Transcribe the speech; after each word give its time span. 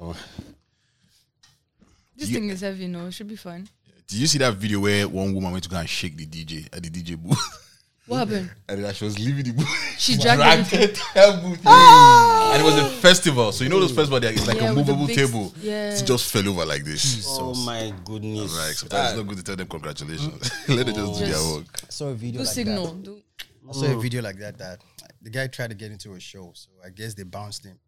Oh. 0.00 0.16
This 2.16 2.28
You- 2.28 2.34
thing 2.34 2.50
is 2.50 2.60
heavy, 2.60 2.86
no? 2.86 3.06
It 3.06 3.12
should 3.12 3.28
be 3.28 3.36
fine. 3.36 3.68
Did 4.08 4.18
you 4.18 4.26
see 4.26 4.38
that 4.38 4.54
video 4.54 4.80
where 4.80 5.08
one 5.08 5.32
woman 5.34 5.52
went 5.52 5.64
to 5.64 5.70
go 5.70 5.76
and 5.76 5.88
shake 5.88 6.16
the 6.16 6.26
DJ 6.26 6.66
at 6.72 6.82
the 6.82 6.90
DJ 6.90 7.16
booth? 7.16 7.38
What 8.06 8.26
happened? 8.28 8.50
and 8.68 8.82
then 8.82 8.92
she 8.94 9.04
was 9.04 9.18
leaving 9.20 9.44
the 9.44 9.52
booth. 9.52 9.68
She 9.98 10.16
dragged 10.16 10.40
dragged 10.40 10.72
everything. 10.74 10.96
her 11.14 11.40
booth. 11.42 11.60
Ah! 11.64 12.52
And 12.54 12.62
it 12.62 12.64
was 12.64 12.74
a 12.74 12.88
festival. 12.96 13.52
So 13.52 13.62
you 13.62 13.70
know 13.70 13.78
those 13.78 13.92
festivals, 13.92 14.20
they're- 14.22 14.32
it's 14.32 14.48
like 14.48 14.56
Yeah, 14.56 14.70
a 14.70 14.74
movable 14.74 15.06
big- 15.06 15.16
table. 15.16 15.54
yeah. 15.60 15.94
It 15.96 16.04
just 16.04 16.32
fell 16.32 16.48
over 16.48 16.64
like 16.66 16.82
this. 16.82 17.24
Oh 17.28 17.54
my 17.54 17.92
goodness. 18.04 18.52
Like 18.56 18.72
sometimes 18.72 19.10
it's 19.10 19.16
not 19.18 19.26
good 19.28 19.38
to 19.38 19.44
tell 19.44 19.54
them 19.56 19.68
congratulations. 19.68 20.50
Let 20.68 20.86
them 20.86 20.94
just 20.96 21.20
do 21.20 21.26
their 21.26 21.44
work. 21.54 21.66
I 21.84 21.90
saw 21.90 22.06
a 22.08 22.14
video 22.14 22.40
Do 22.40 22.44
like 22.46 22.54
signal. 22.54 22.86
that. 22.94 23.02
Do. 23.04 23.22
I 23.68 23.72
saw 23.74 23.84
a 23.86 24.00
video 24.00 24.22
like 24.22 24.38
that 24.38 24.58
that 24.58 24.80
the 25.22 25.30
guy 25.30 25.46
tried 25.46 25.68
to 25.70 25.76
get 25.76 25.92
into 25.92 26.14
a 26.14 26.18
show, 26.20 26.50
so 26.56 26.70
I 26.84 26.88
guess 26.90 27.14
they 27.14 27.22
bounced 27.22 27.64
him. 27.64 27.78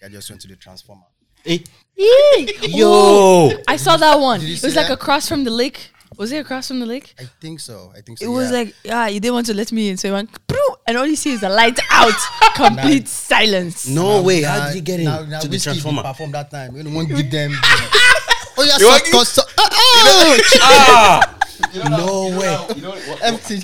The 0.00 0.06
guy 0.06 0.12
just 0.12 0.30
went 0.30 0.42
to 0.42 0.48
the 0.48 0.54
transformer. 0.56 1.06
Hey, 1.46 1.62
Yee! 1.96 2.58
yo, 2.76 3.50
I 3.68 3.76
saw 3.76 3.96
that 3.96 4.18
one. 4.18 4.40
you 4.40 4.54
It 4.54 4.58
see 4.58 4.66
was 4.66 4.74
like 4.74 4.88
that? 4.88 4.94
across 4.94 5.28
from 5.28 5.44
the 5.44 5.50
lake. 5.50 5.92
Was 6.18 6.32
it 6.32 6.38
across 6.38 6.66
from 6.66 6.80
the 6.80 6.86
lake? 6.86 7.14
I 7.20 7.24
think 7.40 7.60
so. 7.60 7.92
I 7.96 8.00
think 8.00 8.18
so. 8.18 8.24
It 8.24 8.28
was 8.28 8.50
yeah. 8.50 8.56
like, 8.58 8.74
yeah, 8.84 9.06
you 9.06 9.20
didn't 9.20 9.34
want 9.34 9.46
to 9.46 9.54
let 9.54 9.70
me 9.70 9.88
in. 9.90 9.96
So 9.96 10.08
he 10.08 10.12
went, 10.12 10.28
"Proo," 10.48 10.74
and 10.88 10.96
all 10.98 11.06
you 11.06 11.14
see 11.14 11.32
is 11.32 11.40
the 11.42 11.48
light 11.48 11.78
out. 11.90 12.12
Complete 12.56 13.06
silence. 13.06 13.86
no 13.86 14.22
way. 14.22 14.40
Now- 14.40 14.60
How 14.60 14.66
did 14.68 14.74
you 14.76 14.80
get 14.82 15.00
now- 15.00 15.20
in 15.20 15.30
now 15.30 15.40
to 15.40 15.46
the 15.48 15.52
Whiskey 15.54 15.70
transformer? 15.70 16.02
Perform 16.02 16.32
that 16.32 16.50
time. 16.50 16.74
You 16.76 16.82
know, 16.82 16.90
won't 16.96 17.08
give 17.08 17.30
them. 17.30 17.52
oh 17.62 18.64
yeah, 18.66 18.72
You 18.74 18.78
so, 18.80 18.88
want- 18.88 19.06
you- 19.06 19.24
so, 19.24 19.42
oh, 19.56 19.68
Ah, 20.62 21.36
no 21.88 22.38
way. 22.38 22.74
You 22.76 22.82
know, 22.82 22.90
what- 22.90 23.22
empty. 23.22 23.62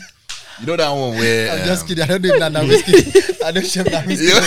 You 0.63 0.67
know 0.69 0.77
that 0.77 0.91
one 0.91 1.19
where. 1.19 1.51
I'm 1.51 1.67
just 1.67 1.83
um, 1.83 1.89
kidding. 1.89 2.05
I 2.05 2.07
don't 2.07 2.23
do 2.23 2.35
it 2.35 2.53
now. 2.53 2.63
Whiskey. 2.63 3.45
I 3.45 3.51
don't 3.51 3.67
share 3.67 3.83
that 3.83 4.07
whiskey. 4.07 4.27
You 4.27 4.35
know, 4.35 4.41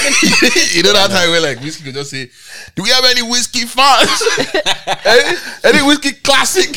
you 0.71 0.83
know 0.83 0.93
that 0.93 1.11
time 1.11 1.29
where 1.29 1.41
like 1.41 1.59
whiskey 1.59 1.83
could 1.83 1.93
just 1.93 2.09
say, 2.09 2.31
"Do 2.73 2.83
we 2.83 2.89
have 2.89 3.03
any 3.03 3.21
whiskey 3.21 3.65
fans? 3.65 4.23
any, 5.05 5.37
any 5.75 5.81
whiskey 5.85 6.13
classic?" 6.13 6.73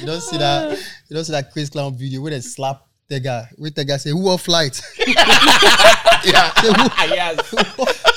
You 0.00 0.06
don't 0.06 0.20
see 0.20 0.38
that. 0.38 0.76
You 1.08 1.14
don't 1.14 1.24
see 1.24 1.30
that 1.32 1.52
Chris 1.52 1.70
Clown 1.70 1.94
video 1.96 2.20
where 2.20 2.32
they 2.32 2.40
slap 2.40 2.84
the 3.08 3.20
guy. 3.20 3.48
Where 3.54 3.70
the 3.70 3.84
guy 3.84 3.98
say, 3.98 4.10
"Who 4.10 4.28
off 4.28 4.42
flight?" 4.42 4.82
yeah, 5.06 6.52
Say, 6.60 6.66
"Who?" 6.66 6.90
Yes. 7.14 7.54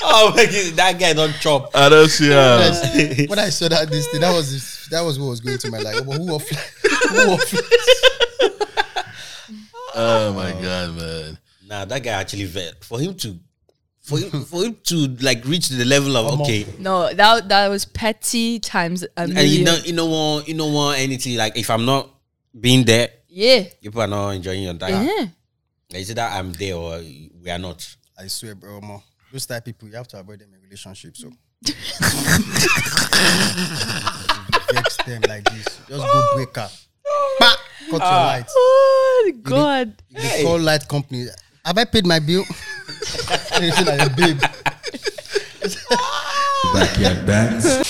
Oh 0.02 0.32
my 0.34 0.46
god, 0.46 0.74
that 0.74 0.96
guy 0.98 1.12
don't 1.12 1.34
chop. 1.34 1.70
I 1.72 1.88
don't 1.88 2.08
see. 2.08 2.32
Uh, 2.32 3.26
when 3.28 3.38
I 3.38 3.50
saw 3.50 3.68
that 3.68 3.88
this 3.88 4.08
thing, 4.08 4.22
that 4.22 4.32
was 4.32 4.88
that 4.90 5.02
was 5.02 5.20
what 5.20 5.28
was 5.28 5.40
going 5.40 5.58
to 5.58 5.70
my 5.70 5.78
life. 5.78 6.02
Who 6.04 6.34
off 6.34 6.42
flight? 6.42 6.72
Who 7.10 7.32
off 7.32 7.42
flight? 7.42 8.15
Oh 9.96 10.32
my 10.32 10.52
oh. 10.52 10.62
god, 10.62 10.96
man! 10.96 11.38
Nah, 11.68 11.84
that 11.84 12.02
guy 12.02 12.12
actually 12.12 12.44
vet 12.44 12.84
for 12.84 13.00
him 13.00 13.14
to. 13.16 13.38
For 14.00 14.18
him, 14.20 14.44
for 14.44 14.62
him 14.62 14.76
to 14.84 14.94
like 15.20 15.44
reach 15.46 15.68
the 15.68 15.84
level 15.84 16.16
of 16.16 16.40
okay, 16.42 16.64
No, 16.78 17.12
that 17.12 17.48
that 17.48 17.66
was 17.66 17.84
petty 17.84 18.60
times 18.60 19.02
a 19.02 19.08
and 19.16 19.30
you 19.30 19.34
million. 19.34 19.64
don't 19.64 19.84
you 19.84 19.96
don't 19.96 20.10
want 20.12 20.46
you 20.46 20.56
don't 20.56 20.72
want 20.72 21.00
anything 21.00 21.36
like 21.36 21.56
if 21.58 21.68
I'm 21.70 21.84
not 21.84 22.08
being 22.58 22.84
there, 22.84 23.08
yeah. 23.26 23.64
people 23.82 24.00
are 24.00 24.06
not 24.06 24.30
enjoying 24.30 24.62
your 24.62 24.74
time. 24.74 25.06
Yeah. 25.06 25.26
Like, 25.90 26.02
Is 26.02 26.10
it 26.10 26.14
that 26.14 26.38
I'm 26.38 26.52
there 26.52 26.76
or 26.76 26.98
we 26.98 27.50
are 27.50 27.58
not? 27.58 27.96
I 28.18 28.28
swear, 28.28 28.54
bro. 28.54 28.80
Mo, 28.80 29.02
those 29.32 29.44
type 29.46 29.58
of 29.58 29.64
people, 29.64 29.88
you 29.88 29.96
have 29.96 30.08
to 30.08 30.20
avoid 30.20 30.38
them 30.38 30.54
in 30.54 30.62
relationships. 30.62 31.20
So 31.20 31.32
vex 34.72 34.96
them 35.04 35.22
like 35.28 35.44
this. 35.50 35.80
Just 35.88 35.90
go 35.90 36.30
break 36.36 36.56
up. 36.58 36.70
Bah! 37.90 37.98
Cut 37.98 38.02
your 38.02 38.20
light. 38.26 38.46
Oh 38.50 39.32
God. 39.42 39.94
They 40.10 40.42
call 40.42 40.58
light 40.60 40.88
company. 40.88 41.26
Have 41.64 41.78
I 41.78 41.84
paid 41.84 42.06
my 42.06 42.18
bill? 42.20 42.44
You 43.60 43.70
see 43.72 43.84
like 43.84 44.00
a 44.00 44.10
babe. 44.14 44.38
Backyard 46.74 47.24
Bants. 47.26 47.80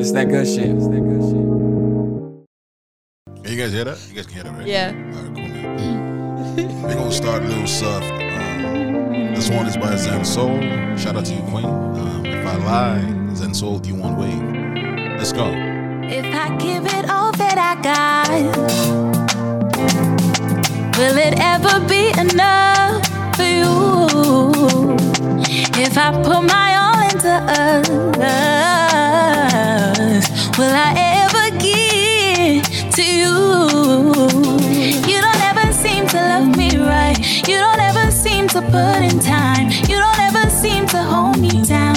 It's 0.00 0.12
that 0.12 0.28
good 0.28 0.46
shit. 0.46 0.70
It's 0.70 0.88
that 0.88 1.00
good 1.00 1.22
shit. 1.28 1.46
Can 3.44 3.52
you 3.52 3.58
guys 3.62 3.72
hear 3.72 3.84
that? 3.84 3.98
You 4.08 4.14
guys 4.14 4.26
can 4.26 4.34
hear 4.34 4.44
that, 4.44 4.52
right? 4.56 4.66
Yeah. 4.66 4.92
All 4.94 5.22
right, 5.22 5.34
cool, 5.34 5.48
man. 5.48 6.82
We're 6.82 6.94
gonna 6.94 7.12
start 7.12 7.42
a 7.42 7.46
little 7.46 7.66
soft. 7.66 8.06
Um, 8.10 9.34
this 9.34 9.50
one 9.50 9.66
is 9.66 9.76
by 9.76 9.94
Zen 9.96 10.24
Soul. 10.24 10.58
Shout 10.96 11.16
out 11.16 11.26
to 11.26 11.34
you, 11.34 11.42
Queen. 11.42 11.66
Um, 11.66 12.24
if 12.24 12.46
I 12.46 12.56
lie, 12.56 13.34
Zen 13.34 13.52
Soul, 13.52 13.78
do 13.78 13.88
you 13.90 13.96
want 13.96 14.18
wave? 14.18 14.42
Let's 15.18 15.32
go. 15.32 15.44
If 16.08 16.24
I 16.34 16.56
give 16.56 16.86
it 16.86 17.10
all 17.10 17.32
that 17.32 17.58
I 17.58 17.74
got, 17.82 18.30
will 20.96 21.16
it 21.18 21.34
ever 21.40 21.80
be 21.88 22.10
enough 22.18 23.04
for 23.34 23.42
you? 23.42 24.94
If 25.74 25.98
I 25.98 26.12
put 26.22 26.42
my 26.44 26.76
all 26.76 27.00
into 27.10 27.34
us, 28.22 28.78
will 30.56 30.72
I 30.72 30.94
ever 31.26 31.50
give 31.58 32.62
to 32.94 33.02
you? 33.02 33.34
You 35.10 35.20
don't 35.20 35.42
ever 35.50 35.72
seem 35.72 36.06
to 36.06 36.16
love 36.16 36.56
me 36.56 36.76
right. 36.78 37.18
You 37.48 37.58
don't 37.58 37.80
ever 37.80 38.12
seem 38.12 38.46
to 38.48 38.62
put 38.62 39.02
in 39.02 39.18
time. 39.18 39.70
You 39.88 39.98
don't 39.98 40.20
ever 40.20 40.48
seem 40.50 40.86
to 40.86 41.02
hold 41.02 41.38
me 41.40 41.64
down. 41.64 41.95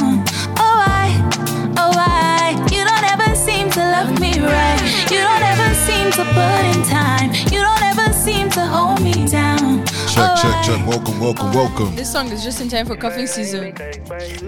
Check, 10.41 10.63
check, 10.63 10.87
Welcome, 10.87 11.19
welcome, 11.19 11.51
welcome. 11.51 11.95
This 11.97 12.13
song 12.13 12.31
is 12.31 12.41
just 12.41 12.61
in 12.61 12.69
time 12.69 12.85
for 12.85 12.95
cuffing 12.95 13.27
season. 13.27 13.73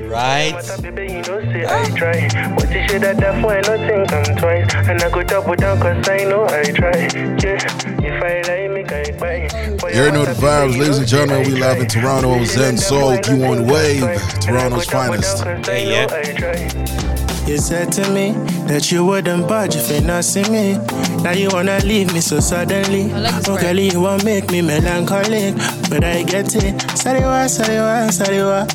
Right? 0.08 0.54
You 0.82 1.22
know, 1.22 1.42
say 1.52 1.66
I 1.66 1.90
try. 1.90 2.56
But 2.56 2.72
you 2.72 2.88
should 2.88 3.04
have 3.04 3.18
that 3.18 3.42
for 3.42 3.60
nothing 3.60 4.06
come 4.08 4.38
twice. 4.38 4.74
And 4.88 5.02
I 5.02 5.10
go 5.10 5.22
double 5.22 5.56
down 5.56 5.82
cause 5.82 6.08
I 6.08 6.24
know 6.24 6.46
I 6.46 6.64
try. 6.72 7.10
Yeah, 7.44 7.60
if 8.00 8.24
I 8.24 8.42
lie, 8.50 8.68
make 8.70 8.90
I 8.90 9.12
buy. 9.20 9.50
You 9.92 10.00
already 10.00 10.18
know 10.18 10.24
the 10.24 10.40
vibes, 10.40 10.80
ladies 10.80 10.98
and 11.00 11.08
gentlemen. 11.08 11.52
We 11.52 11.60
live 11.60 11.82
in 11.82 11.88
Toronto. 11.88 12.42
Zen 12.46 12.78
Soul, 12.78 13.18
you 13.28 13.44
on 13.44 13.68
wave. 13.68 14.22
Toronto's 14.40 14.86
finest. 14.86 15.44
Yeah, 15.46 16.08
yeah. 16.08 17.31
You 17.48 17.58
said 17.58 17.92
to 17.94 18.10
me 18.12 18.32
that 18.68 18.92
you 18.92 19.04
wouldn't 19.04 19.48
budge 19.48 19.76
if 19.76 19.90
you 19.92 20.00
not 20.02 20.24
see 20.24 20.44
me. 20.50 20.78
Now 21.22 21.32
you 21.32 21.50
wanna 21.52 21.80
leave 21.84 22.14
me 22.14 22.22
so 22.22 22.40
suddenly. 22.40 23.12
I 23.12 23.20
like 23.20 23.36
this 23.36 23.48
Oh, 23.50 23.58
part. 23.58 23.62
girl, 23.64 23.80
you 23.80 24.00
want 24.00 24.24
make 24.24 24.50
me 24.52 24.62
melancholic, 24.62 25.56
but 25.90 26.04
I 26.04 26.24
get 26.24 26.56
it. 26.56 26.76
Sariwa, 26.96 27.48
sariwa, 27.50 28.10
sariwa. 28.12 28.68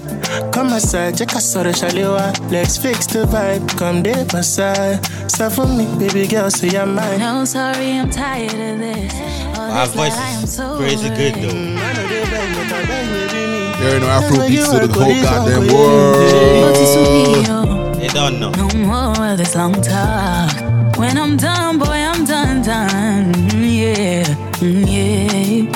Come 0.52 0.72
aside, 0.74 1.16
check 1.16 1.34
us 1.34 1.56
out, 1.56 1.66
shaliwa. 1.66 2.32
Let's 2.50 2.76
fix 2.76 3.06
the 3.06 3.24
vibe. 3.24 3.66
Come 3.78 4.02
there, 4.02 4.24
beside. 4.26 5.00
Stop 5.30 5.52
for 5.52 5.66
me, 5.66 5.86
baby 5.98 6.26
girl, 6.26 6.50
say 6.50 6.68
you're 6.68 6.84
mine. 6.86 7.18
No, 7.20 7.44
sorry, 7.46 7.92
I'm 7.98 8.10
tired 8.10 8.52
of 8.52 8.78
this. 8.78 9.14
All 9.58 9.70
Our 9.72 9.86
voice 9.86 10.18
is 10.42 10.52
so 10.54 10.76
crazy 10.76 11.08
good 11.08 11.34
though. 11.36 11.48
I 11.48 11.50
know 11.94 12.06
they 12.08 12.24
beg, 12.28 12.54
but 12.56 12.72
I 12.72 12.84
beg, 12.84 13.08
baby, 13.08 13.46
me. 13.52 13.58
You 13.78 13.84
already 13.88 14.00
know 14.00 14.10
Afro 14.10 14.36
beats 14.48 14.68
to 14.70 14.78
the 14.86 14.92
whole 14.92 15.22
goddamn 15.22 15.66
world. 15.72 17.85
They 18.06 18.12
don't 18.12 18.38
know. 18.38 18.50
No 18.52 18.68
more 18.86 19.26
of 19.32 19.38
this 19.38 19.56
long 19.56 19.72
talk. 19.82 20.54
When 20.96 21.18
I'm 21.18 21.36
done, 21.36 21.76
boy, 21.80 21.86
I'm 21.86 22.24
done, 22.24 22.62
done. 22.62 23.34
Yeah, 23.58 24.22
mm, 24.62 24.86
yeah. 24.86 25.66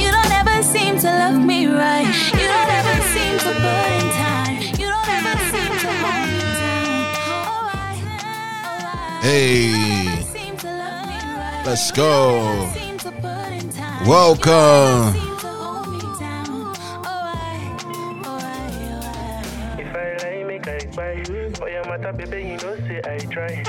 You 0.00 0.10
don't 0.16 0.32
ever 0.32 0.62
seem 0.62 0.98
to 1.00 1.06
love 1.06 1.38
me 1.44 1.66
right. 1.66 2.08
You 2.32 2.46
don't 2.54 2.70
ever 2.80 2.96
seem 3.12 3.36
to 3.44 3.52
put 3.64 3.88
in 3.98 4.08
time. 4.24 4.56
You 4.80 4.86
don't 4.94 5.10
ever 5.18 5.36
seem 5.52 5.72
to 5.84 5.90
hold 6.00 6.26
me 6.32 6.40
down. 6.56 7.04
Oh, 7.28 7.68
I, 7.70 8.00
oh, 9.20 9.20
Hey, 9.20 10.22
seem 10.32 10.56
to 10.56 10.68
love 10.68 11.06
me 11.06 11.18
right. 11.36 11.62
let's 11.66 11.90
go. 11.90 12.66
Seem 12.72 12.96
to 12.96 13.10
put 13.12 13.52
in 13.52 13.68
time. 13.68 14.06
Welcome. 14.08 15.35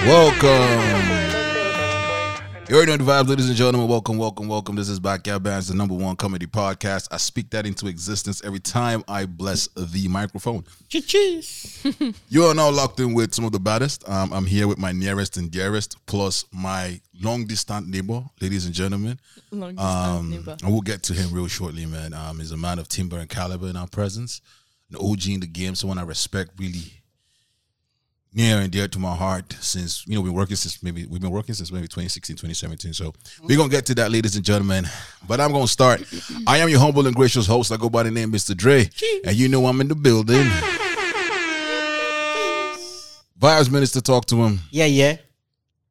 Welcome. 0.07 0.47
You 2.69 2.75
already 2.77 2.91
know 2.91 2.97
the 2.97 3.03
vibes, 3.11 3.27
ladies 3.27 3.47
and 3.49 3.57
gentlemen. 3.57 3.89
Welcome, 3.89 4.17
welcome, 4.17 4.47
welcome. 4.47 4.75
This 4.77 4.87
is 4.87 5.01
Backyard 5.01 5.43
Bants, 5.43 5.67
the 5.67 5.75
number 5.75 5.93
one 5.95 6.15
comedy 6.15 6.45
podcast. 6.45 7.09
I 7.11 7.17
speak 7.17 7.49
that 7.49 7.65
into 7.65 7.87
existence 7.87 8.41
every 8.45 8.61
time 8.61 9.03
I 9.09 9.25
bless 9.25 9.67
the 9.75 10.07
microphone. 10.07 10.63
Cheese. 10.87 11.85
You 12.29 12.45
are 12.45 12.55
now 12.55 12.69
locked 12.69 13.01
in 13.01 13.13
with 13.13 13.33
some 13.33 13.43
of 13.43 13.51
the 13.51 13.59
baddest. 13.59 14.07
Um, 14.07 14.31
I'm 14.31 14.45
here 14.45 14.67
with 14.69 14.77
my 14.77 14.93
nearest 14.93 15.35
and 15.35 15.51
dearest, 15.51 15.97
plus 16.05 16.45
my 16.53 17.01
long 17.21 17.45
distant 17.45 17.89
neighbor, 17.89 18.23
ladies 18.41 18.65
and 18.65 18.73
gentlemen. 18.73 19.19
Long 19.51 19.75
distance 19.75 19.93
Um, 19.93 20.29
neighbor. 20.29 20.55
and 20.63 20.71
we'll 20.71 20.81
get 20.81 21.03
to 21.03 21.13
him 21.13 21.33
real 21.33 21.47
shortly, 21.47 21.85
man. 21.85 22.13
Um, 22.13 22.39
he's 22.39 22.51
a 22.51 22.57
man 22.57 22.79
of 22.79 22.87
timber 22.87 23.17
and 23.17 23.29
caliber 23.29 23.67
in 23.67 23.75
our 23.75 23.87
presence, 23.87 24.39
an 24.89 24.97
OG 25.01 25.27
in 25.27 25.39
the 25.41 25.47
game, 25.47 25.75
someone 25.75 25.97
I 25.97 26.03
respect 26.03 26.51
really 26.57 26.96
near 28.37 28.59
and 28.59 28.71
dear 28.71 28.87
to 28.87 28.99
my 28.99 29.15
heart 29.15 29.51
since 29.59 30.05
you 30.05 30.13
know 30.13 30.21
we've 30.21 30.31
been 30.31 30.37
working 30.37 30.55
since 30.55 30.83
maybe 30.83 31.07
we've 31.07 31.19
been 31.19 31.31
working 31.31 31.55
since 31.55 31.71
maybe 31.71 31.87
2016 31.87 32.35
2017 32.35 32.93
so 32.93 33.11
we're 33.41 33.57
gonna 33.57 33.67
get 33.67 33.83
to 33.83 33.95
that 33.95 34.11
ladies 34.11 34.35
and 34.35 34.45
gentlemen. 34.45 34.85
But 35.27 35.41
i'm 35.41 35.51
gonna 35.51 35.67
start. 35.67 36.03
I 36.45 36.59
am 36.59 36.69
your 36.69 36.79
humble 36.79 37.07
and 37.07 37.15
gracious 37.15 37.47
host. 37.47 37.71
I 37.71 37.77
go 37.77 37.89
by 37.89 38.03
the 38.03 38.11
name 38.11 38.31
mr 38.31 38.55
dre. 38.55 38.87
And 39.25 39.35
you 39.35 39.49
know 39.49 39.65
i'm 39.65 39.81
in 39.81 39.87
the 39.87 39.95
building. 39.95 40.45
Vibes 43.39 43.71
minister 43.71 44.01
talk 44.01 44.25
to 44.27 44.35
him. 44.35 44.59
Yeah, 44.71 44.85
yeah. 44.85 45.17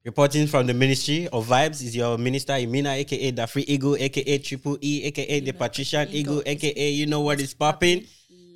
Reporting 0.05 0.47
from 0.47 0.69
the 0.69 0.75
Ministry 0.75 1.27
of 1.33 1.47
Vibes 1.49 1.83
is 1.83 1.97
your 1.97 2.17
minister 2.17 2.53
Imina, 2.53 2.95
aka 2.95 3.33
the 3.33 3.45
Free 3.49 3.65
Eagle, 3.67 3.97
aka 3.97 4.39
Triple 4.39 4.79
E, 4.81 5.03
aka 5.05 5.41
the 5.41 5.53
Patrician 5.53 6.09
Eagle, 6.11 6.43
aka 6.47 6.91
you 6.91 7.07
know 7.07 7.23
what 7.23 7.41
is 7.41 7.55
popping. 7.55 8.07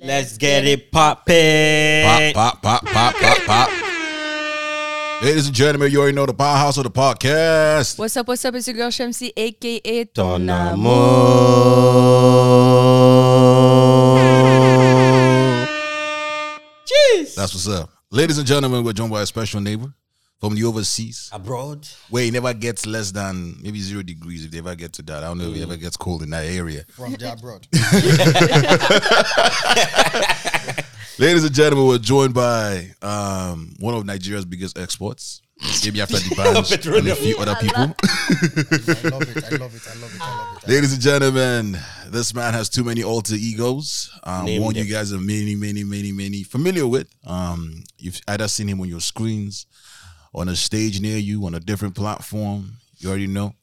Let's 0.01 0.37
get 0.37 0.65
it 0.65 0.91
popping. 0.91 2.33
pop 2.33 2.61
pop 2.61 2.83
pop 2.83 2.85
pop 2.85 3.15
pop 3.15 3.37
pop 3.45 3.80
ladies 5.21 5.45
and 5.47 5.55
gentlemen 5.55 5.91
you 5.91 5.99
already 5.99 6.15
know 6.15 6.25
the 6.25 6.33
powerhouse 6.33 6.77
of 6.77 6.83
the 6.83 6.91
podcast 6.91 7.97
What's 7.97 8.17
up, 8.17 8.27
what's 8.27 8.43
up? 8.45 8.55
It's 8.55 8.67
your 8.67 8.75
girl 8.75 8.89
Shamsi, 8.89 9.31
aka 9.37 10.05
Ton 10.05 10.47
Tonamo. 10.47 10.91
Jeez. 16.85 17.35
that's 17.35 17.53
what's 17.53 17.67
up 17.69 17.89
ladies 18.09 18.37
and 18.37 18.47
gentlemen 18.47 18.83
we're 18.83 18.93
joined 18.93 19.11
by 19.11 19.21
a 19.21 19.25
special 19.25 19.61
neighbor 19.61 19.93
from 20.39 20.55
the 20.55 20.63
overseas 20.63 21.29
Abroad. 21.31 21.87
where 22.09 22.23
it 22.25 22.33
never 22.33 22.53
gets 22.53 22.85
less 22.87 23.11
than 23.11 23.55
maybe 23.61 23.79
zero 23.79 24.01
degrees 24.01 24.43
if 24.43 24.49
they 24.51 24.57
ever 24.57 24.73
get 24.73 24.91
to 24.93 25.03
that. 25.03 25.23
I 25.23 25.27
don't 25.27 25.37
know 25.37 25.51
if 25.51 25.55
it 25.55 25.61
ever 25.61 25.77
gets 25.77 25.95
cold 25.95 26.23
in 26.23 26.31
that 26.31 26.45
area. 26.45 26.83
From 26.89 27.13
the 27.13 27.31
abroad. 27.31 27.67
Ladies 31.19 31.43
and 31.43 31.53
gentlemen, 31.53 31.87
we're 31.87 31.97
joined 31.99 32.33
by 32.33 32.89
um, 33.01 33.75
one 33.79 33.93
of 33.93 34.05
Nigeria's 34.05 34.45
biggest 34.45 34.77
exports, 34.77 35.41
maybe 35.83 36.01
after 36.01 36.15
the 36.17 36.35
bands 36.35 36.71
and 36.71 37.07
a 37.07 37.15
few 37.15 37.37
other 37.37 37.55
people. 37.55 37.81
I 38.03 39.09
love 39.09 39.21
it. 39.27 39.43
I 39.43 39.55
love 39.57 39.75
it. 39.75 39.87
I 39.87 39.99
love 39.99 40.15
it. 40.15 40.21
I 40.21 40.37
love 40.47 40.57
it. 40.63 40.67
Ladies 40.67 40.93
and 40.93 41.01
gentlemen, 41.01 41.77
this 42.07 42.33
man 42.33 42.53
has 42.53 42.69
too 42.69 42.83
many 42.83 43.03
alter 43.03 43.35
egos. 43.35 44.09
Um, 44.23 44.45
Name 44.45 44.63
one 44.63 44.73
them. 44.73 44.85
you 44.85 44.91
guys 44.91 45.13
are 45.13 45.19
many, 45.19 45.55
many, 45.55 45.83
many, 45.83 46.11
many 46.11 46.43
familiar 46.43 46.87
with. 46.87 47.07
Um, 47.25 47.83
you've 47.97 48.19
either 48.27 48.47
seen 48.47 48.67
him 48.67 48.81
on 48.81 48.87
your 48.87 49.01
screens, 49.01 49.67
on 50.33 50.49
a 50.49 50.55
stage 50.55 51.01
near 51.01 51.17
you, 51.17 51.45
on 51.45 51.53
a 51.53 51.59
different 51.59 51.93
platform. 51.93 52.77
You 52.97 53.09
already 53.09 53.27
know. 53.27 53.53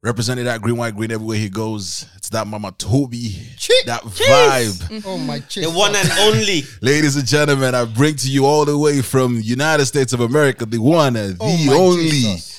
Represented 0.00 0.46
that 0.46 0.62
green, 0.62 0.76
white, 0.76 0.94
green 0.94 1.10
everywhere 1.10 1.38
he 1.38 1.48
goes. 1.48 2.06
It's 2.14 2.28
that 2.28 2.46
Mama 2.46 2.70
Tobi, 2.70 3.56
Cheek. 3.56 3.84
that 3.86 4.02
vibe. 4.02 4.88
Mm. 4.88 5.02
Oh 5.04 5.18
my 5.18 5.40
chest. 5.40 5.68
The 5.68 5.76
one 5.76 5.96
and 5.96 6.08
only. 6.20 6.62
Ladies 6.80 7.16
and 7.16 7.26
gentlemen, 7.26 7.74
I 7.74 7.84
bring 7.84 8.14
to 8.14 8.30
you 8.30 8.46
all 8.46 8.64
the 8.64 8.78
way 8.78 9.02
from 9.02 9.40
United 9.40 9.86
States 9.86 10.12
of 10.12 10.20
America, 10.20 10.66
the 10.66 10.78
one 10.78 11.16
and 11.16 11.36
oh, 11.40 11.48
the 11.48 11.64
Oh 11.64 11.66
my 11.66 11.72
only 11.72 12.10
Jesus. 12.10 12.57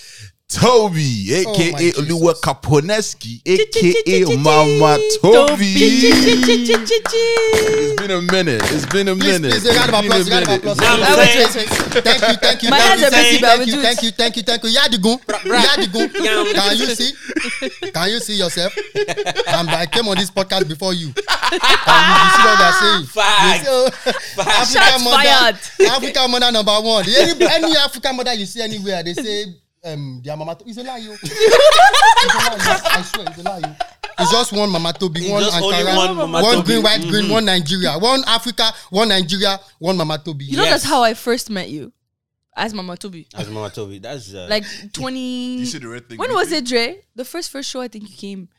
Toby, 0.49 1.29
Oh 1.45 1.51
aka 1.53 1.77
Jesus. 1.77 2.01
Oluwa 2.01 2.33
Kaponeski, 2.41 3.37
aka 3.45 4.25
Mama 4.37 4.97
Toby. 5.21 5.73
It's 5.77 8.01
been 8.01 8.09
a 8.09 8.19
minute. 8.21 8.61
It's 8.73 8.85
been 8.87 9.07
a 9.09 9.15
Please, 9.15 9.39
minute. 9.39 9.51
please, 9.51 9.65
a 9.67 9.73
round 9.77 9.93
of 9.93 10.05
applause. 10.05 10.27
Round 10.29 10.49
of 10.49 10.55
applause. 10.57 10.77
Thank 12.01 12.21
you, 12.21 12.33
thank 12.41 12.63
you, 12.63 12.69
thank 12.69 12.99
you, 12.99 13.09
thank 13.09 13.31
you, 13.67 13.79
thank 13.79 14.01
you, 14.01 14.11
thank 14.11 14.35
you, 14.37 14.43
thank 14.43 14.63
you. 14.63 14.69
Yadigun, 14.71 15.19
Yadigun. 15.21 16.13
Can 16.55 16.77
you 16.77 16.85
see? 16.97 17.11
Can 17.91 18.09
you 18.09 18.19
see 18.19 18.33
yourself? 18.35 18.73
And 19.47 19.69
I 19.69 19.85
came 19.85 20.07
on 20.07 20.17
this 20.17 20.31
podcast 20.31 20.67
before 20.67 20.93
you. 20.95 21.13
And 21.13 21.61
you, 21.61 22.25
you 22.25 22.31
see 22.33 22.41
what 22.41 22.57
we 22.57 22.63
are 22.65 22.73
saying? 22.73 23.05
Fact. 23.05 23.65
Oh, 23.69 23.85
African 24.39 24.81
Shots 24.81 25.03
mother, 25.03 25.15
fired. 25.15 25.57
African 25.91 26.31
mother 26.31 26.51
number 26.51 26.73
one. 26.81 27.05
Any, 27.07 27.45
any 27.45 27.77
African 27.77 28.15
mother 28.17 28.33
you 28.33 28.47
see 28.47 28.61
anywhere, 28.61 29.03
they 29.03 29.13
say 29.13 29.45
um, 29.83 30.21
their 30.23 30.35
mama. 30.37 30.57
It's 30.65 30.77
a 30.77 30.83
lie, 30.83 30.97
yo. 30.97 31.13
It's 31.13 31.23
a 31.23 32.37
lie. 32.37 32.79
I 32.85 33.01
swear, 33.03 33.27
it's 33.29 33.37
a 33.39 33.43
lie. 33.43 33.59
yo. 33.59 33.75
It's 34.21 34.31
just 34.31 34.51
one 34.51 34.69
Mama 34.69 34.91
Tobi, 34.93 35.19
It's 35.21 35.29
one 35.29 35.43
just 35.43 35.55
Ankara, 35.55 35.95
one 35.95 36.17
Mama 36.17 36.41
one 36.41 36.61
green, 36.65 36.83
white, 36.83 37.01
green, 37.07 37.25
Mhm. 37.25 37.31
one 37.31 37.45
Nigeria, 37.45 37.97
one 37.97 38.21
Africa, 38.27 38.73
one 38.89 39.07
Nigeria, 39.07 39.57
one 39.79 39.95
Mama 39.95 40.17
Tobi. 40.17 40.43
You 40.45 40.57
know 40.57 40.63
Yes. 40.63 40.71
that's 40.71 40.83
how 40.83 41.03
I 41.03 41.13
first 41.13 41.49
met 41.49 41.69
you, 41.69 41.93
as 42.53 42.73
Mama 42.73 42.97
Tobi. 42.97 43.27
As 43.33 43.47
Mama 43.47 43.69
Tobi. 43.69 44.01
That's 44.01 44.33
uh, 44.33 44.47
Like 44.49 44.65
twenty. 44.91 45.59
You 45.59 45.65
see 45.65 45.77
the 45.77 45.87
red 45.87 46.09
thing 46.09 46.17
when 46.17 46.33
was 46.33 46.51
it, 46.51 46.65
Dre? 46.65 46.97
The 47.15 47.23
first 47.23 47.49
first 47.49 47.69
show 47.69 47.79
I 47.79 47.87
think 47.87 48.09
you 48.09 48.17
came. 48.17 48.49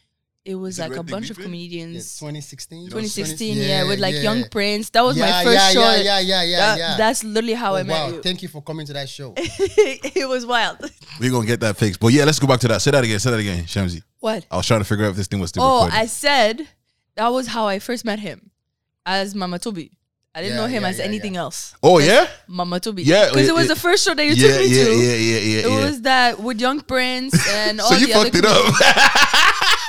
It 0.43 0.55
was 0.55 0.79
it 0.79 0.83
like 0.83 0.91
red 0.93 1.01
a 1.01 1.03
thing 1.03 1.11
bunch 1.13 1.31
of 1.31 1.37
beeping? 1.37 1.41
Yeah, 1.41 1.45
comedians. 1.45 2.19
2016. 2.19 2.85
2016, 2.87 3.55
20 3.57 3.69
yeah, 3.69 3.87
with 3.87 3.99
like 4.01 4.15
yeah. 4.15 4.21
Young 4.23 4.45
Prince. 4.49 4.89
That 4.91 5.03
was 5.03 5.19
my 5.19 5.45
first 5.45 5.55
yeah, 5.55 5.71
show. 5.71 5.81
yeah, 5.81 5.97
yeah, 5.97 6.19
yeah, 6.21 6.43
yeah, 6.43 6.57
That- 6.59 6.79
yeah. 6.79 6.97
That's 6.97 7.23
literally 7.23 7.53
how 7.55 7.73
oh, 7.73 7.77
I 7.77 7.81
Oh, 7.83 7.85
met 7.85 8.09
wow, 8.09 8.15
you. 8.17 8.23
thank 8.23 8.43
you 8.43 8.49
for 8.49 8.63
coming 8.63 8.87
to 8.87 8.93
that 8.95 9.09
show. 9.11 9.35
it 9.37 10.27
was 10.29 10.47
wild. 10.47 10.79
We're 11.21 11.31
gonna 11.31 11.47
get 11.47 11.61
that 11.61 11.77
fixed. 11.77 12.01
But 12.01 12.09
yeah, 12.15 12.25
let's 12.25 12.39
go 12.39 12.47
back 12.47 12.61
to 12.61 12.69
that. 12.69 12.81
Say 12.81 12.91
that 12.91 13.05
again. 13.05 13.19
Say 13.19 13.31
that 13.31 13.41
again, 13.41 13.65
Shamsi. 13.65 14.03
What? 14.21 14.47
I 14.51 14.57
was 14.57 14.67
trying 14.67 14.81
to 14.81 14.85
figure 14.85 15.05
out 15.05 15.11
if 15.11 15.17
this 15.17 15.27
thing 15.27 15.41
was 15.41 15.51
still 15.51 15.63
Oh, 15.63 15.85
recording. 15.85 15.99
I 15.99 16.07
said 16.07 16.67
that 17.17 17.29
was 17.29 17.47
how 17.47 17.67
I 17.67 17.79
first 17.79 18.07
met 18.07 18.19
him, 18.19 18.51
as 19.05 19.35
Mama 19.35 19.59
Tobi. 19.59 19.91
I 20.35 20.41
didn't 20.41 20.55
Yeah, 20.57 20.63
know 20.63 20.69
him 20.69 20.83
yeah, 20.85 20.89
as 20.89 20.99
yeah, 21.01 21.05
anything 21.05 21.35
yeah. 21.35 21.41
else. 21.41 21.75
oh 21.83 21.99
yeah, 21.99 22.27
Mama 22.49 22.81
Tobi. 22.81 23.03
Yeah, 23.05 23.29
because 23.29 23.47
it- 23.47 23.51
it 23.51 23.55
was 23.55 23.67
it- 23.67 23.69
the 23.75 23.77
first 23.77 24.05
show 24.07 24.15
that 24.15 24.25
you 24.25 24.33
yeah, 24.33 24.49
took 24.49 24.61
me 24.61 24.67
yeah, 24.69 24.85
to. 24.85 24.91
yeah, 24.91 24.97
yeah, 24.97 25.15
yeah, 25.15 25.39
yeah. 25.39 25.67
It 25.67 25.71
yeah. 25.71 25.85
was 25.85 26.01
that 26.03 26.41
with 26.41 26.61
Young 26.61 26.81
Prince 26.81 27.35
and 27.49 27.79
all 27.83 27.89
so 27.91 27.97
the 27.97 28.07
you 28.09 28.15
other 28.15 28.25
fucked 28.31 28.37
it 28.37 28.45
up. 28.47 29.77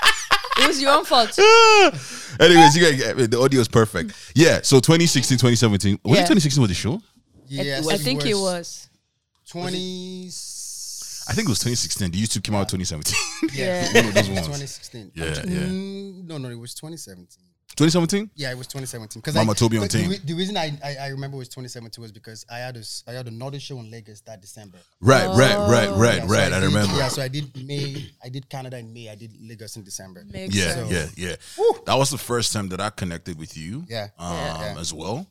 It 0.64 0.68
was 0.68 0.82
your 0.82 0.92
own 0.94 1.06
fault. 1.06 1.38
Anyways, 2.40 2.76
you 2.76 2.96
get 2.98 3.32
the 3.32 3.40
audio 3.40 3.62
is 3.62 3.68
perfect. 3.68 4.14
Yeah. 4.36 4.62
So 4.64 4.80
2016, 4.80 5.38
2017. 5.38 6.00
Was 6.04 6.16
Yeah. 6.18 6.24
it 6.24 6.28
2016 6.28 6.62
was 6.62 6.70
the 6.70 6.76
show? 6.76 7.02
Yes, 7.48 7.88
I 7.88 7.98
think 7.98 8.26
it 8.26 8.36
was. 8.36 8.88
20. 9.50 10.28
I 11.28 11.34
think 11.34 11.48
it 11.48 11.50
was 11.50 11.60
2016. 11.60 12.12
The 12.12 12.22
YouTube 12.22 12.44
came 12.44 12.56
out 12.56 12.70
2017. 12.70 13.16
Yeah. 13.54 13.86
One 13.94 14.06
of 14.08 14.14
those 14.14 14.30
ones. 14.30 14.48
2016. 14.48 15.12
Yeah, 15.14 15.26
Mm, 15.26 16.16
yeah. 16.18 16.22
No, 16.26 16.38
no, 16.38 16.50
it 16.50 16.56
was 16.60 16.74
2017. 16.74 17.44
2017. 17.76 18.30
Yeah, 18.36 18.52
it 18.52 18.58
was 18.58 18.68
2017. 18.68 19.22
Because 19.22 19.36
Mama 19.36 19.52
I, 19.52 19.56
Tobi 19.56 19.76
on 19.78 19.82
the, 19.84 19.88
team. 19.88 20.10
re- 20.10 20.20
The 20.24 20.34
reason 20.34 20.58
I, 20.58 20.72
I 20.84 20.96
I 20.96 21.08
remember 21.08 21.36
it 21.36 21.40
was 21.40 21.48
2017 21.50 22.02
was 22.02 22.12
because 22.12 22.46
I 22.50 22.58
had 22.60 22.76
a 22.76 22.80
s- 22.80 23.04
I 23.08 23.12
had 23.14 23.28
another 23.28 23.60
show 23.60 23.80
in 23.80 23.90
Lagos 23.90 24.22
that 24.22 24.42
December. 24.42 24.78
Right, 25.00 25.28
right, 25.28 25.58
right, 25.70 25.90
right, 25.96 26.16
Yeah, 26.18 26.28
so 26.28 26.34
right. 26.34 26.54
I 26.54 26.60
did- 26.60 26.66
remember. 26.68 26.96
Yeah, 26.98 27.08
so 27.08 27.22
I 27.22 27.28
did 27.28 27.66
May. 27.66 28.12
I 28.24 28.30
did 28.30 28.50
Canada 28.50 28.78
in 28.78 28.94
May. 28.94 29.10
I 29.10 29.16
did 29.16 29.32
Lagos 29.42 29.76
in 29.78 29.84
December. 29.84 30.24
Makes 30.30 30.56
Yeah, 30.56 30.74
sense. 30.74 30.92
yeah, 31.18 31.30
yeah. 31.30 31.36
That 31.86 31.96
was 31.96 32.10
the 32.10 32.18
first 32.18 32.52
time 32.54 32.70
that 32.70 32.82
I 32.82 32.90
connected 32.90 33.38
with 33.40 33.56
you. 33.58 33.86
Yeah. 33.88 34.10
Um, 34.20 34.34
Yeah. 34.36 34.76
as 34.80 34.94
well. 34.94 35.28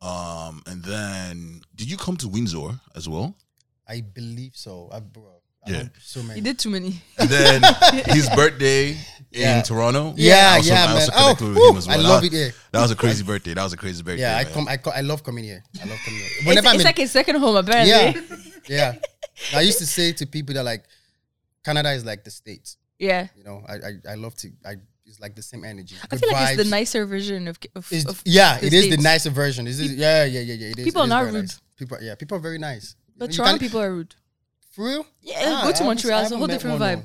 Um, 0.00 0.62
and 0.66 0.82
then 0.84 1.60
did 1.74 1.90
you 1.90 1.96
come 1.96 2.16
to 2.18 2.28
Windsor 2.28 2.78
as 2.94 3.08
well? 3.08 3.34
I 3.88 4.00
believe 4.00 4.56
so. 4.56 4.88
I, 4.92 5.00
bro, 5.00 5.22
I 5.24 5.35
Yeah. 5.66 5.76
went 5.78 5.92
so 6.00 6.22
many. 6.22 6.38
You 6.38 6.44
did 6.44 6.58
too 6.58 6.70
many. 6.70 7.00
And 7.18 7.28
then 7.28 7.62
his 8.06 8.28
birthday 8.30 8.90
in 8.90 8.96
Yeah. 9.42 9.62
Toronto. 9.62 10.14
Yeah, 10.16 10.54
also, 10.56 10.70
yeah, 10.72 10.84
I 10.86 10.92
also 10.92 11.12
man. 11.12 11.20
Oh, 11.20 11.30
with 11.48 11.56
woo, 11.56 11.70
him 11.70 11.76
as 11.76 11.88
well. 11.88 11.98
I 11.98 12.02
love 12.02 12.20
that, 12.22 12.26
it 12.28 12.32
here. 12.32 12.52
That 12.72 12.80
was 12.82 12.90
a 12.90 12.96
crazy 12.96 13.24
birthday. 13.24 13.54
That 13.54 13.62
was 13.64 13.72
a 13.72 13.76
crazy 13.76 14.02
birthday. 14.02 14.22
Yeah, 14.22 14.36
I 14.38 14.44
man. 14.44 14.52
come. 14.52 14.68
I, 14.68 14.76
co- 14.76 14.92
I 14.94 15.00
love 15.00 15.22
coming 15.24 15.44
here. 15.44 15.62
I 15.82 15.84
love 15.86 15.98
coming 16.04 16.20
here. 16.20 16.28
It's, 16.38 16.46
Whenever 16.46 16.68
I'm 16.68 16.74
it's 16.76 16.84
like 16.84 16.98
a 16.98 17.06
second 17.08 17.36
home, 17.36 17.56
apparently. 17.56 17.90
yeah, 17.90 18.38
yeah. 18.68 18.94
I 19.54 19.60
used 19.62 19.78
to 19.78 19.86
say 19.86 20.12
to 20.12 20.26
people 20.26 20.54
that 20.54 20.64
like 20.64 20.84
Canada 21.64 21.92
is 21.92 22.04
like 22.04 22.24
the 22.24 22.30
states. 22.30 22.76
Yeah. 22.98 23.28
You 23.36 23.44
know, 23.44 23.62
I 23.68 23.74
I, 23.74 24.12
I 24.12 24.14
love 24.14 24.34
to. 24.36 24.50
I 24.64 24.76
it's 25.04 25.20
like 25.20 25.36
the 25.36 25.42
same 25.42 25.64
energy. 25.64 25.94
I 26.02 26.06
Good 26.08 26.20
feel 26.20 26.32
like 26.32 26.54
it's 26.58 26.64
the 26.64 26.70
nicer 26.70 27.06
version 27.06 27.46
of, 27.48 27.58
of, 27.76 27.86
It's- 27.92 28.06
of 28.06 28.20
yeah, 28.24 28.58
the 28.58 28.66
it 28.66 28.72
is 28.72 28.88
the 28.90 28.96
nicer 29.02 29.30
version. 29.30 29.66
Is 29.68 29.78
it? 29.78 29.92
yeah, 29.92 30.24
yeah, 30.24 30.40
yeah, 30.40 30.54
yeah. 30.54 30.68
It 30.70 30.78
is. 30.78 30.84
People 30.84 31.02
it 31.02 31.06
is 31.06 31.12
are 31.12 31.24
not 31.24 31.24
rude. 31.32 31.34
nice. 31.34 31.60
People, 31.76 31.98
yeah, 32.00 32.14
people 32.16 32.36
are 32.38 32.40
very 32.40 32.58
nice. 32.58 32.96
But 33.16 33.30
You 33.30 33.36
Toronto 33.36 33.58
people 33.58 33.80
are 33.80 33.92
rude. 33.92 34.14
For 34.76 34.84
real. 34.84 35.06
Yeah, 35.22 35.34
Ah, 35.38 35.42
go 35.42 35.48
I 35.48 35.60
to 35.60 35.66
haven't- 35.66 35.86
Montreal. 35.86 36.22
It's 36.22 36.32
a 36.32 36.36
whole 36.36 36.46
different 36.46 36.78
vibe. 36.78 36.98
no. 36.98 37.04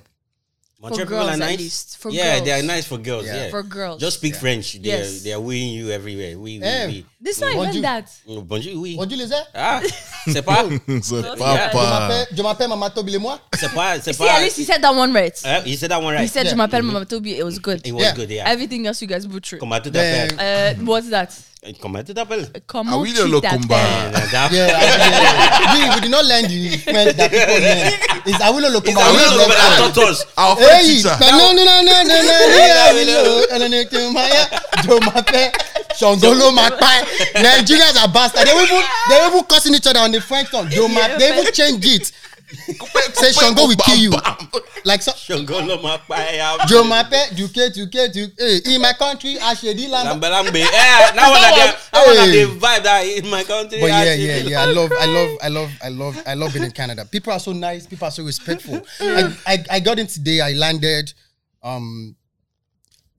Montreal 0.82 1.06
girls, 1.08 1.20
people 1.22 1.30
are 1.30 1.34
at 1.34 1.40
nice. 1.52 1.60
least. 1.60 1.98
For 2.00 2.10
yeah, 2.12 2.40
they 2.42 2.52
are 2.52 2.64
nice 2.64 2.86
for 2.88 2.98
girls. 2.98 3.26
Yeah. 3.26 3.36
Yeah, 3.46 3.50
For 3.52 3.62
girls. 3.64 4.02
Just 4.02 4.18
speak 4.18 4.34
Yeah. 4.34 4.40
French. 4.40 4.74
They 4.82 4.90
Yes. 4.90 5.08
are 5.08 5.24
they 5.24 5.34
are 5.34 5.40
wooing 5.40 5.70
you 5.78 5.92
everywhere. 5.92 6.36
Oui, 6.40 6.58
oui, 6.60 6.66
Eh. 6.66 6.88
oui. 6.88 7.06
This 7.24 7.36
is 7.38 7.42
not 7.42 7.54
Bonjour. 7.54 7.70
even 7.70 7.82
that. 7.84 8.06
Mm, 8.28 8.42
Bonjour, 8.48 8.74
oui. 8.82 8.96
Bonjour 8.98 9.18
les 9.18 9.32
airs. 9.32 9.48
Ah, 9.54 9.80
c'est 10.28 10.42
pas, 10.42 10.66
So, 11.04 11.22
Je 11.22 11.38
papa. 11.38 11.70
m'appelle- 11.72 12.28
Je 12.36 12.42
m'appelle 12.42 12.68
Mama 12.70 12.90
Tobi 12.90 13.18
moi. 13.20 13.40
c'est 13.60 13.72
pas, 13.72 14.02
c'est 14.02 14.18
pas. 14.18 14.26
See, 14.26 14.30
at 14.30 14.42
least 14.42 14.58
he 14.58 14.66
said 14.66 14.82
that 14.82 14.92
one 14.94 15.14
right. 15.14 15.40
Uh, 15.46 15.62
he 15.64 15.78
said 15.78 15.92
that 15.92 16.02
one 16.02 16.14
right. 16.16 16.24
He 16.24 16.28
said, 16.28 16.46
Yeah. 16.46 16.54
Je 16.54 16.58
m'appelle 16.58 16.82
Mama 16.84 17.06
Tobi. 17.06 17.38
It 17.38 17.44
was 17.46 17.60
good. 17.60 17.86
It 17.86 17.92
was 17.94 18.02
Yeah. 18.04 18.16
good. 18.16 18.30
Yeah. 18.32 18.50
Everything 18.52 18.86
else 18.88 19.02
you 19.04 19.08
guys 19.08 19.28
butchered. 19.28 19.60
Comment 19.60 19.80
tu 19.84 19.92
Then- 19.92 20.30
t'appelles? 20.30 20.80
Uh, 20.82 20.84
what's 20.86 21.10
that? 21.12 21.30
Comment 21.80 22.02
tu 22.04 22.12
t'appelles? 22.16 22.50
Comment 22.66 22.94
Ah 22.94 22.98
oui, 22.98 23.14
tu 23.14 23.22
le 23.24 23.40
t'appelles? 23.40 23.60
Lokumba. 23.60 23.76
Uh, 23.78 24.32
that- 24.32 24.50
Yeah, 24.52 24.66
I- 24.66 24.82
yeah. 24.82 25.74
we, 25.76 25.94
we 25.94 26.02
did 26.02 26.10
not 26.10 26.26
learn 26.26 26.48
the 26.48 26.78
French 26.80 27.16
that 27.18 27.30
people 27.30 27.54
learn. 27.62 27.94
It's 28.26 28.42
Awilo 28.42 28.66
It's 28.66 28.90
Longomba. 28.90 29.06
a 29.06 29.12
We 29.12 29.18
little 29.22 29.38
learn 29.38 29.48
bit 29.48 29.58
French. 29.58 29.80
of 29.80 29.94
tortoise. 29.94 30.26
Our 30.38 30.56
French 30.56 30.72
Hey, 30.72 30.96
teacher. 30.96 31.18
no, 31.22 31.28
no, 31.30 31.54
no, 31.54 31.64
no, 31.64 31.82
no, 31.86 32.02
no, 32.02 32.02
no, 32.02 32.42
no, 33.54 33.68
no, 33.70 33.86
no, 33.94 34.12
Maya, 34.12 34.48
Jo 34.84 35.00
m'appelle, 35.02 35.52
Shongolo 36.00 36.52
m'appelle. 36.52 37.06
Nigerians 37.36 37.98
are 38.02 38.08
bastards. 38.08 38.46
They 38.50 38.58
even 38.64 38.82
they 39.10 39.28
even 39.28 39.44
cussing 39.44 39.76
each 39.76 39.86
other 39.86 40.00
on 40.00 40.12
the 40.12 40.20
French 40.20 40.50
tongue. 40.50 40.68
Jo 40.72 40.88
m'appelle. 40.88 41.20
They 41.20 41.30
even 41.40 41.54
change 41.54 41.86
it. 41.86 42.12
Say 43.14 43.32
Shango 43.32 43.68
will 43.68 43.76
kill 43.76 43.98
you. 43.98 44.12
Like 44.84 45.02
so. 45.02 45.12
Shongolo 45.12 45.80
Mapaya. 45.82 46.68
Jo 46.68 46.84
m'appelle, 46.84 47.36
Duke, 47.36 47.72
Duke, 47.74 48.12
Duke. 48.12 48.32
Hey, 48.38 48.60
in 48.66 48.82
my 48.82 48.94
country, 48.94 49.36
Ashedi 49.36 49.88
Lamba. 49.88 50.20
Lambe 50.20 50.30
lambe. 50.30 50.62
Eh, 50.62 51.12
now 51.16 51.32
one 51.32 51.42
them. 51.42 51.52
Hey, 51.54 51.76
That 51.92 52.08
one 52.08 52.18
of 52.18 52.34
the 52.34 52.66
vibe 52.66 52.84
that 52.84 53.02
in 53.06 53.30
my 53.30 53.44
country. 53.44 53.80
But 53.80 53.88
yeah, 53.88 54.14
yeah, 54.14 54.38
yeah. 54.38 54.62
I 54.62 54.66
love, 54.66 54.92
I 55.00 55.06
love, 55.06 55.38
I 55.44 55.48
love, 55.50 55.72
I 55.84 55.90
love, 55.90 56.24
I 56.28 56.34
love 56.34 56.54
being 56.54 56.66
in 56.66 56.72
Canada. 56.72 57.06
People 57.06 57.34
are 57.34 57.40
so 57.40 57.54
nice. 57.54 57.86
People 57.86 58.08
are 58.08 58.12
so 58.12 58.24
respectful. 58.24 58.82
I, 59.00 59.36
I, 59.46 59.66
I 59.70 59.80
got 59.80 60.00
in 60.00 60.08
today. 60.08 60.42
I 60.42 60.54
landed. 60.54 61.14
Um, 61.64 62.16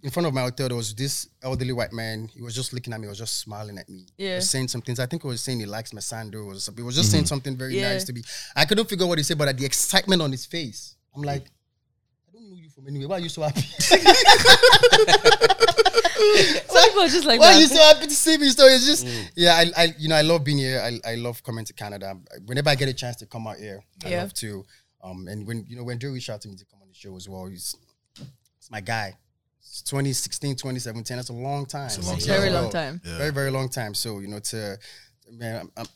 in 0.03 0.11
front 0.11 0.27
of 0.27 0.35
my 0.35 0.41
hotel, 0.43 0.69
there 0.69 0.77
was 0.77 0.95
this 0.95 1.29
elderly 1.43 1.73
white 1.73 1.93
man. 1.93 2.29
He 2.35 2.43
was 2.43 2.55
just 2.55 2.73
looking 2.73 2.93
at 2.93 2.99
me. 3.01 3.07
He 3.07 3.09
was 3.09 3.19
just 3.19 3.39
smiling 3.39 3.79
at 3.79 3.89
me. 3.89 4.07
He 4.17 4.27
Yeah. 4.27 4.37
was 4.37 4.51
saying 4.51 4.69
some 4.69 4.83
things. 4.83 4.99
I 4.99 5.07
think 5.07 5.23
he 5.23 5.29
was 5.29 5.41
saying 5.41 5.61
he 5.61 5.67
likes 5.67 5.93
my 5.93 6.01
sandals. 6.01 6.57
Or 6.57 6.61
something. 6.61 6.83
He 6.83 6.87
was 6.87 6.97
just 6.97 7.11
saying 7.11 7.27
something 7.27 7.57
very 7.57 7.77
Yeah. 7.79 7.93
nice 7.93 8.05
to 8.05 8.13
me. 8.13 8.23
I 8.57 8.65
couldn't 8.65 8.89
figure 8.89 9.05
out 9.07 9.11
what 9.11 9.19
he 9.19 9.25
said, 9.25 9.39
but 9.39 9.49
at 9.49 9.57
the 9.59 9.65
excitement 9.65 10.21
on 10.21 10.33
his 10.33 10.45
face, 10.45 10.97
I'm 11.15 11.23
like, 11.23 11.51
I 12.29 12.33
don't 12.33 12.51
know 12.51 12.57
you 12.57 12.69
from 12.71 12.89
anywhere. 12.89 13.09
Why 13.09 13.17
are 13.17 13.21
you 13.21 13.29
so 13.29 13.43
happy? 13.43 13.61
Some 16.69 16.85
people 16.89 17.03
are 17.03 17.09
just 17.09 17.25
like 17.27 17.41
Why 17.41 17.55
are 17.55 17.61
you 17.61 17.67
so 17.67 17.77
happy 17.81 18.07
to 18.07 18.15
see 18.15 18.39
me? 18.39 18.49
So 18.51 18.65
it's 18.67 18.87
just, 18.87 19.07
yeah, 19.37 19.55
I, 19.55 19.71
I, 19.77 19.95
you 19.99 20.09
know, 20.09 20.17
I 20.17 20.23
love 20.23 20.45
being 20.45 20.59
here. 20.59 20.81
I, 20.81 20.99
I 21.13 21.15
love 21.17 21.43
coming 21.43 21.65
to 21.65 21.73
Canada. 21.73 22.17
Whenever 22.47 22.71
I 22.71 22.75
get 22.75 22.89
a 22.89 22.95
chance 22.95 23.17
to 23.17 23.27
come 23.27 23.47
out 23.47 23.57
here, 23.59 23.83
I 24.05 24.09
Yeah. 24.11 24.21
love 24.23 24.35
to. 24.35 24.65
Um, 25.05 25.27
and 25.29 25.47
when 25.47 25.65
you 25.69 25.77
know 25.77 25.83
when 25.85 25.99
Joe 25.99 26.11
reached 26.11 26.31
out 26.31 26.41
to 26.43 26.49
me 26.49 26.55
to 26.57 26.65
come 26.65 26.81
on 26.81 26.89
the 26.89 26.95
show 26.95 27.17
as 27.17 27.29
well, 27.29 27.47
he's, 27.47 27.75
it's 28.59 28.71
my 28.71 28.81
guy. 28.81 29.17
It's 29.73 29.81
2016, 29.85 30.57
2017. 30.57 31.17
That's 31.17 31.31
a 31.31 31.33
long 31.33 31.65
time. 31.65 31.89
a 31.89 32.03
long 32.05 32.19
time. 32.19 32.27
Very 32.27 32.51
long 32.51 32.71
time. 32.71 33.01
Yeah. 33.03 33.17
Very, 33.17 33.31
very 33.33 33.51
long 33.51 33.71
time. 33.71 33.95
So 33.95 34.19
you 34.19 34.29
know, 34.29 34.39
to 34.39 34.77
man, 35.33 35.61
I'm, 35.63 35.71
I'm, 35.79 35.87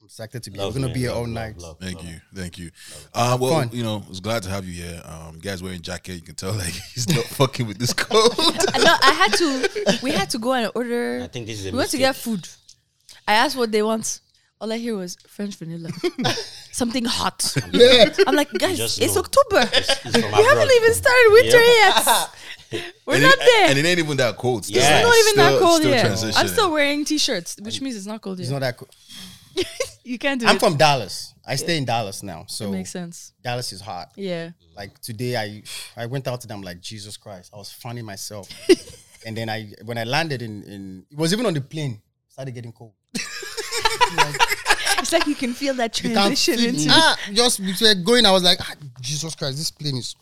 I'm 0.00 0.06
excited 0.06 0.42
to 0.42 0.50
be. 0.50 0.56
Love, 0.58 0.68
We're 0.74 0.80
gonna 0.80 0.86
man, 0.86 0.94
be 0.94 1.00
here 1.00 1.10
love, 1.10 1.18
all 1.18 1.24
love, 1.24 1.32
night. 1.34 1.58
love, 1.58 1.78
Thank 1.78 1.96
love. 1.96 2.06
you, 2.06 2.20
thank 2.34 2.56
you. 2.56 2.70
Uh, 3.12 3.36
well, 3.38 3.52
Fun. 3.52 3.68
you 3.74 3.82
know, 3.82 4.02
I 4.06 4.08
was 4.08 4.20
glad 4.20 4.42
to 4.44 4.48
have 4.48 4.64
you 4.64 4.72
here. 4.84 5.02
Um, 5.04 5.38
guys 5.38 5.62
wearing 5.62 5.82
jacket, 5.82 6.14
you 6.14 6.22
can 6.22 6.34
tell 6.34 6.52
like 6.64 6.72
he's 6.94 7.06
not 7.14 7.26
fucking 7.26 7.66
with 7.66 7.76
this 7.76 7.92
cold. 7.92 8.32
I 8.38 8.78
know 8.78 8.96
I 9.02 9.12
had 9.12 9.32
to. 9.34 9.98
We 10.02 10.12
had 10.12 10.30
to 10.30 10.38
go 10.38 10.54
and 10.54 10.72
order. 10.74 11.20
I 11.24 11.26
think 11.26 11.48
this 11.48 11.60
is 11.60 11.66
a 11.66 11.72
we 11.72 11.76
went 11.76 11.90
to 11.90 11.98
get 11.98 12.16
food. 12.16 12.48
I 13.28 13.34
asked 13.34 13.54
what 13.54 13.70
they 13.70 13.82
want. 13.82 14.20
All 14.62 14.72
I 14.72 14.78
hear 14.78 14.96
was 14.96 15.16
French 15.26 15.56
vanilla, 15.56 15.90
something 16.70 17.04
hot. 17.04 17.52
I'm 18.26 18.34
like, 18.36 18.48
guys, 18.52 18.78
it's 18.98 19.14
know. 19.14 19.20
October. 19.20 19.68
It's 19.74 19.92
from 19.98 20.12
we 20.12 20.20
abroad. 20.28 20.44
haven't 20.44 20.70
even 20.70 20.94
started 20.94 21.28
winter 21.32 21.58
Yeah. 21.60 22.02
yet. 22.06 22.28
We're 23.06 23.14
and 23.14 23.22
not 23.22 23.34
it, 23.34 23.38
there. 23.38 23.70
and 23.70 23.78
it 23.78 23.84
ain't 23.84 23.98
even 23.98 24.16
that 24.18 24.36
cold. 24.36 24.64
Still. 24.64 24.80
Yeah. 24.82 25.00
it's 25.00 25.06
not 25.06 25.16
even 25.18 25.36
that 25.52 25.60
cold 25.60 25.80
still 25.80 25.90
yet. 26.30 26.36
I'm 26.36 26.48
still 26.48 26.72
wearing 26.72 27.04
t-shirts, 27.04 27.56
which 27.62 27.80
means 27.80 27.96
it's 27.96 28.06
not 28.06 28.20
cold 28.22 28.38
yet. 28.38 28.44
It's 28.44 28.50
not 28.52 28.60
that 28.60 28.76
cool. 28.76 28.88
you 30.04 30.18
can't 30.18 30.40
do 30.40 30.46
I'm 30.46 30.56
it. 30.56 30.60
from 30.60 30.76
Dallas. 30.76 31.34
I 31.46 31.56
stay 31.56 31.76
in 31.76 31.84
Dallas 31.84 32.22
now, 32.22 32.44
so 32.48 32.66
it 32.68 32.70
Makes 32.72 32.90
sense. 32.90 33.32
Dallas 33.42 33.72
is 33.72 33.80
hot. 33.80 34.12
Yeah. 34.16 34.50
like 34.76 34.98
today 35.00 35.36
i 35.36 35.62
i 35.96 36.06
went 36.06 36.26
out 36.28 36.40
to 36.40 36.46
them 36.46 36.62
like 36.62 36.80
jesus 36.80 37.16
christ 37.18 37.50
i 37.52 37.56
was 37.58 37.70
finding 37.70 38.04
myself 38.06 38.48
and 39.26 39.36
then 39.36 39.48
i 39.50 39.68
when 39.84 39.98
i 39.98 40.04
landed 40.04 40.40
in 40.40 40.62
in 40.62 41.04
it 41.10 41.18
was 41.18 41.32
even 41.34 41.44
on 41.44 41.52
the 41.52 41.60
plane 41.60 42.00
started 42.28 42.52
getting 42.54 42.72
cold 42.72 42.94
It's 44.98 45.12
like 45.12 45.26
you 45.26 45.34
can 45.34 45.52
feel 45.52 45.74
that 45.74 45.92
transition 45.94 46.56
feel 46.58 46.68
into. 46.70 46.86
ah 46.90 47.16
just 47.32 47.60
we 47.60 47.74
were 47.80 47.94
going 47.96 48.24
i 48.24 48.30
was 48.30 48.42
like 48.44 48.58
ah, 48.60 48.74
jesus 49.00 49.34
christ 49.34 49.58
this 49.58 49.70
plane 49.70 49.96
is 49.96 50.14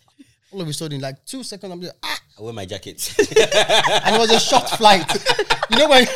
all 0.53 0.61
of 0.61 0.69
a 0.69 0.73
sudden 0.73 1.01
like 1.01 1.25
two 1.25 1.43
seconds 1.43 1.73
i'm 1.73 1.81
just 1.81 1.95
ah 2.05 2.17
I 2.39 2.43
wear 2.43 2.53
my 2.55 2.65
jacket. 2.65 3.15
and 3.19 4.15
it 4.15 4.19
was 4.19 4.31
a 4.31 4.41
short 4.41 4.67
flight 4.71 5.05
you 5.71 5.77
know 5.77 5.89
when 5.91 6.07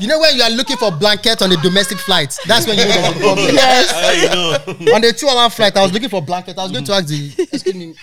you 0.00 0.08
know 0.08 0.18
when 0.18 0.34
you 0.36 0.42
are 0.42 0.50
looking 0.50 0.76
for 0.76 0.90
blanket 0.90 1.40
on 1.40 1.50
the 1.50 1.56
domestic 1.58 1.98
flight 1.98 2.36
that's 2.48 2.66
when 2.66 2.76
you 2.78 2.84
know 2.84 2.90
there's 2.90 3.16
a 3.16 3.20
problem 3.20 3.56
How 3.56 4.10
you 4.10 4.28
know? 4.28 4.94
on 4.94 5.00
the 5.02 5.14
two 5.16 5.28
hour 5.28 5.48
flight 5.50 5.76
i 5.76 5.82
was 5.82 5.92
looking 5.92 6.08
for 6.08 6.20
blanket 6.20 6.58
i 6.58 6.62
was 6.64 6.72
going 6.72 6.84
to 6.84 6.92
ask 6.94 7.06
the 7.06 7.32
excuse 7.52 7.74
me 7.76 7.94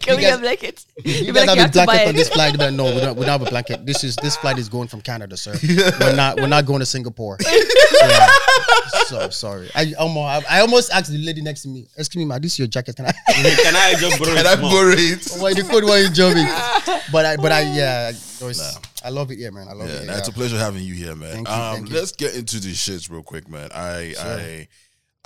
Can 0.00 0.16
we 0.16 0.22
guys- 0.22 0.32
get 0.34 0.40
blankets? 0.40 0.86
You 1.02 1.12
You'd 1.12 1.34
guys 1.34 1.46
like, 1.46 1.48
have 1.48 1.56
you 1.56 1.60
a 1.60 1.64
have 1.64 1.70
to 1.72 1.78
buy 1.78 1.84
blanket 1.86 2.08
on 2.08 2.14
this 2.14 2.28
flight? 2.28 2.58
But 2.58 2.72
no, 2.74 2.84
we 2.94 3.00
don't, 3.00 3.16
we 3.16 3.24
don't 3.24 3.40
have 3.40 3.46
a 3.46 3.50
blanket. 3.50 3.86
This 3.86 4.04
is 4.04 4.16
this 4.16 4.36
flight 4.36 4.58
is 4.58 4.68
going 4.68 4.88
from 4.88 5.00
Canada, 5.00 5.36
sir. 5.36 5.54
We're 6.00 6.14
not 6.14 6.36
we're 6.36 6.46
not 6.46 6.66
going 6.66 6.80
to 6.80 6.86
Singapore. 6.86 7.38
Yeah. 7.40 8.28
So 9.06 9.28
sorry. 9.30 9.70
I 9.74 9.92
almost 9.98 10.46
I, 10.50 10.58
I 10.58 10.60
almost 10.60 10.90
asked 10.92 11.10
the 11.10 11.18
lady 11.18 11.42
next 11.42 11.62
to 11.62 11.68
me, 11.68 11.86
excuse 11.96 12.16
me, 12.20 12.24
ma, 12.24 12.38
this 12.38 12.52
is 12.52 12.58
your 12.60 12.68
jacket. 12.68 12.96
Can 12.96 13.06
I 13.06 13.12
Can 13.28 13.76
I 13.76 13.94
just 13.98 14.18
borrow 14.18 14.30
And 14.32 14.40
it 14.40 14.46
I 14.46 14.56
borrow 14.56 14.94
it. 14.96 15.28
why 15.38 15.52
the 15.52 15.62
code 15.62 15.84
why 15.84 15.98
you 15.98 16.10
jumping? 16.10 16.46
But 17.12 17.26
I 17.26 17.36
but 17.36 17.52
I 17.52 17.60
yeah, 17.74 18.08
it 18.10 18.40
was- 18.42 18.78
I 19.04 19.10
love 19.10 19.30
it, 19.30 19.38
yeah, 19.38 19.50
man. 19.50 19.68
I 19.68 19.72
love 19.74 19.88
Yeah, 19.88 19.96
it. 19.96 20.06
nah, 20.06 20.16
it's 20.16 20.28
a 20.28 20.32
pleasure 20.32 20.56
having 20.58 20.82
you 20.82 20.94
here, 20.94 21.14
man. 21.14 21.32
Thank 21.44 21.48
you, 21.48 21.54
um, 21.54 21.74
thank 21.76 21.90
let's 21.92 22.12
get 22.12 22.34
into 22.34 22.58
these 22.58 22.78
shits 22.78 23.10
real 23.10 23.22
quick, 23.22 23.48
man. 23.50 23.68
I, 23.74 24.14
I, 24.18 24.68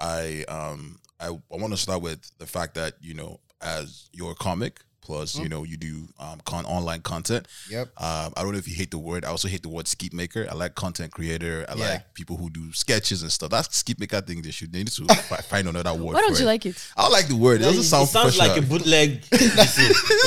I, 0.01 0.45
um, 0.53 0.99
I, 1.21 1.27
I 1.29 1.57
want 1.57 1.73
to 1.73 1.77
start 1.77 2.03
with 2.03 2.21
the 2.39 2.47
fact 2.47 2.75
that 2.75 2.95
you 3.01 3.15
know, 3.15 3.39
as 3.61 4.09
you're 4.13 4.33
a 4.33 4.35
comic, 4.35 4.81
plus 5.09 5.33
Mm-hmm. 5.33 5.43
you 5.45 5.49
know, 5.49 5.63
you 5.65 5.77
do 5.79 6.07
um, 6.21 6.39
con 6.45 6.65
online 6.67 7.01
content. 7.01 7.49
Yep. 7.71 7.87
Um, 7.97 8.29
I 8.37 8.43
don't 8.43 8.53
know 8.53 8.59
if 8.59 8.69
you 8.69 8.75
hate 8.77 8.91
the 8.93 8.99
word. 8.99 9.25
I 9.25 9.29
also 9.29 9.49
hate 9.49 9.63
the 9.63 9.69
word 9.77 9.89
skeet 9.89 10.13
maker. 10.13 10.47
I 10.51 10.55
like 10.55 10.75
content 10.75 11.11
creator. 11.13 11.65
I 11.69 11.75
Yeah. 11.75 11.89
like 11.93 12.03
people 12.15 12.37
who 12.37 12.51
do 12.51 12.73
sketches 12.73 13.23
and 13.23 13.33
stuff. 13.33 13.51
That's 13.51 13.75
skeet 13.75 13.99
maker 13.99 14.21
thing. 14.21 14.43
They 14.43 14.51
should 14.53 14.71
they 14.73 14.81
need 14.85 14.89
to 15.01 15.07
find 15.53 15.67
another 15.67 15.95
word. 15.95 16.15
Why 16.15 16.21
don't 16.21 16.35
for 16.37 16.43
you 16.43 16.49
it. 16.49 16.53
like 16.55 16.67
it? 16.67 16.77
I 16.97 17.09
like 17.09 17.27
the 17.29 17.37
word. 17.37 17.61
It 17.61 17.65
doesn't 17.65 17.81
It 17.81 17.85
sound 17.95 18.09
sounds 18.09 18.37
like 18.39 18.57
a 18.59 18.63
bootleg, 18.63 19.25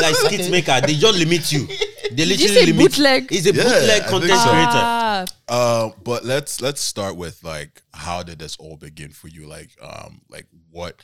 like 0.02 0.16
skit 0.26 0.50
maker. 0.52 0.82
They 0.86 0.96
just 0.96 1.18
limit 1.18 1.52
you. 1.52 1.68
They 1.68 2.24
you 2.24 2.30
literally 2.32 2.54
say 2.56 2.66
limit. 2.66 2.78
bootleg? 2.92 3.28
It's 3.32 3.46
a 3.48 3.54
Yeah, 3.54 3.64
bootleg 3.64 4.02
content 4.08 4.40
so. 4.42 4.50
creator. 4.50 4.82
Ah, 4.84 5.26
Uh, 5.48 5.90
but 6.04 6.26
let's 6.26 6.60
let's 6.62 6.82
start 6.82 7.16
with 7.16 7.44
like 7.44 7.82
how 7.94 8.24
did 8.24 8.40
this 8.40 8.58
all 8.58 8.78
begin 8.78 9.12
for 9.12 9.28
you? 9.28 9.48
Like, 9.48 9.70
um, 9.82 10.22
like 10.30 10.48
what, 10.72 11.02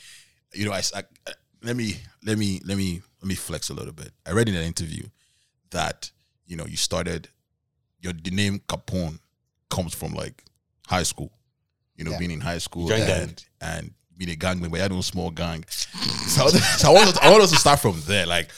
you 0.54 0.66
know, 0.66 0.72
I, 0.74 0.80
s- 0.80 0.94
I- 0.96 1.04
I- 1.28 1.34
let 1.64 1.76
me 1.76 1.98
let 2.26 2.38
me 2.38 2.62
let 2.66 2.78
me 2.78 3.02
let 3.22 3.28
me 3.28 3.36
flex 3.36 3.70
a 3.70 3.74
little 3.74 3.94
bit. 3.94 4.12
I 4.26 4.32
read 4.32 4.50
in 4.50 4.56
an 4.56 4.64
interview 4.64 5.04
that 5.72 6.12
you 6.46 6.56
know 6.56 6.66
you 6.66 6.78
started 6.78 7.30
your 8.00 8.14
the 8.14 8.32
name 8.32 8.60
Capone 8.68 9.20
comes 9.70 9.94
from 9.94 10.14
like 10.14 10.44
high 10.88 11.04
school. 11.04 11.32
You 11.96 12.06
know, 12.06 12.12
Yeah. 12.12 12.20
being 12.20 12.32
in 12.32 12.42
high 12.42 12.60
school 12.60 12.88
Joint 12.88 13.02
and 13.04 13.10
gang. 13.10 13.36
and 13.62 13.94
being 14.18 14.32
a 14.32 14.36
gang 14.36 14.60
member. 14.62 14.78
I 14.78 14.82
had 14.82 14.92
no 14.92 15.02
small 15.02 15.32
gang. 15.32 15.66
So, 15.68 16.48
so 16.78 16.90
I 16.90 16.94
want 16.94 17.10
us, 17.10 17.18
I 17.18 17.30
want 17.32 17.44
us 17.44 17.52
to 17.52 17.58
start 17.58 17.80
from 17.80 18.00
there. 18.06 18.26
Like, 18.26 18.52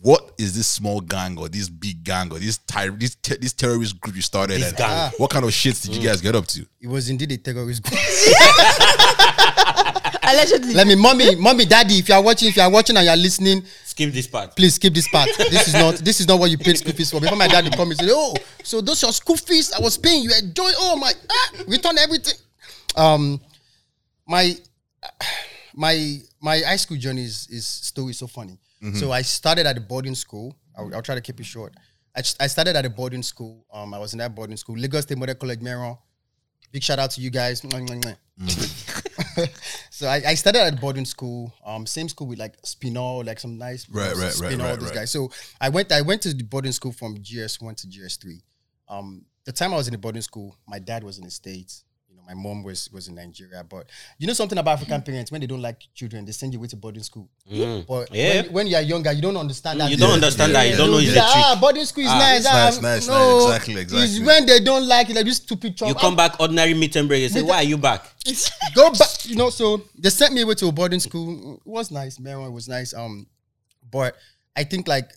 what 0.00 0.32
is 0.38 0.56
this 0.56 0.66
small 0.66 1.00
gang 1.00 1.38
or 1.38 1.48
this 1.48 1.68
big 1.68 2.02
gang 2.02 2.32
or 2.32 2.38
this 2.38 2.58
ty- 2.58 2.88
this 2.88 3.14
te- 3.16 3.36
this 3.36 3.52
terrorist 3.52 4.00
group 4.00 4.16
you 4.16 4.22
started? 4.22 4.60
This 4.60 4.68
and 4.68 4.78
gang. 4.78 5.12
What 5.18 5.30
kind 5.30 5.44
of 5.44 5.50
shits 5.50 5.82
did 5.82 5.94
you 5.94 6.00
mm. 6.00 6.04
guys 6.04 6.20
get 6.20 6.34
up 6.34 6.46
to? 6.48 6.66
It 6.80 6.88
was 6.88 7.08
indeed 7.10 7.32
a 7.32 7.36
terrorist 7.36 7.82
group. 7.82 7.94
allegedly. 10.22 10.74
Let 10.74 10.86
me, 10.86 10.94
mommy, 10.94 11.34
mommy, 11.36 11.64
daddy, 11.64 11.98
if 11.98 12.08
you 12.08 12.14
are 12.14 12.22
watching, 12.22 12.48
if 12.48 12.56
you 12.56 12.62
are 12.62 12.70
watching 12.70 12.96
and 12.96 13.04
you 13.04 13.10
are 13.10 13.16
listening, 13.16 13.64
Skip 13.84 14.12
this 14.12 14.26
part. 14.26 14.56
please 14.56 14.74
skip 14.76 14.94
this 14.94 15.08
part. 15.08 15.28
This 15.36 15.68
is 15.68 15.74
not 15.74 15.94
this 15.96 16.20
is 16.20 16.28
not 16.28 16.38
what 16.38 16.50
you 16.50 16.56
paid 16.58 16.78
school 16.78 16.92
fees 16.92 17.10
for. 17.10 17.20
Before 17.20 17.36
my 17.36 17.48
dad 17.48 17.64
would 17.64 17.74
come 17.76 17.90
and 17.90 17.98
say, 18.00 18.06
Oh, 18.10 18.34
so 18.62 18.80
those 18.80 19.02
your 19.02 19.12
school 19.12 19.36
fees 19.36 19.72
I 19.72 19.80
was 19.80 19.98
paying, 19.98 20.22
you 20.22 20.30
enjoy. 20.38 20.70
Oh 20.78 20.96
my 20.96 21.12
ah, 21.30 21.50
return 21.66 21.98
everything. 21.98 22.34
Um 22.96 23.40
my 24.26 24.56
my 25.74 26.18
my 26.40 26.58
high 26.60 26.76
school 26.76 26.96
journey 26.96 27.24
is, 27.24 27.46
is 27.50 27.66
story 27.66 28.10
is 28.10 28.18
so 28.18 28.26
funny. 28.26 28.58
So 28.94 29.12
I 29.12 29.20
started 29.20 29.66
at 29.66 29.76
a 29.76 29.80
boarding 29.80 30.14
school. 30.14 30.56
I'll, 30.74 30.94
I'll 30.94 31.02
try 31.02 31.14
to 31.14 31.20
keep 31.20 31.38
it 31.38 31.44
short. 31.44 31.74
I, 32.16 32.20
I 32.40 32.46
started 32.46 32.76
at 32.76 32.86
a 32.86 32.90
boarding 32.90 33.22
school. 33.22 33.66
Um, 33.70 33.92
I 33.92 33.98
was 33.98 34.14
in 34.14 34.18
that 34.20 34.34
boarding 34.34 34.56
school, 34.56 34.76
Lagos 34.78 35.02
State 35.02 35.18
Model 35.18 35.34
College, 35.34 35.60
Meiran. 35.60 35.98
Big 36.72 36.82
shout 36.82 36.98
out 36.98 37.10
to 37.12 37.20
you 37.20 37.30
guys. 37.30 37.62
Mwah. 37.62 38.16
so 39.90 40.08
I, 40.08 40.22
I 40.28 40.34
started 40.34 40.60
at 40.60 40.80
boarding 40.80 41.04
school, 41.04 41.52
um, 41.64 41.84
same 41.84 42.08
school 42.08 42.26
with 42.26 42.38
like 42.38 42.54
Spinall, 42.64 43.24
like 43.24 43.38
some 43.38 43.58
nice 43.58 43.88
Right, 43.88 44.14
right, 44.14 44.22
right, 44.22 44.32
Spinall, 44.32 44.66
right, 44.68 44.78
these 44.78 44.88
right. 44.88 44.94
guys. 44.94 45.10
So 45.10 45.30
I 45.60 45.68
went 45.68 45.92
I 45.92 46.00
went 46.00 46.22
to 46.22 46.32
the 46.32 46.44
boarding 46.44 46.72
school 46.72 46.92
from 46.92 47.16
GS 47.16 47.60
one 47.60 47.74
to 47.76 47.88
GS 47.88 48.16
three. 48.16 48.42
Um, 48.88 49.26
the 49.44 49.52
time 49.52 49.72
I 49.72 49.76
was 49.76 49.88
in 49.88 49.92
the 49.92 49.98
boarding 49.98 50.22
school, 50.22 50.56
my 50.66 50.78
dad 50.78 51.04
was 51.04 51.18
in 51.18 51.24
the 51.24 51.30
States. 51.30 51.84
You 52.30 52.36
know, 52.36 52.42
my 52.42 52.48
mom 52.48 52.62
was 52.62 52.90
was 52.92 53.08
in 53.08 53.14
Nigeria. 53.14 53.64
But 53.64 53.86
you 54.18 54.26
know 54.26 54.32
something 54.32 54.58
about 54.58 54.72
African 54.72 55.02
parents 55.02 55.30
when 55.32 55.40
they 55.40 55.46
don't 55.46 55.62
like 55.62 55.82
children, 55.94 56.24
they 56.24 56.32
send 56.32 56.52
you 56.52 56.58
away 56.58 56.68
to 56.68 56.76
boarding 56.76 57.02
school. 57.02 57.28
But 57.46 58.14
Yeah. 58.14 58.42
when, 58.42 58.52
when 58.52 58.66
you 58.66 58.76
are 58.76 58.82
younger, 58.82 59.12
you 59.12 59.22
don't 59.22 59.36
understand 59.36 59.80
that. 59.80 59.90
You 59.90 59.96
don't 59.96 60.12
understand 60.14 60.54
that. 60.54 60.68
You 60.68 60.76
don't 60.76 60.90
know 60.90 60.98
They'll 60.98 61.08
it's 61.08 61.16
a 61.16 61.20
like, 61.20 61.32
trick. 61.32 61.44
Ah, 61.46 61.58
boarding 61.60 61.84
school 61.84 62.04
is 62.04 62.10
Ah, 62.10 62.18
nice. 62.18 62.38
it's 62.40 62.48
ah, 62.48 62.52
nice, 62.52 62.82
nice, 62.82 63.08
no, 63.08 63.48
nice. 63.48 63.62
Exactly, 63.66 63.98
It's 64.02 64.20
when 64.20 64.46
they 64.46 64.60
don't 64.60 64.86
like 64.86 65.10
it, 65.10 65.16
like 65.16 65.24
this 65.24 65.36
stupid 65.36 65.76
chop. 65.76 65.88
You 65.88 65.94
come 65.94 66.16
back 66.16 66.38
ordinary 66.40 66.74
meet 66.74 66.96
and 66.96 67.08
break. 67.08 67.22
You 67.22 67.28
say, 67.28 67.42
why 67.42 67.56
are 67.56 67.62
you 67.62 67.78
back? 67.78 68.04
go 68.74 68.90
back. 68.92 69.24
You 69.24 69.36
know, 69.36 69.50
so 69.50 69.82
they 69.98 70.10
sent 70.10 70.34
me 70.34 70.42
away 70.42 70.54
to 70.54 70.68
a 70.68 70.72
boarding 70.72 71.00
school. 71.00 71.54
It 71.54 71.60
was 71.68 71.90
nice. 71.90 72.18
Maryland 72.18 72.54
was 72.54 72.68
nice. 72.68 72.94
Um, 72.94 73.26
but 73.90 74.16
I 74.56 74.64
think 74.64 74.86
like 74.88 75.10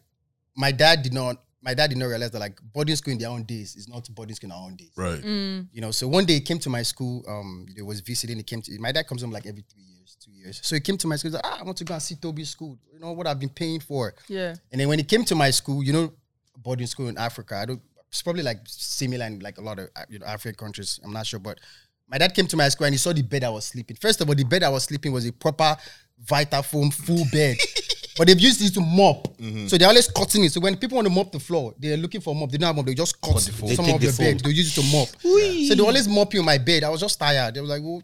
my 0.55 0.72
dad 0.72 1.03
did 1.03 1.13
not. 1.13 1.42
My 1.63 1.74
dad 1.74 1.88
did 1.89 1.98
not 1.98 2.08
realize 2.08 2.32
that 2.32 2.39
like 2.39 2.60
boarding 2.74 2.96
school 2.96 3.13
in 3.13 3.17
their 3.20 3.29
own 3.29 3.43
days 3.43 3.75
is 3.77 3.88
not 3.88 4.08
boarding 4.13 4.36
school 4.36 4.50
in 4.50 4.51
our 4.51 4.63
own 4.65 4.75
days. 4.75 4.91
Right. 4.98 5.24
You 5.24 5.82
know, 5.82 5.91
so 5.91 6.08
one 6.08 6.25
day 6.25 6.34
he 6.34 6.41
came 6.41 6.60
to 6.60 6.70
my 6.70 6.84
school. 6.84 7.24
Um, 7.27 7.65
he 7.74 7.82
was 7.82 8.01
visiting. 8.01 8.38
He 8.38 8.43
came 8.43 8.62
to 8.62 8.79
my 8.79 8.91
dad 8.91 9.08
comes 9.08 9.22
home 9.22 9.32
like 9.32 9.46
every 9.46 9.63
three 9.72 9.84
years, 9.84 10.17
two 10.24 10.32
years. 10.32 10.60
So 10.62 10.75
he 10.75 10.82
came 10.82 10.98
to 10.98 11.08
my 11.08 11.15
school. 11.15 11.29
He's 11.32 11.36
like, 11.36 11.46
ah, 11.46 11.60
I 11.62 11.63
want 11.63 11.77
to 11.77 11.86
go 11.86 11.93
and 11.93 12.03
see 12.03 12.15
Tobi's 12.15 12.50
school. 12.50 12.77
You 12.91 13.00
know 13.00 13.13
what 13.13 13.27
I've 13.27 13.39
been 13.39 13.50
paying 13.50 13.79
for. 13.79 14.13
yeah. 14.27 14.55
And 14.72 14.82
then 14.82 14.89
when 14.89 15.00
he 15.00 15.05
came 15.05 15.24
to 15.25 15.36
my 15.36 15.51
school, 15.51 15.82
you 15.84 15.93
know, 15.93 16.13
boarding 16.58 16.88
school 16.88 17.08
in 17.08 17.17
Africa, 17.17 17.55
I 17.55 17.65
don't. 17.65 17.82
It's 18.10 18.22
probably 18.22 18.43
like 18.43 18.60
similar 18.65 19.25
in 19.25 19.39
like 19.39 19.58
a 19.58 19.62
lot 19.62 19.79
of 19.79 19.89
uh, 19.96 20.03
you 20.10 20.20
know 20.20 20.25
African 20.25 20.58
countries. 20.58 21.00
I'm 21.03 21.13
not 21.13 21.25
sure, 21.25 21.39
but 21.39 21.60
my 22.08 22.17
dad 22.17 22.36
came 22.36 22.46
to 22.48 22.58
my 22.58 22.70
school 22.70 22.86
and 22.86 22.93
he 22.93 22.98
saw 23.00 23.13
the 23.13 23.24
bed 23.24 23.43
I 23.43 23.50
was 23.50 23.65
sleeping. 23.65 23.96
First 24.00 24.22
of 24.22 24.27
all, 24.29 24.36
the 24.36 24.43
bed 24.43 24.62
I 24.63 24.70
was 24.70 24.84
sleeping 24.84 25.12
was 25.13 25.25
a 25.25 25.32
proper 25.32 25.77
Vitafoam 26.24 26.93
full 26.93 27.25
bed. 27.32 27.58
but 28.17 28.27
they've 28.27 28.39
used 28.39 28.62
it 28.62 28.74
to 28.74 28.82
mop. 28.82 29.38
Mm-hmm. 29.38 29.67
So 29.67 29.77
they're 29.77 29.88
always 29.88 30.08
cutting 30.08 30.43
it. 30.43 30.51
So 30.51 30.60
when 30.62 30.77
people 30.77 30.96
want 30.96 31.08
to 31.08 31.13
mop 31.13 31.32
the 31.32 31.39
floor, 31.39 31.74
they're 31.79 31.98
looking 31.98 32.22
for 32.22 32.36
a 32.36 32.38
mop. 32.38 32.51
They 32.51 32.58
don't 32.58 32.67
have 32.67 32.75
mop. 32.75 32.86
They 32.86 32.93
just 32.93 33.20
cut 33.22 33.36
the 33.38 33.51
foam. 33.51 33.70
They 33.70 33.75
some 33.75 33.89
of 33.89 34.00
the 34.00 34.08
your 34.08 34.15
bed. 34.15 34.39
They 34.41 34.50
use 34.51 34.77
it 34.77 34.82
to 34.82 34.88
mop. 34.96 35.08
So 35.22 35.75
they 35.75 35.82
always 35.84 36.08
mop 36.08 36.34
you 36.34 36.39
in 36.41 36.46
my 36.46 36.58
bed. 36.58 36.84
I 36.84 36.89
was 36.89 37.01
just 37.01 37.20
tired. 37.20 37.55
They 37.55 37.62
were 37.62 37.67
like, 37.67 37.82
well, 37.82 38.01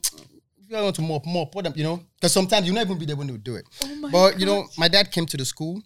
if 0.58 0.70
you 0.70 0.78
want 0.78 0.96
to 0.96 1.02
mop, 1.02 1.26
mop. 1.26 1.54
What, 1.56 1.66
am- 1.68 1.74
you 1.76 1.84
know? 1.84 2.02
Because 2.16 2.32
sometimes 2.34 2.68
you 2.68 2.74
not 2.74 2.86
even 2.86 2.98
be 2.98 3.06
there 3.06 3.16
when 3.16 3.28
they 3.28 3.34
would 3.34 3.44
do 3.44 3.56
it. 3.56 3.66
Oh 3.84 4.10
but 4.12 4.40
you 4.40 4.46
know, 4.46 4.68
my 4.78 4.88
dad 4.88 5.12
came 5.12 5.26
to 5.28 5.38
the 5.38 5.46
school. 5.46 5.82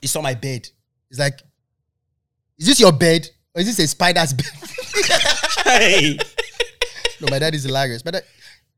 He 0.00 0.06
saw 0.06 0.20
my 0.20 0.34
bed. 0.34 0.68
He's 1.08 1.18
like, 1.18 1.40
"Is 2.58 2.66
this 2.66 2.80
your 2.80 2.92
bed 2.92 3.28
or 3.54 3.60
is 3.62 3.66
this 3.66 3.78
a 3.78 3.88
spider's 3.88 4.32
bed?" 4.32 4.46
Hey. 5.64 6.18
no, 7.20 7.28
my 7.30 7.38
dad 7.38 7.54
is 7.54 7.64
hilarious. 7.64 8.02
But 8.02 8.16
uh, 8.16 8.20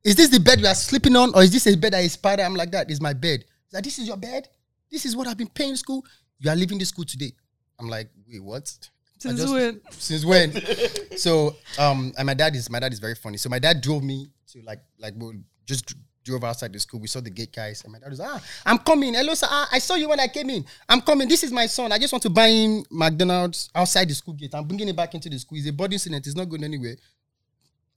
is 0.04 0.14
this 0.14 0.28
the 0.28 0.38
bed 0.38 0.60
you 0.60 0.66
are 0.68 0.74
sleeping 0.74 1.16
on, 1.16 1.34
or 1.34 1.42
is 1.42 1.50
this 1.52 1.66
a 1.66 1.76
bed 1.76 1.92
that 1.94 2.04
is 2.04 2.12
spider? 2.12 2.42
I'm 2.44 2.54
like, 2.54 2.70
that 2.70 2.88
is 2.90 3.00
my 3.00 3.12
bed. 3.12 3.44
He's 3.64 3.74
like, 3.74 3.82
this 3.82 3.98
is 3.98 4.06
your 4.06 4.16
bed. 4.16 4.48
This 4.90 5.04
is 5.04 5.16
what 5.16 5.26
I've 5.26 5.36
been 5.38 5.48
paying 5.48 5.76
school. 5.76 6.04
You 6.38 6.50
are 6.50 6.56
leaving 6.56 6.78
the 6.78 6.84
school 6.84 7.04
today. 7.04 7.32
I'm 7.78 7.88
like, 7.88 8.08
wait, 8.28 8.42
what? 8.42 8.66
Since 9.18 9.40
just- 9.40 9.52
when? 9.52 9.80
Since 9.90 10.24
when? 10.24 10.52
so, 11.16 11.56
um, 11.78 12.12
and 12.18 12.26
my 12.26 12.34
dad 12.34 12.54
is 12.54 12.68
my 12.70 12.80
dad 12.80 12.92
is 12.92 12.98
very 12.98 13.14
funny. 13.14 13.38
So 13.38 13.48
my 13.48 13.58
dad 13.58 13.80
drove 13.80 14.02
me 14.02 14.28
to 14.52 14.62
like 14.62 14.80
like 14.98 15.14
we 15.16 15.40
just 15.64 15.94
drove 16.24 16.44
outside 16.44 16.72
the 16.72 16.80
school. 16.80 17.00
We 17.00 17.06
saw 17.06 17.20
the 17.20 17.30
gate 17.30 17.54
guys, 17.54 17.82
and 17.84 17.92
my 17.92 17.98
dad 17.98 18.10
was 18.10 18.20
ah, 18.20 18.42
I'm 18.66 18.78
coming. 18.78 19.14
Hello, 19.14 19.34
sir. 19.34 19.46
Ah, 19.48 19.68
I 19.72 19.78
saw 19.78 19.94
you 19.94 20.08
when 20.08 20.20
I 20.20 20.28
came 20.28 20.50
in. 20.50 20.64
I'm 20.88 21.00
coming. 21.00 21.28
This 21.28 21.44
is 21.44 21.52
my 21.52 21.66
son. 21.66 21.92
I 21.92 21.98
just 21.98 22.12
want 22.12 22.22
to 22.22 22.30
buy 22.30 22.48
him 22.48 22.84
McDonald's 22.90 23.70
outside 23.74 24.08
the 24.08 24.14
school 24.14 24.34
gate. 24.34 24.54
I'm 24.54 24.64
bringing 24.64 24.88
him 24.88 24.96
back 24.96 25.14
into 25.14 25.30
the 25.30 25.38
school. 25.38 25.56
He's 25.56 25.66
a 25.66 25.72
boarding 25.72 25.98
student. 25.98 26.24
He's 26.24 26.36
not 26.36 26.48
going 26.48 26.64
anywhere. 26.64 26.96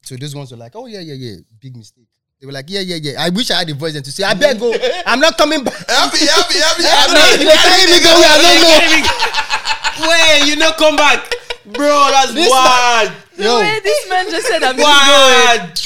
So 0.01 0.15
those 0.15 0.34
ones 0.36 0.51
were 0.51 0.58
like, 0.58 0.75
oh 0.75 0.86
yeah, 0.86 1.01
yeah, 1.01 1.15
yeah, 1.15 1.36
big 1.60 1.75
mistake. 1.75 2.08
They 2.39 2.46
were 2.48 2.53
like, 2.53 2.69
yeah, 2.69 2.79
yeah, 2.79 2.96
yeah. 2.96 3.22
I 3.22 3.29
wish 3.29 3.51
I 3.51 3.55
had 3.60 3.67
the 3.67 3.74
voice 3.74 3.91
then 3.93 4.03
to 4.03 4.12
say, 4.13 4.24
I 4.24 4.34
beg 4.34 4.55
oh, 4.62 4.72
go. 4.72 4.77
I'm 5.05 5.19
not 5.19 5.38
coming 5.38 5.62
back. 5.62 5.74
Happy, 5.89 6.24
happy, 6.25 6.55
happy, 6.55 6.84
I'm 6.88 7.12
happy. 7.12 7.13
not- 7.13 7.38
they 7.38 7.58
carry 7.60 7.86
me 7.91 8.00
go 8.00 8.12
where 8.15 8.31
I 8.31 8.38
don't 8.39 8.62
know. 8.63 10.08
Wait, 10.08 10.48
you 10.50 10.55
not 10.55 10.77
come 10.77 10.96
back, 10.96 11.29
bro? 11.65 12.08
That's 12.12 12.34
This 12.34 12.50
wild. 12.50 13.12
The 13.36 13.43
Yo. 13.43 13.60
way 13.60 13.79
this 13.84 14.10
man 14.10 14.29
just 14.31 14.48
said, 14.48 14.63
I'm 14.63 14.77
going. 14.77 14.88
Wild. 14.88 15.79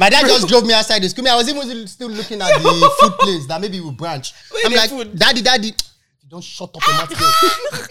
My 0.00 0.10
dad 0.10 0.26
just 0.26 0.48
drove 0.48 0.66
me 0.66 0.74
outside 0.74 1.00
the 1.00 1.08
school. 1.08 1.28
I 1.28 1.36
was 1.36 1.48
even 1.48 1.86
still 1.86 2.08
looking 2.08 2.42
at 2.42 2.54
the 2.60 2.92
food 3.00 3.12
place 3.20 3.46
that 3.46 3.60
maybe 3.60 3.78
we 3.80 3.92
branch. 3.92 4.32
I'm 4.64 4.72
like, 4.72 4.90
food? 4.90 5.16
daddy, 5.16 5.42
daddy, 5.42 5.72
don't 6.28 6.42
shut 6.42 6.74
up 6.74 6.82
your 6.84 6.96
mouth 6.96 7.16
here. 7.16 7.86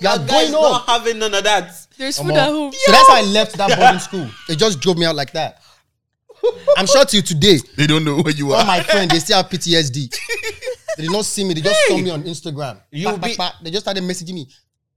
You 0.00 0.08
are 0.08 0.18
Guys 0.18 0.28
going 0.28 0.52
home. 0.52 0.72
not 0.72 0.86
having 0.88 1.18
none 1.18 1.32
of 1.32 1.44
that. 1.44 1.72
There's 1.96 2.18
food 2.18 2.32
at 2.32 2.48
home. 2.50 2.72
So 2.72 2.92
that's 2.92 3.08
how 3.08 3.16
I 3.16 3.22
left 3.22 3.56
that 3.56 3.78
boarding 3.78 4.00
school. 4.00 4.28
It 4.50 4.56
just 4.56 4.80
drove 4.80 4.98
me 4.98 5.06
out 5.06 5.14
like 5.16 5.32
that. 5.32 5.62
I'm 6.76 6.86
sure 6.86 7.04
till 7.04 7.22
today, 7.22 7.58
They 7.76 7.86
don't 7.86 8.04
know 8.04 8.20
where 8.22 8.32
you 8.34 8.52
are. 8.52 8.56
all 8.56 8.62
are. 8.62 8.66
my 8.66 8.82
friends 8.82 9.12
they 9.12 9.18
still 9.20 9.36
have 9.36 9.48
PTSD. 9.50 10.14
They 10.96 11.04
did 11.04 11.12
not 11.12 11.24
see 11.24 11.42
me. 11.44 11.54
They 11.54 11.62
just 11.62 11.80
saw 11.88 11.96
me 11.96 12.10
on 12.10 12.22
Instagram. 12.24 12.78
You 12.90 13.16
Pack, 13.16 13.36
pack, 13.36 13.52
be- 13.60 13.64
They 13.64 13.70
just 13.70 13.84
started 13.84 14.02
messaging 14.04 14.34
me. 14.34 14.46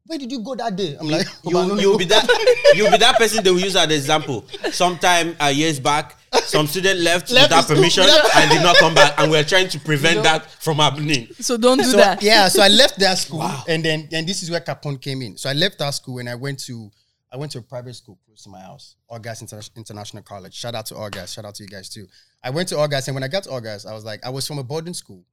Where 0.07 0.19
did 0.19 0.29
you 0.29 0.39
go 0.43 0.53
that 0.55 0.75
day? 0.75 0.97
I'm 0.99 1.07
like, 1.07 1.25
"Oh, 1.45 1.57
I 1.57 1.63
You 1.63 1.69
don't 1.69 1.79
you'll 1.83 1.97
be 1.97 2.05
that 2.05 2.27
you'll 2.75 2.91
be 2.91 2.97
that 2.97 3.15
person 3.17 3.43
they 3.43 3.49
will 3.49 3.59
use 3.61 3.75
as 3.77 3.85
an 3.85 3.91
example. 3.91 4.45
Sometime 4.71 5.35
uh, 5.41 5.45
years 5.47 5.79
back, 5.79 6.17
some 6.43 6.67
student 6.67 6.99
left, 6.99 7.31
Left 7.31 7.49
without 7.49 7.61
the 7.61 7.61
school, 7.63 7.75
permission 7.77 8.03
and 8.35 8.51
did 8.51 8.61
not 8.61 8.75
come 8.77 8.93
back, 8.93 9.13
and 9.17 9.31
we're 9.31 9.43
trying 9.45 9.69
to 9.69 9.79
prevent 9.79 10.21
that 10.23 10.51
from 10.61 10.77
happening. 10.77 11.27
So 11.39 11.55
don't 11.57 11.77
do 11.77 11.85
so 11.85 11.97
that. 11.97 12.21
yeah, 12.21 12.49
so 12.49 12.61
I 12.61 12.67
left 12.67 12.99
that 12.99 13.17
school, 13.17 13.41
and 13.67 13.83
then 13.83 14.09
and 14.11 14.27
this 14.27 14.43
is 14.43 14.51
where 14.51 14.59
Capone 14.59 15.01
came 15.01 15.21
in. 15.21 15.37
So 15.37 15.49
I 15.49 15.53
left 15.53 15.79
that 15.79 15.91
school 15.91 16.19
and 16.19 16.29
I 16.29 16.35
went 16.35 16.59
to 16.65 16.91
I 17.31 17.37
went 17.37 17.51
to 17.53 17.57
a 17.59 17.61
private 17.61 17.95
school 17.95 18.17
close 18.25 18.43
to 18.43 18.49
my 18.49 18.61
house, 18.61 18.95
August 19.09 19.41
Inter- 19.41 19.61
International 19.75 20.23
College. 20.23 20.53
Shout 20.53 20.75
out 20.75 20.85
to 20.87 20.95
August. 20.95 21.35
Shout 21.35 21.45
out 21.45 21.55
to 21.55 21.63
you 21.63 21.69
guys 21.69 21.89
too. 21.89 22.07
I 22.43 22.49
went 22.49 22.69
to 22.69 22.77
August, 22.77 23.07
and 23.07 23.15
when 23.15 23.23
I 23.23 23.27
got 23.27 23.43
to 23.43 23.51
August, 23.51 23.85
I 23.87 23.93
was 23.93 24.05
like, 24.05 24.25
I 24.25 24.29
was 24.29 24.47
from 24.47 24.59
a 24.59 24.63
boarding 24.63 24.93
school, 24.93 25.23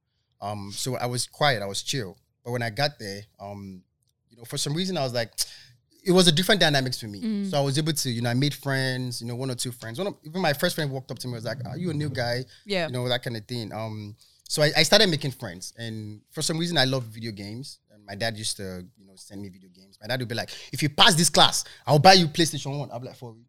um, 0.41 0.71
so 0.73 0.95
I 0.97 1.05
was 1.05 1.27
quiet, 1.27 1.61
I 1.61 1.65
was 1.67 1.81
chill. 1.83 2.17
But 2.43 2.51
when 2.51 2.61
I 2.61 2.69
got 2.69 2.99
there, 2.99 3.21
um, 3.39 3.81
you 4.29 4.37
know, 4.37 4.43
for 4.43 4.57
some 4.57 4.73
reason, 4.73 4.97
I 4.97 5.03
was 5.03 5.13
like. 5.13 5.31
It 6.05 6.11
was 6.11 6.27
a 6.27 6.33
different 6.33 6.59
dynamics 6.59 6.99
for 6.99 7.07
me, 7.07 7.49
so 7.49 7.57
I 7.57 7.61
was 7.61 7.77
able 7.77 7.93
to, 7.93 8.09
you 8.09 8.21
know, 8.21 8.29
I 8.29 8.33
made 8.33 8.53
friends, 8.53 9.21
you 9.21 9.27
know, 9.29 9.37
one 9.37 9.49
or 9.49 9.55
two 9.55 9.71
friends. 9.71 9.97
One 9.99 10.07
of, 10.07 10.15
even 10.25 10.41
my 10.41 10.51
first 10.51 10.75
friend 10.75 10.91
walked 10.91 11.09
up 11.11 11.19
to 11.19 11.29
me, 11.29 11.33
was 11.35 11.45
like, 11.45 11.65
"Are 11.65 11.77
you 11.77 11.91
a 11.91 11.93
new 11.93 12.09
guy?" 12.09 12.43
Yeah. 12.65 12.87
you 12.87 12.91
know 12.91 13.07
that 13.07 13.23
kind 13.23 13.37
of 13.37 13.45
thing. 13.45 13.71
Um, 13.71 14.17
so 14.49 14.61
I, 14.61 14.71
I 14.75 14.83
started 14.83 15.07
making 15.09 15.31
friends, 15.31 15.71
and 15.77 16.19
for 16.31 16.41
some 16.41 16.57
reason, 16.57 16.77
I 16.77 16.83
love 16.83 17.03
video 17.05 17.31
games. 17.31 17.79
And 17.89 18.05
my 18.05 18.15
dad 18.15 18.35
used 18.37 18.57
to, 18.57 18.85
know, 19.13 19.17
send 19.17 19.41
me 19.41 19.49
video 19.49 19.69
games. 19.69 19.97
My 20.01 20.07
dad 20.07 20.19
would 20.19 20.27
be 20.29 20.35
like, 20.35 20.49
"If 20.71 20.81
you 20.83 20.89
pass 20.89 21.15
this 21.15 21.29
class, 21.29 21.63
I'll 21.85 21.99
buy 21.99 22.13
you 22.13 22.27
PlayStation 22.27 22.77
One." 22.77 22.89
I'll 22.91 22.99
be 22.99 23.07
like, 23.07 23.15
"For 23.17 23.31
real?" 23.31 23.43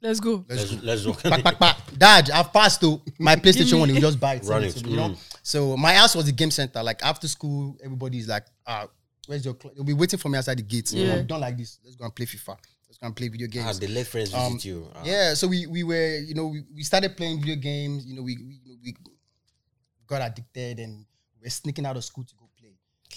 Let's 0.00 0.18
go. 0.18 0.44
Let's, 0.48 0.82
let's 0.82 1.04
go. 1.06 1.12
Back, 1.30 1.44
back, 1.44 1.58
back. 1.60 1.76
Dad, 1.96 2.30
I've 2.30 2.52
passed 2.52 2.80
to 2.80 3.00
my 3.18 3.36
PlayStation 3.44 3.78
One. 3.78 3.88
You 3.94 4.00
just 4.00 4.18
buy 4.18 4.34
it, 4.34 4.44
send 4.44 4.50
Run 4.50 4.64
it 4.64 4.76
it, 4.76 4.86
you 4.86 4.96
know. 4.96 5.14
So 5.44 5.76
my 5.76 5.94
house 5.94 6.16
was 6.16 6.26
the 6.26 6.32
game 6.32 6.50
center. 6.50 6.82
Like 6.82 7.02
after 7.04 7.28
school, 7.28 7.76
everybody's 7.84 8.26
like, 8.28 8.44
"Ah, 8.66 8.88
where's 9.26 9.44
your?" 9.44 9.56
Cl-? 9.60 9.74
They'll 9.74 9.84
be 9.84 9.92
waiting 9.92 10.18
for 10.18 10.28
me 10.28 10.38
outside 10.38 10.58
the 10.58 10.62
gate. 10.62 10.92
Yeah. 10.92 11.14
I'm 11.14 11.26
done 11.26 11.40
like 11.40 11.56
this. 11.56 11.78
Let's 11.84 11.94
go 11.96 12.04
and 12.04 12.14
play 12.14 12.26
FIFA. 12.26 12.56
Let's 12.88 12.98
go 12.98 13.06
and 13.06 13.14
play 13.16 13.28
video 13.28 13.46
games. 13.46 13.76
Ah, 13.76 13.78
they 13.78 13.86
let 13.86 14.06
friends 14.08 14.34
Um, 14.34 14.54
visit 14.54 14.64
you. 14.68 14.88
Ah. 14.94 15.02
Yeah, 15.04 15.34
so 15.34 15.46
we 15.46 15.66
we 15.68 15.84
were, 15.84 16.18
you 16.18 16.34
know, 16.34 16.48
we, 16.48 16.64
we 16.74 16.82
started 16.82 17.16
playing 17.16 17.40
video 17.40 17.56
games. 17.56 18.04
You 18.04 18.16
know, 18.16 18.22
we 18.22 18.36
we, 18.36 18.60
we 18.82 18.96
got 20.08 20.20
addicted 20.20 20.80
and 20.80 21.06
we 21.40 21.46
were 21.46 21.50
sneaking 21.50 21.86
out 21.86 21.96
of 21.96 22.04
school 22.04 22.24
to 22.24 22.34
go 22.34 22.40
play. 22.40 22.41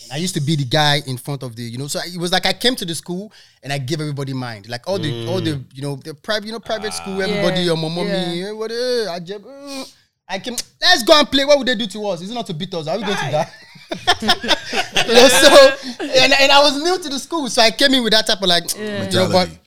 And 0.04 0.14
I 0.14 0.18
used 0.18 0.34
to 0.36 0.42
be 0.42 0.56
the 0.56 0.66
guy 0.66 1.02
in 1.08 1.18
front 1.18 1.44
of 1.44 1.56
the, 1.56 1.64
you 1.64 1.78
know, 1.78 1.88
so 1.88 2.00
it 2.06 2.18
was 2.18 2.32
like 2.32 2.46
I 2.46 2.54
came 2.54 2.76
to 2.76 2.86
the 2.86 2.96
school 2.96 3.32
and 3.64 3.72
I 3.74 3.78
gave 3.78 4.00
everybody 4.02 4.34
mind, 4.34 4.68
like 4.70 4.88
all 4.88 5.00
the 5.00 5.28
all 5.28 5.42
the, 5.42 5.62
you 5.74 5.82
know, 5.82 5.96
the 5.96 6.14
private, 6.14 6.46
you 6.48 6.52
know, 6.52 6.60
private 6.60 6.94
school, 6.94 7.22
everybody, 7.22 7.58
Yeah, 7.58 7.66
your 7.66 7.78
mom, 7.78 7.96
mommy, 7.96 8.10
yeah. 8.10 8.52
what, 8.52 8.72
eh, 8.72 9.08
I 9.10 9.20
just, 9.20 9.44
eh. 9.46 9.84
I 10.28 10.40
came. 10.40 10.56
Let's 10.82 11.04
go 11.04 11.18
and 11.20 11.30
play. 11.30 11.46
What 11.46 11.58
would 11.60 11.68
they 11.68 11.76
do 11.76 11.86
to 11.86 12.08
us? 12.08 12.22
Is 12.22 12.32
it 12.32 12.34
not 12.34 12.48
to 12.48 12.54
beat 12.54 12.74
us? 12.74 12.88
Are 12.88 12.98
we 12.98 13.04
going 13.04 13.16
to 13.18 13.32
die? 13.32 13.52
You 15.08 15.14
know, 15.14 15.28
so 15.28 15.76
and, 16.02 16.34
and 16.34 16.52
I 16.52 16.60
was 16.64 16.82
new 16.82 16.98
to 16.98 17.10
the 17.10 17.20
school, 17.20 17.48
so 17.50 17.62
I 17.62 17.70
came 17.72 17.94
in 17.94 18.04
with 18.04 18.14
that 18.14 18.26
type 18.26 18.42
of 18.42 18.48
like, 18.48 18.76
you 18.76 18.84
know, 18.84 19.30
but 19.32 19.50
Mentality. 19.50 19.60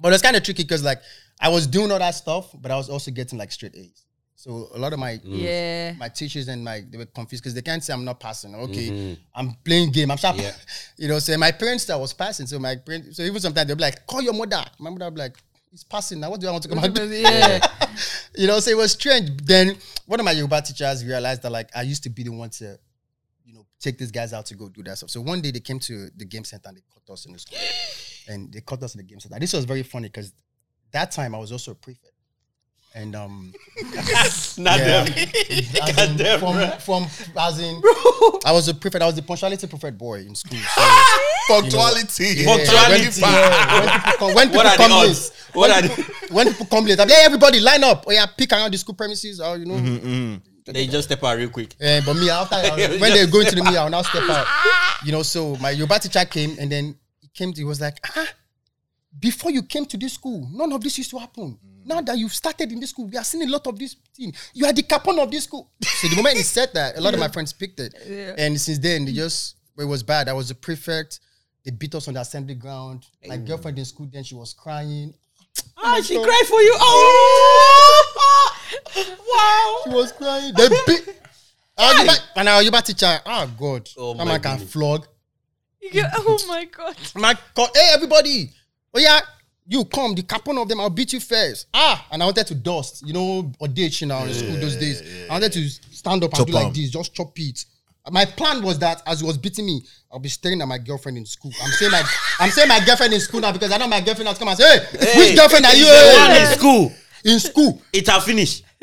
but 0.00 0.12
it's 0.14 0.22
kind 0.22 0.36
of 0.36 0.42
tricky 0.42 0.62
because 0.62 0.82
like 0.82 1.00
I 1.40 1.48
was 1.50 1.66
doing 1.66 1.92
all 1.92 1.98
that 1.98 2.14
stuff, 2.14 2.48
but 2.60 2.70
I 2.70 2.76
was 2.76 2.88
also 2.88 3.10
getting 3.10 3.38
like 3.38 3.52
straight 3.52 3.74
A's. 3.76 4.03
So 4.36 4.68
a 4.74 4.78
lot 4.78 4.92
of 4.92 4.98
my 4.98 5.12
mm. 5.12 5.40
Yeah. 5.40 5.94
my 5.98 6.08
teachers 6.08 6.48
and 6.48 6.62
my 6.64 6.82
they 6.90 6.98
were 6.98 7.06
confused 7.06 7.42
because 7.42 7.54
they 7.54 7.62
can't 7.62 7.82
say 7.82 7.92
I'm 7.92 8.04
not 8.04 8.18
passing. 8.20 8.54
Okay, 8.54 8.90
mm-hmm. 8.90 9.14
I'm 9.34 9.54
playing 9.64 9.92
game. 9.92 10.10
I'm 10.10 10.16
sharp. 10.18 10.36
Yeah. 10.38 10.52
You 10.96 11.08
know, 11.08 11.18
so 11.18 11.36
my 11.38 11.50
parents 11.52 11.84
that 11.86 11.98
was 11.98 12.12
passing. 12.12 12.46
So 12.46 12.58
my 12.58 12.76
parents, 12.76 13.16
so 13.16 13.22
even 13.22 13.40
sometimes 13.40 13.66
they'll 13.66 13.76
be 13.76 13.82
like, 13.82 14.06
call 14.06 14.22
your 14.22 14.32
mother. 14.32 14.64
My 14.78 14.90
mother 14.90 15.06
will 15.06 15.12
be 15.12 15.18
like, 15.20 15.36
it's 15.72 15.82
passing 15.82 16.20
now. 16.20 16.30
What 16.30 16.40
do 16.40 16.46
I 16.46 16.52
want 16.52 16.62
to 16.62 16.68
come 16.68 16.78
and 16.78 16.94
do? 16.94 17.04
Yeah. 17.04 17.58
you 18.36 18.46
know, 18.46 18.60
so 18.60 18.70
it 18.70 18.76
was 18.76 18.92
strange. 18.92 19.30
Then 19.42 19.76
one 20.06 20.20
of 20.20 20.24
my 20.24 20.30
Yoruba 20.32 20.62
teachers 20.62 21.04
realized 21.04 21.42
that 21.42 21.50
like 21.50 21.68
I 21.74 21.82
used 21.82 22.04
to 22.04 22.10
be 22.10 22.22
the 22.22 22.30
one 22.30 22.50
to, 22.50 22.78
you 23.44 23.54
know, 23.54 23.66
take 23.80 23.98
these 23.98 24.12
guys 24.12 24.32
out 24.32 24.46
to 24.46 24.54
go 24.54 24.68
do 24.68 24.82
that 24.84 24.98
stuff. 24.98 25.10
So 25.10 25.20
one 25.20 25.40
day 25.40 25.50
they 25.50 25.60
came 25.60 25.80
to 25.80 26.10
the 26.16 26.24
game 26.24 26.44
center 26.44 26.68
and 26.68 26.76
they 26.78 26.82
caught 26.92 27.12
us 27.12 27.26
in 27.26 27.32
the 27.32 27.38
school. 27.40 27.58
and 28.28 28.52
they 28.52 28.60
caught 28.60 28.82
us 28.82 28.94
in 28.94 28.98
the 28.98 29.04
game 29.04 29.18
center. 29.20 29.38
This 29.40 29.52
was 29.52 29.64
very 29.64 29.82
funny 29.82 30.08
because 30.08 30.32
that 30.92 31.10
time 31.10 31.34
I 31.34 31.38
was 31.38 31.50
also 31.50 31.72
a 31.72 31.74
prefect. 31.74 32.13
And 32.96 33.16
um 33.16 33.52
Not 34.58 34.78
yeah, 34.78 35.02
them. 35.02 35.06
as 35.14 35.98
in, 35.98 36.16
Goddamn, 36.16 36.38
from, 36.40 36.54
bruh. 36.54 36.80
from 36.80 37.02
as 37.36 37.58
in 37.58 37.82
I 38.44 38.52
was 38.52 38.68
a 38.68 38.74
prefect, 38.74 39.02
I 39.02 39.06
was 39.06 39.16
the 39.16 39.22
punctuality 39.22 39.66
prefect 39.66 39.98
boy 39.98 40.20
in 40.20 40.34
school. 40.36 40.58
So 40.58 40.82
Punctuality. 41.60 42.24
yeah, 42.36 42.46
Punctuality. 42.46 43.20
When, 43.20 43.32
yeah, 43.32 43.80
when 43.80 43.90
people 43.90 44.18
come, 44.18 44.34
when 44.34 44.46
people 44.48 44.64
What 44.64 44.76
come 44.76 44.90
late, 44.92 45.10
odds? 45.10 45.32
What 45.52 45.70
are 45.72 45.82
the 45.82 46.12
when 46.30 46.46
people 46.48 46.66
come 46.66 46.84
late, 46.84 47.00
I'm 47.00 47.08
like, 47.08 47.16
hey, 47.18 47.24
everybody 47.26 47.58
line 47.60 47.82
up. 47.82 48.04
Oh 48.06 48.12
yeah, 48.12 48.26
pick 48.26 48.52
around 48.52 48.72
the 48.72 48.78
school 48.78 48.94
premises 48.94 49.40
or 49.40 49.56
you 49.56 49.66
know. 49.66 50.40
They 50.66 50.86
just 50.86 51.08
step 51.08 51.22
out 51.22 51.36
real 51.36 51.50
quick. 51.50 51.74
Eh, 51.80 52.00
but 52.06 52.14
me 52.14 52.30
after 52.30 52.56
when 52.56 53.12
they're 53.12 53.26
going 53.26 53.46
to 53.46 53.54
the 53.56 53.62
me, 53.64 53.76
I'll 53.76 53.90
now 53.90 54.02
step 54.02 54.22
out. 54.30 54.46
You 55.04 55.12
know, 55.12 55.22
so 55.22 55.56
my 55.56 55.70
Yoruba 55.70 55.98
teacher 55.98 56.24
came 56.24 56.56
and 56.58 56.70
then 56.72 56.96
he 57.20 57.28
came 57.34 57.52
to 57.52 57.60
he 57.60 57.64
was 57.64 57.80
like, 57.80 57.98
ah, 58.16 58.28
before 59.18 59.50
you 59.50 59.62
came 59.62 59.84
to 59.86 59.96
this 59.98 60.14
school, 60.14 60.48
none 60.52 60.72
of 60.72 60.80
this 60.82 60.96
used 60.96 61.10
to 61.10 61.18
happen. 61.18 61.58
Now 61.84 62.00
that 62.00 62.16
you've 62.18 62.32
started 62.34 62.72
in 62.72 62.80
this 62.80 62.90
school, 62.90 63.06
we 63.08 63.16
are 63.16 63.24
seeing 63.24 63.46
a 63.48 63.50
lot 63.52 63.66
of 63.66 63.78
this 63.78 63.94
thing. 64.16 64.32
You 64.54 64.66
are 64.66 64.72
the 64.72 64.82
Capone 64.82 65.18
of 65.22 65.30
this 65.30 65.44
school. 65.44 65.70
So 65.82 66.08
the 66.08 66.16
moment 66.16 66.36
he 66.36 66.42
said 66.42 66.70
that, 66.74 66.96
a 66.96 67.00
lot 67.00 67.14
of 67.14 67.20
my 67.20 67.28
friends 67.28 67.52
picked 67.52 67.78
it. 67.80 67.94
And 68.38 68.58
since 68.60 68.78
then, 68.78 69.04
they 69.04 69.12
just 69.12 69.56
it 69.78 69.84
was 69.84 70.02
bad. 70.02 70.28
I 70.28 70.32
was 70.32 70.48
the 70.48 70.54
prefect. 70.54 71.20
They 71.64 71.70
beat 71.70 71.94
us 71.94 72.08
on 72.08 72.14
the 72.14 72.20
assembly 72.20 72.54
ground. 72.54 73.06
My 73.26 73.36
girlfriend 73.36 73.78
in 73.78 73.84
school 73.84 74.08
then 74.12 74.22
she 74.24 74.34
was 74.34 74.52
crying. 74.54 75.14
Ah, 75.76 76.00
she 76.02 76.14
cried 76.22 76.46
for 76.48 76.60
you. 76.60 76.76
Oh, 76.78 78.04
wow. 78.96 79.80
She 79.90 79.96
was 79.96 80.12
crying. 80.12 80.52
They 80.54 80.68
beat. 80.86 81.08
Our 81.76 81.92
Yoruba- 81.94 82.18
and 82.36 82.48
our 82.48 82.62
Yoruba 82.62 82.82
teacher, 82.82 83.18
oh 83.26 83.50
God, 83.58 83.88
Oh 83.96 84.14
my 84.14 84.24
man 84.24 84.40
can 84.40 84.52
goodness. 84.58 84.72
flog. 84.72 85.06
You 85.80 85.90
get- 85.90 86.10
oh 86.16 86.38
my 86.48 86.64
god. 86.66 86.96
My 87.16 87.34
God, 87.54 87.68
hey 87.74 87.90
everybody, 87.94 88.50
oh 88.94 89.00
yeah, 89.00 89.20
you 89.66 89.84
come, 89.86 90.14
the 90.14 90.22
Capone 90.22 90.60
of 90.62 90.68
them, 90.68 90.80
I'll 90.80 90.90
beat 90.90 91.12
you 91.12 91.20
first. 91.20 91.66
Ah, 91.72 92.06
and 92.10 92.22
I 92.22 92.26
wanted 92.26 92.46
to 92.48 92.54
dust, 92.54 93.02
you 93.06 93.12
know, 93.12 93.50
audition 93.62 94.08
now 94.08 94.24
in 94.24 94.34
school 94.34 94.56
those 94.60 94.76
days. 94.76 95.02
I 95.28 95.32
wanted 95.34 95.52
to 95.52 95.68
stand 95.68 96.22
up 96.22 96.30
and 96.32 96.38
Chop 96.38 96.46
do 96.46 96.52
like 96.52 96.74
this, 96.74 96.90
just 96.90 97.14
chop 97.14 97.32
it. 97.38 97.64
My 98.10 98.26
plan 98.26 98.62
was 98.62 98.78
that 98.80 99.00
as 99.06 99.20
he 99.20 99.26
was 99.26 99.38
beating 99.38 99.64
me, 99.64 99.82
I'll 100.12 100.18
be 100.18 100.28
staring 100.28 100.60
at 100.60 100.68
my 100.68 100.76
girlfriend 100.76 101.16
in 101.16 101.24
school. 101.24 101.50
I'm 101.62 101.70
saying 101.70 101.90
my, 101.90 102.02
I'm 102.38 102.50
saying 102.50 102.68
my 102.68 102.84
girlfriend 102.84 103.14
in 103.14 103.20
school 103.20 103.40
now 103.40 103.50
because 103.52 103.72
I 103.72 103.78
know 103.78 103.88
my 103.88 104.02
girlfriend 104.02 104.28
has 104.28 104.36
come 104.38 104.48
and 104.48 104.58
say, 104.58 104.78
hey, 104.78 105.18
which 105.18 105.36
girlfriend 105.36 105.64
are 105.64 105.74
you? 105.74 105.86
The 105.86 106.18
one 106.20 106.30
Hey, 106.30 106.40
in 106.52 106.58
school. 106.58 106.92
in 107.24 107.40
school. 107.40 107.82
It 107.94 108.06
have 108.08 108.24
finished. 108.24 108.64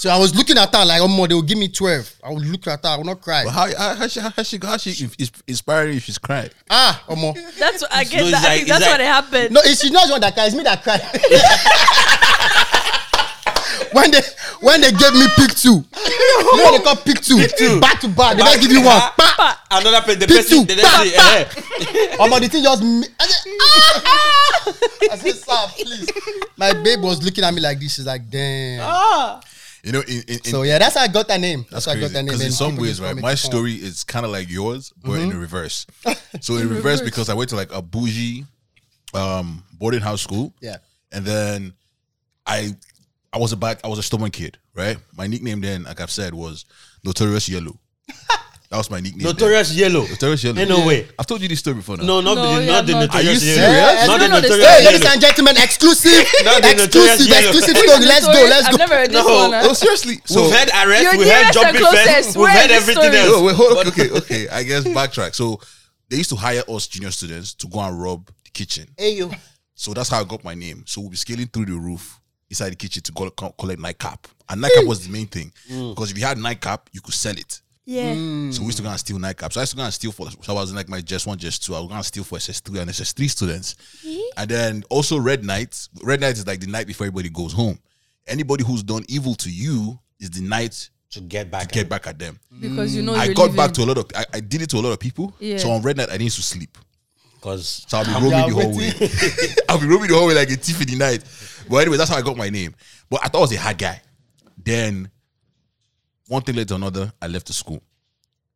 So 0.00 0.08
I 0.08 0.16
was 0.18 0.34
looking 0.34 0.56
at 0.56 0.74
her 0.74 0.82
like, 0.86 1.02
oh, 1.02 1.08
more, 1.08 1.28
they 1.28 1.34
will 1.34 1.42
give 1.42 1.58
me 1.58 1.68
12. 1.68 2.20
I 2.24 2.30
would 2.32 2.42
look 2.46 2.66
at 2.68 2.82
her, 2.82 2.88
I 2.88 2.96
will 2.96 3.04
not 3.04 3.20
cry. 3.20 3.44
But 3.44 3.50
how 3.50 3.66
how, 3.76 3.94
how 3.96 4.08
she 4.08 4.18
how 4.20 4.42
she 4.42 4.58
how 4.62 4.76
she 4.78 4.90
is 5.18 5.30
inspiring 5.46 5.98
if 5.98 6.04
she's 6.04 6.16
crying? 6.16 6.48
Ah, 6.70 7.04
more. 7.14 7.34
That's 7.58 7.82
what 7.82 7.92
I 7.92 8.04
get. 8.04 8.20
No, 8.22 8.28
it's 8.28 8.32
that. 8.32 8.40
I 8.40 8.44
like- 8.48 8.56
think 8.56 8.68
that's 8.68 8.80
like- 8.80 8.90
what 8.92 9.00
it 9.02 9.06
happened. 9.06 9.50
No, 9.52 9.60
it's 9.62 9.82
she's 9.82 9.90
not 9.90 10.06
the 10.06 10.12
one 10.12 10.22
that 10.22 10.32
cries. 10.32 10.46
It's 10.48 10.56
me 10.56 10.62
that 10.64 10.82
cry. 10.82 10.96
when 13.92 14.10
they 14.10 14.22
when 14.62 14.80
they 14.80 14.90
gave 14.90 15.12
me 15.12 15.26
pick 15.36 15.50
two, 15.54 15.84
you 15.84 16.56
know 16.56 16.64
what 16.64 16.72
they 16.78 16.82
call 16.82 16.96
pick 16.96 17.20
two, 17.20 17.46
two 17.58 17.78
back 17.78 18.00
to 18.00 18.08
back. 18.08 18.38
They 18.38 18.42
don't 18.42 18.58
give 18.58 18.72
you 18.72 18.80
one. 18.80 19.02
Pa! 19.20 19.60
Another 19.70 20.00
person, 20.00 20.20
the 20.20 20.26
Pick 20.28 20.36
person, 20.36 20.66
two. 20.66 20.74
the 20.76 20.80
Pa, 20.80 20.88
pa. 20.88 21.02
thing, 21.04 21.12
eh, 21.94 22.16
Oh, 22.20 22.40
the 22.40 22.48
thing 22.48 22.62
just 22.64 22.82
me. 22.82 23.04
I 23.20 23.26
said, 23.26 23.52
ah! 23.60 24.72
I 25.12 25.16
said, 25.16 25.34
sir, 25.36 25.66
please. 25.76 26.08
My 26.56 26.72
babe 26.72 27.02
was 27.02 27.22
looking 27.22 27.44
at 27.44 27.52
me 27.52 27.60
like 27.60 27.78
this. 27.78 27.96
She's 27.96 28.06
like, 28.06 28.30
damn. 28.30 28.80
You 29.82 29.92
know, 29.92 30.00
in, 30.00 30.22
in, 30.28 30.34
in 30.34 30.44
So 30.44 30.62
yeah, 30.62 30.78
that's 30.78 30.94
how 30.96 31.02
I 31.02 31.08
got 31.08 31.26
that 31.28 31.40
name. 31.40 31.60
That's, 31.70 31.84
That's 31.84 31.86
how 31.86 31.92
I 31.92 32.00
got 32.00 32.10
that 32.12 32.22
name. 32.22 32.26
Because 32.26 32.42
in 32.44 32.52
some 32.52 32.76
ways, 32.76 33.00
right, 33.00 33.16
my 33.16 33.34
story 33.34 33.72
is 33.74 34.04
kind 34.04 34.26
of 34.26 34.32
like 34.32 34.50
yours, 34.50 34.92
but 35.02 35.12
in 35.12 35.28
the 35.28 35.34
Mm-hmm. 35.34 35.40
reverse. 35.40 35.86
So 36.40 36.56
in 36.56 36.68
reverse, 36.68 37.00
because 37.00 37.28
I 37.28 37.34
went 37.34 37.50
to 37.50 37.56
like 37.56 37.72
a 37.72 37.82
bougie 37.82 38.44
um, 39.14 39.64
boarding 39.72 40.00
house 40.00 40.20
school, 40.22 40.54
Yeah. 40.60 40.76
and 41.12 41.24
then 41.24 41.74
I 42.46 42.74
I 43.32 43.38
was 43.38 43.52
a 43.52 43.56
bad, 43.56 43.80
I 43.84 43.88
was 43.88 43.98
a 43.98 44.02
stubborn 44.02 44.30
kid, 44.30 44.58
right? 44.74 44.96
My 45.16 45.26
nickname 45.26 45.60
then, 45.60 45.84
like 45.84 46.00
I've 46.00 46.10
said, 46.10 46.34
was 46.34 46.64
Notorious 47.04 47.48
Yellow. 47.48 47.78
that 48.70 48.76
was 48.78 48.88
my 48.90 49.00
nickname. 49.00 49.24
then. 49.26 49.32
Notorious 49.34 49.74
Yellow. 49.74 50.06
Notorious 50.06 50.44
Yellow. 50.44 50.60
Ain't 50.60 50.68
no 50.68 50.86
way. 50.86 51.08
I've 51.18 51.26
told 51.26 51.42
you 51.42 51.48
this 51.48 51.58
story 51.58 51.74
before. 51.76 51.96
Now. 51.96 52.04
No, 52.04 52.20
not 52.20 52.34
No, 52.36 52.54
the, 52.54 52.60
yeah, 52.64 52.66
not 52.72 52.86
the 52.86 52.92
not- 52.92 53.00
notorious 53.10 53.42
Are 53.42 53.44
you 53.46 53.52
yellow. 53.52 53.66
serious? 53.66 54.06
Not 54.06 54.20
the 54.20 54.28
don't 54.28 54.42
notorious 54.42 54.64
yellow. 54.70 54.84
ladies 54.92 55.06
and 55.10 55.20
gentlemen, 55.20 55.56
exclusive, 55.58 56.12
Not 56.44 56.62
the 56.62 56.70
exclusive, 56.70 56.78
notorious 56.78 57.28
yellow. 57.28 57.48
exclusive 57.50 57.76
story. 57.76 58.06
Let's 58.06 58.26
go, 58.26 58.32
let's 58.32 58.66
go. 58.68 58.72
I've 58.72 58.78
never 58.78 58.94
heard 58.94 59.10
this 59.10 59.26
No. 59.26 59.34
one. 59.34 59.52
huh? 59.52 59.62
No, 59.66 59.72
seriously. 59.72 60.16
So, 60.24 60.42
we've 60.42 60.54
heard 60.54 60.68
arrest, 60.70 61.02
we've 61.18 61.26
heard 61.26 61.26
nearest 61.26 61.58
and 61.58 61.76
jumping 61.82 61.86
fence, 62.06 62.26
we've 62.28 62.36
Where 62.46 62.52
heard 62.62 62.70
everything 62.70 63.02
story? 63.10 63.16
else. 63.18 63.30
No, 63.34 63.42
wait, 63.42 63.56
hold 63.56 63.78
on. 63.78 63.86
Okay, 63.88 64.08
okay. 64.10 64.48
I 64.48 64.62
guess 64.62 64.84
backtrack. 64.84 65.34
So 65.34 65.60
they 66.08 66.16
used 66.22 66.30
to 66.30 66.36
hire 66.36 66.62
us 66.68 66.86
junior 66.86 67.10
students 67.10 67.54
to 67.54 67.66
go 67.66 67.80
and 67.80 68.00
rob 68.00 68.30
the 68.44 68.50
kitchen. 68.54 68.86
Hey 68.96 69.16
yo, 69.18 69.32
So 69.74 69.94
that's 69.94 70.10
how 70.10 70.20
I 70.20 70.24
got 70.24 70.44
my 70.44 70.54
name. 70.54 70.84
So 70.86 71.00
we'll 71.00 71.10
be 71.10 71.16
scaling 71.16 71.48
through 71.48 71.66
the 71.66 71.74
roof 71.74 72.20
inside 72.48 72.70
the 72.70 72.76
kitchen 72.76 73.02
to 73.02 73.10
go 73.12 73.30
co- 73.30 73.50
collect 73.58 73.80
nightcap. 73.80 74.28
And 74.48 74.60
nightcap 74.60 74.84
was 74.86 75.04
the 75.06 75.12
main 75.12 75.26
thing. 75.26 75.52
Mm. 75.68 75.94
Because 75.94 76.12
if 76.12 76.18
you 76.18 76.24
had 76.24 76.38
nightcap, 76.38 76.88
you 76.92 77.00
could 77.00 77.14
sell 77.14 77.36
it. 77.36 77.60
Yeah. 77.90 78.14
Mm. 78.14 78.54
So 78.54 78.60
we 78.60 78.66
used 78.66 78.76
to 78.78 78.84
go 78.84 78.88
and 78.90 79.00
steal 79.00 79.18
nightcaps. 79.18 79.54
So 79.54 79.60
I 79.60 79.62
used 79.62 79.72
to 79.72 79.76
go 79.76 79.82
and 79.82 79.92
steal 79.92 80.12
for 80.12 80.28
so 80.30 80.52
I 80.56 80.60
was 80.60 80.70
in 80.70 80.76
like 80.76 80.88
my 80.88 81.00
just 81.00 81.26
one, 81.26 81.36
just 81.38 81.64
two. 81.66 81.74
I 81.74 81.80
was 81.80 81.88
going 81.88 82.00
to 82.00 82.06
steal 82.06 82.22
for 82.22 82.38
SS3 82.38 82.82
and 82.82 82.88
SS3 82.90 83.28
students. 83.28 83.74
And 84.36 84.48
then 84.48 84.84
also 84.90 85.18
Red 85.18 85.44
Night. 85.44 85.88
Red 86.04 86.20
Night 86.20 86.34
is 86.34 86.46
like 86.46 86.60
the 86.60 86.68
night 86.68 86.86
before 86.86 87.08
everybody 87.08 87.30
goes 87.30 87.52
home. 87.52 87.80
Anybody 88.28 88.62
who's 88.62 88.84
done 88.84 89.04
evil 89.08 89.34
to 89.34 89.50
you 89.50 89.98
is 90.20 90.30
the 90.30 90.40
night 90.40 90.88
To 91.14 91.20
get 91.20 91.50
back. 91.50 91.66
to 91.66 91.74
get 91.74 91.88
back 91.88 92.06
at 92.06 92.16
them. 92.16 92.38
Mm. 92.54 92.60
Because 92.60 92.94
you 92.94 93.02
know 93.02 93.14
I 93.14 93.24
you're 93.24 93.34
got 93.34 93.56
back 93.56 93.72
to 93.72 93.82
a 93.82 93.86
lot 93.86 93.98
of 93.98 94.06
I, 94.14 94.24
I 94.34 94.40
did 94.40 94.62
it 94.62 94.70
to 94.70 94.76
a 94.76 94.82
lot 94.86 94.92
of 94.92 95.00
people. 95.00 95.34
Yeah. 95.40 95.56
So 95.56 95.70
on 95.72 95.82
Red 95.82 95.96
Night 95.96 96.10
I 96.10 96.16
didn't 96.16 96.30
to 96.34 96.42
sleep. 96.42 96.78
Because 97.34 97.84
So 97.88 97.98
I'll 97.98 98.04
be 98.04 98.12
roaming 98.12 98.54
the 98.54 98.54
hallway. 98.54 98.92
I'll 99.68 99.80
be 99.80 99.86
roaming 99.88 100.10
the 100.10 100.14
hallway 100.14 100.34
like 100.34 100.50
a 100.50 100.54
thief 100.54 100.80
in 100.80 100.86
the 100.86 100.96
night. 100.96 101.24
But 101.68 101.78
anyway, 101.78 101.96
that's 101.96 102.10
how 102.10 102.18
I 102.18 102.22
got 102.22 102.36
my 102.36 102.50
name. 102.50 102.72
But 103.08 103.20
I 103.24 103.28
thought 103.28 103.38
I 103.38 103.40
was 103.40 103.52
a 103.52 103.56
hard 103.58 103.78
guy. 103.78 104.00
Then 104.62 105.10
one 106.30 106.42
thing 106.42 106.54
led 106.54 106.68
to 106.68 106.76
another, 106.76 107.12
I 107.20 107.26
left 107.26 107.48
the 107.48 107.52
school. 107.52 107.82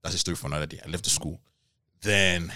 That's 0.01 0.15
a 0.15 0.19
story 0.19 0.37
for 0.37 0.47
another 0.47 0.67
day. 0.67 0.79
I 0.87 0.89
left 0.89 1.03
the 1.03 1.11
school. 1.11 1.41
Then 2.03 2.53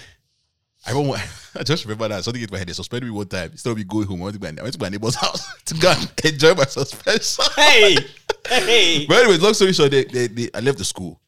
I 0.87 0.93
remember, 0.93 1.17
I 1.57 1.65
just 1.65 1.85
remember 1.85 2.07
that 2.07 2.23
something 2.23 2.41
hit 2.41 2.53
my 2.53 2.59
head. 2.59 2.69
They 2.69 2.73
suspended 2.73 3.11
me 3.11 3.17
one 3.17 3.27
time. 3.27 3.51
Instead 3.51 3.71
of 3.71 3.79
me 3.79 3.83
going 3.83 4.07
home, 4.07 4.21
I 4.21 4.27
went 4.27 4.41
to 4.41 4.41
my, 4.41 4.61
I 4.61 4.63
went 4.63 4.75
to 4.75 4.81
my 4.81 4.89
neighbor's 4.89 5.15
house 5.25 5.61
to 5.65 5.75
go 5.75 5.91
and 5.91 6.13
enjoy 6.25 6.55
my 6.55 6.67
suspension. 6.67 7.45
hey, 7.57 7.97
hey. 8.47 9.07
But 9.07 9.25
anyway, 9.25 9.39
long 9.39 9.55
story 9.55 9.73
short, 9.73 9.91
they, 9.91 10.05
they, 10.05 10.29
they, 10.29 10.51
I 10.55 10.61
left 10.61 10.79
the 10.79 10.85
school. 10.85 11.21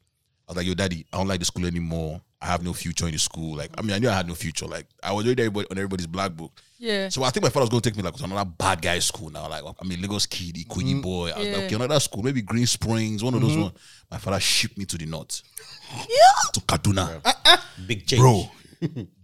I 0.46 0.52
was 0.52 0.58
like, 0.58 0.66
yo, 0.66 0.74
daddy, 0.74 1.04
I 1.12 1.16
don't 1.16 1.26
like 1.26 1.40
the 1.40 1.46
school 1.46 1.66
anymore. 1.66 2.20
I 2.42 2.46
have 2.46 2.62
no 2.64 2.72
future 2.72 3.06
in 3.06 3.12
the 3.12 3.18
school. 3.18 3.56
Like, 3.56 3.70
I 3.76 3.82
mean, 3.82 3.92
I 3.92 3.98
knew 3.98 4.08
I 4.08 4.14
had 4.14 4.26
no 4.26 4.34
future. 4.34 4.66
Like, 4.66 4.86
I 5.02 5.12
was 5.12 5.26
already 5.26 5.42
everybody, 5.42 5.68
on 5.70 5.76
everybody's 5.76 6.06
black 6.06 6.32
book. 6.32 6.52
Yeah. 6.78 7.10
So 7.10 7.22
I 7.22 7.28
think 7.30 7.44
my 7.44 7.50
father 7.50 7.64
was 7.64 7.68
going 7.70 7.82
to 7.82 7.90
take 7.90 7.96
me 7.98 8.02
like 8.02 8.14
to 8.14 8.24
another 8.24 8.48
bad 8.48 8.80
guy 8.80 8.98
school 9.00 9.28
now. 9.28 9.46
Like, 9.48 9.62
I 9.62 9.86
mean, 9.86 9.98
a 9.98 10.02
Lagos 10.02 10.24
kid, 10.24 10.54
Ikoyi 10.54 10.84
mm-hmm. 10.84 11.00
boy. 11.02 11.30
I 11.30 11.38
was 11.38 11.46
Yeah. 11.46 11.56
like, 11.56 11.64
okay, 11.64 11.74
another 11.74 12.00
school, 12.00 12.22
maybe 12.22 12.40
Green 12.40 12.66
Springs, 12.66 13.22
one 13.22 13.34
of 13.34 13.42
those 13.42 13.52
mm-hmm. 13.52 13.62
ones. 13.62 13.74
My 14.10 14.16
father 14.16 14.40
shipped 14.40 14.78
me 14.78 14.86
to 14.86 14.96
the 14.96 15.04
north. 15.04 15.42
Yeah. 15.92 16.50
To 16.54 16.60
Kaduna. 16.60 17.20
Ah, 17.24 17.40
ah. 17.44 17.66
Big 17.86 18.06
change. 18.06 18.20
Bro, 18.20 18.44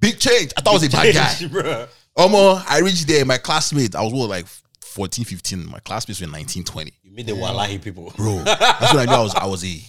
big 0.00 0.18
change. 0.18 0.52
I 0.56 0.60
thought 0.60 0.72
I 0.72 0.74
was 0.74 0.84
a 0.84 0.90
bad 0.90 1.14
guy. 1.14 1.46
bro. 1.48 1.86
Omo, 2.18 2.62
I 2.68 2.80
reached 2.80 3.06
there. 3.06 3.24
My 3.24 3.38
classmates, 3.38 3.94
I 3.94 4.02
was 4.02 4.12
what, 4.12 4.28
like 4.28 4.46
14, 4.80 5.24
15. 5.24 5.66
My 5.70 5.78
classmates 5.80 6.20
were 6.20 6.26
19, 6.26 6.64
20 6.64 6.92
You 7.02 7.12
meet 7.12 7.26
the 7.26 7.34
Wallahi 7.34 7.78
people. 7.78 8.12
bro. 8.16 8.42
That's 8.44 8.92
when 8.94 9.06
I 9.08 9.10
knew 9.10 9.12
I 9.18 9.22
was 9.22 9.34
I 9.34 9.46
was 9.46 9.64
a 9.64 9.80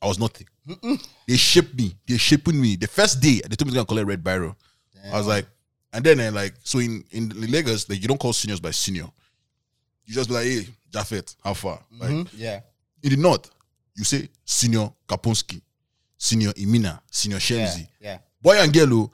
I 0.00 0.06
was 0.06 0.18
nothing. 0.18 0.46
They 1.26 1.36
shipped 1.36 1.74
me. 1.76 1.94
They 2.06 2.16
shipping 2.16 2.60
me. 2.60 2.76
The 2.76 2.86
first 2.86 3.20
day 3.20 3.40
they 3.48 3.56
told 3.56 3.66
me 3.66 3.72
to 3.72 3.74
go 3.74 3.80
and 3.80 3.88
collect 3.88 4.06
red 4.06 4.22
biro. 4.24 4.54
I 5.12 5.16
was 5.16 5.26
like, 5.26 5.46
and 5.92 6.04
then 6.04 6.20
uh, 6.20 6.30
like 6.32 6.54
so 6.62 6.78
in 6.78 7.04
in 7.10 7.30
Lagos, 7.50 7.88
like 7.88 8.00
you 8.02 8.08
don't 8.08 8.18
call 8.18 8.32
seniors 8.32 8.60
by 8.60 8.70
senior. 8.72 9.06
You 10.04 10.14
just 10.14 10.28
be 10.28 10.34
like, 10.34 10.44
hey, 10.44 10.66
Jafet, 10.90 11.34
how 11.42 11.54
far? 11.54 11.80
Like 11.98 12.26
yeah, 12.34 12.60
in 13.02 13.10
the 13.10 13.16
north, 13.16 13.50
you 13.96 14.04
say 14.04 14.28
senior 14.44 14.90
Kaponski, 15.08 15.60
senior 16.18 16.52
Imina, 16.52 17.00
senior 17.10 17.36
yeah, 17.38 17.66
Shenzi. 17.66 17.88
yeah. 18.00 18.18
Boy 18.42 18.56
and 18.58 18.72
girl, 18.72 18.92
oh, 18.94 19.10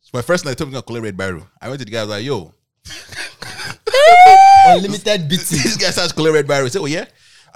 so 0.00 0.10
my 0.12 0.22
first 0.22 0.44
night 0.44 0.58
told 0.58 0.70
me 0.70 0.76
to 0.76 0.82
collect 0.82 1.04
red 1.04 1.16
biro. 1.16 1.46
I 1.60 1.68
went 1.68 1.78
to 1.80 1.84
the 1.84 1.90
guy 1.90 2.00
I 2.00 2.02
was 2.02 2.10
like, 2.10 2.24
yo, 2.24 2.52
Unlimited 4.68 5.28
beating. 5.28 5.58
this 5.62 5.76
guy 5.76 5.90
starts 5.90 6.12
collect 6.12 6.48
red. 6.48 6.50
I 6.64 6.68
said, 6.68 6.80
oh 6.80 6.86
yeah. 6.86 7.04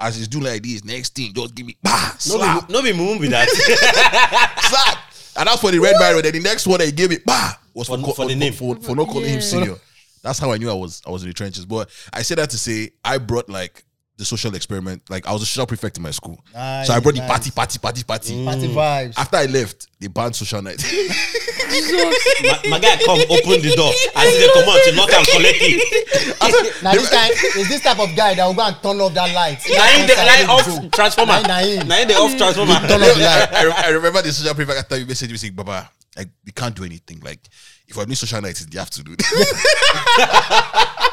As 0.00 0.16
he's 0.16 0.28
doing 0.28 0.44
like 0.44 0.62
this, 0.62 0.82
next 0.84 1.14
thing, 1.14 1.32
just 1.34 1.54
give 1.54 1.66
me 1.66 1.76
bah, 1.82 2.12
No 2.12 2.16
slap. 2.18 2.66
be, 2.66 2.72
no 2.72 2.82
be 2.82 2.92
moving 2.94 3.20
with 3.20 3.30
that. 3.30 3.48
slap. 4.60 4.98
And 5.38 5.46
that's 5.48 5.60
for 5.60 5.70
the 5.70 5.78
red 5.78 5.94
barrel. 5.98 6.22
Then 6.22 6.32
the 6.32 6.40
next 6.40 6.66
one 6.66 6.78
they 6.78 6.90
gave 6.90 7.10
me, 7.10 7.18
bah, 7.24 7.52
was 7.74 7.86
for, 7.88 7.98
For- 7.98 8.04
co- 8.04 8.12
for 8.12 8.26
the 8.26 8.34
name. 8.34 8.52
for, 8.52 8.76
for 8.76 8.96
not 8.96 9.08
calling 9.08 9.24
Yeah. 9.26 9.34
him 9.34 9.40
senior. 9.42 9.76
That's 10.22 10.38
how 10.38 10.52
I 10.52 10.58
knew 10.58 10.70
I 10.70 10.74
was 10.74 11.00
I 11.06 11.10
was 11.10 11.22
in 11.22 11.28
the 11.28 11.34
trenches. 11.34 11.64
But 11.66 11.88
I 12.12 12.22
said 12.22 12.38
that 12.38 12.50
to 12.50 12.58
say 12.58 12.90
I 13.04 13.18
brought 13.18 13.48
like 13.48 13.84
the 14.20 14.26
social 14.26 14.54
experiment. 14.54 15.02
Like 15.08 15.26
I 15.26 15.32
was 15.32 15.42
a 15.42 15.46
social 15.46 15.66
prefect 15.66 15.96
in 15.96 16.02
my 16.02 16.10
school, 16.10 16.38
Nice, 16.52 16.86
so 16.86 16.92
I 16.92 17.00
brought 17.00 17.14
the 17.14 17.20
nice. 17.20 17.30
party, 17.30 17.50
party, 17.50 17.78
party, 17.78 18.04
party. 18.04 18.44
Party 18.44 18.68
vibes. 18.68 19.16
After 19.16 19.36
I 19.38 19.46
left, 19.46 19.88
they 19.98 20.08
banned 20.08 20.36
social 20.36 20.60
night. 20.60 20.76
my, 20.84 22.60
my 22.68 22.78
guy 22.78 23.00
come 23.04 23.18
open 23.32 23.64
the 23.64 23.72
door. 23.74 23.90
As 24.14 24.28
they 24.36 24.48
come 24.52 24.68
out 24.68 24.80
to 24.84 24.92
knock 24.94 25.10
and 25.12 25.26
collect 25.26 25.58
it. 25.60 26.36
Now 26.82 26.92
this 26.92 27.10
guy 27.10 27.28
is 27.28 27.68
this 27.68 27.82
type 27.82 27.98
of 27.98 28.14
guy 28.16 28.34
that 28.34 28.44
will 28.46 28.54
go 28.54 28.62
and 28.62 28.76
turn 28.82 29.00
off 29.00 29.12
that 29.14 29.34
light. 29.34 29.58
Nine 29.68 30.06
the 30.06 30.14
light 30.14 30.48
off 30.48 30.90
transformer. 30.92 31.40
Nine, 31.42 31.78
nine. 31.78 31.88
Nine 31.88 32.08
the 32.08 32.14
off 32.14 32.36
transformer. 32.36 32.74
Turn 32.88 33.02
off 33.02 33.14
the 33.14 33.20
light. 33.24 33.52
I, 33.52 33.68
I, 33.84 33.86
I 33.86 33.88
remember 33.90 34.22
the 34.22 34.32
social 34.32 34.54
prefect 34.54 34.78
after 34.80 34.96
you 34.98 35.06
messaged 35.06 35.30
me 35.30 35.36
saying, 35.36 35.54
Baba, 35.54 35.90
like 36.16 36.28
we 36.44 36.52
can't 36.52 36.74
do 36.74 36.84
anything. 36.84 37.20
Like 37.20 37.40
if 37.88 37.96
we're 37.96 38.04
doing 38.04 38.16
social 38.16 38.40
nights, 38.40 38.64
they 38.66 38.78
have 38.78 38.90
to 38.90 39.02
do 39.02 39.14
it. 39.18 41.06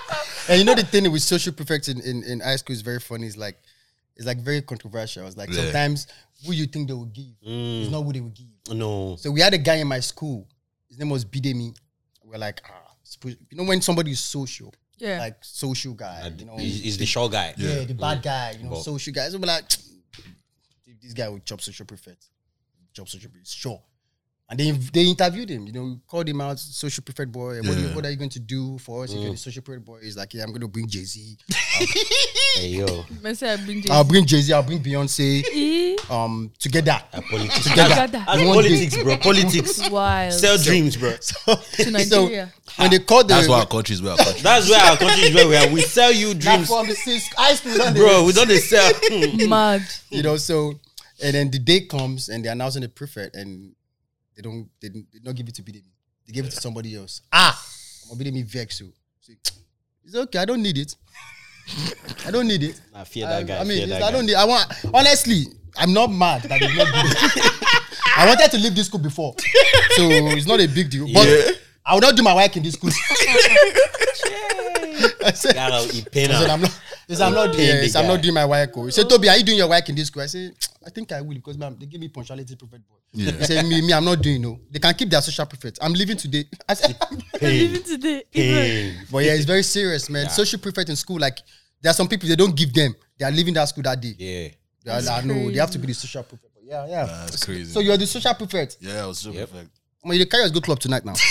And 0.49 0.60
you 0.60 0.65
know 0.65 0.75
the 0.75 0.83
thing 0.83 1.12
with 1.12 1.21
social 1.21 1.53
prefects 1.53 1.88
in, 1.88 1.99
in, 2.01 2.23
in 2.23 2.39
high 2.39 2.55
school 2.55 2.73
is 2.73 2.81
very 2.81 2.99
funny. 2.99 3.27
It's 3.27 3.38
like 3.38 3.57
it's 4.15 4.25
like 4.25 4.38
very 4.39 4.62
controversial. 4.62 5.27
It's 5.27 5.38
like 5.38 5.49
Yeah. 5.49 5.63
sometimes 5.63 6.07
who 6.45 6.53
you 6.53 6.65
think 6.67 6.88
they 6.88 6.93
will 6.93 7.05
give 7.05 7.25
is 7.43 7.89
not 7.91 8.01
who 8.03 8.13
they 8.13 8.21
will 8.21 8.29
give. 8.29 8.47
No. 8.75 9.15
So 9.17 9.31
we 9.31 9.41
had 9.41 9.53
a 9.53 9.57
guy 9.57 9.75
in 9.75 9.88
my 9.88 9.99
school. 9.99 10.47
His 10.89 10.97
name 10.99 11.10
was 11.10 11.23
Bidemi. 11.25 11.75
We're 12.23 12.38
like, 12.38 12.62
ah, 12.69 12.93
you 13.23 13.36
know 13.57 13.63
when 13.63 13.81
somebody 13.81 14.12
is 14.12 14.19
social, 14.19 14.73
Yeah. 14.97 15.19
like 15.19 15.38
social 15.41 15.93
guy, 15.93 16.31
you 16.38 16.45
know, 16.45 16.57
He's, 16.57 16.81
he's 16.81 16.97
the 16.97 17.05
short 17.05 17.31
guy. 17.31 17.53
yeah, 17.57 17.83
the 17.86 17.93
bad 17.93 18.21
guy, 18.21 18.51
you 18.57 18.63
know, 18.65 18.71
But- 18.71 18.83
social 18.83 19.13
guys. 19.13 19.31
So 19.31 19.38
we're 19.38 19.47
like, 19.47 19.63
this 21.01 21.13
guy 21.13 21.29
will 21.29 21.39
chop 21.39 21.62
social 21.62 21.86
prefect, 21.86 22.25
chop 22.93 23.07
social 23.07 23.29
prefect, 23.29 23.47
sure. 23.49 23.81
And 24.49 24.57
they 24.57 24.71
they 24.71 25.03
interviewed 25.03 25.49
him, 25.49 25.67
you 25.67 25.73
know, 25.73 25.99
called 26.07 26.29
him 26.29 26.39
out, 26.39 26.57
social 26.57 27.03
prefect 27.03 27.31
boy. 27.33 27.57
What, 27.57 27.65
do 27.75 27.81
you- 27.81 27.89
what 27.95 28.05
are 28.05 28.10
you 28.10 28.15
going 28.15 28.29
to 28.29 28.39
do 28.39 28.77
for 28.77 29.03
us 29.03 29.12
if 29.13 29.19
you're 29.19 29.31
the 29.31 29.38
social 29.38 29.62
prefect 29.62 29.83
boy? 29.86 29.99
He's 30.01 30.15
like, 30.15 30.33
yeah, 30.33 30.43
I'm 30.43 30.49
going 30.49 30.62
to 30.62 30.67
bring 30.69 30.88
Jay 30.88 31.03
Z. 31.03 31.38
Hey 32.57 32.69
yo. 32.69 32.86
I 33.25 33.55
bring 33.57 33.83
I'll 33.91 34.03
bring 34.03 34.25
Jay 34.25 34.41
Z. 34.41 34.51
I'll 34.53 34.63
bring 34.63 34.79
Beyonce. 34.81 35.95
Um, 36.10 36.51
together. 36.57 36.97
Uh, 37.12 37.19
politics. 37.29 37.63
Together. 37.67 37.89
Together. 37.89 38.23
That's 38.25 38.41
One 38.41 38.53
politics, 38.55 39.03
bro. 39.03 39.17
Politics. 39.17 39.89
Wild. 39.89 40.31
Sell 40.33 40.57
dreams, 40.57 40.95
bro. 40.95 41.12
to 41.17 41.91
Nigeria. 41.91 42.53
So 42.65 42.81
when 42.81 42.91
they 42.91 42.99
called 42.99 43.27
the 43.27 43.33
That's 43.33 43.49
why 43.49 43.60
our 43.60 43.65
countries 43.65 44.01
were 44.01 44.12
our 44.12 44.17
country. 44.17 44.41
That's 44.41 44.69
where 44.69 44.79
our 44.79 44.95
country 44.95 45.23
is 45.23 45.36
where 45.36 45.47
we 45.49 45.55
are. 45.57 45.67
We 45.69 45.81
sell 45.81 46.13
you 46.13 46.33
not 46.33 46.39
dreams, 46.39 46.67
from 46.69 46.88
the 46.88 46.95
six 46.95 47.27
high 47.36 47.55
school, 47.55 47.91
bro. 47.93 48.23
We 48.25 48.31
don't 48.31 48.49
sell. 48.51 48.89
Mad. 49.49 49.81
you 50.10 50.23
know. 50.23 50.38
So 50.38 50.79
and 51.21 51.36
then 51.36 51.51
the 51.51 51.60
day 51.60 51.81
comes 51.81 52.29
and 52.29 52.45
they're 52.45 52.53
announcing 52.53 52.83
the 52.83 52.89
prefect 52.89 53.36
and 53.36 53.73
they 54.38 54.43
don't 54.43 54.69
they 54.80 54.89
did 54.89 55.06
not 55.23 55.36
give 55.36 55.47
it 55.50 55.56
to 55.56 55.63
Bidemi. 55.63 55.91
They 56.26 56.32
gave 56.34 56.45
it 56.45 56.52
to 56.52 56.62
somebody 56.62 56.95
else. 56.95 57.21
Ah, 57.34 57.60
I'm 58.12 58.17
Bidemi 58.17 58.45
vex 58.45 58.80
you. 58.80 58.93
Say, 59.19 59.34
It's 60.06 60.15
okay. 60.15 60.39
I 60.39 60.45
don't 60.45 60.62
need 60.62 60.78
it. 60.78 60.95
I 62.26 62.32
don't 62.32 62.47
need 62.47 62.63
it. 62.63 62.80
Nah, 62.93 63.04
fear 63.04 63.26
I, 63.28 63.30
that 63.41 63.47
guy. 63.47 63.58
I 63.60 63.63
mean, 63.65 63.89
that 63.89 64.02
I 64.04 64.12
don't 64.12 64.26
need. 64.26 64.36
I 64.36 64.45
want 64.45 64.71
honestly. 64.93 65.45
I'm 65.80 65.93
not 65.93 66.08
mad 66.12 66.41
that 66.43 66.60
they 66.60 66.76
not 66.76 66.88
it. 66.88 67.78
I 68.17 68.26
wanted 68.26 68.50
to 68.50 68.58
leave 68.58 68.73
this 68.73 68.88
school 68.88 69.00
before, 69.00 69.36
so 69.95 70.10
it's 70.10 70.47
not 70.47 70.60
a 70.60 70.65
big 70.67 70.89
deal. 70.89 71.06
But 71.13 71.28
Yeah. 71.28 71.52
I 71.86 71.93
will 71.93 72.02
not 72.02 72.15
do 72.15 72.23
my 72.23 72.34
work 72.36 72.58
in 72.58 72.63
this 72.63 72.73
school. 72.73 72.89
I 75.25 75.32
said, 75.32 75.56
Gotta 75.56 75.95
eat 75.95 76.12
pain 76.12 76.32
I 76.32 76.34
said, 76.39 76.43
out. 76.43 76.49
I'm 76.51 76.62
not. 76.62 76.82
Yes, 77.08 77.21
I'm 77.21 77.34
not 77.34 77.45
doing. 77.53 77.58
Paying 77.58 77.84
Yes, 77.84 77.95
I'm 77.95 78.08
not 78.08 78.21
doing 78.21 78.34
my 78.34 78.45
work. 78.45 78.71
oh. 78.75 78.86
He 78.86 78.91
said, 78.91 79.08
Tobi, 79.08 79.30
are 79.30 79.38
you 79.38 79.43
doing 79.43 79.58
your 79.58 79.69
work 79.69 79.88
in 79.89 79.95
this 79.95 80.08
school? 80.08 80.23
I 80.23 80.25
say, 80.27 80.51
I 80.86 80.89
think 80.89 81.12
I 81.12 81.21
will 81.21 81.36
because 81.36 81.58
man, 81.58 81.77
they 81.80 81.86
give 81.86 81.99
me 82.01 82.08
punctuality 82.10 82.56
prefect 82.56 82.88
board. 82.88 83.01
Yeah. 83.13 83.32
He 83.32 83.43
said, 83.45 83.65
me, 83.65 83.82
me, 83.82 83.93
I'm 83.93 84.03
not 84.06 84.21
doing. 84.21 84.41
No, 84.41 84.60
they 84.69 84.80
can 84.80 84.93
keep 84.93 85.10
their 85.10 85.21
social 85.21 85.45
prefect. 85.45 85.80
I'm 85.82 85.93
leaving 85.93 86.17
today. 86.17 86.45
I 86.67 86.73
said, 86.73 86.97
Even 87.41 87.84
today. 87.91 88.23
Even. 88.34 89.06
but 89.12 89.19
yeah, 89.23 89.34
it's 89.34 89.45
very 89.45 89.63
serious, 89.63 90.10
man. 90.10 90.30
Social 90.30 90.60
prefect 90.60 90.89
in 90.89 90.95
school, 90.95 91.19
like 91.19 91.39
there 91.82 91.89
are 91.91 91.93
some 91.93 92.08
people 92.08 92.27
they 92.27 92.36
don't 92.36 92.56
give 92.56 92.73
them. 92.73 92.93
They 93.17 93.25
are 93.25 93.32
leaving 93.32 93.53
that 93.56 93.65
school 93.69 93.84
that 93.84 93.99
day. 94.01 94.15
Yeah. 94.17 94.47
They 94.84 94.91
are 94.91 95.01
like, 95.01 95.23
ah, 95.23 95.25
no, 95.25 95.49
they 95.51 95.58
have 95.60 95.71
to 95.71 95.80
be 95.80 95.88
the 95.88 95.93
social 95.93 96.23
prefect. 96.23 96.53
But 96.53 96.63
yeah, 96.65 96.86
yeah. 96.88 97.06
That's 97.06 97.43
crazy. 97.43 97.71
So 97.71 97.80
you're 97.80 97.97
the 97.97 98.08
social 98.08 98.34
prefect. 98.34 98.77
yeah, 98.82 99.03
it 99.03 99.08
was 99.08 99.19
so 99.19 99.32
Yep. 99.32 99.49
perfect. 99.51 99.77
I 100.08 100.10
mean, 100.10 100.20
you 100.22 100.26
carry 100.26 100.43
us 100.46 100.52
go 100.52 100.62
club 100.62 100.80
tonight 100.80 101.04
now. 101.04 101.13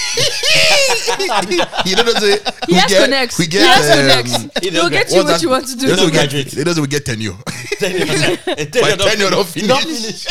You 1.87 1.97
know 1.97 2.03
what 2.05 2.17
I'm 2.17 2.21
saying? 2.23 2.39
He 2.69 2.75
has 2.75 2.93
connects. 2.95 3.39
We 3.39 3.45
He 3.47 3.51
get, 3.51 3.67
has 3.67 3.91
um, 3.91 3.97
connects. 4.07 4.61
He 4.63 4.71
They'll 4.71 4.83
don't 4.83 4.93
get 4.93 5.07
get- 5.09 5.13
you 5.13 5.17
what 5.19 5.27
that? 5.29 5.43
you 5.43 5.49
want 5.51 5.67
to 5.69 5.77
They 5.77 5.87
doesn't 5.87 5.99
do. 5.99 6.05
we 6.07 6.11
get, 6.13 6.31
graduate. 6.31 6.51
they 6.53 6.65
doesn't 6.65 6.83
we 6.83 6.89
get 6.89 7.05
tenure. 7.07 7.33
By 7.33 7.35
Tenure 8.67 8.97
don't 8.97 9.09
tenure 9.09 9.31
don't 9.31 9.47
finish. 9.49 10.25
finish. 10.25 10.27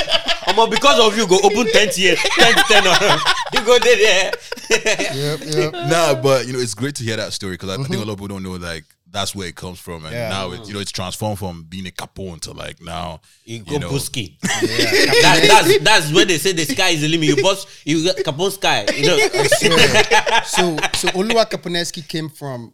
Omo, 0.48 0.70
because 0.70 1.00
of 1.00 1.18
you, 1.18 1.28
go 1.28 1.38
open 1.44 1.66
10th 1.68 1.98
year, 1.98 2.16
10th 2.16 2.68
tenor. 2.68 3.18
You 3.54 3.62
go 3.66 3.80
there, 3.80 3.98
there. 3.98 4.32
yep, 5.16 5.40
yep. 5.46 5.72
nah, 5.90 6.14
but 6.22 6.46
you 6.46 6.54
know, 6.54 6.60
it's 6.60 6.74
great 6.76 6.96
to 6.96 7.04
hear 7.04 7.18
that 7.18 7.34
story 7.34 7.54
because 7.54 7.70
I 7.70 7.78
think 7.78 7.96
a 7.96 7.98
lot 7.98 8.10
of 8.10 8.16
people 8.18 8.28
don't 8.28 8.44
know 8.44 8.54
like 8.54 8.84
that's 9.16 9.34
where 9.34 9.48
it 9.48 9.56
comes 9.56 9.80
from, 9.80 10.06
and 10.06 10.14
Yeah. 10.14 10.30
now 10.30 10.52
it, 10.52 10.68
you 10.68 10.74
know 10.74 10.80
it's 10.80 10.92
transformed 10.92 11.40
from 11.40 11.64
being 11.64 11.88
a 11.88 11.92
capone 11.92 12.40
to 12.42 12.52
like 12.52 12.82
now 12.82 13.22
You 13.46 13.60
go 13.64 13.72
you 13.74 13.80
know, 13.80 13.90
Buski. 13.90 14.38
That, 14.44 15.46
that's 15.48 15.80
that's 15.84 16.14
when 16.14 16.28
they 16.28 16.38
say 16.38 16.52
the 16.52 16.66
sky 16.66 16.90
is 16.90 17.02
the 17.02 17.08
limit. 17.08 17.30
You 17.30 17.42
boss, 17.42 17.66
you 17.86 18.04
get 18.04 18.18
Capone 18.18 18.52
sky. 18.52 18.86
You 18.96 19.08
know. 19.08 19.18
So 20.46 20.78
so 21.00 21.08
Oluwakaponeski 21.20 22.08
came 22.08 22.30
from 22.30 22.74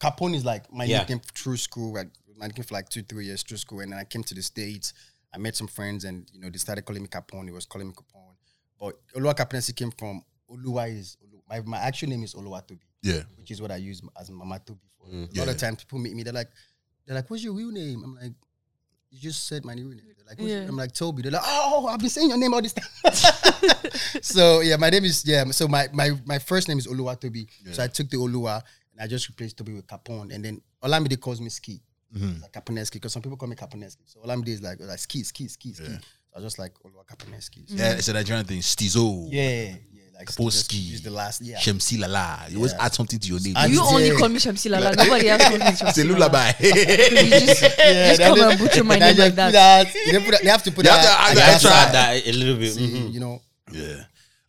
Capone 0.00 0.34
is 0.34 0.44
like 0.44 0.72
my 0.72 0.84
Yeah. 0.84 0.98
nickname 1.00 1.20
through 1.34 1.58
school. 1.58 1.96
I 1.98 2.04
my 2.36 2.46
nickname 2.48 2.64
for 2.64 2.74
like 2.74 2.88
two, 2.88 3.02
three 3.02 3.26
years 3.26 3.42
through 3.42 3.58
school. 3.58 3.80
And 3.80 3.92
then 3.92 3.98
I 3.98 4.04
came 4.04 4.24
to 4.24 4.34
the 4.34 4.42
States. 4.42 4.92
I 5.34 5.38
met 5.38 5.54
some 5.56 5.68
friends 5.68 6.04
and 6.04 6.26
you 6.32 6.40
know 6.40 6.50
they 6.50 6.58
started 6.58 6.82
calling 6.84 7.02
me 7.02 7.08
Capone. 7.08 7.44
He 7.44 7.52
was 7.52 7.66
calling 7.66 7.88
me 7.88 7.94
Capone. 7.94 8.34
But 8.80 8.94
Oluwakaponeski 9.14 9.76
came 9.76 9.92
from 9.92 10.22
Oluwa 10.50 10.88
is 10.98 11.16
my, 11.48 11.60
my 11.60 11.78
actual 11.78 12.08
name 12.08 12.22
is 12.24 12.34
Oluwatobi, 12.34 12.80
yeah, 13.02 13.22
which 13.36 13.50
is 13.50 13.60
what 13.62 13.70
I 13.70 13.76
use 13.76 14.00
as 14.20 14.30
Mama 14.30 14.58
Tobi 14.66 14.78
for. 15.02 15.38
A 15.38 15.38
lot 15.38 15.48
of 15.48 15.56
times 15.56 15.78
people 15.78 15.98
meet 15.98 16.14
me, 16.14 16.22
they're 16.22 16.32
like, 16.32 16.50
they're 17.06 17.16
like, 17.16 17.30
what's 17.30 17.42
your 17.42 17.54
real 17.54 17.70
name? 17.70 18.02
I'm 18.04 18.14
like, 18.14 18.32
you 19.10 19.20
just 19.20 19.46
said 19.46 19.64
my 19.64 19.74
real 19.74 19.88
name. 19.88 20.00
They're 20.16 20.26
like, 20.26 20.38
what's 20.38 20.50
Yeah. 20.50 20.66
I'm 20.68 20.76
like 20.76 20.92
Tobi. 20.92 21.22
They're 21.22 21.32
like, 21.32 21.42
oh, 21.44 21.86
I've 21.86 22.00
been 22.00 22.08
saying 22.08 22.30
your 22.30 22.38
name 22.38 22.54
all 22.54 22.62
this 22.62 22.72
time. 22.72 23.12
so 24.22 24.60
yeah, 24.60 24.76
my 24.76 24.90
name 24.90 25.04
is 25.04 25.24
yeah. 25.26 25.44
So 25.46 25.68
my 25.68 25.88
my 25.92 26.12
my 26.24 26.38
first 26.38 26.68
name 26.68 26.78
is 26.78 26.86
Oluwatobi. 26.86 27.46
So 27.72 27.82
I 27.82 27.88
took 27.88 28.08
the 28.08 28.16
Oluwa 28.16 28.62
and 28.92 29.00
I 29.00 29.06
just 29.06 29.28
replaced 29.28 29.58
Tobi 29.58 29.74
with 29.74 29.86
Capone, 29.86 30.34
and 30.34 30.44
then 30.44 30.62
Olamide 30.82 31.20
calls 31.20 31.40
me 31.40 31.50
Ski, 31.50 31.80
mm-hmm. 32.14 32.42
like 32.42 32.52
Caponeski, 32.52 32.94
because 32.94 33.12
some 33.12 33.22
people 33.22 33.36
call 33.36 33.48
me 33.48 33.56
Caponeski. 33.56 34.02
So 34.06 34.20
Olamide 34.20 34.48
is 34.48 34.62
like 34.62 34.80
like 34.80 34.98
Ski, 34.98 35.22
Ski, 35.22 35.48
Ski, 35.48 35.74
Ski. 35.74 35.84
So 35.84 35.98
I 36.34 36.38
was 36.38 36.44
just 36.44 36.58
like 36.58 36.72
Oluwakaponeski. 36.84 37.68
So, 37.68 37.74
yeah. 37.76 37.92
It's 37.92 38.08
a 38.08 38.14
Nigerian 38.14 38.46
thing. 38.46 38.60
Stizo, 38.60 39.28
yeah, 39.30 39.74
yeah, 40.22 40.34
like 40.44 40.54
Kaposki. 40.54 40.82
use 40.82 41.02
the 41.02 41.10
last 41.10 41.40
yeah. 41.42 41.58
Shamsi 41.58 41.98
Lala. 41.98 42.46
You 42.48 42.56
always 42.58 42.72
Yeah. 42.72 42.84
add 42.84 42.94
something 42.94 43.18
to 43.18 43.28
your 43.28 43.40
name. 43.40 43.54
And- 43.56 43.72
You 43.72 43.80
only 43.82 44.10
call 44.16 44.28
me 44.28 44.38
Shamsi 44.38 44.70
Lala. 44.70 44.94
Nobody 44.96 45.28
else 45.28 45.42
calls 45.42 45.58
me 45.60 45.66
Shamsi 45.80 45.88
It's 45.88 45.98
a 45.98 46.04
Lala. 46.04 46.12
lullaby. 46.12 46.52
You 46.60 46.72
just, 46.72 47.62
Yeah, 47.78 48.08
just 48.08 48.18
they 48.18 48.24
come 48.24 48.50
and 48.50 48.58
butcher 48.58 48.84
my 48.84 48.98
name 48.98 49.16
like 49.16 49.16
just 49.16 49.30
put 49.30 49.36
that. 49.52 49.86
They, 49.92 50.18
put 50.20 50.30
that- 50.32 50.42
they 50.42 50.48
have 50.50 50.62
to 50.62 50.70
put 50.72 50.84
They 50.84 50.90
have 50.90 51.02
that. 51.02 51.16
to 51.16 51.20
add 51.22 51.30
at 51.30 51.34
that 51.34 51.46
the 51.46 51.52
extra. 51.54 51.70
outside. 51.70 51.92
that 51.94 52.26
a 52.26 52.32
little 52.32 52.56
bit. 52.56 52.72
See, 52.74 52.88
mhm. 52.88 53.12
You 53.12 53.20
know, 53.20 53.42
Yeah. 53.72 54.04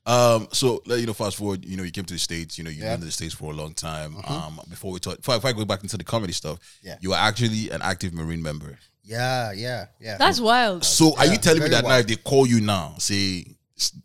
Um, 0.06 0.50
so 0.52 0.82
you 0.88 1.06
know, 1.06 1.14
fast 1.14 1.38
forward, 1.38 1.64
you 1.64 1.78
know, 1.78 1.84
you 1.84 1.92
came 1.92 2.04
to 2.04 2.14
the 2.14 2.20
States, 2.20 2.58
you 2.58 2.64
know, 2.66 2.70
you've 2.70 2.80
Yeah. 2.84 2.92
been 2.96 3.02
in 3.02 3.06
the 3.06 3.12
States 3.12 3.34
for 3.34 3.52
a 3.54 3.56
long 3.56 3.74
time. 3.74 4.18
Um, 4.28 4.60
before 4.70 4.92
we 4.92 5.00
talk 5.00 5.16
before, 5.18 5.36
if 5.36 5.46
I 5.46 5.54
go 5.54 5.64
back 5.64 5.82
into 5.82 5.98
the 5.98 6.04
comedy 6.04 6.34
stuff, 6.34 6.60
Yeah. 6.84 6.98
you 7.00 7.14
are 7.14 7.20
actually 7.20 7.70
an 7.70 7.82
active 7.82 8.14
Marine 8.14 8.42
member. 8.44 8.78
yeah, 9.06 9.52
yeah, 9.54 9.86
yeah. 10.02 10.18
That's 10.18 10.40
wild. 10.42 10.84
So 10.84 11.16
are 11.18 11.26
Yeah, 11.26 11.32
you 11.34 11.38
telling 11.38 11.64
me 11.64 11.70
very 11.70 11.82
that 11.82 11.88
now 11.88 11.98
if 11.98 12.08
they 12.08 12.16
call 12.18 12.46
you 12.48 12.60
now, 12.62 12.96
say 13.00 13.46
s- 13.46 13.56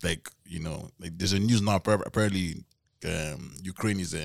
like, 0.03 0.29
you 0.45 0.59
know, 0.59 0.89
like 0.99 1.17
there's 1.17 1.33
a 1.33 1.39
news 1.39 1.61
now 1.61 1.77
appar- 1.79 2.05
apparently 2.05 2.63
um 3.05 3.53
Ukraine 3.63 3.99
is 4.05 4.13
uh, 4.13 4.19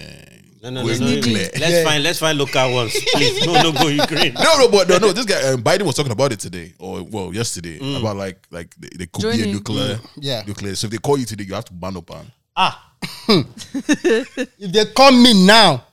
No, 0.62 0.70
no, 0.70 0.80
no, 0.82 0.86
going 0.88 1.00
no. 1.00 1.06
nuclear. 1.14 1.48
Let's 1.62 1.72
Yeah. 1.72 1.84
find 1.84 2.02
let's 2.02 2.18
find 2.18 2.36
local 2.38 2.68
ones, 2.74 2.92
please. 3.14 3.46
No, 3.46 3.52
no, 3.62 3.70
go 3.72 3.86
Ukraine. 3.88 4.34
No, 4.34 4.52
no, 4.58 4.66
but 4.68 4.88
no, 4.88 4.98
no. 4.98 5.12
This 5.12 5.26
guy 5.26 5.40
um, 5.52 5.62
Biden 5.62 5.82
was 5.86 5.94
talking 5.94 6.10
about 6.18 6.32
it 6.32 6.40
today, 6.40 6.74
or 6.80 7.02
well, 7.04 7.32
yesterday, 7.40 7.76
about 8.00 8.16
like 8.16 8.38
like 8.50 8.74
they, 8.76 8.88
they 8.98 9.06
could 9.06 9.22
be 9.32 9.42
a 9.44 9.46
nuclear, 9.46 10.00
Yeah. 10.16 10.42
nuclear. 10.46 10.74
So 10.74 10.86
if 10.86 10.90
they 10.90 10.98
call 10.98 11.18
you 11.18 11.26
today, 11.26 11.44
you 11.44 11.54
have 11.54 11.66
to 11.66 11.72
ban 11.72 11.96
up 11.96 12.10
on. 12.10 12.26
Ah, 12.56 12.74
if 13.28 14.72
they 14.72 14.84
call 14.86 15.12
me 15.12 15.46
now, 15.46 15.84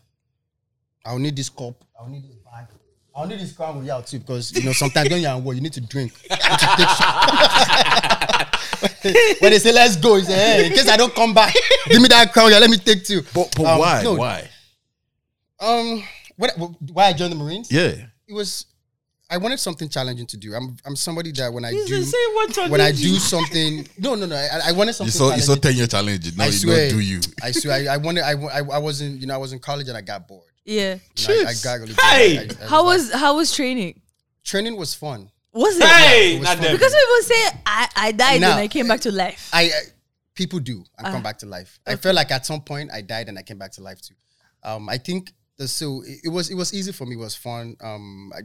I'll 1.05 1.19
need 1.19 1.35
this 1.35 1.49
cup. 1.49 1.75
I'll 1.99 2.07
need 2.07 2.23
this 2.23 2.35
bag. 2.45 2.65
I'll 3.15 3.27
need 3.27 3.39
this 3.39 3.51
crown 3.51 3.77
with 3.77 3.85
you 3.85 4.01
too 4.07 4.19
because 4.19 4.51
you 4.57 4.63
know 4.63 4.73
sometimes 4.73 5.07
when 5.09 5.21
you're 5.21 5.31
at 5.31 5.41
war, 5.41 5.53
you 5.53 5.61
need 5.61 5.73
to 5.73 5.81
drink. 5.81 6.13
You 6.31 6.35
need 6.49 6.59
to 6.59 6.67
take 6.77 6.89
shot. 6.97 8.47
when 9.39 9.51
they 9.51 9.59
say 9.59 9.71
let's 9.73 9.95
go, 9.95 10.15
you 10.17 10.23
say 10.23 10.33
hey, 10.33 10.65
in 10.67 10.73
case 10.73 10.87
I 10.89 10.97
don't 10.97 11.13
come 11.13 11.33
back, 11.33 11.53
give 11.89 12.01
me 12.01 12.07
that 12.09 12.31
crown. 12.33 12.51
Yeah, 12.51 12.59
let 12.59 12.69
me 12.69 12.77
take 12.77 13.03
two. 13.03 13.21
But 13.33 13.53
but 13.55 13.65
Um, 13.65 13.79
why? 13.79 14.01
no. 14.03 14.13
Why? 14.15 14.49
Um, 15.59 16.03
what, 16.37 16.51
why 16.91 17.05
I 17.05 17.13
joined 17.13 17.31
the 17.31 17.35
Marines? 17.37 17.71
Yeah. 17.71 17.93
It 18.27 18.33
was 18.33 18.65
I 19.29 19.37
wanted 19.37 19.59
something 19.59 19.87
challenging 19.87 20.25
to 20.27 20.37
do. 20.37 20.53
I'm 20.53 20.75
I'm 20.85 20.95
somebody 20.95 21.31
that 21.33 21.53
when 21.53 21.63
I 21.63 21.71
He's 21.71 21.85
do 21.87 21.99
the 21.99 22.05
same 22.05 22.35
one 22.35 22.51
to 22.51 22.67
when 22.71 22.81
I 22.81 22.91
do 22.91 23.15
something, 23.15 23.87
no, 23.99 24.15
no, 24.15 24.25
no. 24.25 24.35
I, 24.35 24.69
I 24.69 24.71
wanted 24.73 24.89
You 24.89 24.93
something. 24.93 25.11
saw 25.11 25.33
you 25.35 25.41
saw 25.41 25.55
ten 25.55 25.75
year 25.75 25.87
challenge. 25.87 26.35
No, 26.35 26.43
I 26.43 26.47
you 26.47 26.51
swear. 26.53 26.87
not 26.87 26.95
do 26.95 26.99
you. 26.99 27.21
I 27.41 27.51
swear. 27.51 27.89
I, 27.89 27.93
I 27.93 27.97
wanted. 27.97 28.23
I, 28.23 28.31
I, 28.33 28.59
I 28.59 28.77
wasn't. 28.77 29.21
You 29.21 29.27
know, 29.27 29.33
I 29.35 29.37
was 29.37 29.53
in 29.53 29.59
college 29.59 29.87
and 29.87 29.95
I 29.97 30.01
got 30.01 30.27
bored. 30.27 30.43
Yeah. 30.65 30.95
You 31.17 31.27
know, 31.27 31.33
I, 31.47 31.51
I 31.51 31.53
got 31.63 31.73
really 31.79 31.93
bored. 31.93 31.99
Hey! 32.01 32.37
I- 32.39 32.63
I 32.65 32.67
How 32.67 32.83
like- 32.83 32.97
was 32.97 33.13
how 33.13 33.35
was 33.37 33.53
training? 33.53 34.01
training? 34.43 34.75
Was 34.75 34.93
fun. 34.95 35.29
Was 35.53 35.77
it? 35.77 35.83
Hey, 35.83 36.35
it 36.35 36.39
was 36.39 36.47
not 36.47 36.57
them. 36.59 36.71
Because 36.73 36.93
people 36.93 37.21
say 37.23 37.59
I, 37.65 37.87
I 37.95 38.11
died 38.13 38.41
Nah. 38.41 38.51
and 38.51 38.59
I 38.59 38.67
came 38.67 38.87
back 38.87 39.01
to 39.01 39.11
life. 39.11 39.49
I, 39.53 39.63
I 39.63 39.69
people 40.33 40.59
do 40.59 40.83
and 40.97 41.07
Ah. 41.07 41.11
come 41.11 41.21
back 41.23 41.37
to 41.39 41.45
life. 41.45 41.79
I 41.85 41.95
felt 41.97 42.15
like 42.15 42.31
at 42.31 42.45
some 42.45 42.61
point 42.61 42.89
I 42.93 43.01
died 43.01 43.27
and 43.27 43.37
I 43.37 43.41
came 43.43 43.57
back 43.57 43.71
to 43.73 43.81
life 43.81 44.01
too. 44.01 44.15
Um, 44.63 44.87
I 44.87 44.97
think 44.97 45.33
the 45.57 45.67
so 45.67 46.03
it, 46.05 46.19
it 46.25 46.29
was 46.29 46.49
it 46.49 46.55
was 46.55 46.73
easy 46.73 46.91
for 46.93 47.05
me. 47.05 47.15
It 47.15 47.19
was 47.19 47.35
fun. 47.35 47.75
Um, 47.81 48.31
I, 48.33 48.41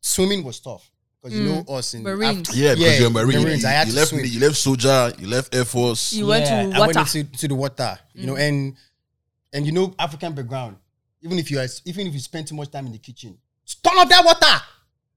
swimming 0.00 0.42
was 0.44 0.60
tough 0.60 0.90
because 1.22 1.38
you 1.38 1.44
know 1.44 1.64
us 1.74 1.94
in 1.94 2.00
Mm. 2.00 2.04
Marines. 2.04 2.48
after- 2.48 2.60
Yeah, 2.60 2.74
because 2.74 2.98
you're 2.98 3.08
a 3.08 3.10
Marine. 3.10 3.42
Marines. 3.42 3.64
I 3.64 3.70
had 3.72 3.86
you 3.88 3.92
to 3.92 3.98
left 3.98 4.10
swim. 4.10 4.24
you 4.24 4.40
left 4.40 4.56
soldier, 4.56 5.12
you 5.18 5.26
left 5.28 5.54
Air 5.54 5.64
Force. 5.64 6.12
You 6.14 6.26
went 6.26 6.44
Yeah, 6.46 6.62
to 6.70 6.76
I 6.76 6.78
water. 6.80 6.94
went 7.00 7.14
into 7.14 7.36
to 7.38 7.48
the 7.48 7.54
water, 7.54 7.98
you 8.14 8.26
know, 8.26 8.36
and 8.36 8.76
and 9.52 9.66
you 9.66 9.72
know 9.72 9.94
African 9.98 10.32
background. 10.34 10.76
Even 11.22 11.38
if 11.38 11.50
you 11.50 11.58
are, 11.58 11.66
even 11.84 12.06
if 12.06 12.12
you 12.14 12.20
spend 12.20 12.46
too 12.46 12.54
much 12.54 12.70
time 12.70 12.86
in 12.86 12.92
the 12.92 12.98
kitchen, 12.98 13.36
turn 13.82 13.96
off 13.98 14.08
that 14.08 14.24
water. 14.24 14.62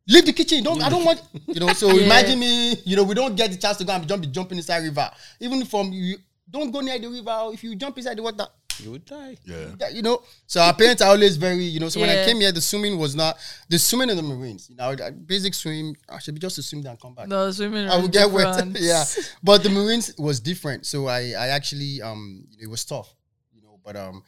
Leave 0.08 0.26
the 0.26 0.34
kitchen. 0.34 0.64
Don't 0.64 0.82
I 0.82 0.90
don't 0.90 1.04
want 1.06 1.22
you 1.48 1.60
know. 1.60 1.74
So 1.74 1.90
Yeah. 1.94 2.06
imagine 2.06 2.40
me. 2.40 2.76
You 2.86 2.96
know, 2.96 3.04
we 3.04 3.14
don't 3.16 3.36
get 3.36 3.52
the 3.52 3.58
chance 3.58 3.78
to 3.78 3.84
go 3.86 3.94
and 3.94 4.08
jump, 4.08 4.26
jumping 4.32 4.58
inside 4.58 4.84
river. 4.84 5.10
Even 5.40 5.66
from 5.66 5.92
you, 5.92 6.18
don't 6.50 6.72
go 6.72 6.80
near 6.82 6.98
the 7.00 7.10
river. 7.10 7.50
If 7.54 7.64
you 7.64 7.76
jump 7.76 7.98
inside 7.98 8.18
the 8.18 8.24
water, 8.24 8.48
You 8.80 8.92
would 8.92 9.06
die. 9.06 9.36
yeah. 9.44 9.74
yeah, 9.82 9.90
you 9.90 10.02
know. 10.02 10.22
So 10.46 10.62
our 10.62 10.74
parents 10.74 11.02
are 11.02 11.10
always 11.10 11.36
very, 11.36 11.66
you 11.66 11.80
know. 11.82 11.90
So 11.90 12.00
when 12.00 12.10
I 12.10 12.24
came 12.26 12.40
here, 12.40 12.52
the 12.54 12.62
swimming 12.62 12.98
was 12.98 13.16
not 13.16 13.36
the 13.68 13.78
swimming 13.80 14.10
in 14.12 14.16
the 14.16 14.24
Marines. 14.24 14.70
You 14.70 14.76
know, 14.78 14.96
basic 15.26 15.54
swim. 15.54 15.94
I 16.08 16.20
should 16.20 16.36
be 16.36 16.40
just 16.40 16.56
to 16.56 16.64
swim 16.64 16.86
and 16.86 16.98
come 17.00 17.14
back. 17.14 17.28
No, 17.28 17.52
swimming. 17.52 17.90
I 17.90 17.98
would 17.98 18.12
get 18.14 18.30
wet. 18.32 18.66
yeah, 18.80 19.04
but 19.44 19.62
the 19.64 19.70
Marines 19.70 20.14
was 20.18 20.40
different. 20.40 20.86
So 20.86 21.08
I, 21.08 21.34
I 21.38 21.48
actually, 21.50 22.02
um, 22.02 22.48
it 22.62 22.70
was 22.70 22.86
tough, 22.86 23.14
you 23.54 23.62
know. 23.62 23.80
But 23.84 23.96
um, 23.98 24.24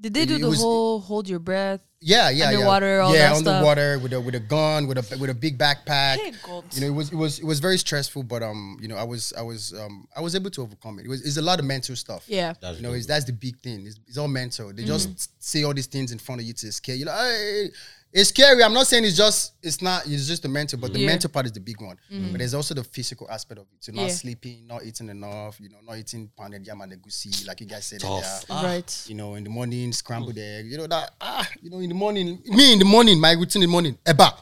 Did 0.00 0.14
they 0.14 0.22
It- 0.22 0.28
do 0.28 0.34
it 0.36 0.40
the 0.40 0.48
was- 0.48 0.60
whole 0.62 1.00
hold 1.00 1.28
your 1.28 1.40
breath? 1.40 1.80
Yeah, 2.06 2.30
yeah, 2.30 2.46
Underwater, 2.50 2.96
yeah, 2.96 3.02
all 3.02 3.12
yeah, 3.14 3.28
that 3.30 3.36
stuff. 3.38 3.54
underwater 3.54 3.98
with 3.98 4.12
a 4.12 4.20
with 4.20 4.34
a 4.36 4.40
gun, 4.40 4.86
with 4.86 4.96
a 4.98 5.18
with 5.18 5.28
a 5.28 5.34
big 5.34 5.58
backpack. 5.58 6.16
Hey, 6.18 6.32
God. 6.44 6.64
You 6.72 6.80
know, 6.82 6.86
it 6.86 6.94
was 6.94 7.10
it 7.12 7.16
was 7.16 7.38
it 7.40 7.44
was 7.44 7.58
very 7.58 7.78
stressful, 7.78 8.22
but 8.22 8.42
um, 8.44 8.78
you 8.80 8.86
know, 8.86 8.96
I 8.96 9.02
was 9.02 9.32
I 9.36 9.42
was 9.42 9.74
um 9.74 10.06
I 10.16 10.20
was 10.20 10.36
able 10.36 10.50
to 10.50 10.62
overcome 10.62 11.00
it. 11.00 11.06
It 11.06 11.08
was 11.08 11.26
it's 11.26 11.36
a 11.36 11.42
lot 11.42 11.58
of 11.58 11.64
mental 11.64 11.96
stuff. 11.96 12.24
Yeah. 12.28 12.54
That's 12.60 12.76
you 12.76 12.82
know, 12.84 12.90
dope. 12.90 12.98
it's, 12.98 13.06
that's 13.06 13.24
the 13.24 13.32
big 13.32 13.58
thing. 13.60 13.86
It's, 13.86 13.98
it's 14.06 14.18
all 14.18 14.28
mental. 14.28 14.68
They 14.72 14.82
Mm-hmm. 14.84 14.92
just 14.92 15.42
say 15.42 15.64
all 15.64 15.74
these 15.74 15.86
things 15.88 16.12
in 16.12 16.18
front 16.18 16.40
of 16.40 16.46
you 16.46 16.52
to 16.54 16.70
scare 16.70 16.94
you. 16.94 17.06
Like, 17.06 17.18
hey, 17.18 17.70
it's 18.12 18.30
scary. 18.30 18.62
I'm 18.62 18.72
not 18.72 18.86
saying 18.86 19.04
it's 19.04 19.16
just 19.16 19.52
it's 19.62 19.82
not. 19.82 20.06
It's 20.06 20.26
just 20.26 20.42
the 20.42 20.48
mental, 20.48 20.78
but 20.78 20.92
the 20.92 21.00
Yeah. 21.00 21.06
Mental 21.06 21.28
part 21.30 21.46
is 21.46 21.52
the 21.52 21.60
big 21.60 21.80
one. 21.80 21.96
But 22.10 22.38
there's 22.38 22.54
also 22.54 22.72
the 22.74 22.84
physical 22.84 23.28
aspect 23.30 23.60
of 23.60 23.66
it. 23.72 23.84
So 23.84 23.92
not 23.92 24.02
Yeah. 24.02 24.08
sleeping, 24.14 24.66
not 24.66 24.84
eating 24.84 25.08
enough. 25.08 25.60
You 25.60 25.68
know, 25.68 25.78
not 25.86 25.98
eating 25.98 26.30
pounded 26.36 26.66
yam 26.66 26.80
and 26.80 26.92
egusi, 26.92 27.46
like 27.46 27.60
you 27.60 27.66
guys 27.66 27.86
said. 27.86 28.00
Tough. 28.00 28.44
earlier. 28.50 28.62
Right. 28.64 29.04
You 29.08 29.14
know, 29.16 29.34
in 29.34 29.44
the 29.44 29.50
morning, 29.50 29.92
scrambled 29.92 30.38
egg. 30.38 30.66
You 30.66 30.78
know 30.78 30.86
that. 30.86 31.14
Ah, 31.20 31.48
you 31.60 31.68
know, 31.70 31.78
in 31.80 31.88
the 31.88 31.94
morning, 31.94 32.42
me 32.46 32.72
in 32.72 32.78
the 32.78 32.84
morning, 32.84 33.20
my 33.20 33.32
routine 33.32 33.62
in 33.62 33.68
the 33.68 33.72
morning, 33.72 33.98
eba. 34.04 34.32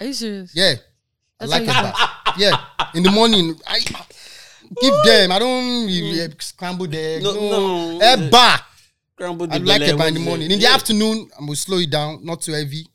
Are 0.00 0.06
you 0.06 0.14
serious? 0.14 0.50
Yeah, 0.54 0.74
That's 1.38 1.52
I 1.52 1.58
like 1.58 1.68
how 1.68 1.82
you 1.86 1.92
eba. 1.92 2.32
yeah, 2.38 2.64
in 2.94 3.02
the 3.02 3.10
morning, 3.10 3.54
I 3.66 3.80
give 3.80 4.94
them. 5.04 5.32
I 5.32 5.38
don't 5.38 5.88
uh, 5.88 6.34
scrambled 6.38 6.94
egg. 6.94 7.22
No, 7.22 7.34
No, 7.34 7.98
no. 7.98 7.98
eba. 8.00 8.60
Scrambled 9.20 9.52
I 9.52 9.58
the 9.58 9.64
like 9.66 9.82
it 9.82 9.98
by 9.98 10.06
in 10.08 10.14
the 10.14 10.20
morning. 10.20 10.50
it? 10.50 10.54
In 10.54 10.60
the 10.60 10.66
afternoon, 10.66 11.28
I'm 11.38 11.44
gonna 11.44 11.54
slow 11.56 11.76
it 11.76 11.90
down, 11.90 12.24
not 12.24 12.40
too 12.40 12.52
heavy. 12.52 12.86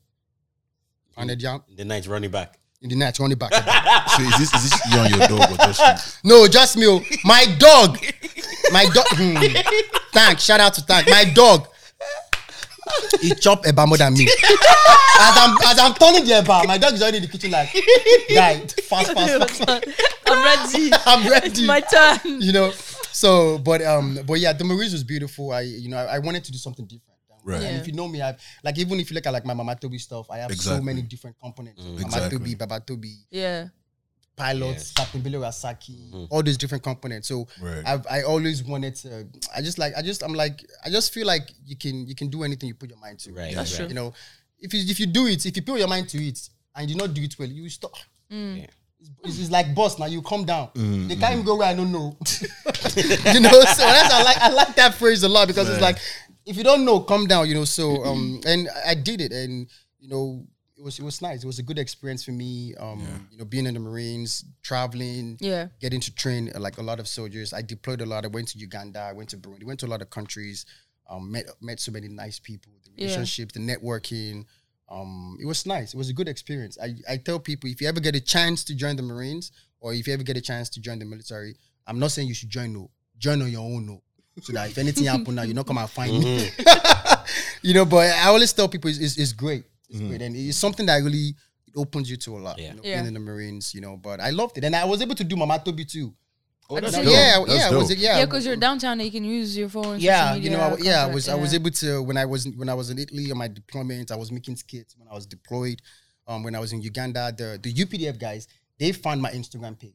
And 1.15 1.29
then 1.29 1.37
jump 1.37 1.65
The 1.77 1.85
night 1.85 2.07
running 2.07 2.31
back. 2.31 2.57
in 2.81 2.89
the 2.89 2.95
night, 2.95 3.19
running 3.19 3.37
back. 3.37 3.51
So 4.17 4.23
is 4.23 4.37
this 4.39 4.53
is 4.55 4.69
this 4.71 4.91
you 4.91 4.99
and 5.01 5.15
your 5.15 5.27
dog 5.27 5.51
or 5.51 5.57
just 5.57 5.79
you? 6.23 6.29
no, 6.31 6.47
just 6.47 6.77
me. 6.77 6.87
oh. 6.87 6.99
My 7.23 7.45
dog. 7.59 7.99
My 8.71 8.85
dog. 8.91 9.05
Hmm. 9.13 9.37
Thank. 10.13 10.39
Shout 10.39 10.59
out 10.59 10.73
to 10.73 10.81
Thank. 10.81 11.07
My 11.11 11.25
dog. 11.25 11.67
he 13.21 13.29
chop 13.35 13.63
eba 13.65 13.87
more 13.87 13.97
than 13.97 14.13
me. 14.15 14.23
as 14.25 15.37
I'm 15.37 15.57
as 15.63 15.77
I'm 15.79 15.93
turning 15.93 16.25
the 16.25 16.41
eba, 16.41 16.65
my 16.65 16.79
dog 16.79 16.93
is 16.95 17.03
already 17.03 17.17
in 17.17 17.23
the 17.23 17.29
kitchen 17.29 17.51
like, 17.51 17.69
guy, 18.33 18.57
fast, 18.89 19.13
fast, 19.13 19.63
fast. 19.63 19.85
I'm 20.25 20.43
ready. 20.43 20.89
I'm 21.05 21.29
ready. 21.29 21.47
It's 21.49 21.61
my 21.61 21.81
turn. 21.81 22.41
you 22.41 22.51
know. 22.51 22.71
So, 23.15 23.57
but 23.59 23.81
um, 23.81 24.19
but 24.27 24.39
yeah, 24.39 24.51
the 24.53 24.65
Marines 24.65 24.91
was 24.91 25.03
beautiful. 25.03 25.51
I, 25.53 25.61
you 25.61 25.87
know, 25.89 25.97
I, 25.97 26.15
I 26.15 26.19
wanted 26.19 26.43
to 26.45 26.51
do 26.51 26.57
something 26.57 26.85
different. 26.85 27.17
Right. 27.45 27.61
And 27.61 27.75
Yeah. 27.75 27.79
if 27.81 27.87
you 27.87 27.93
know 27.93 28.07
me, 28.07 28.21
I've 28.21 28.41
like 28.63 28.77
even 28.77 28.99
if 28.99 29.09
you 29.09 29.15
look 29.15 29.25
at 29.27 29.31
like 29.31 29.45
my 29.45 29.53
Mama 29.53 29.75
Tobi 29.75 29.99
stuff, 30.01 30.29
I 30.31 30.37
have 30.39 30.53
so 30.55 30.81
many 30.81 31.01
different 31.01 31.37
components. 31.39 31.81
Mm-hmm. 31.81 31.93
Mama 32.01 32.05
Exactly. 32.07 32.39
Tobi, 32.39 32.57
Baba 32.57 32.79
Tobi, 32.81 33.13
Yeah. 33.31 33.67
pilots, 34.35 34.91
Captain 34.91 35.21
Billy 35.21 35.37
Rasaki, 35.37 36.11
mm-hmm. 36.11 36.25
all 36.29 36.43
these 36.43 36.57
different 36.57 36.83
components. 36.83 37.27
So 37.29 37.47
Right. 37.61 37.83
I've 37.85 38.05
I 38.09 38.23
always 38.23 38.63
wanted 38.63 38.95
to. 39.03 39.27
I 39.55 39.61
just 39.61 39.77
like 39.77 39.93
I 39.95 40.01
just 40.01 40.23
I'm 40.23 40.33
like 40.33 40.65
I 40.83 40.89
just 40.89 41.13
feel 41.13 41.27
like 41.27 41.51
you 41.65 41.77
can 41.77 42.05
you 42.07 42.15
can 42.15 42.27
do 42.29 42.43
anything 42.43 42.67
you 42.67 42.75
put 42.75 42.89
your 42.89 42.99
mind 42.99 43.19
to. 43.19 43.31
Right, 43.31 43.53
That's 43.55 43.71
right. 43.71 43.77
true. 43.77 43.87
You 43.89 43.93
know, 43.95 44.13
if 44.59 44.73
you 44.73 44.81
if 44.81 44.99
you 44.99 45.05
do 45.07 45.27
it, 45.27 45.45
if 45.45 45.55
you 45.55 45.61
put 45.61 45.79
your 45.79 45.87
mind 45.87 46.09
to 46.09 46.17
it 46.17 46.49
and 46.75 46.89
you 46.89 46.95
not 46.97 47.13
do 47.13 47.21
it 47.21 47.35
well, 47.39 47.47
you 47.47 47.63
will 47.63 47.69
stop. 47.69 47.93
Mm. 48.31 48.61
Yeah. 48.61 48.67
It's, 49.23 49.39
it's 49.39 49.51
like 49.51 49.73
boss 49.75 49.97
now. 49.99 50.05
You 50.05 50.21
come 50.21 50.45
down. 50.45 50.69
Mm, 50.75 51.07
They 51.07 51.15
can't 51.15 51.33
even 51.33 51.45
go 51.45 51.55
where 51.57 51.67
I 51.67 51.73
don't 51.73 51.91
know. 51.91 52.17
you 53.33 53.39
know, 53.39 53.49
so 53.51 53.83
that's 53.83 54.13
I 54.13 54.23
like 54.23 54.37
I 54.37 54.49
like 54.49 54.75
that 54.75 54.95
phrase 54.95 55.23
a 55.23 55.29
lot 55.29 55.47
because 55.47 55.69
it's 55.69 55.81
like 55.81 55.97
if 56.45 56.57
you 56.57 56.63
don't 56.63 56.85
know, 56.85 56.99
come 56.99 57.25
down. 57.27 57.47
You 57.47 57.55
know, 57.55 57.65
so 57.65 58.03
um, 58.03 58.39
and 58.45 58.69
I 58.85 58.93
did 58.95 59.21
it, 59.21 59.31
and 59.31 59.67
you 59.99 60.09
know, 60.09 60.45
it 60.77 60.83
was 60.83 60.99
it 60.99 61.03
was 61.03 61.21
nice. 61.21 61.43
It 61.43 61.47
was 61.47 61.59
a 61.59 61.63
good 61.63 61.79
experience 61.79 62.23
for 62.23 62.31
me. 62.31 62.75
Um, 62.79 63.01
you 63.31 63.37
know, 63.37 63.45
being 63.45 63.65
in 63.65 63.73
the 63.73 63.79
Marines, 63.79 64.45
traveling, 64.61 65.37
Yeah. 65.39 65.67
getting 65.81 65.99
to 66.01 66.13
train 66.13 66.51
uh, 66.55 66.59
like 66.59 66.77
a 66.77 66.83
lot 66.83 66.99
of 66.99 67.07
soldiers. 67.07 67.53
I 67.53 67.61
deployed 67.61 68.01
a 68.01 68.05
lot. 68.05 68.25
I 68.25 68.27
went 68.27 68.49
to 68.49 68.57
Uganda. 68.59 68.99
I 68.99 69.13
went 69.13 69.29
to 69.29 69.37
Burundi. 69.37 69.63
Went 69.65 69.79
to 69.81 69.85
a 69.85 69.93
lot 69.93 70.01
of 70.01 70.09
countries. 70.09 70.65
Um, 71.09 71.31
met 71.31 71.45
met 71.61 71.79
so 71.79 71.91
many 71.91 72.07
nice 72.07 72.39
people. 72.39 72.71
The 72.83 72.91
Yeah. 72.95 73.05
relationships, 73.07 73.53
the 73.53 73.59
networking. 73.59 74.45
Um, 74.89 75.37
it 75.41 75.45
was 75.45 75.65
nice. 75.65 75.93
It 75.93 75.97
was 75.97 76.09
a 76.09 76.13
good 76.13 76.27
experience. 76.27 76.77
I, 76.81 76.95
I 77.09 77.17
tell 77.17 77.39
people 77.39 77.69
if 77.69 77.81
you 77.81 77.87
ever 77.87 77.99
get 77.99 78.15
a 78.15 78.21
chance 78.21 78.63
to 78.65 78.75
join 78.75 78.95
the 78.95 79.01
Marines 79.03 79.51
or 79.79 79.93
if 79.93 80.07
you 80.07 80.13
ever 80.13 80.23
get 80.23 80.37
a 80.37 80.41
chance 80.41 80.69
to 80.69 80.79
join 80.81 80.99
the 80.99 81.05
military, 81.05 81.55
I'm 81.87 81.99
not 81.99 82.11
saying 82.11 82.27
you 82.27 82.33
should 82.35 82.49
join 82.49 82.73
no. 82.73 82.89
Join 83.17 83.41
on 83.41 83.51
your 83.51 83.61
own 83.61 83.85
no. 83.87 84.01
So 84.41 84.51
that 84.53 84.69
if 84.69 84.77
anything 84.77 85.05
happen 85.05 85.35
now, 85.35 85.43
you 85.43 85.53
not 85.53 85.65
come 85.65 85.77
and 85.77 85.89
find 85.89 86.19
me. 86.23 86.49
you 87.61 87.73
know, 87.73 87.85
but 87.85 88.09
I 88.11 88.27
always 88.27 88.51
tell 88.53 88.67
people 88.67 88.89
it's, 88.89 88.99
it's, 88.99 89.17
it's 89.17 89.33
great. 89.33 89.63
It's 89.89 89.99
great. 90.01 90.21
And 90.21 90.35
it's 90.35 90.57
something 90.57 90.85
that 90.87 91.01
really 91.03 91.35
it 91.67 91.73
opens 91.77 92.09
you 92.09 92.17
to 92.17 92.37
a 92.37 92.39
lot. 92.39 92.59
Yeah. 92.59 92.69
You 92.69 92.73
know, 92.75 92.81
Yeah. 92.83 92.95
being 92.97 93.07
in 93.07 93.13
the 93.13 93.19
Marines, 93.19 93.73
you 93.73 93.81
know, 93.81 93.95
but 93.97 94.19
I 94.19 94.31
loved 94.31 94.57
it. 94.57 94.63
And 94.65 94.75
I 94.75 94.83
was 94.85 95.01
able 95.01 95.15
to 95.15 95.23
do 95.23 95.35
Mama 95.35 95.59
Tobi 95.65 95.89
too. 95.89 96.13
Oh, 96.69 96.79
that's 96.79 96.97
Yeah, 96.97 97.03
dope. 97.03 97.13
yeah, 97.13 97.39
That's 97.39 97.51
yeah, 97.59 97.69
dope. 97.69 97.77
was 97.79 97.91
it, 97.91 97.97
yeah, 97.99 98.17
Yeah, 98.19 98.25
because 98.25 98.45
you're 98.45 98.55
downtown 98.55 98.93
and 98.99 99.03
you 99.03 99.11
can 99.11 99.23
use 99.23 99.55
your 99.57 99.69
phone. 99.69 99.99
yeah, 99.99 100.29
social 100.33 100.43
you 100.43 100.49
know, 100.49 100.69
media, 100.71 100.85
I, 100.85 100.87
yeah, 100.89 100.97
I 100.97 100.99
contact, 101.01 101.13
was 101.15 101.29
I 101.29 101.35
was 101.35 101.53
yeah. 101.53 101.59
able 101.59 101.69
to 101.71 102.01
when 102.03 102.17
I 102.17 102.25
was 102.25 102.47
when 102.55 102.69
I 102.69 102.73
was 102.73 102.89
in 102.89 102.97
Italy 102.97 103.31
on 103.31 103.37
my 103.37 103.47
deployment, 103.47 104.11
I 104.11 104.15
was 104.15 104.31
making 104.31 104.55
skits 104.55 104.95
when 104.97 105.07
I 105.07 105.13
was 105.13 105.25
deployed. 105.25 105.81
Um, 106.27 106.41
when 106.43 106.55
I 106.55 106.59
was 106.59 106.73
in 106.73 106.81
Uganda, 106.81 107.31
the 107.37 107.59
the 107.61 107.71
UPDF 107.71 108.17
guys 108.19 108.47
they 108.79 108.91
found 108.91 109.21
my 109.21 109.31
Instagram 109.31 109.77
page. 109.79 109.93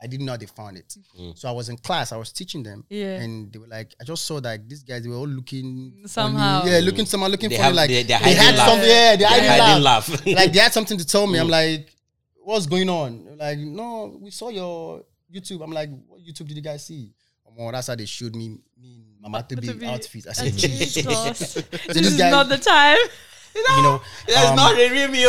I 0.00 0.08
didn't 0.08 0.26
know 0.26 0.36
they 0.36 0.46
found 0.46 0.76
it, 0.78 0.96
so 1.36 1.48
I 1.48 1.52
was 1.52 1.68
in 1.68 1.76
class. 1.76 2.10
I 2.10 2.16
was 2.16 2.32
teaching 2.32 2.62
them, 2.64 2.84
Yeah. 2.88 3.20
and 3.20 3.52
they 3.52 3.58
were 3.60 3.68
like, 3.68 3.94
I 4.00 4.04
just 4.04 4.24
saw 4.24 4.40
that 4.40 4.68
these 4.68 4.82
guys 4.82 5.02
they 5.04 5.08
were 5.08 5.14
all 5.16 5.28
looking 5.28 5.92
funny. 5.92 6.08
Somehow. 6.08 6.64
yeah, 6.64 6.78
looking 6.80 7.06
somehow 7.06 7.28
looking 7.28 7.50
They 7.50 7.56
funny. 7.56 7.66
have- 7.66 7.74
like 7.76 7.88
they- 7.88 8.02
they, 8.02 8.08
they're 8.08 8.18
hiding 8.18 8.36
had 8.36 8.54
laugh. 8.56 8.68
something, 8.68 8.88
yeah, 8.88 9.10
they 9.12 9.16
They're 9.18 9.28
hiding 9.28 9.48
hiding 9.48 9.82
laugh. 9.84 10.08
laugh. 10.08 10.26
like 10.26 10.52
they 10.52 10.58
had 10.58 10.72
something 10.72 10.98
to 10.98 11.06
tell 11.06 11.26
me. 11.28 11.38
I'm 11.38 11.46
Mm. 11.46 11.50
like, 11.50 11.94
what's 12.42 12.66
going 12.66 12.88
on? 12.88 13.36
Like, 13.38 13.58
no, 13.58 14.18
we 14.20 14.30
saw 14.32 14.48
your 14.48 15.04
YouTube. 15.32 15.62
I'm 15.62 15.72
like, 15.72 15.90
what 16.06 16.20
YouTube 16.20 16.48
did 16.48 16.56
you 16.56 16.62
guys 16.62 16.84
see? 16.86 17.12
Oh, 17.58 17.70
that's 17.70 17.86
how 17.88 17.94
they 17.94 18.06
showed 18.06 18.34
me 18.34 18.58
me 18.80 19.04
in 19.14 19.20
Mama 19.20 19.44
to 19.48 19.56
To 19.56 19.60
be 19.60 19.72
be- 19.72 19.86
outfit. 19.86 20.26
I 20.28 20.32
said, 20.32 20.52
Jesus. 20.56 20.94
Jesus. 20.94 21.54
this 21.54 21.86
this 21.86 22.06
is 22.06 22.16
guy- 22.16 22.30
not 22.30 22.48
the 22.48 22.58
time. 22.58 22.96
you 23.54 23.82
know, 23.82 24.00
That's 24.26 24.46
um, 24.48 24.56
not 24.56 24.78
a 24.78 24.90
review. 24.90 25.28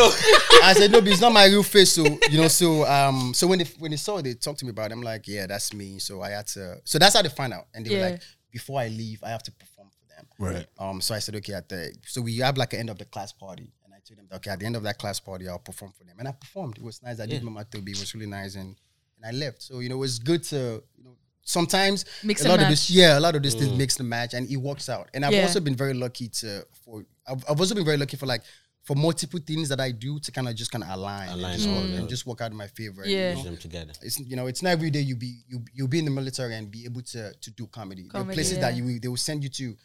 I 0.64 0.74
said, 0.78 0.92
no, 0.92 1.02
but 1.02 1.10
it's 1.10 1.20
not 1.20 1.34
my 1.34 1.46
real 1.46 1.62
face. 1.64 1.92
So, 1.92 2.06
you 2.30 2.38
know, 2.38 2.48
so 2.48 2.86
um, 2.86 3.34
so 3.34 3.48
when 3.48 3.60
they 3.60 3.66
when 3.80 3.92
they 3.92 3.98
saw 3.98 4.18
it, 4.20 4.24
they 4.24 4.34
talked 4.34 4.60
to 4.60 4.66
me 4.66 4.72
about 4.72 4.92
it. 4.92 4.94
I'm 4.94 5.02
like, 5.02 5.28
yeah, 5.28 5.46
that's 5.46 5.74
me. 5.74 6.00
So 6.00 6.22
I 6.22 6.30
had 6.30 6.48
to 6.48 6.78
so 6.86 6.98
that's 7.00 7.16
how 7.16 7.22
they 7.22 7.28
find 7.30 7.52
out. 7.52 7.66
And 7.74 7.86
they 7.86 7.96
were 7.98 8.10
like, 8.12 8.22
before 8.50 8.80
I 8.80 8.88
leave, 8.88 9.22
I 9.24 9.30
have 9.30 9.44
to 9.44 9.52
perform 9.52 9.90
for 9.90 10.16
them. 10.16 10.28
Right. 10.40 10.66
Um, 10.80 11.02
so 11.02 11.14
I 11.14 11.20
said, 11.20 11.36
okay, 11.36 11.54
at 11.54 11.68
the 11.68 11.94
so 12.06 12.22
we 12.22 12.38
have 12.38 12.58
like 12.58 12.72
an 12.74 12.80
end 12.80 12.90
of 12.90 12.98
the 12.98 13.06
class 13.06 13.34
party. 13.34 13.74
And 13.84 13.94
I 13.94 13.98
told 14.08 14.20
them, 14.20 14.28
okay, 14.38 14.52
at 14.52 14.60
the 14.60 14.66
end 14.68 14.78
of 14.78 14.84
that 14.84 14.98
class 14.98 15.20
party, 15.20 15.50
I'll 15.50 15.60
perform 15.60 15.92
for 15.92 16.06
them. 16.06 16.16
And 16.20 16.30
I 16.30 16.32
performed. 16.32 16.78
It 16.78 16.84
was 16.84 17.04
nice. 17.04 17.20
I 17.20 17.26
did 17.26 17.44
Mama 17.44 17.66
Tobi. 17.66 17.90
It 17.92 18.00
was 18.00 18.16
really 18.16 18.28
nice. 18.28 18.56
And 18.56 18.78
and 19.24 19.36
I 19.36 19.40
left. 19.40 19.62
So, 19.64 19.80
you 19.80 19.90
know, 19.90 19.96
it 19.96 20.00
was 20.00 20.20
good 20.20 20.44
to, 20.46 20.84
you 20.98 21.04
know, 21.04 21.16
sometimes 21.44 22.06
Mix 22.24 22.42
a 22.42 22.46
and 22.46 22.52
lot 22.52 22.62
of 22.64 22.70
this, 22.70 22.90
yeah, 22.90 23.18
a 23.18 23.22
lot 23.22 23.36
of 23.36 23.44
this 23.44 23.54
things 23.56 23.70
mm. 23.70 23.78
mix 23.78 23.96
the 23.96 24.04
match 24.04 24.34
and 24.34 24.50
it 24.50 24.58
works 24.58 24.90
out. 24.90 25.10
And 25.14 25.26
I've 25.26 25.34
Yeah. 25.34 25.44
also 25.44 25.60
been 25.60 25.76
very 25.76 25.94
lucky 25.94 26.28
to 26.30 26.66
for 26.86 27.04
I've, 27.28 27.44
I've 27.50 27.60
also 27.60 27.76
been 27.76 27.86
very 27.86 27.98
lucky 27.98 28.18
for 28.18 28.26
like 28.26 28.42
for 28.84 28.96
multiple 28.98 29.40
things 29.40 29.70
that 29.70 29.80
I 29.80 29.92
do 29.92 30.20
to 30.20 30.32
kind 30.32 30.48
of 30.50 30.56
just 30.56 30.70
kind 30.70 30.84
of 30.84 30.90
align, 30.90 31.30
and 31.30 31.40
Align 31.40 31.56
just, 31.56 31.70
all 31.70 31.76
work, 31.76 31.88
those. 31.88 32.00
and 32.00 32.10
just 32.10 32.26
work 32.28 32.42
out 32.42 32.52
in 32.52 32.58
my 32.58 32.68
favor. 32.68 33.04
Yeah. 33.06 33.30
you 33.32 33.38
know? 33.38 33.44
them 33.44 33.58
together. 33.58 33.94
It's 34.02 34.20
you 34.20 34.36
know 34.36 34.48
it's 34.48 34.62
not 34.62 34.72
every 34.72 34.90
day 34.90 35.00
you 35.00 35.16
be 35.16 35.40
you 35.48 35.64
you 35.74 35.88
be 35.88 36.00
in 36.00 36.06
the 36.06 36.12
military 36.12 36.56
and 36.56 36.70
be 36.70 36.84
able 36.86 37.02
to 37.14 37.34
to 37.34 37.52
do 37.52 37.66
comedy. 37.68 38.02
there 38.02 38.10
are 38.10 38.24
Comedy, 38.24 38.36
places 38.36 38.60
that 38.60 38.76
you 38.76 39.00
they 39.00 39.08
will 39.08 39.18
send 39.18 39.44
you 39.44 39.50
to. 39.50 39.76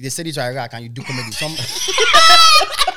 They 0.00 0.08
send 0.10 0.26
you 0.28 0.32
to 0.34 0.40
Iraq 0.42 0.72
and 0.74 0.82
you 0.84 0.88
do 0.90 1.02
comedy, 1.02 1.32
some 1.32 1.50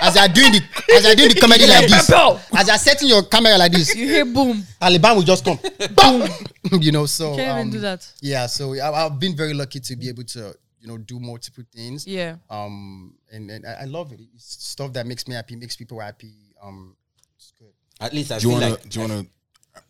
as 0.00 0.14
they 0.14 0.20
are 0.20 0.28
doing 0.28 0.52
the 0.52 0.62
as 0.94 1.02
they 1.02 1.12
are 1.12 1.14
doing 1.14 1.28
the 1.30 1.40
comedy 1.40 1.66
like 1.66 1.88
this, 1.88 2.10
as 2.10 2.66
they 2.66 2.72
are 2.72 2.78
setting 2.78 3.08
your 3.08 3.22
camera 3.24 3.56
like 3.58 3.72
this, 3.72 3.94
You 3.94 4.06
hear 4.06 4.24
boom. 4.24 4.62
Taliban 4.80 5.16
will 5.16 5.22
just 5.22 5.44
come, 5.44 5.58
boom. 5.94 6.28
you 6.82 6.92
know. 6.92 7.06
So 7.06 7.36
Can't 7.36 7.48
even 7.48 7.60
um, 7.66 7.70
do 7.70 7.80
that. 7.80 8.06
Yeah, 8.20 8.46
so 8.46 8.74
I, 8.74 9.06
I've 9.06 9.18
been 9.18 9.36
very 9.36 9.54
lucky 9.54 9.80
to 9.80 9.96
be 9.96 10.08
able 10.08 10.24
to 10.24 10.54
you 10.80 10.88
know 10.88 10.98
do 10.98 11.20
multiple 11.20 11.64
things. 11.74 12.06
Yeah. 12.06 12.36
Um, 12.48 13.14
and, 13.30 13.50
and 13.50 13.66
I 13.66 13.82
I 13.82 13.84
love 13.84 14.12
it. 14.12 14.20
It's 14.34 14.64
stuff 14.64 14.92
that 14.94 15.06
makes 15.06 15.26
me 15.28 15.34
happy, 15.34 15.56
makes 15.56 15.76
people 15.76 16.00
happy. 16.00 16.32
Um, 16.62 16.96
it's 17.36 17.52
good. 17.58 17.72
At 18.00 18.12
least 18.12 18.32
I 18.32 18.38
Do 18.38 18.48
you 18.48 18.52
feel 18.54 18.60
wanna 18.60 18.74
like 18.74 18.88
do 18.88 19.00
you 19.00 19.08
wanna 19.08 19.26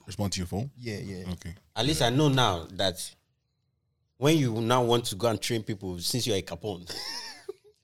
respond 0.07 0.33
to 0.33 0.41
your 0.41 0.47
phone? 0.47 0.71
Yeah, 0.77 0.99
yeah. 0.99 1.31
Okay. 1.33 1.55
at 1.77 1.87
least 1.87 2.03
I 2.03 2.11
know 2.11 2.29
now 2.29 2.67
that 2.73 2.99
when 4.19 4.37
you 4.37 4.61
now 4.61 4.83
want 4.83 5.07
to 5.07 5.15
go 5.15 5.29
and 5.29 5.41
train 5.41 5.63
people, 5.63 5.99
since 5.99 6.27
you're 6.27 6.37
a 6.37 6.43
Capone, 6.43 6.87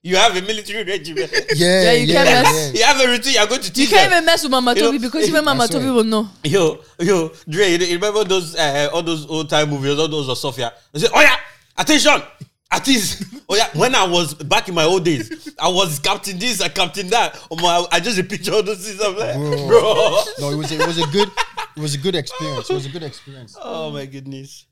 you 0.07 0.16
have 0.16 0.37
a 0.37 0.42
military 0.42 0.85
regiment. 0.85 1.31
Yeah, 1.57 1.83
Yeah, 1.85 1.92
you 1.92 2.12
can't 2.12 2.29
yeah, 2.29 2.71
you 2.73 2.85
have 2.85 3.01
a 3.01 3.07
routine. 3.11 3.35
You're 3.35 3.47
going 3.47 3.61
to 3.61 3.81
You 3.81 3.88
can't 3.88 4.11
them. 4.11 4.12
even 4.12 4.25
mess 4.25 4.42
with 4.45 4.53
Mama 4.53 4.75
You 4.75 4.83
know, 4.83 4.92
Tobi 4.92 5.01
because 5.01 5.29
even 5.29 5.45
Mama 5.51 5.64
Tobi 5.64 5.92
will 5.95 6.05
know. 6.05 6.29
Yo, 6.45 6.79
yo, 7.01 7.33
Dre, 7.49 7.71
you 7.77 7.95
remember 7.95 8.23
those 8.25 8.55
uh, 8.55 8.88
all 8.92 9.03
those 9.03 9.27
old 9.27 9.51
time 9.51 9.71
movies, 9.71 9.99
all 9.99 10.09
those 10.09 10.29
of 10.29 10.38
Sophia? 10.38 10.73
They 10.92 11.01
say, 11.01 11.09
Oh 11.12 11.21
yeah, 11.21 11.37
attention! 11.77 12.23
Artist, 12.71 13.23
oh 13.49 13.55
yeah. 13.57 13.69
When 13.75 13.95
I 13.95 14.05
was 14.07 14.35
back 14.35 14.69
in 14.69 14.75
my 14.75 14.83
old 14.85 15.05
days, 15.05 15.55
I 15.59 15.69
was 15.69 15.99
captain 16.01 16.37
this, 16.38 16.61
I 16.61 16.69
captain 16.69 17.09
that. 17.11 17.38
Oh 17.51 17.57
my, 17.57 17.87
I 17.92 18.01
just 18.01 18.16
picture 18.29 18.53
all 18.55 18.62
those 18.62 18.85
things. 18.87 19.01
I'm 19.01 19.16
like, 19.16 19.35
Bro. 19.35 19.66
bro. 19.69 20.23
No, 20.40 20.51
it 20.51 20.57
was 20.57 20.73
it 20.73 20.85
was 20.87 20.99
a 20.99 21.07
good 21.09 21.29
it 21.77 21.81
was 21.81 21.95
a 21.95 21.99
good 21.99 22.14
experience. 22.16 22.69
It 22.71 22.75
was 22.75 22.87
a 22.87 22.90
good 22.90 23.03
experience. 23.05 23.57
Oh 23.61 23.90
my 23.92 24.07
goodness. 24.07 24.66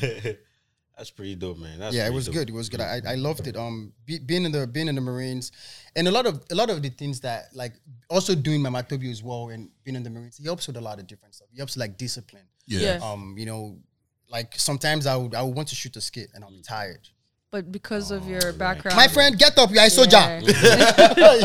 That's 0.96 1.10
pretty 1.10 1.34
dope, 1.34 1.58
man. 1.58 1.78
That's 1.78 1.94
yeah, 1.94 2.06
it 2.06 2.12
was 2.12 2.24
dope. 2.24 2.34
good. 2.34 2.48
It 2.48 2.54
was 2.54 2.70
good. 2.70 2.80
I, 2.80 3.02
I 3.06 3.14
loved 3.16 3.46
it. 3.46 3.54
Um, 3.56 3.92
be, 4.06 4.18
being 4.18 4.46
in 4.46 4.52
the 4.52 4.66
being 4.66 4.88
in 4.88 4.94
the 4.94 5.02
Marines, 5.02 5.52
and 5.94 6.08
a 6.08 6.10
lot 6.10 6.24
of 6.24 6.42
a 6.50 6.54
lot 6.54 6.70
of 6.70 6.82
the 6.82 6.88
things 6.88 7.20
that 7.20 7.54
like 7.54 7.74
also 8.08 8.34
doing 8.34 8.62
my 8.62 8.70
Tobi 8.82 9.10
as 9.10 9.22
well 9.22 9.50
and 9.50 9.68
being 9.84 9.94
in 9.94 10.02
the 10.02 10.08
Marines, 10.08 10.38
it 10.40 10.44
helps 10.44 10.66
with 10.66 10.78
a 10.78 10.80
lot 10.80 10.98
of 10.98 11.06
different 11.06 11.34
stuff. 11.34 11.48
It 11.52 11.58
helps 11.58 11.76
like 11.76 11.98
discipline. 11.98 12.46
Yeah. 12.66 12.80
Yeah. 12.80 13.00
Um, 13.02 13.34
you 13.36 13.44
know, 13.44 13.76
like 14.30 14.54
sometimes 14.56 15.06
I 15.06 15.16
would 15.16 15.34
I 15.34 15.42
would 15.42 15.54
want 15.54 15.68
to 15.68 15.74
shoot 15.74 15.94
a 15.96 16.00
skit 16.00 16.30
and 16.34 16.42
I'm 16.42 16.62
tired. 16.62 17.08
But 17.50 17.70
because 17.70 18.10
of 18.10 18.26
your 18.26 18.52
background. 18.54 18.96
My 18.96 19.06
friend, 19.06 19.38
get 19.38 19.56
up, 19.56 19.70
you're 19.70 19.84
a 19.84 19.90
soldier. 19.90 20.16
Yeah. 20.16 20.40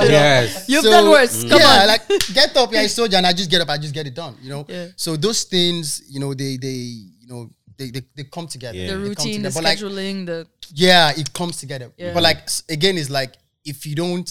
Yes. 0.01 0.67
You've 0.67 0.83
done 0.83 1.09
worse. 1.09 1.43
Come 1.43 1.59
yeah, 1.59 1.81
on. 1.81 1.87
like 1.87 2.07
get 2.33 2.55
up, 2.57 2.71
you're 2.71 2.81
a 2.81 2.89
soldier, 2.89 3.17
and 3.17 3.27
I 3.27 3.33
just 3.33 3.51
get 3.51 3.61
up, 3.61 3.69
I 3.69 3.77
just 3.77 3.93
get 3.93 4.07
it 4.07 4.15
done. 4.15 4.35
You 4.41 4.49
know. 4.49 4.65
Yeah. 4.67 4.87
So 4.95 5.15
those 5.15 5.43
things, 5.43 6.01
you 6.09 6.19
know, 6.19 6.33
they 6.33 6.57
they 6.57 6.67
you 6.69 7.27
know 7.27 7.49
they 7.81 7.89
they, 7.91 8.05
they 8.15 8.23
come 8.23 8.47
together. 8.47 8.77
Yeah. 8.77 8.87
the 8.87 8.93
They 8.93 8.99
come 8.99 9.09
routine, 9.09 9.41
the 9.41 9.49
together. 9.49 9.53
But, 9.55 9.63
like, 9.63 9.77
scheduling, 9.79 10.25
the 10.25 10.47
yeah, 10.73 11.11
it 11.21 11.33
comes 11.33 11.57
together. 11.57 11.91
Yeah. 11.97 12.13
But 12.13 12.23
like 12.23 12.41
again, 12.69 12.97
it's 12.97 13.09
like 13.09 13.33
if 13.65 13.85
you 13.85 13.95
don't, 13.95 14.29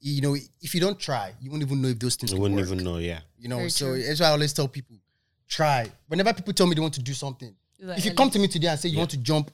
you 0.00 0.20
know, 0.22 0.36
if 0.60 0.74
you 0.74 0.80
don't 0.80 0.98
try, 0.98 1.32
you 1.40 1.50
won't 1.50 1.62
even 1.62 1.80
know 1.82 1.88
if 1.88 1.98
those 1.98 2.16
things 2.16 2.30
You 2.32 2.36
can 2.36 2.42
wouldn't 2.42 2.60
work. 2.60 2.70
even 2.70 2.84
know, 2.84 2.98
yeah. 2.98 3.20
You 3.38 3.48
know, 3.48 3.58
Very 3.58 3.70
so 3.70 3.86
true. 3.86 4.02
that's 4.02 4.20
why 4.20 4.26
I 4.26 4.30
always 4.30 4.52
tell 4.52 4.68
people, 4.68 4.96
try. 5.48 5.90
Whenever 6.08 6.32
people 6.32 6.52
tell 6.52 6.66
me 6.66 6.74
they 6.74 6.80
want 6.80 6.94
to 6.94 7.02
do 7.02 7.14
something, 7.14 7.54
like, 7.80 7.98
if 7.98 8.04
you 8.04 8.12
come 8.14 8.30
to 8.30 8.38
me 8.38 8.48
today 8.48 8.68
and 8.68 8.78
say 8.80 8.88
you 8.88 8.98
want 8.98 9.10
to 9.10 9.16
jump 9.18 9.50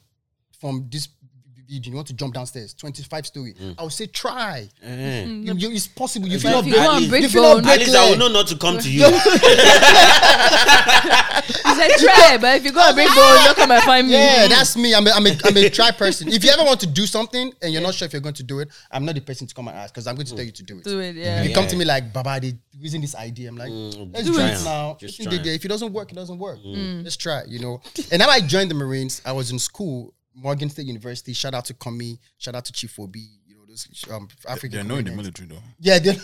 from 0.59 0.87
this 0.91 1.07
building, 1.07 1.24
you 1.67 1.93
want 1.93 2.07
to 2.07 2.13
jump 2.13 2.33
downstairs, 2.33 2.73
twenty 2.73 3.03
five 3.03 3.25
story, 3.25 3.53
mm. 3.53 3.75
I 3.77 3.83
will 3.83 3.89
say 3.89 4.07
try. 4.07 4.69
Eh. 4.83 5.25
You, 5.25 5.53
you, 5.55 5.71
it's 5.71 5.87
possible. 5.87 6.27
You 6.27 6.39
feel 6.39 6.59
if 6.59 6.65
not 6.65 6.65
you 6.65 6.73
break, 6.73 6.83
go 6.83 6.97
and 6.97 7.09
break 7.09 7.23
you 7.23 7.29
feel 7.29 7.41
not 7.43 7.53
bone, 7.55 7.63
break 7.63 7.81
At 7.81 7.87
least 7.87 7.95
I 7.95 8.09
will 8.09 8.17
know 8.17 8.27
not 8.27 8.47
to 8.47 8.57
come 8.57 8.77
to 8.79 8.91
you. 8.91 9.05
He 11.45 11.75
said 11.75 11.91
try, 11.99 12.37
but 12.39 12.57
if 12.57 12.65
you 12.65 12.71
go 12.71 12.81
and 12.81 12.95
break 12.95 13.07
ah! 13.09 13.15
bone, 13.15 13.45
don't 13.45 13.55
come 13.57 13.71
and 13.71 13.83
find 13.83 14.07
me. 14.07 14.13
Yeah, 14.13 14.47
that's 14.47 14.73
hmm. 14.73 14.81
me. 14.81 14.95
I'm 14.95 15.05
a, 15.05 15.11
I'm 15.11 15.25
a, 15.25 15.31
I'm 15.45 15.57
a 15.57 15.69
try 15.69 15.91
person. 15.91 16.27
If 16.27 16.43
you 16.43 16.49
ever 16.51 16.63
want 16.63 16.79
to 16.81 16.87
do 16.87 17.05
something 17.05 17.51
and 17.61 17.73
you're 17.73 17.81
not 17.81 17.93
sure 17.93 18.05
if 18.05 18.13
you're 18.13 18.21
going 18.21 18.35
to 18.35 18.43
do 18.43 18.59
it, 18.59 18.69
I'm 18.91 19.05
not 19.05 19.15
the 19.15 19.21
person 19.21 19.47
to 19.47 19.53
come 19.53 19.67
and 19.67 19.77
ask 19.77 19.93
because 19.93 20.07
I'm 20.07 20.15
going 20.15 20.25
to 20.27 20.35
tell 20.35 20.43
hmm. 20.43 20.47
you 20.47 20.51
to 20.51 20.63
do 20.63 20.77
it. 20.77 20.83
do 20.83 20.99
it. 20.99 21.15
Yeah. 21.15 21.41
If 21.41 21.49
you 21.49 21.55
come 21.55 21.67
to 21.67 21.75
me 21.75 21.85
like, 21.85 22.11
Baba, 22.13 22.39
they 22.41 22.53
using 22.79 23.01
this 23.01 23.15
idea, 23.15 23.49
I'm 23.49 23.57
like, 23.57 23.69
hmm. 23.69 24.11
let's 24.13 24.25
do 24.25 24.33
do 24.33 24.39
it. 24.39 24.53
it 24.53 24.63
now. 24.63 24.97
Just 24.99 25.19
If, 25.19 25.27
try 25.27 25.35
it. 25.35 25.45
if 25.45 25.65
it 25.65 25.67
doesn't 25.67 25.93
work, 25.93 26.11
it 26.11 26.15
doesn't 26.15 26.39
work. 26.39 26.59
Let's 26.63 27.17
try, 27.17 27.43
you 27.47 27.59
know. 27.59 27.81
And 28.11 28.19
now 28.19 28.29
I 28.29 28.41
joined 28.41 28.71
the 28.71 28.75
Marines. 28.75 29.21
I 29.25 29.33
was 29.33 29.51
in 29.51 29.59
school, 29.59 30.13
Morgan 30.35 30.69
State 30.69 30.87
University. 30.87 31.33
Shout 31.33 31.53
out 31.53 31.65
to 31.65 31.73
Kami. 31.73 32.19
Shout 32.37 32.55
out 32.55 32.65
to 32.65 32.71
Chief 32.73 32.99
Obi. 32.99 33.19
You 33.47 33.55
know, 33.55 33.61
those 33.67 33.87
um, 34.11 34.27
African. 34.47 34.71
They're 34.77 34.83
not 34.83 34.99
in 34.99 35.05
the 35.05 35.11
military 35.15 35.47
though. 35.47 35.63
Yeah, 35.79 35.99
they 35.99 36.11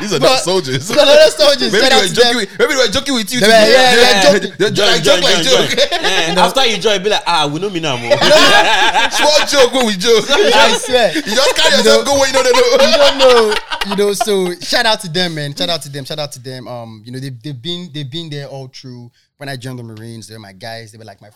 These 0.00 0.14
are 0.14 0.20
But- 0.20 0.32
not 0.32 0.40
soldiers. 0.40 0.88
No, 0.88 0.96
no, 0.96 1.14
no, 1.14 1.28
soldiers. 1.28 1.72
Maybe 1.72 1.84
they 1.88 1.92
out 1.94 2.02
were 2.02 2.08
joking. 2.14 2.36
With, 2.36 2.58
maybe 2.58 2.72
they 2.72 2.80
were 2.80 2.88
joking 2.92 3.14
with 3.14 3.32
you. 3.34 3.40
They 3.40 3.46
too. 3.46 3.52
were- 3.52 3.68
yeah, 3.68 3.94
yeah, 4.00 4.22
joking. 4.32 4.52
They 4.56 4.70
joke, 4.70 4.86
like, 4.88 5.02
joke 5.02 5.22
like 5.22 5.44
joke. 5.44 5.70
Eh, 5.92 6.34
After 6.40 6.66
you 6.66 6.78
join, 6.78 7.02
be 7.02 7.10
like, 7.10 7.22
ah, 7.26 7.50
we 7.52 7.60
know 7.60 7.68
me 7.68 7.80
now 7.80 7.96
more. 8.00 8.16
Small 8.16 9.38
joke 9.46 9.72
when 9.76 9.86
we 9.86 9.96
joke. 10.00 10.24
I 10.30 10.78
swear. 10.80 11.12
You 11.14 11.22
just 11.22 11.56
carry 11.56 11.76
yourself, 11.76 12.06
know- 12.06 12.12
go 12.14 12.18
where 12.18 12.28
you 12.28 12.32
know 12.32 12.42
they 12.42 12.56
you 12.56 12.96
don't 12.96 13.18
know, 13.18 13.54
you 13.90 13.96
know. 13.96 14.12
So 14.14 14.54
shout 14.60 14.86
out 14.86 15.00
to 15.00 15.08
them, 15.08 15.34
man. 15.34 15.54
Shout 15.54 15.68
out 15.68 15.82
to 15.82 15.88
them. 15.90 16.04
Shout 16.04 16.18
out 16.18 16.32
to 16.32 16.40
them. 16.40 16.66
Um, 16.68 17.02
you 17.04 17.12
know, 17.12 17.18
they've 17.20 17.36
they've 17.42 17.60
been 17.60 17.90
they've 17.92 18.10
been 18.10 18.30
there 18.30 18.46
all 18.46 18.68
through. 18.68 19.10
When 19.36 19.48
I 19.48 19.56
joined 19.56 19.78
the 19.78 19.82
Marines, 19.82 20.26
they 20.28 20.34
were 20.34 20.40
my 20.40 20.52
guys. 20.52 20.92
They 20.92 20.98
were 20.98 21.04
like 21.04 21.20
my, 21.22 21.30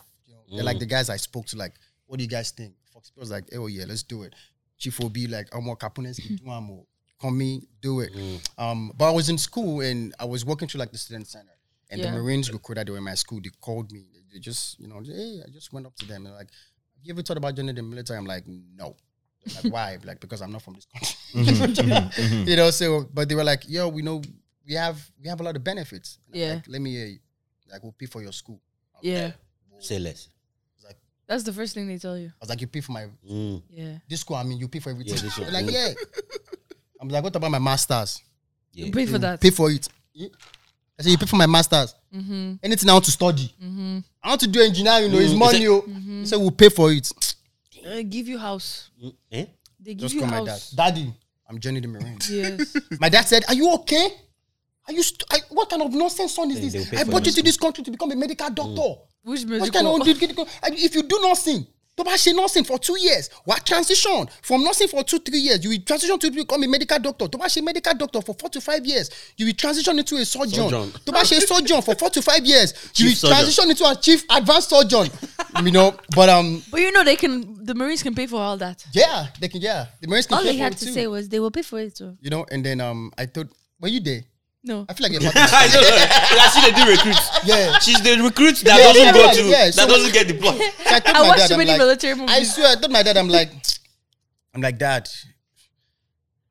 you 0.55 0.61
know, 0.61 0.65
they're 0.65 0.65
like 0.65 0.77
mm. 0.77 0.81
the 0.81 0.87
guys 0.87 1.11
I 1.11 1.17
spoke 1.17 1.47
to. 1.47 1.57
Like, 1.57 1.75
what 2.07 2.19
do 2.19 2.25
you 2.25 2.31
guys 2.31 2.51
think? 2.51 2.75
Fox 2.93 3.13
was 3.17 3.31
like, 3.31 3.45
oh 3.55 3.67
yeah, 3.67 3.85
let's 3.89 4.03
do 4.03 4.23
it. 4.23 4.35
Chief 4.79 4.99
will 4.99 5.09
be 5.11 5.27
like, 5.27 5.49
I'm 5.55 5.65
more 5.65 5.77
Capunes, 5.77 6.17
do 6.17 6.45
one 6.45 6.65
more. 6.65 6.85
Come 7.21 7.39
me, 7.39 7.63
do 7.81 8.01
it. 8.01 8.13
Mm. 8.15 8.41
Um, 8.59 8.93
but 8.97 9.09
I 9.09 9.11
was 9.13 9.29
in 9.29 9.39
school 9.39 9.81
and 9.81 10.15
I 10.19 10.25
was 10.25 10.45
working 10.45 10.69
through 10.69 10.81
like 10.81 10.93
the 10.93 10.99
student 10.99 11.27
center. 11.27 11.51
And 11.91 12.01
Yeah. 12.01 12.11
the 12.11 12.19
Marines 12.19 12.53
recruiter, 12.53 12.83
they 12.85 12.91
were 12.91 12.99
in 12.99 13.05
my 13.05 13.15
school. 13.15 13.41
They 13.43 13.51
called 13.61 13.93
me. 13.93 14.07
They, 14.13 14.21
they 14.33 14.39
just, 14.41 14.79
you 14.81 14.89
know, 14.89 15.01
hey, 15.05 15.43
I 15.47 15.51
just 15.51 15.73
went 15.73 15.87
up 15.87 15.95
to 15.97 16.07
them 16.07 16.27
and 16.27 16.35
like, 16.35 16.49
have 16.51 17.05
you 17.05 17.13
ever 17.15 17.23
thought 17.23 17.37
about 17.37 17.55
joining 17.55 17.75
the 17.75 17.83
military? 17.83 18.19
I'm 18.19 18.27
like, 18.27 18.45
no. 18.47 18.97
Like, 19.55 19.73
why? 19.73 19.99
Like, 20.05 20.21
because 20.21 20.41
I'm 20.43 20.51
not 20.53 20.63
from 20.63 20.75
this 20.75 20.87
country. 20.87 21.17
Mm-hmm. 21.35 21.65
Mm-hmm. 21.91 22.23
Mm-hmm. 22.23 22.49
you 22.49 22.57
know, 22.57 22.71
so 22.71 23.07
but 23.13 23.29
they 23.29 23.35
were 23.35 23.45
like, 23.45 23.69
yo, 23.69 23.89
we 23.89 24.03
know 24.03 24.23
we 24.67 24.75
have 24.75 24.99
we 25.21 25.29
have 25.29 25.41
a 25.41 25.43
lot 25.43 25.57
of 25.57 25.65
benefits. 25.65 26.19
And 26.27 26.35
I'm 26.37 26.41
Yeah. 26.41 26.55
Like, 26.55 26.69
let 26.69 26.81
me 26.81 26.91
hear 26.93 27.07
you. 27.07 27.19
Like, 27.71 27.83
we'll 27.83 27.93
pay 27.93 28.07
for 28.07 28.23
your 28.23 28.33
school. 28.33 28.61
I 28.95 28.99
was 28.99 29.05
Yeah. 29.13 29.25
like, 29.25 29.35
Say 29.83 29.99
less. 29.99 30.29
That's 31.27 31.43
the 31.43 31.53
first 31.53 31.75
thing 31.75 31.87
they 31.89 31.99
tell 31.99 32.19
you. 32.19 32.29
I 32.29 32.33
was 32.41 32.49
like, 32.51 32.61
you 32.61 32.67
pay 32.67 32.81
for 32.81 32.93
my 32.93 33.07
Mm. 33.31 33.63
Yeah. 33.71 33.99
this 34.09 34.21
school, 34.21 34.37
I 34.37 34.43
mean, 34.45 34.59
you 34.59 34.69
pay 34.69 34.81
for 34.81 34.91
everything. 34.91 35.15
Yeah, 35.15 35.23
this 35.23 35.37
They're 35.37 35.51
like, 35.59 35.65
Mm. 35.67 35.73
yeah. 35.73 35.93
I'm 37.01 37.09
like, 37.09 37.23
what 37.25 37.35
about 37.37 37.51
my 37.51 37.59
masters? 37.59 38.23
Yeah. 38.73 38.87
You 38.87 38.93
pay 38.93 39.07
for 39.07 39.19
that. 39.19 39.41
Pay 39.41 39.51
for 39.51 39.71
it. 39.71 39.89
Yeah. 40.13 40.29
I 40.99 41.03
said, 41.03 41.11
you 41.13 41.19
pay 41.19 41.27
for 41.27 41.37
my 41.37 41.47
masters. 41.47 41.95
Mm-hmm. 42.15 42.55
Anything 42.63 42.89
I 42.91 42.93
want 42.93 43.05
to 43.07 43.11
study. 43.11 43.53
Mm-hmm. 43.63 43.99
I 44.23 44.29
want 44.29 44.41
to 44.43 44.47
do 44.49 44.61
engineering, 44.63 45.05
you 45.11 45.13
know, 45.13 45.19
it's 45.25 45.33
Mm. 45.33 45.39
money. 45.39 45.67
oh. 45.69 45.81
He 46.21 46.27
said, 46.27 46.37
we'll 46.39 46.51
pay 46.53 46.69
for 46.69 46.93
it. 46.93 47.11
Uh, 47.87 48.03
give 48.03 48.29
you 48.29 48.39
house. 48.39 48.91
Mm. 49.03 49.15
Eh? 49.33 49.47
They 49.81 49.95
give 49.95 50.01
Just 50.03 50.15
you 50.15 50.21
call 50.21 50.31
my 50.31 50.39
dad. 50.41 50.49
house. 50.49 50.71
Daddy, 50.71 51.13
I'm 51.49 51.59
joining 51.59 51.83
the 51.83 51.89
Marines. 51.89 52.31
Yes. 52.33 52.77
My 53.01 53.09
dad 53.11 53.23
said, 53.29 53.45
Are 53.49 53.55
you 53.55 53.71
okay? 53.75 54.09
Are 54.87 54.93
you 54.95 55.03
st- 55.03 55.25
I, 55.31 55.39
what 55.51 55.69
kind 55.69 55.83
of 55.83 55.93
nonsense 55.93 56.35
son 56.35 56.51
is 56.51 56.61
They- 56.61 56.69
they'll 56.69 56.81
this? 56.83 56.91
pay 56.91 56.97
I 56.99 57.05
for 57.05 57.11
brought 57.11 57.25
your 57.27 57.33
you 57.33 57.37
to 57.37 57.43
this 57.43 57.57
country 57.59 57.85
to 57.85 57.91
become 57.91 58.11
a 58.13 58.17
medical 58.17 58.49
doctor. 58.51 59.01
Which 59.25 59.41
What 59.41 59.49
medical? 59.49 59.71
kind 59.71 59.87
of 59.89 60.05
did 60.07 60.23
if 60.79 60.95
you 60.95 61.03
do 61.03 61.19
nothing, 61.23 61.67
tó 61.97 62.03
bá 62.05 62.15
ṣe 62.15 62.35
nursing 62.35 62.65
for 62.65 62.77
two 62.79 62.99
years 62.99 63.31
wà 63.47 63.55
á 63.55 63.65
transition 63.65 64.27
from 64.43 64.65
nursing 64.65 64.89
for 64.89 65.05
two 65.05 65.19
three 65.21 65.39
years 65.39 65.63
you 65.63 65.71
will 65.71 65.79
transition 65.87 66.19
to 66.19 66.29
become 66.31 66.63
a 66.65 66.67
medical 66.69 66.99
doctor 66.99 67.27
tó 67.29 67.39
bá 67.39 67.47
ṣe 67.47 67.63
medical 67.63 67.95
doctor 67.95 68.21
for 68.21 68.35
four 68.35 68.51
to 68.51 68.61
five 68.61 68.85
years 68.85 69.11
you 69.37 69.47
will 69.47 69.55
transition 69.55 69.97
into 69.99 70.17
a 70.17 70.25
surgeon 70.25 70.69
Surgeon. 70.69 70.91
tó 71.07 71.13
bá 71.13 71.23
ṣe 71.23 71.41
surgeon 71.47 71.81
for 71.83 71.95
four 71.95 72.11
to 72.11 72.21
five 72.21 72.45
years 72.45 72.75
you 72.97 73.07
will 73.07 73.15
surgeon. 73.15 73.37
transition 73.37 73.71
into 73.71 73.85
a 73.89 73.95
chief 73.95 74.25
advanced 74.31 74.71
surgeon 74.71 75.09
you 75.65 75.71
know 75.71 75.95
but 76.17 76.29
um 76.29 76.61
But 76.71 76.81
you 76.81 76.91
know 76.91 77.05
they 77.05 77.15
can. 77.17 77.65
The 77.65 77.75
Marines 77.75 78.03
can 78.03 78.15
pay 78.15 78.27
for 78.27 78.41
all 78.43 78.57
that. 78.59 78.85
yeah 78.93 79.29
they 79.41 79.47
can 79.49 79.61
yeah 79.63 79.87
the 80.01 80.09
Marines 80.09 80.27
can 80.27 80.39
All 80.39 80.43
pay 80.43 80.51
they 80.51 80.59
for 80.59 80.65
had 80.65 80.73
it 80.75 80.79
to 80.79 80.87
too. 80.87 80.93
say 80.93 81.07
was 81.07 81.29
they 81.29 81.39
will 81.39 81.53
pay 81.53 81.63
for 81.63 81.79
it 81.79 81.95
too. 81.95 82.17
you 82.21 82.29
know 82.29 82.45
and 82.51 82.65
then 82.67 82.81
um 82.81 83.13
I 83.17 83.27
thought 83.27 83.47
were 83.81 83.89
you 83.89 84.01
there 84.01 84.25
No. 84.67 84.87
I 84.89 84.95
feel 84.95 85.09
like 85.09 85.21
a 85.21 85.21
part 85.23 85.37
of 85.37 85.43
I 85.53 85.67
know. 85.69 85.81
I 86.41 86.49
see 86.49 86.61
they 86.65 86.73
do 86.73 86.91
recruit. 86.91 87.21
yeah 87.45 87.79
She's 87.81 88.01
the 88.03 88.23
recruit 88.25 88.57
that 88.65 88.79
Yeah, 88.79 88.93
doesn't 88.93 89.15
go 89.15 89.33
to 89.33 89.45
yeah, 89.45 89.71
that 89.71 89.89
doesn't 89.89 90.13
get 90.13 90.27
deployed. 90.27 90.57
So 90.57 90.65
I, 90.87 91.01
told 91.01 91.17
I 91.17 91.21
my 91.21 91.29
watched 91.29 91.39
dad, 91.41 91.49
too 91.49 91.55
I'm 91.55 91.59
many 91.59 91.71
like, 91.73 91.79
military 91.79 92.13
I 92.13 92.17
movies. 92.17 92.55
swear, 92.55 92.69
I 92.69 92.75
told 92.81 92.93
my 92.93 93.03
dad, 93.03 93.17
I'm 93.19 93.29
like, 93.29 93.51
I'm 94.55 94.63
like, 94.63 94.79
Dad. 94.79 95.09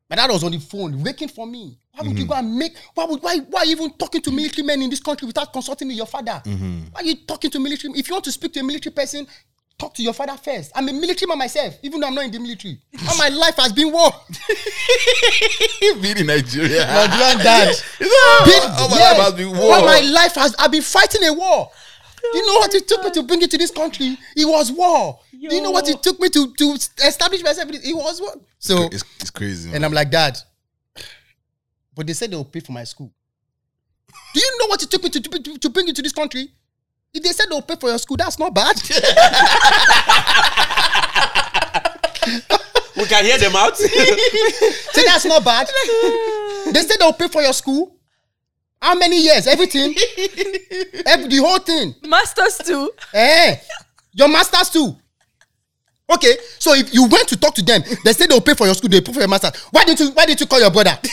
My 0.09 0.15
dad 0.15 0.29
was 0.29 0.43
on 0.43 0.51
the 0.51 0.59
phone 0.59 1.01
waiting 1.01 1.27
for 1.27 1.47
me. 1.47 1.79
Why 1.95 2.07
would 2.07 2.17
you 2.17 2.25
mm-hmm. 2.25 2.31
go 2.33 2.37
and 2.37 2.55
make? 2.55 2.75
Why 2.93 3.05
would 3.05 3.21
why 3.23 3.37
why 3.39 3.61
are 3.61 3.65
you 3.65 3.71
even 3.71 3.91
talking 3.97 4.21
to 4.21 4.31
military 4.31 4.65
men 4.65 4.81
in 4.83 4.89
this 4.89 4.99
country 4.99 5.25
without 5.25 5.51
consulting 5.51 5.87
with 5.87 5.97
your 5.97 6.05
father? 6.05 6.41
Mm-hmm. 6.45 6.79
Why 6.91 7.01
are 7.01 7.03
you 7.03 7.15
talking 7.27 7.49
to 7.49 7.59
military? 7.59 7.93
If 7.95 8.09
you 8.09 8.13
want 8.13 8.25
to 8.25 8.31
speak 8.31 8.53
to 8.53 8.59
a 8.59 8.63
military 8.63 8.93
person, 8.93 9.25
talk 9.77 9.93
to 9.95 10.03
your 10.03 10.13
father 10.13 10.37
first. 10.37 10.71
I'm 10.75 10.87
a 10.89 10.93
military 10.93 11.27
man 11.27 11.37
myself, 11.37 11.77
even 11.83 11.99
though 11.99 12.07
I'm 12.07 12.15
not 12.15 12.25
in 12.25 12.31
the 12.31 12.39
military. 12.39 12.79
All 13.09 13.17
my 13.17 13.29
life 13.29 13.55
has 13.57 13.73
been 13.73 13.91
war. 13.91 14.11
Being 16.01 16.17
in 16.17 16.27
Nigeria. 16.27 16.85
Nigerian 16.85 17.37
dad. 17.39 17.75
Oh, 18.05 18.87
my 18.89 18.97
life 18.99 19.17
has 19.17 19.33
been 19.33 19.51
war. 19.57 19.75
All 19.75 19.85
my 19.85 19.99
life 20.01 20.35
has 20.35 20.55
I've 20.59 20.71
been 20.71 20.81
fighting 20.81 21.23
a 21.23 21.33
war. 21.33 21.69
Do 22.31 22.37
you 22.37 22.45
know 22.47 22.59
what 22.59 22.73
it 22.73 22.87
took 22.87 23.03
me 23.03 23.11
to 23.11 23.19
oh 23.19 23.23
bring 23.23 23.41
it 23.41 23.51
to 23.51 23.57
this 23.57 23.71
country? 23.71 24.17
It 24.35 24.45
was 24.45 24.71
war. 24.71 25.19
Do 25.31 25.53
you 25.55 25.61
know 25.61 25.71
what 25.71 25.87
it 25.89 26.01
took 26.01 26.19
me 26.19 26.29
to 26.29 26.53
to 26.53 26.71
establish 27.05 27.43
myself? 27.43 27.69
It 27.71 27.95
was 27.95 28.21
war. 28.21 28.33
So 28.59 28.83
It's, 28.91 29.03
it's 29.19 29.29
crazy. 29.29 29.73
and. 29.73 29.83
I'm 29.85 29.91
like, 29.93 30.09
Dad. 30.09 30.37
But 31.95 32.07
they 32.07 32.13
said 32.13 32.31
they'll 32.31 32.45
pay 32.45 32.61
for 32.61 32.71
my 32.71 32.85
school. 32.85 33.11
Do 34.33 34.39
you 34.39 34.57
know 34.59 34.67
what 34.67 34.81
it 34.81 34.89
took 34.89 35.03
me 35.03 35.09
to, 35.09 35.21
to, 35.21 35.57
to 35.59 35.69
bring 35.69 35.87
you 35.87 35.93
to 35.93 36.01
this 36.01 36.13
country? 36.13 36.49
If 37.13 37.21
they 37.21 37.31
said 37.31 37.45
they'll 37.49 37.61
pay 37.61 37.75
for 37.75 37.89
your 37.89 37.99
school, 37.99 38.17
that's 38.17 38.39
not 38.39 38.53
bad. 38.53 38.75
We 42.95 43.05
can 43.05 43.25
hear 43.25 43.37
them 43.39 43.55
out. 43.55 43.75
Say 43.77 45.03
that's 45.05 45.25
not 45.25 45.43
bad. 45.43 45.67
they 46.71 46.79
said 46.81 46.97
they'll 46.99 47.11
pay 47.11 47.27
for 47.27 47.41
your 47.41 47.51
school. 47.51 47.97
How 48.79 48.93
many 48.95 49.19
years? 49.19 49.47
Everything. 49.47 49.95
Every, 51.05 51.27
the 51.27 51.37
whole 51.43 51.57
thing. 51.59 51.95
Masters 52.07 52.59
too. 52.59 52.91
Eh, 53.13 53.55
your 54.13 54.27
masters 54.29 54.69
too. 54.69 54.95
Okay, 56.13 56.37
so 56.59 56.73
if 56.75 56.93
you 56.93 57.07
went 57.07 57.27
to 57.29 57.35
talk 57.37 57.55
to 57.55 57.63
them, 57.63 57.81
they 58.03 58.13
said 58.13 58.29
they'll 58.29 58.39
pay 58.41 58.53
for 58.53 58.67
your 58.67 58.75
school, 58.75 58.89
they 58.89 59.01
pay 59.01 59.11
for 59.11 59.19
your 59.19 59.27
master. 59.27 59.51
Why 59.71 59.83
didn't 59.83 59.99
you? 59.99 60.11
Why 60.11 60.25
didn't 60.27 60.39
you 60.41 60.47
call 60.47 60.61
your 60.61 60.71
brother? 60.71 60.97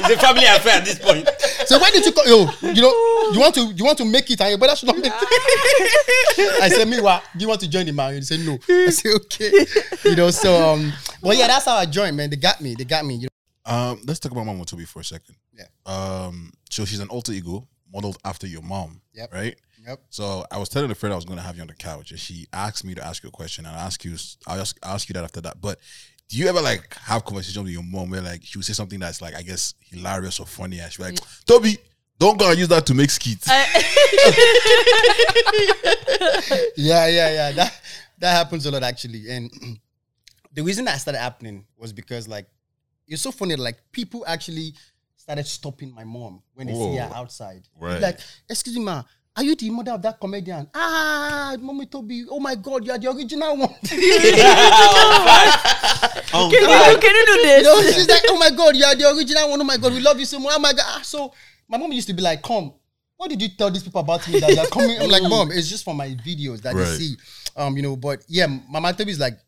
it's 0.00 0.10
a 0.22 0.26
family 0.26 0.44
affair 0.44 0.78
at 0.78 0.84
this 0.84 0.98
point. 0.98 1.28
So 1.66 1.78
why 1.78 1.90
did 1.90 2.04
you 2.06 2.12
call? 2.12 2.26
Yo, 2.26 2.50
you 2.72 2.82
know, 2.82 2.92
you 3.32 3.40
want 3.40 3.54
to 3.54 3.72
you 3.74 3.84
want 3.84 3.98
to 3.98 4.04
make 4.04 4.30
it, 4.30 4.40
and 4.40 4.50
your 4.50 4.58
brother 4.58 4.76
should 4.76 4.86
not 4.88 4.96
make 4.98 5.12
it. 5.14 6.62
I 6.62 6.68
said, 6.68 6.88
Meanwhile, 6.88 7.22
do 7.36 7.42
you 7.42 7.48
want 7.48 7.60
to 7.60 7.68
join 7.68 7.86
the 7.86 7.92
man? 7.92 8.14
He 8.14 8.22
said, 8.22 8.40
No. 8.40 8.58
I 8.68 8.90
said, 8.90 9.12
Okay. 9.14 9.66
You 10.04 10.16
know, 10.16 10.30
so 10.30 10.72
um, 10.72 10.92
but 11.22 11.36
yeah, 11.36 11.46
that's 11.48 11.64
how 11.64 11.76
I 11.76 11.86
joined, 11.86 12.16
man. 12.16 12.30
They 12.30 12.36
got 12.36 12.60
me. 12.60 12.74
They 12.74 12.84
got 12.84 13.04
me. 13.04 13.14
You 13.16 13.28
know, 13.66 13.72
Um, 13.72 14.02
let's 14.06 14.20
talk 14.20 14.32
about 14.32 14.46
Mama 14.46 14.64
Tobi 14.64 14.86
for 14.86 15.00
a 15.00 15.04
second. 15.04 15.34
Yeah. 15.52 15.64
Um, 15.86 16.52
so 16.70 16.84
she's 16.84 17.00
an 17.00 17.08
alter 17.08 17.32
ego 17.32 17.66
modeled 17.92 18.18
after 18.24 18.46
your 18.46 18.62
mom. 18.62 19.00
Yep. 19.14 19.32
Right. 19.32 19.56
Yep. 19.86 20.00
So 20.10 20.44
I 20.50 20.58
was 20.58 20.68
telling 20.68 20.90
a 20.90 20.94
friend 20.94 21.12
I 21.12 21.16
was 21.16 21.24
going 21.24 21.38
to 21.38 21.44
have 21.44 21.56
you 21.56 21.62
on 21.62 21.68
the 21.68 21.74
couch, 21.74 22.10
and 22.10 22.20
she 22.20 22.46
asked 22.52 22.84
me 22.84 22.94
to 22.94 23.04
ask 23.04 23.22
you 23.22 23.30
a 23.30 23.32
question, 23.32 23.64
and 23.66 23.74
I 23.74 23.80
ask 23.80 24.04
you, 24.04 24.16
I'll 24.46 24.60
ask, 24.60 24.76
I'll 24.82 24.94
ask 24.94 25.08
you 25.08 25.14
that 25.14 25.24
after 25.24 25.40
that. 25.42 25.60
But 25.60 25.78
do 26.28 26.36
you 26.36 26.48
ever 26.48 26.60
like 26.60 26.94
have 26.94 27.24
conversations 27.24 27.64
with 27.64 27.72
your 27.72 27.82
mom 27.82 28.10
where 28.10 28.20
like 28.20 28.44
she 28.44 28.58
would 28.58 28.64
say 28.64 28.74
something 28.74 29.00
that's 29.00 29.22
like 29.22 29.34
I 29.34 29.42
guess 29.42 29.74
hilarious 29.80 30.40
or 30.40 30.46
funny, 30.46 30.78
and 30.78 30.92
she's 30.92 31.00
like, 31.00 31.14
mm. 31.14 31.44
Tobi, 31.44 31.78
don't 32.18 32.38
go 32.38 32.50
and 32.50 32.58
use 32.58 32.68
that 32.68 32.84
to 32.86 32.94
make 32.94 33.10
skits. 33.10 33.48
yeah, 36.76 37.06
yeah, 37.06 37.30
yeah. 37.30 37.52
That 37.52 37.80
that 38.18 38.32
happens 38.32 38.66
a 38.66 38.70
lot 38.70 38.82
actually. 38.82 39.30
And 39.30 39.50
the 40.52 40.62
reason 40.62 40.84
that 40.84 41.00
started 41.00 41.18
happening 41.18 41.64
was 41.78 41.92
because 41.92 42.28
like 42.28 42.46
it's 43.06 43.22
so 43.22 43.30
funny. 43.30 43.56
Like 43.56 43.78
people 43.92 44.24
actually 44.26 44.74
started 45.16 45.46
stopping 45.46 45.94
my 45.94 46.04
mom 46.04 46.42
when 46.54 46.66
they 46.66 46.74
see 46.74 46.96
her 46.96 47.10
outside. 47.14 47.68
Right. 47.78 48.00
Like, 48.00 48.20
excuse 48.48 48.76
me, 48.76 48.84
ma. 48.84 49.02
Are 49.38 49.44
you 49.44 49.54
the 49.54 49.70
mother 49.70 49.92
of 49.92 50.02
that 50.02 50.18
comedian? 50.18 50.68
Ah, 50.74 51.54
mommy 51.60 51.86
Tobi. 51.86 52.24
Oh 52.28 52.40
my 52.40 52.56
God, 52.56 52.84
you 52.84 52.90
are 52.90 52.98
the 52.98 53.08
original 53.08 53.56
one. 53.56 53.70
On 56.34 56.50
Can 56.50 56.64
fire. 56.66 56.90
you, 56.92 56.98
can 56.98 57.14
you 57.14 57.26
do 57.26 57.32
you 57.32 57.42
this? 57.44 57.62
know, 57.64 57.80
she's 57.82 58.08
like, 58.08 58.22
oh 58.28 58.38
my 58.38 58.50
God, 58.50 58.76
you 58.76 58.84
are 58.84 58.94
the 58.96 59.08
original 59.16 59.48
one. 59.50 59.60
Oh 59.60 59.64
my 59.64 59.76
God, 59.76 59.92
we 59.92 60.00
love 60.00 60.18
you 60.18 60.24
so 60.26 60.38
much. 60.40 60.52
Oh 60.56 60.58
my 60.58 60.72
God. 60.72 60.82
Ah, 60.86 61.00
So 61.04 61.32
my 61.68 61.78
mom 61.78 61.92
used 61.92 62.08
to 62.08 62.14
be 62.14 62.22
like, 62.22 62.42
come, 62.42 62.72
what 63.16 63.30
did 63.30 63.40
you 63.40 63.48
tell 63.56 63.70
these 63.70 63.82
people 63.84 64.00
about 64.00 64.26
me 64.28 64.40
that 64.40 64.54
you're 64.54 64.66
coming? 64.66 64.98
I'm 65.00 65.08
like, 65.08 65.22
mom, 65.22 65.52
it's 65.52 65.68
just 65.68 65.84
for 65.84 65.94
my 65.94 66.08
videos 66.26 66.60
that 66.62 66.74
Right. 66.74 66.84
they 66.84 66.96
see. 66.98 67.16
Um, 67.56 67.76
you 67.76 67.82
know, 67.82 67.94
but 67.96 68.24
yeah, 68.28 68.46
Mama 68.68 68.92
Tobi 68.92 69.08
is 69.10 69.20
like, 69.20 69.38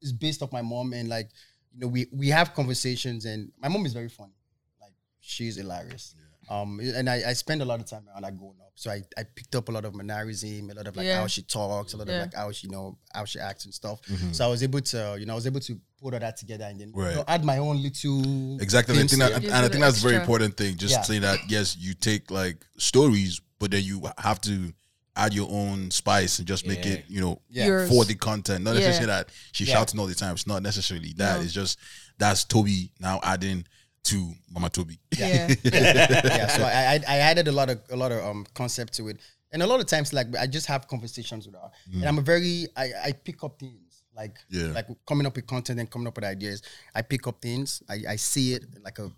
is 0.00 0.12
based 0.12 0.42
off 0.42 0.52
my 0.52 0.62
mom 0.62 0.92
and 0.94 1.08
like, 1.08 1.28
you 1.74 1.80
know, 1.80 1.88
we 1.88 2.06
we 2.12 2.28
have 2.28 2.54
conversations 2.54 3.26
and 3.26 3.50
my 3.60 3.68
mom 3.68 3.84
is 3.84 3.92
very 3.92 4.08
funny. 4.08 4.32
Like 4.80 4.92
she's 5.20 5.56
hilarious. 5.56 6.14
Um, 6.50 6.80
and 6.80 7.10
I, 7.10 7.22
I 7.28 7.32
spend 7.34 7.60
a 7.60 7.64
lot 7.66 7.78
of 7.80 7.86
time 7.86 8.04
around 8.10 8.24
her 8.24 8.30
growing 8.30 8.56
up. 8.60 8.67
So 8.78 8.92
I, 8.92 9.02
I 9.18 9.24
picked 9.24 9.56
up 9.56 9.68
a 9.68 9.72
lot 9.72 9.84
of 9.84 9.96
mannerism, 9.96 10.70
a 10.70 10.74
lot 10.74 10.86
of 10.86 10.96
like 10.96 11.04
Yeah. 11.04 11.18
how 11.20 11.26
she 11.26 11.42
talks, 11.42 11.94
a 11.94 11.96
lot 11.96 12.06
Yeah. 12.06 12.14
of 12.14 12.20
like 12.26 12.34
how 12.34 12.52
she, 12.52 12.68
you 12.68 12.72
know, 12.72 12.96
how 13.12 13.24
she 13.24 13.40
acts 13.40 13.64
and 13.64 13.74
stuff. 13.74 14.00
Mm-hmm. 14.02 14.30
So 14.30 14.44
I 14.44 14.48
was 14.48 14.62
able 14.62 14.80
to, 14.80 15.16
you 15.18 15.26
know, 15.26 15.32
I 15.32 15.34
was 15.34 15.48
able 15.48 15.58
to 15.58 15.80
put 16.00 16.14
all 16.14 16.20
that 16.20 16.36
together 16.36 16.64
and 16.64 16.78
then 16.80 16.92
you 16.94 17.02
know, 17.02 17.24
add 17.26 17.44
my 17.44 17.58
own 17.58 17.82
little 17.82 18.60
Exactly. 18.60 18.94
And 18.94 19.04
I 19.04 19.08
think 19.08 19.20
that, 19.20 19.30
it. 19.32 19.34
and 19.34 19.42
Just 19.44 19.54
I 19.56 19.64
a 19.64 19.68
think 19.68 19.80
that's 19.82 19.98
a 19.98 20.02
very 20.06 20.14
important 20.14 20.56
thing. 20.56 20.76
Just 20.76 20.92
Yeah. 20.94 21.02
saying 21.02 21.22
that 21.22 21.40
yes, 21.48 21.76
you 21.76 21.92
take 21.94 22.30
like 22.30 22.64
stories, 22.76 23.40
but 23.58 23.72
then 23.72 23.82
you 23.82 24.00
have 24.16 24.40
to 24.42 24.72
add 25.16 25.34
your 25.34 25.48
own 25.50 25.90
spice 25.90 26.38
and 26.38 26.46
just 26.46 26.64
make 26.64 26.86
it, 26.86 27.04
you 27.08 27.20
know, 27.20 27.42
Yeah. 27.50 27.66
Yours. 27.66 27.88
for 27.88 28.04
the 28.04 28.14
content. 28.14 28.62
Not 28.62 28.74
Yeah. 28.76 28.82
necessarily 28.86 29.06
that 29.06 29.30
she's 29.50 29.66
Yeah. 29.66 29.74
shouting 29.74 29.98
all 29.98 30.06
the 30.06 30.14
time. 30.14 30.34
It's 30.34 30.46
not 30.46 30.62
necessarily 30.62 31.14
that. 31.14 31.38
No. 31.38 31.44
It's 31.44 31.52
just 31.52 31.78
that's 32.16 32.44
Tobi 32.44 32.90
now 33.00 33.18
adding 33.24 33.66
to 34.10 34.32
Mama 34.50 34.68
Tobi. 34.70 34.98
Yeah. 35.18 35.48
yeah, 35.64 36.46
so 36.56 36.62
I, 36.64 36.94
I 36.94 37.00
I 37.08 37.18
added 37.30 37.48
a 37.48 37.52
lot 37.52 37.68
of 37.70 37.78
a 37.90 37.96
lot 37.96 38.12
of 38.12 38.24
um 38.24 38.46
concept 38.54 38.94
to 38.98 39.08
it, 39.08 39.18
and 39.52 39.62
a 39.62 39.66
lot 39.66 39.80
of 39.80 39.86
times 39.86 40.12
like 40.12 40.28
I 40.36 40.46
just 40.46 40.66
have 40.66 40.86
conversations 40.88 41.46
with 41.46 41.56
her, 41.56 41.70
and 41.92 42.02
mm. 42.02 42.08
I'm 42.08 42.18
a 42.18 42.22
very 42.22 42.68
I 42.76 42.86
I 43.08 43.12
pick 43.12 43.42
up 43.44 43.58
things 43.58 43.88
like 44.18 44.36
Yeah. 44.50 44.72
like 44.78 44.86
coming 45.06 45.26
up 45.26 45.36
with 45.36 45.46
content 45.46 45.78
and 45.80 45.88
coming 45.90 46.08
up 46.08 46.16
with 46.16 46.24
ideas. 46.24 46.62
I 46.94 47.02
pick 47.02 47.26
up 47.26 47.40
things. 47.40 47.82
I, 47.88 47.96
I 48.14 48.16
see 48.16 48.54
it 48.54 48.64
like 48.82 48.98
a. 48.98 49.10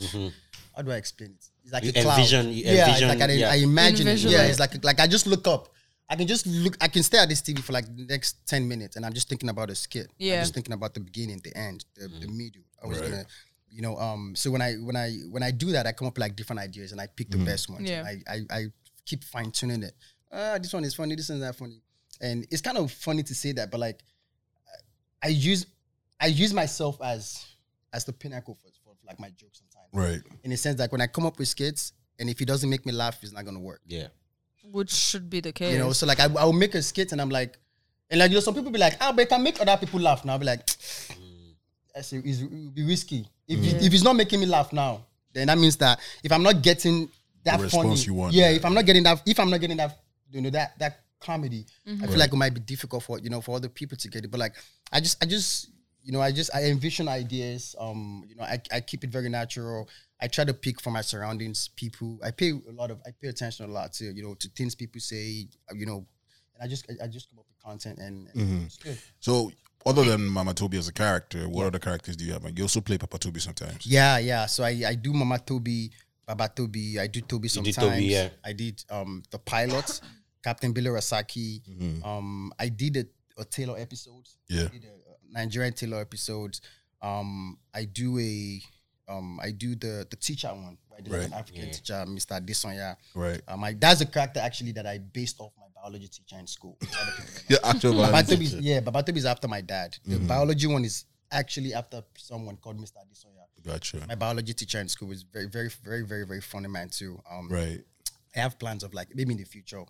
Mm-hmm. 0.00 0.28
How 0.76 0.82
do 0.82 0.90
I 0.92 0.96
explain 0.96 1.30
it? 1.30 1.44
It's 1.64 1.72
like 1.72 1.84
You 1.84 1.90
a 1.96 2.02
cloud. 2.02 2.18
envision- 2.18 2.50
you 2.52 2.62
yeah, 2.64 2.86
envision- 2.86 3.10
it's 3.10 3.20
like 3.20 3.30
I, 3.30 3.32
yeah. 3.32 3.50
I 3.50 3.56
imagine. 3.56 4.06
It. 4.08 4.18
Yeah, 4.20 4.42
it's 4.50 4.60
like 4.60 4.84
like 4.84 5.00
I 5.00 5.06
just 5.06 5.26
look 5.26 5.46
up. 5.48 5.68
I 6.08 6.14
can 6.14 6.26
just 6.26 6.46
look. 6.46 6.76
I 6.80 6.88
can 6.88 7.02
stare 7.02 7.22
at 7.22 7.28
this 7.28 7.42
TV 7.42 7.58
for 7.60 7.72
like 7.72 7.86
the 7.96 8.04
next 8.04 8.46
ten 8.46 8.68
minutes, 8.68 8.94
and 8.96 9.04
I'm 9.04 9.12
just 9.12 9.28
thinking 9.28 9.48
about 9.48 9.70
a 9.70 9.74
skit. 9.74 10.06
I'm 10.06 10.14
Yeah. 10.18 10.40
just 10.42 10.54
thinking 10.54 10.74
about 10.74 10.94
the 10.94 11.00
beginning, 11.00 11.40
the 11.42 11.56
end, 11.56 11.84
the, 11.96 12.06
the 12.08 12.26
mm. 12.26 12.36
middle. 12.36 12.62
I 12.82 12.86
was 12.86 13.00
Right. 13.00 13.10
gonna, 13.10 13.26
you 13.70 13.82
know, 13.82 13.96
um. 13.98 14.34
So 14.36 14.50
when 14.50 14.62
I 14.62 14.74
when 14.74 14.96
I 14.96 15.12
when 15.30 15.42
I 15.42 15.50
do 15.50 15.72
that, 15.72 15.86
I 15.86 15.92
come 15.92 16.08
up 16.08 16.14
with 16.14 16.22
like 16.22 16.36
different 16.36 16.60
ideas, 16.60 16.92
and 16.92 17.00
I 17.00 17.06
pick 17.06 17.30
the 17.30 17.38
best 17.38 17.68
ones. 17.68 17.88
Yeah. 17.88 18.04
I 18.04 18.20
I, 18.32 18.40
I 18.50 18.66
keep 19.04 19.24
fine 19.24 19.50
tuning 19.50 19.82
it. 19.82 19.94
Ah, 20.32 20.58
this 20.60 20.72
one 20.72 20.84
is 20.84 20.94
funny. 20.94 21.14
This 21.14 21.28
one's 21.28 21.42
not 21.42 21.56
funny, 21.56 21.80
and 22.20 22.46
it's 22.50 22.62
kind 22.62 22.78
of 22.78 22.90
funny 22.90 23.22
to 23.22 23.34
say 23.34 23.52
that, 23.52 23.70
but 23.70 23.80
like, 23.80 24.02
I 25.22 25.28
use 25.28 25.66
I 26.20 26.26
use 26.26 26.52
myself 26.52 27.00
as 27.02 27.46
as 27.92 28.04
the 28.04 28.12
pinnacle 28.12 28.58
for, 28.60 28.68
for 28.84 28.96
like 29.06 29.20
my 29.20 29.30
jokes 29.30 29.60
sometimes. 29.60 29.90
Right. 29.92 30.20
In 30.42 30.52
a 30.52 30.56
sense 30.56 30.76
that 30.78 30.92
when 30.92 31.00
I 31.00 31.06
come 31.06 31.26
up 31.26 31.38
with 31.38 31.48
skits, 31.48 31.92
and 32.18 32.28
if 32.28 32.40
it 32.40 32.46
doesn't 32.46 32.68
make 32.68 32.84
me 32.86 32.92
laugh, 32.92 33.18
it's 33.22 33.32
not 33.32 33.44
gonna 33.44 33.60
work. 33.60 33.80
Yeah. 33.86 34.08
Which 34.72 34.90
should 34.90 35.30
be 35.30 35.40
the 35.40 35.52
case. 35.52 35.72
You 35.72 35.78
know, 35.78 35.92
so 35.92 36.06
like 36.06 36.20
I, 36.20 36.28
I'll 36.38 36.52
make 36.52 36.74
a 36.74 36.82
skit 36.82 37.12
and 37.12 37.20
I'm 37.20 37.30
like, 37.30 37.58
and 38.10 38.18
like 38.20 38.30
you 38.30 38.36
know, 38.36 38.40
some 38.40 38.54
people 38.54 38.70
be 38.70 38.78
like, 38.78 38.96
ah, 39.00 39.12
but 39.12 39.22
it 39.22 39.28
can 39.28 39.42
make 39.42 39.60
other 39.60 39.76
people 39.76 40.00
laugh 40.00 40.24
now. 40.24 40.32
I'll 40.32 40.38
be 40.38 40.46
like, 40.46 40.68
that's 41.96 42.12
a, 42.12 42.16
it 42.18 42.42
will 42.50 42.70
be 42.70 42.84
risky. 42.84 43.26
If 43.48 43.58
it- 43.64 43.82
if 43.86 43.92
it's 43.94 44.02
not 44.04 44.14
making 44.16 44.40
me 44.40 44.46
laugh 44.46 44.72
now, 44.72 45.04
then 45.32 45.46
that 45.48 45.58
means 45.58 45.76
that 45.78 45.98
if 46.22 46.30
I'm 46.30 46.42
not 46.42 46.62
getting 46.62 47.08
that 47.44 47.58
The 47.60 47.70
funny, 47.70 47.90
response 47.90 48.06
you 48.06 48.14
want, 48.14 48.34
yeah, 48.34 48.50
yeah. 48.50 48.56
if 48.56 48.64
I'm 48.64 48.74
not 48.74 48.84
getting 48.86 49.02
that, 49.04 49.22
if 49.26 49.38
I'm 49.40 49.50
not 49.50 49.60
getting 49.60 49.76
that, 49.78 49.98
you 50.30 50.40
know, 50.42 50.50
that 50.50 50.78
that 50.78 51.00
comedy, 51.20 51.64
I 51.86 52.06
feel 52.06 52.18
like 52.18 52.32
it 52.32 52.36
might 52.36 52.54
be 52.54 52.60
difficult 52.60 53.02
for 53.02 53.18
you 53.18 53.30
know 53.30 53.40
for 53.40 53.56
other 53.56 53.68
people 53.68 53.96
to 53.96 54.08
get 54.08 54.24
it. 54.24 54.30
But 54.30 54.40
like, 54.40 54.54
I 54.92 55.00
just, 55.00 55.22
I 55.22 55.26
just, 55.26 55.68
you 56.02 56.12
know, 56.12 56.20
I 56.20 56.32
just 56.32 56.50
I 56.54 56.64
envision 56.64 57.08
ideas. 57.08 57.74
Um, 57.78 58.24
you 58.28 58.34
know, 58.36 58.42
I, 58.42 58.60
I 58.72 58.80
keep 58.80 59.04
it 59.04 59.10
very 59.10 59.28
natural. 59.28 59.88
I 60.20 60.28
try 60.28 60.44
to 60.44 60.54
pick 60.54 60.80
from 60.80 60.92
my 60.94 61.02
surroundings, 61.02 61.68
people. 61.76 62.18
I 62.24 62.30
pay 62.30 62.50
a 62.50 62.72
lot 62.72 62.90
of, 62.90 62.98
I 63.06 63.10
pay 63.20 63.28
attention 63.28 63.64
a 63.70 63.72
lot 63.72 63.92
to 63.94 64.04
you 64.12 64.22
know 64.22 64.34
to 64.34 64.48
things 64.50 64.74
people 64.74 65.00
say. 65.00 65.46
You 65.74 65.86
know, 65.86 66.06
and 66.54 66.62
I 66.62 66.66
just 66.68 66.86
I, 66.90 67.04
I 67.04 67.06
just 67.08 67.28
come 67.30 67.38
up 67.38 67.46
with 67.48 67.62
content 67.62 67.98
and, 67.98 68.28
and 68.34 68.64
it's 68.66 68.76
good. 68.78 68.98
So 69.20 69.52
other 69.86 70.04
than 70.04 70.26
Mama 70.26 70.52
Tobi 70.52 70.74
as 70.78 70.88
a 70.88 70.92
character, 70.92 71.48
what 71.48 71.66
other 71.66 71.78
characters 71.78 72.16
do 72.16 72.24
you 72.24 72.32
have? 72.32 72.44
Like, 72.44 72.58
you 72.58 72.64
also 72.64 72.80
play 72.80 72.98
Papa 72.98 73.18
Tobi 73.18 73.40
sometimes. 73.40 73.86
Yeah, 73.86 74.18
yeah. 74.18 74.46
So 74.46 74.64
I, 74.64 74.82
I 74.86 74.94
do 74.96 75.12
Mama 75.12 75.38
Tobi, 75.38 75.90
Baba 76.26 76.50
Tobi. 76.54 76.98
I 76.98 77.06
do 77.06 77.20
Tobi 77.20 77.44
You 77.54 77.62
did 77.62 77.74
sometimes. 77.74 78.00
Tobi, 78.02 78.10
yeah. 78.10 78.28
I 78.44 78.52
did 78.52 78.84
um 78.90 79.22
the 79.30 79.38
pilot, 79.38 80.00
Captain 80.44 80.72
Billy 80.72 80.88
Rasaki. 80.90 82.04
Um, 82.04 82.52
I 82.58 82.68
did 82.68 82.96
a, 82.96 83.40
a 83.40 83.44
Taylor 83.44 83.78
episode. 83.78 84.26
Yeah. 84.48 84.64
I 84.64 84.68
did 84.68 84.84
a, 84.84 84.88
a 84.88 85.32
Nigerian 85.44 85.72
Taylor 85.72 86.00
episode. 86.00 86.58
Um, 87.00 87.58
I 87.74 87.84
do 87.84 88.18
a 88.18 88.60
um 89.08 89.38
I 89.40 89.52
do 89.52 89.74
the 89.76 90.06
the 90.10 90.16
teacher 90.16 90.48
one. 90.48 90.78
I 90.96 91.00
did 91.02 91.12
Right. 91.12 91.26
an 91.26 91.34
African 91.34 91.70
teacher, 91.70 92.04
Mr. 92.08 92.40
Desonya. 92.44 92.96
Right. 93.14 93.40
Um, 93.46 93.62
I, 93.62 93.74
that's 93.74 94.00
a 94.00 94.06
character 94.06 94.40
actually 94.40 94.72
that 94.72 94.86
I 94.86 94.96
based 94.98 95.38
off 95.40 95.52
my 95.58 95.65
biology 95.86 96.08
teacher 96.08 96.38
in 96.38 96.46
school. 96.46 96.76
Yeah, 97.48 97.58
actual 97.64 97.92
Baba 97.92 98.06
violence. 98.10 98.28
Tobi's, 98.30 98.54
yeah, 98.56 98.80
Baba 98.80 99.02
Tobi's 99.02 99.24
after 99.24 99.46
my 99.48 99.60
dad. 99.60 99.96
The 100.04 100.18
biology 100.18 100.66
one 100.66 100.84
is 100.84 101.04
actually 101.30 101.74
after 101.74 102.02
someone 102.16 102.56
called 102.56 102.78
Mr. 102.78 102.98
Desonya 103.10 103.44
Gotcha. 103.64 103.98
my 104.08 104.14
biology 104.14 104.52
teacher 104.52 104.80
in 104.80 104.88
school 104.88 105.08
was 105.08 105.22
very, 105.22 105.46
very, 105.46 105.70
very, 105.84 106.02
very, 106.04 106.24
very 106.26 106.40
funny 106.40 106.68
man 106.68 106.88
too. 106.88 107.20
Um, 107.30 107.48
Right. 107.48 107.80
I 108.34 108.40
have 108.40 108.58
plans 108.58 108.82
of 108.84 108.92
like 108.94 109.08
maybe 109.14 109.32
in 109.32 109.38
the 109.38 109.44
future, 109.44 109.78
I'll, 109.78 109.86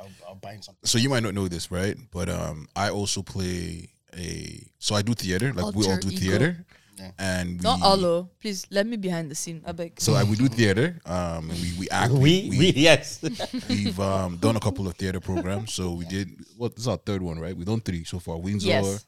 I'll, 0.00 0.10
I'll 0.28 0.34
buy 0.34 0.54
something. 0.60 0.84
So 0.84 0.98
you 0.98 1.08
might 1.08 1.22
not 1.22 1.34
know 1.34 1.48
this, 1.48 1.70
right? 1.70 1.96
But 2.10 2.28
um, 2.28 2.68
I 2.76 2.90
also 2.90 3.22
play 3.22 3.88
a. 4.16 4.62
So 4.78 4.94
I 4.94 5.02
do 5.02 5.14
theater. 5.14 5.52
Like 5.54 5.74
we 5.74 5.86
all 5.86 5.96
do 5.98 6.08
ego. 6.08 6.20
theater, 6.20 6.64
Yeah. 6.98 7.10
and 7.18 7.50
we, 7.58 7.62
Not 7.62 7.80
Olo. 7.82 8.28
Please 8.40 8.66
let 8.70 8.86
me 8.86 8.96
behind 8.96 9.30
the 9.30 9.34
scene. 9.34 9.62
I 9.66 9.72
beg. 9.72 9.98
So 10.00 10.14
I, 10.14 10.24
we 10.24 10.36
do 10.36 10.46
theater. 10.48 11.00
Um, 11.06 11.50
and 11.50 11.58
we 11.60 11.72
we 11.80 11.88
act. 11.90 12.12
We, 12.12 12.48
we, 12.50 12.72
yes. 12.76 13.20
We've 13.68 13.98
um, 13.98 14.36
done 14.36 14.56
a 14.56 14.60
couple 14.60 14.86
of 14.86 14.94
theater 14.94 15.18
programs. 15.20 15.72
So 15.72 15.92
we 15.92 16.04
did. 16.04 16.28
What 16.56 16.74
this 16.76 16.82
is 16.84 16.88
our 16.88 16.98
third 16.98 17.22
one, 17.22 17.38
right? 17.38 17.56
We've 17.56 17.66
done 17.66 17.80
three 17.80 18.04
so 18.04 18.18
far: 18.18 18.36
Windsor, 18.38 18.68
Yes. 18.68 19.06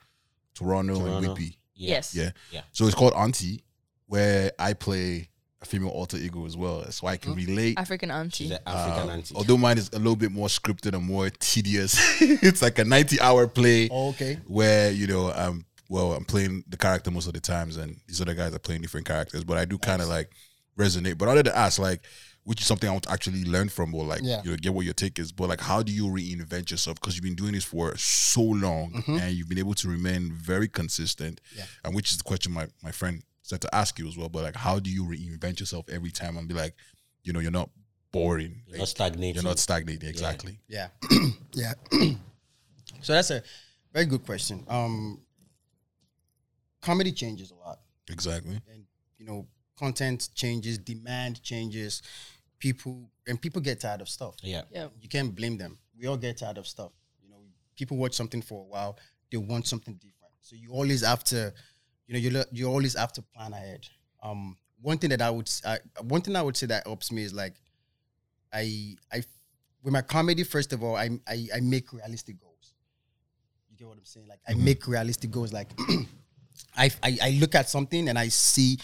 Toronto, 0.55 0.95
and 1.05 1.24
Whippy. 1.26 1.28
Whitby. 1.28 1.59
yes. 1.74 2.14
Yeah. 2.14 2.30
Yeah. 2.51 2.62
So 2.72 2.87
it's 2.87 2.95
called 2.95 3.12
Auntie, 3.14 3.62
where 4.07 4.53
I 4.59 4.72
play 4.72 5.28
a 5.61 5.66
female 5.66 5.91
alter 5.91 6.16
ego 6.16 6.47
as 6.47 6.57
well, 6.57 6.85
so 6.91 7.07
I 7.07 7.16
can 7.16 7.35
relate. 7.35 7.78
African 7.78 8.11
auntie. 8.11 8.53
an 8.53 8.59
African 8.66 9.03
Um, 9.03 9.11
auntie. 9.11 9.35
although 9.35 9.57
mine 9.59 9.78
is 9.78 9.91
a 9.93 9.99
little 9.99 10.16
bit 10.16 10.30
more 10.32 10.49
scripted 10.49 10.95
and 10.95 11.05
more 11.05 11.28
tedious. 11.30 11.97
it's 12.20 12.62
like 12.62 12.78
a 12.78 12.85
90 12.85 13.20
hour 13.20 13.47
play 13.47 13.89
Oh, 13.91 14.11
okay. 14.11 14.39
where, 14.47 14.91
you 14.91 15.07
know, 15.07 15.32
um 15.35 15.64
well, 15.89 16.12
I'm 16.12 16.24
playing 16.24 16.64
the 16.68 16.76
character 16.76 17.11
most 17.11 17.26
of 17.26 17.35
the 17.35 17.41
times 17.41 17.76
and 17.76 18.01
these 18.07 18.20
other 18.20 18.35
guys 18.35 18.55
are 18.55 18.59
playing 18.59 18.82
different 18.82 19.07
characters, 19.07 19.45
but 19.45 19.57
I 19.59 19.64
do 19.64 19.78
kind 19.78 20.01
of 20.03 20.09
like 20.09 20.30
resonate. 20.78 21.18
But 21.18 21.26
I 21.26 21.28
wanted 21.32 21.45
to 21.47 21.57
ask, 21.57 21.78
like, 21.78 22.03
which 22.45 22.61
is 22.61 22.66
something 22.66 22.89
I 22.89 22.93
want 22.93 23.05
to 23.05 23.11
actually 23.12 23.45
learn 23.45 23.68
from 23.68 23.95
or 23.95 24.05
like, 24.05 24.20
Yeah. 24.22 24.43
you 24.45 24.51
know, 24.51 24.57
get 24.57 24.74
what 24.74 24.85
your 24.85 24.95
take 24.95 25.18
is. 25.18 25.32
But 25.32 25.49
like, 25.49 25.61
how 25.61 25.82
do 25.82 25.93
you 25.93 26.07
reinvent 26.07 26.70
yourself? 26.70 27.01
Because 27.01 27.14
you've 27.16 27.24
been 27.24 27.35
doing 27.35 27.53
this 27.53 27.64
for 27.64 27.97
so 27.97 28.43
long 28.43 29.03
and 29.07 29.32
you've 29.32 29.49
been 29.49 29.59
able 29.59 29.74
to 29.74 29.89
remain 29.89 30.32
very 30.32 30.68
consistent. 30.68 31.41
Mm-hmm. 31.51 31.59
Yeah. 31.59 31.64
And 31.85 31.95
which 31.95 32.11
is 32.11 32.18
the 32.18 32.24
question 32.24 32.53
my, 32.53 32.66
my 32.82 32.91
friend 32.91 33.22
said 33.43 33.61
to 33.62 33.74
ask 33.74 33.99
you 33.99 34.07
as 34.09 34.16
well. 34.18 34.28
But 34.28 34.43
like, 34.43 34.57
how 34.57 34.78
do 34.78 34.91
you 34.91 35.05
reinvent 35.05 35.61
yourself 35.61 35.87
every 35.89 36.11
time 36.11 36.37
and 36.37 36.47
be 36.49 36.55
like, 36.55 36.74
you 37.22 37.32
know, 37.32 37.41
you're 37.41 37.51
not 37.51 37.70
boring. 38.12 38.62
You're 38.66 38.78
not 38.78 38.89
stagnating. 38.89 39.35
you're 39.35 39.43
not 39.45 39.59
stagnating. 39.59 40.09
Exactly. 40.09 40.61
Yeah. 40.68 40.89
yeah. 41.53 41.72
so 43.01 43.12
that's 43.12 43.30
a 43.30 43.43
very 43.93 44.05
good 44.07 44.24
question. 44.24 44.64
Um, 44.68 45.20
comedy 46.85 47.12
changes 47.12 47.51
a 47.51 47.55
lot, 47.66 47.78
Exactly. 48.11 48.61
and 48.72 48.85
you 49.18 49.26
know, 49.26 49.47
content 49.78 50.28
changes, 50.35 50.76
demand 50.78 51.43
changes, 51.43 52.03
people 52.59 53.11
and 53.26 53.41
people 53.41 53.61
get 53.62 53.80
tired 53.80 54.01
of 54.01 54.09
stuff. 54.09 54.35
Yeah. 54.43 54.62
Yeah. 54.70 54.89
you 55.01 55.09
can't 55.09 55.35
blame 55.35 55.57
them. 55.57 55.78
We 55.99 56.07
all 56.09 56.16
get 56.18 56.39
tired 56.39 56.59
of 56.59 56.66
stuff. 56.66 56.93
You 57.22 57.28
know, 57.30 57.39
people 57.76 57.97
watch 57.97 58.14
something 58.14 58.43
for 58.43 58.61
a 58.61 58.68
while, 58.74 58.99
they 59.30 59.39
want 59.39 59.66
something 59.66 59.95
different. 59.95 60.35
So 60.41 60.57
you 60.57 60.70
always 60.72 61.03
have 61.05 61.24
to, 61.24 61.53
you 62.07 62.12
know, 62.14 62.20
you 62.20 62.30
le- 62.39 62.51
you 62.53 62.66
always 62.66 62.95
have 63.03 63.12
to 63.14 63.22
plan 63.22 63.53
ahead. 63.55 63.87
Um, 64.22 64.57
one 64.82 64.99
thing 64.99 65.11
that 65.11 65.22
I 65.22 65.30
would, 65.30 65.49
s- 65.49 65.62
I, 65.64 65.78
one 66.03 66.20
thing 66.20 66.37
I 66.37 66.43
would 66.43 66.57
say 66.57 66.66
that 66.66 66.87
helps 66.87 67.11
me 67.11 67.22
is 67.22 67.32
like, 67.32 67.55
I, 68.53 68.97
I, 69.12 69.22
with 69.82 69.93
my 69.93 70.03
comedy, 70.03 70.45
first 70.45 70.72
of 70.74 70.82
all, 70.82 70.97
I, 70.97 71.09
I, 71.26 71.49
I 71.57 71.61
make 71.61 71.93
realistic 71.93 72.39
goals. 72.41 72.74
You 73.70 73.76
get 73.78 73.89
what 73.89 73.97
I'm 73.99 74.05
saying? 74.05 74.28
Like 74.28 74.41
I 74.49 74.55
make 74.55 74.87
realistic 74.87 75.30
goals. 75.30 75.53
Like, 75.53 75.70
I, 76.77 76.91
I, 77.03 77.19
I 77.23 77.31
look 77.41 77.55
at 77.55 77.69
something 77.69 78.09
and 78.09 78.19
I 78.19 78.29
see 78.29 78.79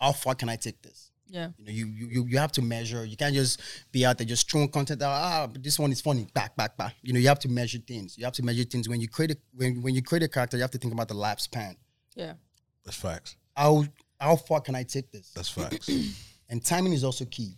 how 0.00 0.12
far 0.12 0.34
can 0.34 0.48
I 0.48 0.56
take 0.56 0.80
this. 0.82 1.10
Yeah. 1.28 1.48
You 1.56 1.64
know, 1.64 1.72
you, 1.72 1.86
you 1.86 2.06
you 2.08 2.26
you 2.26 2.38
have 2.38 2.52
to 2.52 2.62
measure. 2.62 3.06
You 3.06 3.16
can't 3.16 3.34
just 3.34 3.58
be 3.90 4.04
out 4.04 4.18
there 4.18 4.26
just 4.26 4.50
throwing 4.50 4.68
content 4.68 5.00
out. 5.02 5.12
Ah, 5.12 5.46
but 5.50 5.62
this 5.62 5.78
one 5.78 5.90
is 5.90 6.00
funny. 6.02 6.26
Back, 6.34 6.54
back, 6.56 6.76
back. 6.76 6.94
You 7.02 7.14
know, 7.14 7.18
you 7.18 7.28
have 7.28 7.38
to 7.40 7.48
measure 7.48 7.78
things. 7.78 8.18
You 8.18 8.24
have 8.24 8.34
to 8.34 8.42
measure 8.42 8.64
things 8.64 8.86
when 8.86 9.00
you 9.00 9.08
create 9.08 9.30
a 9.30 9.36
when 9.54 9.80
when 9.80 9.94
you 9.94 10.02
create 10.02 10.22
a 10.24 10.28
character. 10.28 10.58
You 10.58 10.62
have 10.62 10.70
to 10.72 10.78
think 10.78 10.92
about 10.92 11.08
the 11.08 11.14
lifespan. 11.14 11.76
Yeah. 12.14 12.34
That's 12.84 12.98
facts. 12.98 13.36
How 13.56 13.84
how 14.20 14.36
far 14.36 14.60
can 14.60 14.74
I 14.74 14.82
take 14.82 15.10
this? 15.10 15.30
That's 15.34 15.48
facts. 15.48 15.88
And 16.50 16.62
timing 16.62 16.92
is 16.92 17.02
also 17.02 17.24
key. 17.24 17.56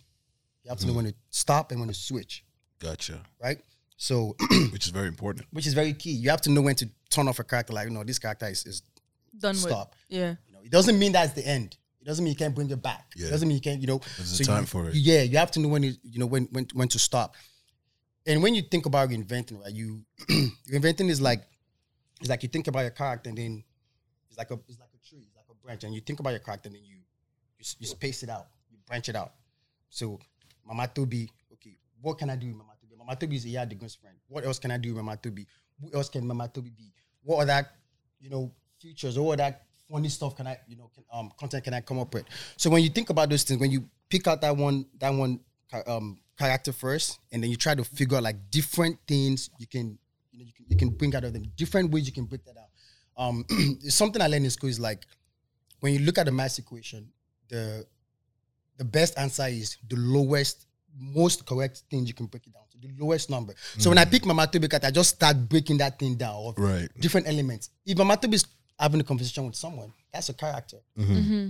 You 0.63 0.69
have 0.69 0.79
to 0.79 0.87
know 0.87 0.93
when 0.93 1.03
to 1.03 1.13
stop 1.29 1.71
and 1.71 1.81
when 1.81 1.89
to 1.89 1.93
switch. 1.93 2.45
gotcha. 2.79 3.19
Right. 3.43 3.59
So, 3.97 4.37
Which 4.71 4.85
is 4.85 4.91
very 4.91 5.09
important. 5.09 5.47
which 5.51 5.67
is 5.67 5.73
very 5.73 5.91
key. 5.93 6.11
You 6.11 6.29
have 6.29 6.39
to 6.41 6.49
know 6.49 6.61
when 6.61 6.75
to 6.75 6.89
turn 7.09 7.27
off 7.27 7.39
a 7.39 7.43
character. 7.43 7.73
Like, 7.73 7.89
you 7.89 7.93
know, 7.93 8.05
this 8.05 8.19
character 8.19 8.47
is, 8.47 8.65
is 8.65 8.83
Done 9.39 9.55
Stop. 9.55 9.95
with. 10.09 10.17
Yeah. 10.19 10.35
You 10.47 10.53
know, 10.53 10.59
it 10.63 10.71
doesn't 10.71 10.97
mean 10.97 11.11
that's 11.11 11.33
the 11.33 11.45
end. 11.45 11.77
It 12.01 12.05
doesn't 12.05 12.23
mean 12.23 12.31
you 12.33 12.37
can't 12.37 12.53
bring 12.53 12.69
it 12.69 12.81
back. 12.81 13.11
Yeah. 13.15 13.27
It 13.27 13.31
doesn't 13.31 13.47
mean 13.47 13.55
you 13.55 13.61
can't, 13.61 13.81
you 13.81 13.87
know. 13.87 13.99
There's 14.17 14.39
a 14.39 14.43
you- 14.43 14.47
time 14.47 14.65
for 14.65 14.89
it. 14.89 14.95
Yeah, 14.95 15.21
you 15.23 15.37
have 15.37 15.51
to 15.51 15.59
know 15.59 15.69
when 15.69 15.83
you, 15.83 15.93
you 16.03 16.19
know 16.19 16.27
when 16.27 16.47
when 16.51 16.67
when 16.73 16.87
to 16.89 16.99
stop. 16.99 17.35
And 18.27 18.41
when 18.41 18.55
you 18.55 18.61
think 18.63 18.85
about 18.85 19.09
reinventing, 19.09 19.61
right? 19.61 19.71
You 19.73 20.03
reinventing 20.71 21.09
is 21.09 21.21
like 21.21 21.43
it's 22.21 22.29
like 22.29 22.43
you 22.43 22.49
think 22.49 22.67
about 22.67 22.81
your 22.81 22.91
character 22.91 23.29
and 23.29 23.37
then 23.37 23.63
it's 24.29 24.37
like 24.37 24.51
a 24.51 24.59
it's 24.67 24.79
like 24.79 24.89
a 24.93 25.07
tree, 25.09 25.25
it's 25.27 25.35
like 25.35 25.45
a 25.49 25.55
branch, 25.65 25.83
and 25.83 25.93
you 25.93 26.01
think 26.01 26.19
about 26.19 26.31
your 26.31 26.39
character 26.39 26.67
and 26.69 26.75
then 26.75 26.83
you 26.85 26.95
you, 26.95 27.61
s- 27.61 27.75
you 27.79 27.87
space 27.87 28.23
it 28.23 28.29
out, 28.29 28.47
you 28.71 28.77
branch 28.87 29.09
it 29.09 29.15
out. 29.15 29.33
So 29.89 30.19
Mama 30.65 30.87
Tobi, 30.93 31.27
okay, 31.53 31.77
what 32.01 32.17
can 32.17 32.29
I 32.29 32.35
do 32.35 32.47
with 32.47 32.55
Mama 32.57 32.71
Tobi? 32.81 32.97
Mama 32.97 33.15
Tobi 33.15 33.33
is 33.35 33.45
a 33.45 33.49
Yard 33.49 33.69
Degun's 33.69 33.95
friend. 33.95 34.15
What 34.27 34.45
else 34.45 34.59
can 34.59 34.71
I 34.71 34.77
do 34.77 34.93
with 34.95 35.03
Mama 35.03 35.17
Tobi? 35.17 35.45
Who 35.81 35.91
else 35.93 36.09
can 36.09 36.25
Mama 36.25 36.47
Tobi 36.47 36.75
be? 36.75 36.91
What 37.23 37.41
other, 37.49 37.67
you 38.19 38.29
know, 38.29 38.51
features 38.79 39.17
or 39.17 39.35
that 39.35 39.63
funny 39.89 40.09
stuff 40.09 40.35
can 40.35 40.47
I, 40.47 40.57
you 40.67 40.75
know, 40.77 40.89
can, 40.93 41.03
um, 41.11 41.31
content 41.39 41.63
can 41.63 41.73
I 41.73 41.81
come 41.81 41.99
up 41.99 42.13
with? 42.13 42.25
So 42.57 42.69
when 42.69 42.83
you 42.83 42.89
think 42.89 43.09
about 43.09 43.29
those 43.29 43.43
things, 43.43 43.59
when 43.59 43.71
you 43.71 43.87
pick 44.09 44.27
out 44.27 44.41
that 44.41 44.55
one, 44.55 44.85
that 44.99 45.09
one 45.13 45.39
um, 45.87 46.19
character 46.37 46.71
first, 46.71 47.19
and 47.31 47.43
then 47.43 47.49
you 47.49 47.57
try 47.57 47.75
to 47.75 47.83
figure 47.83 48.17
out 48.17 48.23
like 48.23 48.37
different 48.51 48.97
things 49.07 49.49
you 49.57 49.67
can, 49.67 49.97
you 50.31 50.39
know, 50.39 50.45
you 50.45 50.53
can, 50.53 50.65
you 50.69 50.77
can 50.77 50.89
bring 50.89 51.15
out 51.15 51.23
of 51.23 51.33
them, 51.33 51.43
different 51.55 51.91
ways 51.91 52.05
you 52.05 52.13
can 52.13 52.25
break 52.25 52.43
that 52.45 52.55
out. 52.57 52.69
Um, 53.17 53.45
something 53.87 54.21
I 54.21 54.27
learned 54.27 54.45
in 54.45 54.51
school 54.51 54.69
is 54.69 54.79
like 54.79 55.05
when 55.79 55.93
you 55.93 55.99
look 55.99 56.17
at 56.17 56.25
the 56.25 56.31
math 56.31 56.59
equation, 56.59 57.09
the 57.49 57.85
the 58.77 58.83
best 58.83 59.17
answer 59.17 59.45
is 59.47 59.77
the 59.87 59.95
lowest 59.95 60.67
most 60.97 61.45
correct 61.45 61.83
thing 61.89 62.05
you 62.05 62.13
can 62.13 62.25
break 62.25 62.47
it 62.47 62.53
down 62.53 62.63
to, 62.71 62.77
the 62.87 62.93
lowest 63.03 63.29
number. 63.29 63.53
So 63.77 63.89
when 63.89 63.97
I 63.97 64.05
pick 64.05 64.25
Mama 64.25 64.47
Tobi 64.47 64.83
I 64.83 64.91
just 64.91 65.15
start 65.15 65.37
breaking 65.49 65.77
that 65.77 65.99
thing 65.99 66.15
down 66.15 66.35
of 66.35 66.57
Right. 66.57 66.89
different 66.99 67.27
elements. 67.27 67.69
If 67.85 67.97
Mama 67.97 68.15
Tobi 68.17 68.35
is 68.35 68.45
having 68.79 68.99
a 68.99 69.03
conversation 69.03 69.45
with 69.45 69.55
someone, 69.55 69.91
that's 70.13 70.29
a 70.29 70.33
character, 70.33 70.77
mm-hmm. 70.97 71.13
Mm-hmm. 71.13 71.49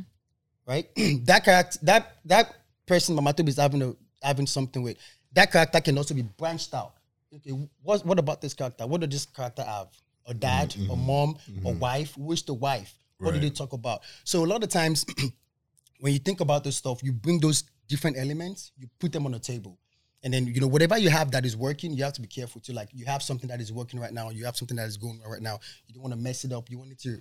right? 0.68 0.88
that 1.26 1.46
character, 1.46 1.80
that 1.84 2.18
that 2.26 2.54
person 2.86 3.16
Mama 3.16 3.34
Tobi 3.34 3.50
is 3.50 3.58
having 3.58 3.82
a 3.82 3.94
having 4.22 4.48
something 4.48 4.82
with, 4.82 4.98
that 5.34 5.52
character 5.52 5.82
can 5.82 5.98
also 5.98 6.14
be 6.14 6.24
branched 6.24 6.74
out. 6.74 6.94
Okay, 7.34 7.52
what 7.82 8.06
what 8.06 8.20
about 8.20 8.42
this 8.42 8.54
character? 8.54 8.88
What 8.88 9.02
does 9.02 9.10
this 9.10 9.26
character 9.26 9.64
have? 9.64 9.88
A 10.28 10.34
dad, 10.34 10.72
mm-hmm. 10.72 10.90
a 10.90 10.96
mom, 10.96 11.38
a 11.66 11.72
wife. 11.72 12.16
Who 12.16 12.32
is 12.32 12.42
the 12.42 12.56
wife? 12.56 12.92
What 13.20 13.36
do 13.36 13.40
they 13.40 13.52
talk 13.52 13.74
about? 13.74 14.02
So 14.24 14.44
a 14.44 14.48
lot 14.48 14.64
of 14.64 14.70
times 14.70 15.06
when 16.00 16.14
you 16.14 16.20
think 16.20 16.40
about 16.40 16.64
this 16.64 16.78
stuff, 16.78 17.04
you 17.04 17.12
bring 17.14 17.40
those 17.40 17.64
different 17.88 18.18
elements, 18.18 18.72
you 18.78 18.88
put 19.00 19.12
them 19.12 19.26
on 19.26 19.34
the 19.34 19.40
table. 19.40 19.78
And 20.26 20.34
then, 20.34 20.48
you 20.48 20.60
know, 20.60 20.68
whatever 20.68 20.98
you 20.98 21.12
have 21.12 21.30
that 21.32 21.46
is 21.46 21.56
working, 21.56 21.94
you 21.94 22.04
have 22.04 22.14
to 22.14 22.22
be 22.22 22.28
careful 22.28 22.60
too. 22.60 22.74
Like 22.74 22.90
you 22.92 23.06
have 23.06 23.22
something 23.22 23.48
that 23.48 23.62
is 23.62 23.72
working 23.72 24.00
right 24.00 24.12
now, 24.12 24.32
you 24.32 24.44
have 24.46 24.58
something 24.58 24.76
that 24.78 24.88
is 24.88 24.98
going 24.98 25.22
right 25.26 25.42
now. 25.42 25.60
You 25.86 25.94
don't 25.94 26.02
want 26.02 26.16
to 26.16 26.20
mess 26.20 26.44
it 26.44 26.52
up. 26.52 26.68
You 26.70 26.80
want 26.80 26.92
it 26.92 27.00
to 27.02 27.20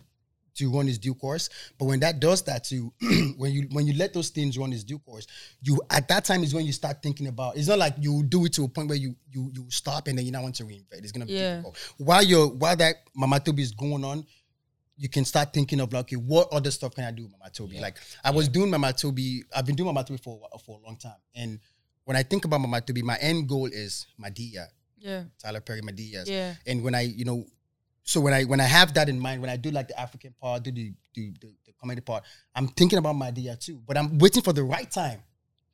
to 0.55 0.71
run 0.71 0.89
its 0.89 0.99
due 0.99 1.15
course. 1.15 1.51
But 1.79 1.85
when 1.87 2.01
that 2.01 2.19
does 2.21 2.43
that 2.45 2.65
to 2.65 2.93
when 3.37 3.53
you 3.53 3.69
when 3.73 3.87
you 3.87 3.93
let 3.95 4.15
those 4.15 4.31
things 4.31 4.57
run 4.57 4.73
its 4.73 4.85
due 4.85 4.99
course, 5.01 5.27
you 5.61 5.81
at 5.91 6.09
that 6.09 6.25
time 6.25 6.43
is 6.43 6.55
when 6.55 6.65
you 6.65 6.73
start 6.73 7.03
thinking 7.03 7.27
about 7.27 7.59
it's 7.59 7.69
not 7.69 7.79
like 7.79 7.95
you 7.99 8.23
do 8.23 8.47
it 8.47 8.55
to 8.55 8.65
a 8.65 8.69
point 8.69 8.89
where 8.89 8.97
you 8.97 9.15
you 9.31 9.51
you 9.53 9.67
stop 9.69 10.09
and 10.09 10.17
then 10.17 10.25
you 10.25 10.33
now 10.33 10.43
want 10.43 10.55
to 10.55 10.65
reinvent. 10.65 11.03
It's 11.03 11.13
gonna 11.13 11.27
be 11.27 11.35
Yeah. 11.35 11.57
difficult. 11.57 11.77
While 11.99 12.23
you're 12.23 12.49
while 12.49 12.77
that 12.77 12.97
Mama 13.15 13.39
Tobi 13.39 13.61
is 13.61 13.73
going 13.73 14.03
on, 14.03 14.25
you 14.97 15.09
can 15.09 15.25
start 15.25 15.53
thinking 15.53 15.81
of 15.81 15.93
like, 15.93 16.03
okay, 16.03 16.17
what 16.17 16.49
other 16.53 16.71
stuff 16.71 16.95
can 16.95 17.05
I 17.05 17.11
do 17.11 17.25
with 17.25 17.33
Mama 17.33 17.51
Tobi? 17.51 17.81
Like 17.81 17.99
I 18.23 18.31
was 18.31 18.49
doing 18.49 18.71
Mama 18.71 18.89
Tobi, 18.93 19.43
I've 19.55 19.67
been 19.67 19.75
doing 19.75 19.89
Mama 19.93 20.05
Tobi 20.05 20.23
for 20.23 20.41
a 20.53 20.59
for 20.59 20.79
a 20.83 20.87
long 20.87 20.97
time. 20.97 21.19
And 21.35 21.59
when 22.05 22.17
I 22.17 22.23
think 22.23 22.45
about 22.45 22.61
Mama 22.61 22.81
Tobi, 22.81 23.03
my 23.03 23.17
end 23.21 23.49
goal 23.49 23.67
is 23.67 24.07
Madea, 24.21 24.67
Yeah. 24.99 25.25
Tyler 25.43 25.61
Perry 25.61 25.81
Madea. 25.83 26.25
Yeah. 26.27 26.55
And 26.67 26.83
when 26.83 26.95
I, 26.95 27.03
you 27.03 27.25
know, 27.25 27.45
so 28.03 28.21
when 28.21 28.35
I 28.35 28.45
when 28.45 28.61
I 28.61 28.65
have 28.65 28.93
that 28.95 29.09
in 29.09 29.19
mind, 29.19 29.41
when 29.41 29.51
I 29.51 29.57
do 29.57 29.71
like 29.71 29.89
the 29.89 29.99
African 29.99 30.35
part, 30.41 30.63
do 30.65 30.71
the 30.73 30.93
the, 31.15 31.33
the, 31.41 31.47
the 31.67 31.73
comedy 31.81 32.01
part, 32.03 32.25
I'm 32.55 32.69
thinking 32.69 32.99
about 32.99 33.17
Madea 33.17 33.59
too. 33.59 33.81
But 33.87 33.97
I'm 33.97 34.19
waiting 34.19 34.43
for 34.43 34.53
the 34.53 34.63
right 34.65 34.91
time 34.91 35.23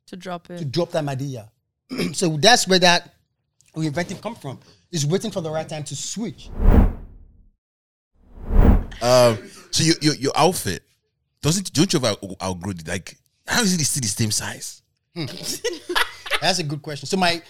To 0.07 0.15
drop 0.15 0.49
it. 0.49 0.57
to 0.59 0.65
drop 0.65 0.91
that 0.91 1.03
Madea. 1.03 1.49
so 2.13 2.37
that's 2.37 2.67
where 2.67 2.79
that 2.79 3.13
reinventing 3.75 4.21
come 4.21 4.35
from. 4.35 4.59
Is 4.91 5.05
waiting 5.05 5.31
for 5.31 5.41
the 5.41 5.49
right 5.51 5.67
time 5.67 5.83
to 5.85 5.95
switch. 5.95 6.49
Um, 9.01 9.37
so 9.71 9.83
your, 9.83 9.95
your 10.01 10.15
your 10.15 10.31
outfit 10.35 10.83
doesn't 11.41 11.73
don't 11.73 11.91
you 11.91 11.97
ever 11.99 12.07
out- 12.07 12.23
outgrow 12.41 12.71
it? 12.71 12.87
Like 12.87 13.17
how 13.47 13.61
is 13.61 13.73
it 13.73 13.83
still 13.83 14.01
the 14.01 14.07
same 14.07 14.31
size? 14.31 14.81
That's 16.41 16.59
a 16.59 16.63
good 16.63 16.81
question. 16.81 17.07
So 17.07 17.17
my, 17.17 17.41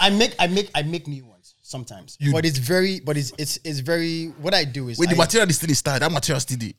I 0.00 0.10
make 0.10 0.34
I 0.38 0.46
make 0.46 0.70
I 0.74 0.82
make 0.82 1.06
new 1.06 1.26
ones 1.26 1.54
sometimes, 1.62 2.16
You- 2.18 2.32
but 2.32 2.44
it's 2.44 2.58
very 2.58 3.00
but 3.00 3.16
it's 3.16 3.32
it's 3.38 3.58
it's 3.62 3.80
very 3.80 4.26
what 4.40 4.54
I 4.54 4.64
do 4.64 4.88
is 4.88 4.98
When 4.98 5.08
the 5.08 5.14
I, 5.14 5.18
material 5.18 5.48
is 5.50 5.56
still 5.56 5.68
in 5.68 5.74
style, 5.76 5.98
that 6.00 6.10
material 6.10 6.40
still 6.40 6.58
there. 6.58 6.72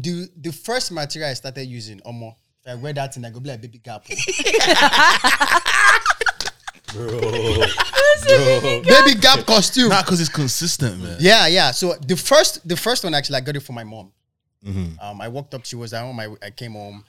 the 0.00 0.28
the 0.40 0.52
first 0.52 0.92
material 0.92 1.30
I 1.30 1.34
started 1.34 1.64
using 1.66 2.00
Omo. 2.00 2.34
If 2.64 2.70
I 2.70 2.74
wear 2.76 2.92
that 2.94 3.12
thing, 3.14 3.24
I 3.24 3.30
go 3.30 3.40
be 3.40 3.50
like 3.50 3.60
baby 3.60 3.78
gap. 3.78 4.06
Bro. 6.92 7.20
Baby 8.82 9.14
gap 9.20 9.44
costume. 9.46 9.88
Not 9.88 10.04
because 10.04 10.20
it's 10.20 10.30
consistent, 10.30 11.02
man. 11.02 11.16
Yeah, 11.20 11.46
yeah. 11.48 11.70
So 11.72 11.94
the 12.06 12.16
first, 12.16 12.66
the 12.66 12.76
first 12.76 13.04
one 13.04 13.12
actually, 13.14 13.36
I 13.36 13.40
got 13.40 13.56
it 13.56 13.60
for 13.60 13.72
my 13.72 13.84
mom. 13.84 14.12
Mm-hmm. 14.64 14.98
Um, 15.00 15.20
I 15.20 15.28
walked 15.28 15.52
up. 15.54 15.64
She 15.66 15.76
was 15.76 15.92
at 15.92 16.02
home. 16.02 16.18
I, 16.20 16.28
I 16.42 16.50
came 16.50 16.72
home. 16.72 17.04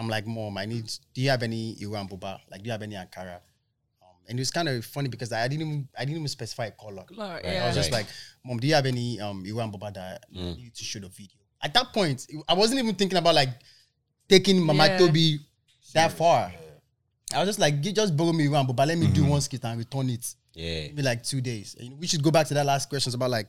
I'm 0.00 0.08
like, 0.08 0.26
mom, 0.26 0.56
I 0.56 0.64
need. 0.64 0.90
Do 1.14 1.20
you 1.20 1.28
have 1.28 1.42
any 1.42 1.76
Iran 1.82 2.08
boba? 2.08 2.38
Like, 2.50 2.62
do 2.62 2.66
you 2.66 2.72
have 2.72 2.80
any 2.82 2.94
Ankara? 2.94 3.34
Um, 4.02 4.08
and 4.28 4.38
it 4.38 4.40
was 4.40 4.50
kind 4.50 4.66
of 4.68 4.82
funny 4.84 5.08
because 5.10 5.30
I 5.30 5.46
didn't 5.46 5.66
even 5.66 5.88
I 5.96 6.04
didn't 6.06 6.16
even 6.16 6.28
specify 6.28 6.66
a 6.66 6.70
color. 6.70 7.04
Right, 7.16 7.44
I 7.44 7.52
yeah. 7.52 7.66
was 7.66 7.76
just 7.76 7.92
Right. 7.92 7.98
like, 7.98 8.06
mom, 8.44 8.58
do 8.58 8.66
you 8.66 8.74
have 8.74 8.86
any 8.86 9.20
um 9.20 9.44
Iran 9.44 9.70
boba 9.70 9.92
that 9.92 10.24
I 10.34 10.38
need 10.38 10.74
to 10.74 10.84
shoot 10.84 11.04
a 11.04 11.08
video? 11.08 11.36
At 11.62 11.74
that 11.74 11.92
point, 11.92 12.26
I 12.48 12.54
wasn't 12.54 12.80
even 12.80 12.94
thinking 12.94 13.18
about 13.18 13.34
like 13.34 13.50
taking 14.26 14.58
Mama 14.62 14.86
Yeah. 14.86 14.98
Tobi 14.98 15.38
that 15.92 16.12
far. 16.12 16.50
I 17.34 17.38
was 17.40 17.48
just 17.48 17.58
like, 17.58 17.84
"You 17.84 17.92
just 17.92 18.16
borrow 18.16 18.32
me 18.32 18.46
Iran 18.46 18.66
boba. 18.66 18.86
Let 18.86 18.96
me 18.96 19.06
do 19.08 19.24
one 19.26 19.40
skit 19.42 19.62
and 19.64 19.78
return 19.78 20.08
it 20.08 20.26
Yeah. 20.54 20.86
maybe 20.86 21.02
like 21.02 21.22
two 21.22 21.42
days. 21.42 21.76
And 21.78 21.98
we 21.98 22.06
should 22.06 22.22
go 22.22 22.30
back 22.30 22.46
to 22.48 22.54
that 22.54 22.64
last 22.64 22.88
questions 22.88 23.14
about 23.14 23.30
like 23.30 23.48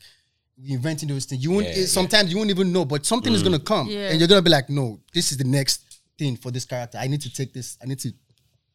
inventing 0.67 1.07
those 1.07 1.23
things. 1.25 1.41
You 1.41 1.51
won't 1.51 1.65
Yeah, 1.67 1.71
it- 1.83 1.87
sometimes 1.87 2.29
you 2.29 2.37
won't 2.37 2.49
even 2.49 2.73
know, 2.73 2.83
but 2.83 3.05
something 3.05 3.33
is 3.33 3.41
gonna 3.41 3.57
come, 3.59 3.87
Yeah. 3.89 4.09
and 4.09 4.19
you're 4.19 4.27
gonna 4.27 4.41
be 4.41 4.49
like, 4.51 4.69
no, 4.69 4.99
this 5.13 5.31
is 5.31 5.37
the 5.37 5.45
next 5.45 5.81
thing 6.17 6.35
for 6.35 6.51
this 6.51 6.65
character. 6.65 6.97
I 6.97 7.07
need 7.07 7.21
to 7.21 7.33
take 7.33 7.53
this. 7.53 7.77
I 7.81 7.85
need 7.85 7.99
to, 7.99 8.13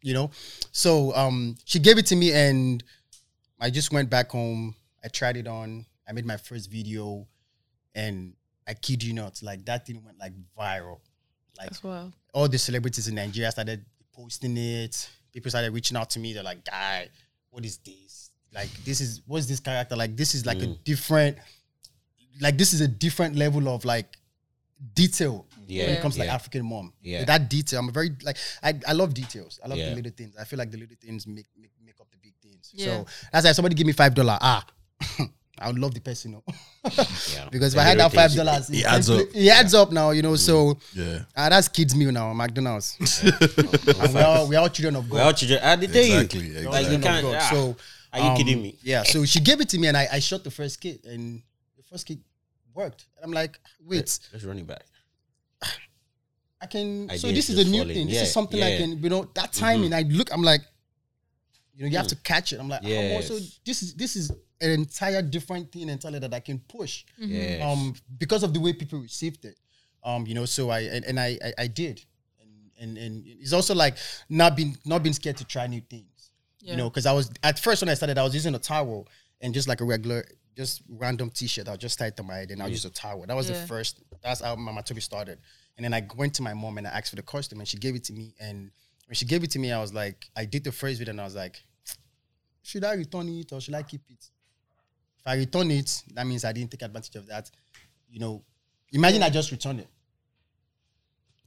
you 0.02 0.14
know. 0.14 0.30
So 0.72 1.14
um, 1.14 1.56
she 1.64 1.78
gave 1.78 1.98
it 1.98 2.06
to 2.06 2.16
me, 2.16 2.32
and 2.32 2.82
I 3.60 3.70
just 3.70 3.92
went 3.92 4.10
back 4.10 4.30
home. 4.30 4.74
I 5.04 5.08
tried 5.08 5.36
it 5.36 5.46
on. 5.46 5.86
I 6.08 6.12
made 6.12 6.26
my 6.26 6.36
first 6.36 6.70
video, 6.70 7.26
and 7.94 8.34
I 8.66 8.74
kid 8.74 9.02
you 9.02 9.12
not, 9.12 9.40
like 9.42 9.64
that 9.66 9.86
thing 9.86 10.02
went 10.04 10.18
like 10.18 10.32
viral. 10.58 10.98
Like 11.58 11.70
That's 11.70 11.82
wild. 11.82 12.12
all 12.34 12.48
the 12.48 12.58
celebrities 12.58 13.08
in 13.08 13.14
Nigeria 13.14 13.50
started 13.50 13.84
posting 14.14 14.56
it. 14.56 15.08
People 15.32 15.50
started 15.50 15.72
reaching 15.72 15.96
out 15.96 16.10
to 16.10 16.18
me. 16.18 16.32
They're 16.32 16.42
like, 16.42 16.64
"Guy, 16.64 17.08
what 17.50 17.64
is 17.64 17.78
this? 17.78 18.30
Like, 18.52 18.70
this 18.84 19.00
is 19.00 19.22
what's 19.26 19.46
this 19.46 19.60
character? 19.60 19.96
Like, 19.96 20.16
this 20.16 20.34
is 20.34 20.46
like 20.46 20.62
a 20.62 20.66
different, 20.84 21.36
like 22.40 22.56
this 22.56 22.72
is 22.72 22.80
a 22.80 22.88
different 22.88 23.36
level 23.36 23.68
of 23.68 23.84
like 23.84 24.16
detail 24.94 25.46
yeah. 25.66 25.82
when 25.84 25.90
Yeah, 25.92 25.98
it 25.98 26.02
comes 26.02 26.14
to 26.14 26.20
like. 26.20 26.30
African 26.30 26.64
mom. 26.66 26.92
Yeah. 27.02 27.24
that 27.24 27.48
detail. 27.48 27.80
I'm 27.80 27.88
a 27.88 27.92
very 27.92 28.10
like 28.22 28.36
I, 28.62 28.74
I 28.86 28.92
love 28.92 29.14
details. 29.14 29.58
I 29.64 29.68
love 29.68 29.78
Yeah. 29.78 29.90
the 29.90 29.96
little 29.96 30.12
things. 30.12 30.34
I 30.38 30.44
feel 30.44 30.58
like 30.58 30.70
the 30.70 30.78
little 30.78 30.96
things 31.00 31.26
make 31.26 31.46
make, 31.58 31.70
make 31.84 31.98
up 32.00 32.08
the 32.10 32.18
big 32.22 32.34
things. 32.42 32.70
Yeah. 32.74 32.86
So 32.86 33.06
that's 33.32 33.46
why 33.46 33.52
somebody 33.52 33.74
give 33.74 33.86
me 33.86 33.92
five 33.92 34.14
dollar. 34.14 34.38
Ah. 34.40 34.64
I 35.58 35.68
would 35.68 35.78
love 35.78 35.94
the 35.94 36.00
person. 36.00 36.36
Yeah. 36.84 37.48
because 37.50 37.72
if 37.72 37.76
The 37.76 37.80
I 37.80 37.84
had 37.84 37.98
that 37.98 38.12
five 38.12 38.34
dollars, 38.34 38.68
It 38.68 38.84
adds 38.84 39.08
up. 39.08 39.26
It 39.34 39.48
adds 39.48 39.72
up 39.72 39.90
now, 39.90 40.10
you 40.10 40.20
know. 40.20 40.36
So 40.36 40.76
Yeah. 40.92 41.20
Ah, 41.34 41.48
that's 41.48 41.68
kids 41.68 41.94
meal 41.96 42.12
now, 42.12 42.30
McDonald's. 42.34 42.96
and 43.22 44.14
we 44.14 44.20
are 44.20 44.44
we 44.46 44.56
are 44.56 44.60
all 44.62 44.68
children 44.68 44.96
of 44.96 45.08
God. 45.08 45.16
We 45.16 45.20
are 45.22 45.32
children, 45.32 45.60
I 45.62 45.76
did 45.76 45.92
tell 45.92 46.02
Exactly, 46.04 46.40
you. 46.40 46.46
exactly. 46.58 46.72
Like 46.82 46.92
you 46.92 46.98
can't. 46.98 47.22
God. 47.24 47.36
ah. 47.40 47.48
So 47.50 47.76
Are 48.12 48.20
you 48.20 48.26
um, 48.26 48.36
kidding 48.36 48.60
me? 48.62 48.76
Yeah. 48.82 49.02
So 49.04 49.24
she 49.24 49.40
gave 49.40 49.60
it 49.62 49.68
to 49.70 49.78
me, 49.78 49.88
and 49.88 49.96
I, 49.96 50.06
I 50.12 50.18
shot 50.20 50.44
the 50.44 50.50
first 50.50 50.78
kid, 50.80 51.00
and 51.06 51.40
the 51.76 51.82
first 51.84 52.04
kid 52.06 52.20
worked. 52.76 53.06
And 53.16 53.24
I'm 53.24 53.32
like, 53.32 53.58
wait, 53.84 54.18
Let's 54.32 54.44
run 54.44 54.58
it 54.58 54.66
back. 54.66 54.84
I 56.60 56.66
can. 56.66 57.08
so 57.18 57.28
this 57.32 57.50
is 57.50 57.58
a 57.58 57.68
new 57.68 57.80
falling. 57.80 57.94
thing. 57.94 58.06
This 58.06 58.16
Yeah, 58.16 58.22
is 58.22 58.32
something 58.32 58.62
I 58.62 58.76
can. 58.76 59.02
You 59.02 59.10
know, 59.10 59.28
that 59.34 59.52
timing. 59.52 59.92
I 59.92 60.02
look. 60.02 60.32
I'm 60.32 60.42
like, 60.42 60.60
you 61.74 61.82
know, 61.84 61.88
you 61.90 61.96
have 61.96 62.06
to 62.08 62.16
catch 62.16 62.52
it. 62.52 62.60
I'm 62.60 62.68
like, 62.68 62.80
Yes. 62.82 63.30
oh, 63.30 63.38
so 63.38 63.44
this 63.64 63.82
is 63.82 63.94
this 63.94 64.16
is 64.16 64.30
an 64.60 64.70
entire 64.70 65.20
different 65.20 65.70
thing 65.70 65.88
entirely 65.90 66.18
that 66.20 66.32
I 66.32 66.40
can 66.40 66.58
push. 66.60 67.04
Yes. 67.18 67.62
um 67.62 67.94
because 68.18 68.42
of 68.42 68.54
the 68.54 68.60
way 68.60 68.72
people 68.72 68.98
received 69.00 69.44
it 69.44 69.58
um 70.02 70.26
you 70.26 70.34
know 70.34 70.46
so 70.46 70.70
i 70.70 70.80
and, 70.80 71.04
and 71.04 71.18
I, 71.20 71.36
I 71.44 71.52
i 71.64 71.66
did 71.66 72.02
and, 72.40 72.50
and 72.80 72.96
and 72.98 73.24
it's 73.26 73.52
also 73.52 73.74
like 73.74 73.96
not 74.30 74.56
being 74.56 74.76
not 74.86 75.02
being 75.02 75.12
scared 75.12 75.36
to 75.38 75.44
try 75.44 75.66
new 75.66 75.80
things 75.82 76.30
Yeah. 76.60 76.70
you 76.72 76.76
know 76.78 76.88
because 76.88 77.04
i 77.06 77.12
was 77.12 77.30
at 77.42 77.58
first 77.58 77.82
when 77.82 77.88
i 77.90 77.94
started 77.94 78.16
i 78.16 78.22
was 78.22 78.32
using 78.32 78.54
a 78.54 78.58
towel 78.58 79.08
and 79.42 79.52
just 79.52 79.68
like 79.68 79.80
a 79.82 79.84
regular 79.84 80.24
just 80.56 80.82
random 80.88 81.30
t-shirt 81.30 81.68
i'll 81.68 81.76
just 81.76 81.98
tie 81.98 82.06
it 82.06 82.16
to 82.16 82.22
my 82.22 82.36
head 82.36 82.50
and 82.50 82.62
i'll 82.62 82.68
mm. 82.68 82.72
use 82.72 82.84
a 82.84 82.90
towel 82.90 83.24
that 83.26 83.36
was 83.36 83.50
Yeah. 83.50 83.60
the 83.60 83.66
first 83.66 84.02
that's 84.22 84.40
how 84.40 84.56
mama 84.56 84.82
tobi 84.82 85.02
started 85.02 85.38
and 85.76 85.84
then 85.84 85.92
i 85.92 86.06
went 86.16 86.34
to 86.34 86.42
my 86.42 86.54
mom 86.54 86.78
and 86.78 86.86
i 86.86 86.90
asked 86.90 87.10
for 87.10 87.16
the 87.16 87.22
costume 87.22 87.60
and 87.60 87.68
she 87.68 87.76
gave 87.76 87.94
it 87.94 88.04
to 88.04 88.12
me 88.12 88.34
and 88.40 88.70
when 89.06 89.14
she 89.14 89.24
gave 89.24 89.44
it 89.44 89.50
to 89.52 89.58
me 89.58 89.72
i 89.72 89.80
was 89.80 89.92
like 89.92 90.30
i 90.36 90.44
did 90.44 90.64
the 90.64 90.72
first 90.72 90.98
video 90.98 91.10
and 91.10 91.20
i 91.20 91.24
was 91.24 91.34
like 91.36 91.62
should 92.62 92.84
i 92.84 92.94
return 92.94 93.28
it 93.28 93.52
or 93.52 93.60
should 93.60 93.74
i 93.74 93.82
keep 93.82 94.02
it 94.08 94.30
if 95.26 95.32
I 95.32 95.34
return 95.34 95.70
it, 95.72 96.04
that 96.14 96.24
means 96.26 96.44
I 96.44 96.52
didn't 96.52 96.70
take 96.70 96.82
advantage 96.82 97.16
of 97.16 97.26
that. 97.26 97.50
You 98.08 98.20
know, 98.20 98.44
imagine 98.92 99.24
I 99.24 99.30
just 99.30 99.50
return 99.50 99.80
it. 99.80 99.88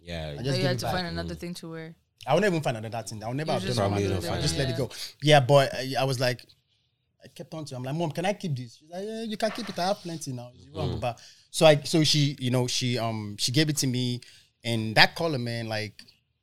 Yeah. 0.01 0.35
I 0.37 0.43
just 0.43 0.57
you 0.57 0.63
give 0.63 0.63
had 0.63 0.79
to 0.79 0.85
back. 0.85 0.95
find 0.95 1.07
another 1.07 1.35
mm. 1.35 1.39
thing 1.39 1.53
to 1.55 1.71
wear. 1.71 1.95
I 2.27 2.33
will 2.33 2.41
never 2.41 2.55
even 2.55 2.63
find 2.63 2.75
another 2.75 3.01
thing. 3.07 3.23
I 3.23 3.27
will 3.27 3.35
never 3.35 3.51
You 3.51 3.53
have 3.53 3.63
just 3.63 3.77
done 3.77 3.91
Probably 3.91 4.07
that. 4.07 4.31
I 4.31 4.41
just 4.41 4.55
it. 4.55 4.59
let 4.59 4.69
it 4.69 4.77
go. 4.77 4.89
Yeah, 5.23 5.39
but 5.39 5.73
I, 5.73 5.93
I 6.01 6.03
was 6.03 6.19
like, 6.19 6.45
I 7.23 7.27
kept 7.27 7.53
on 7.53 7.65
to. 7.65 7.75
I'm 7.75 7.83
like, 7.83 7.95
mom, 7.95 8.11
can 8.11 8.25
I 8.25 8.33
keep 8.33 8.55
this? 8.55 8.77
She's 8.79 8.89
like, 8.89 9.03
yeah, 9.05 9.23
you 9.23 9.35
can 9.37 9.51
keep 9.51 9.67
it. 9.69 9.77
I 9.79 9.87
have 9.87 9.97
plenty 9.97 10.31
now. 10.31 10.51
You 10.55 10.71
want, 10.71 11.01
but- 11.01 11.19
So 11.51 11.65
I, 11.65 11.81
so 11.83 12.03
she, 12.03 12.37
you 12.39 12.51
know, 12.51 12.67
she, 12.67 12.97
um, 12.97 13.35
she 13.39 13.51
gave 13.51 13.69
it 13.69 13.77
to 13.77 13.87
me, 13.87 14.21
and 14.63 14.95
that 14.95 15.15
color, 15.15 15.39
man, 15.39 15.67
like, 15.67 15.93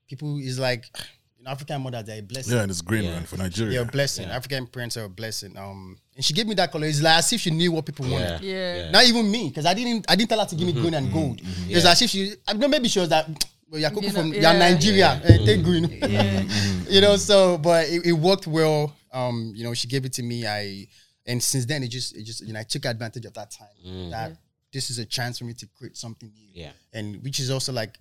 people 0.08 0.38
is 0.38 0.58
like, 0.58 0.84
you 1.38 1.44
know, 1.44 1.50
African 1.52 1.80
mothers, 1.82 2.04
they're 2.04 2.18
a 2.18 2.22
blessing. 2.22 2.54
Yeah, 2.56 2.62
and 2.62 2.70
it's 2.70 2.82
green 2.82 3.04
Yeah. 3.04 3.10
man 3.12 3.22
for 3.24 3.36
They're 3.36 3.46
a 3.46 3.48
Nigeria. 3.50 3.84
blessing. 3.84 4.26
African 4.28 4.66
parents 4.66 4.96
are 4.96 5.04
a 5.04 5.08
blessing. 5.08 5.56
Um, 5.56 5.96
and 6.16 6.24
she 6.24 6.34
gave 6.34 6.46
me 6.48 6.54
that 6.56 6.72
color. 6.72 6.86
It's 6.86 7.00
like 7.00 7.18
as 7.18 7.32
if 7.32 7.40
she 7.40 7.50
knew 7.52 7.70
what 7.72 7.86
people 7.86 8.08
wanted. 8.10 8.40
Yeah. 8.42 8.76
Yeah. 8.84 8.90
Not 8.90 9.04
even 9.04 9.30
me, 9.30 9.48
because 9.48 9.64
I 9.66 9.74
didn't. 9.74 10.04
I 10.08 10.16
didn't 10.16 10.28
tell 10.30 10.40
her 10.40 10.46
to 10.46 10.56
give 10.56 10.66
me 10.66 10.72
green 10.72 10.94
and 10.94 11.12
gold. 11.12 11.40
It 11.40 11.74
was 11.74 11.84
Yeah. 11.84 11.90
as 11.92 12.02
if 12.02 12.10
she. 12.10 12.32
I 12.48 12.52
don't 12.52 12.60
know. 12.60 12.68
Maybe 12.68 12.88
she 12.88 12.98
was 12.98 13.10
like, 13.10 13.26
"Well, 13.70 13.80
you're 13.80 13.90
You 13.92 14.00
know, 14.00 14.10
from 14.10 14.32
yeah. 14.34 14.50
you're 14.50 14.58
Nigeria, 14.58 15.20
eh, 15.24 15.44
take 15.44 15.62
green." 15.62 15.84
Yeah. 16.02 16.42
you 16.88 17.00
know. 17.02 17.16
So, 17.16 17.58
but 17.58 17.86
it, 17.88 18.06
it 18.06 18.12
worked 18.12 18.46
well. 18.48 18.95
Um, 19.16 19.52
you 19.56 19.64
know, 19.64 19.74
she 19.74 19.88
gave 19.88 20.04
it 20.04 20.12
to 20.14 20.22
me. 20.22 20.46
I 20.46 20.86
and 21.26 21.42
since 21.42 21.64
then, 21.66 21.82
it 21.82 21.88
just, 21.88 22.14
it 22.16 22.22
just, 22.22 22.40
you 22.46 22.52
know, 22.52 22.60
I 22.60 22.62
took 22.62 22.84
advantage 22.84 23.24
of 23.24 23.34
that 23.34 23.50
time. 23.50 24.10
That 24.10 24.36
this 24.72 24.90
is 24.90 24.98
a 24.98 25.04
chance 25.06 25.38
for 25.38 25.44
me 25.44 25.54
to 25.54 25.66
create 25.76 25.96
something 25.96 26.30
new. 26.32 26.48
Yeah. 26.52 26.72
and 26.92 27.22
which 27.24 27.40
is 27.40 27.50
also 27.50 27.72
like 27.72 27.98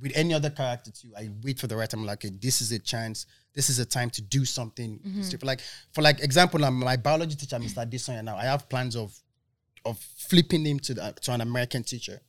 with 0.00 0.12
any 0.16 0.34
other 0.34 0.50
character 0.50 0.90
too, 0.90 1.10
I 1.16 1.28
wait 1.44 1.58
for 1.60 1.66
the 1.66 1.76
right 1.76 1.88
time. 1.88 2.04
Like, 2.04 2.24
okay, 2.24 2.34
this 2.40 2.60
is 2.60 2.72
a 2.72 2.78
chance. 2.78 3.26
This 3.54 3.68
is 3.68 3.78
a 3.78 3.84
time 3.84 4.10
to 4.10 4.22
do 4.22 4.44
something. 4.44 4.98
different. 5.30 5.44
Like 5.44 5.60
for 5.92 6.02
like 6.02 6.20
example, 6.20 6.64
I'm 6.64 6.74
my 6.78 6.96
biology 6.96 7.36
teacher, 7.36 7.56
Mr. 7.58 7.84
Desonya. 7.90 8.24
Now 8.24 8.36
I 8.36 8.44
have 8.44 8.68
plans 8.68 8.96
of 8.96 9.16
of 9.84 9.98
flipping 9.98 10.64
him 10.64 10.78
to 10.80 10.94
the, 10.94 11.14
to 11.22 11.32
an 11.32 11.40
American 11.40 11.82
teacher. 11.82 12.20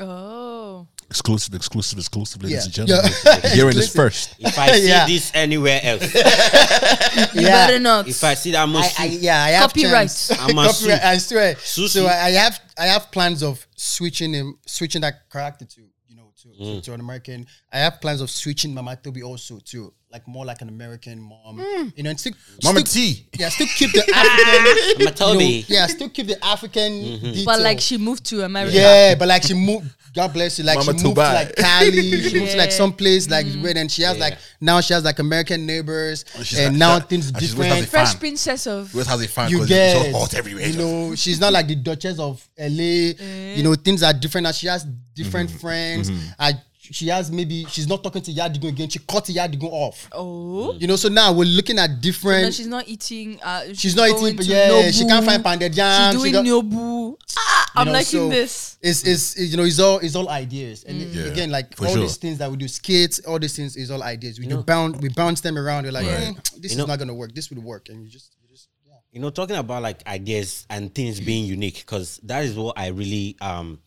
Oh. 0.00 0.86
Exclusive, 1.10 1.54
exclusive, 1.54 1.98
exclusive, 1.98 2.42
ladies 2.42 2.58
Yeah. 2.58 2.64
and 2.84 2.88
gentlemen. 2.88 3.12
Yeah. 3.24 3.48
Hearing 3.54 3.74
this 3.76 3.92
first. 3.94 4.34
If 4.38 4.58
I 4.58 4.72
see 4.72 4.88
Yeah. 4.88 5.06
this 5.06 5.30
anywhere 5.34 5.80
else, 5.82 6.02
You 7.34 7.42
better 7.42 7.78
not. 7.78 8.06
if 8.06 8.22
I 8.22 8.34
see 8.34 8.52
that, 8.52 8.58
I 8.60 8.62
I, 8.62 8.66
must 8.66 9.00
I 9.00 9.08
sue. 9.08 9.16
yeah, 9.18 9.42
I 9.42 9.48
have 9.50 9.70
Copyright. 9.70 9.92
chance. 10.08 10.30
I 10.38 10.52
must 10.52 10.80
Copyright. 10.80 11.02
I 11.04 11.18
swear. 11.18 11.56
Sue, 11.56 11.88
so. 11.88 12.06
I, 12.06 12.26
I 12.26 12.30
have 12.32 12.60
I 12.78 12.86
have 12.86 13.10
plans 13.10 13.42
of 13.42 13.66
switching 13.74 14.34
him, 14.34 14.58
switching 14.66 15.00
that 15.00 15.28
character 15.30 15.64
to 15.64 15.80
you 16.08 16.16
know 16.16 16.30
to, 16.42 16.48
Mm. 16.48 16.76
to, 16.76 16.80
to 16.82 16.92
an 16.94 17.00
American. 17.00 17.46
I 17.72 17.78
have 17.78 18.00
plans 18.00 18.20
of 18.20 18.30
switching 18.30 18.74
Mama 18.74 18.96
Tobi 19.02 19.24
also 19.24 19.58
to 19.70 19.92
like 20.10 20.26
more 20.26 20.44
like 20.46 20.62
an 20.62 20.68
American 20.68 21.20
mom. 21.20 21.58
You 21.96 22.02
know, 22.02 22.10
and 22.10 22.18
still, 22.18 22.32
Mama 22.64 22.80
still, 22.80 23.02
T. 23.02 23.26
yeah, 23.38 23.48
still 23.50 23.66
keep 23.76 23.92
the 23.92 24.02
African. 24.14 25.04
Mama 25.04 25.10
Tobi. 25.38 25.48
you 25.54 25.58
know, 25.60 25.64
yeah, 25.68 25.86
still 25.86 26.08
keep 26.08 26.26
the 26.28 26.42
African. 26.44 26.92
Mm-hmm. 26.92 27.44
But 27.44 27.60
like 27.60 27.80
she 27.80 27.98
moved 27.98 28.24
to 28.26 28.42
America. 28.44 28.74
Yeah, 28.76 29.14
but 29.16 29.28
like 29.28 29.42
she 29.42 29.54
moved. 29.54 29.94
God 30.14 30.32
bless 30.32 30.58
you. 30.58 30.64
Like 30.64 30.78
Mama 30.78 30.98
she 30.98 31.04
moved 31.04 31.16
to 31.16 31.22
like 31.22 31.54
Cali. 31.56 31.92
She 32.22 32.40
moved 32.40 32.52
to 32.52 32.56
like 32.56 32.70
Yeah. 32.70 32.76
some 32.76 32.92
place 32.94 33.28
like 33.28 33.46
where 33.62 33.74
then 33.74 33.88
she 33.88 34.02
has 34.02 34.16
Yeah. 34.16 34.24
like 34.24 34.38
now 34.60 34.80
she 34.80 34.94
has 34.94 35.04
like 35.04 35.18
American 35.18 35.66
neighbors 35.66 36.24
she's 36.42 36.58
and 36.58 36.72
like- 36.74 36.78
now 36.78 36.98
she- 37.00 37.06
things 37.06 37.28
and 37.28 37.38
she's 37.38 37.52
always 37.54 37.68
different. 37.68 37.86
a 37.86 37.90
Fresh 37.90 38.10
fan. 38.12 38.18
princess 38.18 38.66
of 38.66 38.94
West 38.94 39.08
has 39.10 39.22
a 39.22 39.28
fan 39.28 39.50
You 39.50 39.56
because 39.58 39.68
get 39.68 39.96
it's 39.96 40.12
so 40.12 40.18
hot 40.18 40.34
everywhere. 40.34 40.66
You 40.66 40.76
know, 40.78 41.14
she's 41.14 41.38
not 41.38 41.52
like 41.52 41.68
the 41.68 41.74
Duchess 41.76 42.18
of 42.18 42.46
LA. 42.58 43.12
You 43.54 43.62
know, 43.62 43.74
things 43.74 44.02
are 44.02 44.14
different. 44.14 44.46
And 44.46 44.56
she 44.56 44.66
has 44.68 44.84
different 45.14 45.50
Mm-hmm. 45.50 45.58
friends. 45.58 46.10
I 46.38 46.54
she 46.90 47.08
has 47.08 47.30
maybe 47.30 47.64
she's 47.70 47.86
not 47.88 48.02
talking 48.02 48.22
to 48.22 48.32
Yadigo 48.32 48.68
again. 48.68 48.88
She 48.88 48.98
cut 49.00 49.24
Yadigo 49.24 49.64
off. 49.70 50.08
Oh. 50.12 50.74
You 50.74 50.86
know, 50.86 50.96
so 50.96 51.08
now 51.08 51.32
we're 51.32 51.44
looking 51.44 51.78
at 51.78 52.00
different. 52.00 52.44
No, 52.44 52.50
she's 52.50 52.66
not 52.66 52.88
eating. 52.88 53.38
Uh, 53.42 53.72
she's 53.74 53.94
not 53.96 54.08
eating, 54.08 54.36
but 54.36 54.44
to 54.46 54.50
yeah, 54.50 54.90
she 54.90 55.04
can't 55.06 55.24
find 55.24 55.42
pounded 55.44 55.74
yam. 55.76 56.12
She's 56.14 56.22
she 56.22 56.30
doing 56.32 56.44
got- 56.44 56.64
Nobu. 56.64 57.16
Ah, 57.36 57.70
I'm 57.76 57.86
know, 57.86 57.92
liking 57.92 58.04
so 58.20 58.28
this. 58.28 58.78
It's, 58.82 59.04
it's 59.04 59.36
it's, 59.36 59.50
you 59.50 59.56
know 59.56 59.64
it's 59.64 59.78
all 59.78 59.98
it's 59.98 60.14
all 60.16 60.28
ideas 60.28 60.84
and 60.84 60.98
Yeah, 61.00 61.24
again 61.24 61.50
like 61.50 61.74
all 61.80 61.88
sure. 61.88 62.00
these 62.02 62.16
things 62.16 62.38
that 62.38 62.50
we 62.50 62.56
do 62.56 62.66
skits 62.68 63.20
all 63.20 63.38
these 63.38 63.54
things 63.54 63.76
is 63.76 63.90
all 63.90 64.02
ideas 64.02 64.40
we 64.40 64.46
do 64.46 64.62
bounce 64.62 64.98
we 65.00 65.08
bounce 65.10 65.40
them 65.40 65.56
around 65.58 65.84
we're 65.84 65.92
like 65.92 66.06
Right. 66.06 66.34
"Mm, 66.34 66.60
this 66.62 66.72
You 66.72 66.78
know- 66.78 66.84
is 66.84 66.88
not 66.88 66.98
gonna 66.98 67.14
work 67.14 67.34
this 67.34 67.50
would 67.50 67.62
work 67.62 67.88
and 67.88 68.02
you 68.02 68.08
just 68.10 68.34
you 68.42 68.48
just 68.48 68.68
yeah. 68.86 68.94
you 69.12 69.20
know, 69.20 69.30
talking 69.30 69.56
about 69.56 69.82
like 69.82 70.04
ideas 70.06 70.66
and 70.70 70.92
things 70.94 71.20
being 71.20 71.44
unique, 71.44 71.76
because 71.78 72.18
that 72.24 72.44
is 72.44 72.54
what 72.56 72.76
I 72.78 72.88
really 72.88 73.36
um 73.40 73.78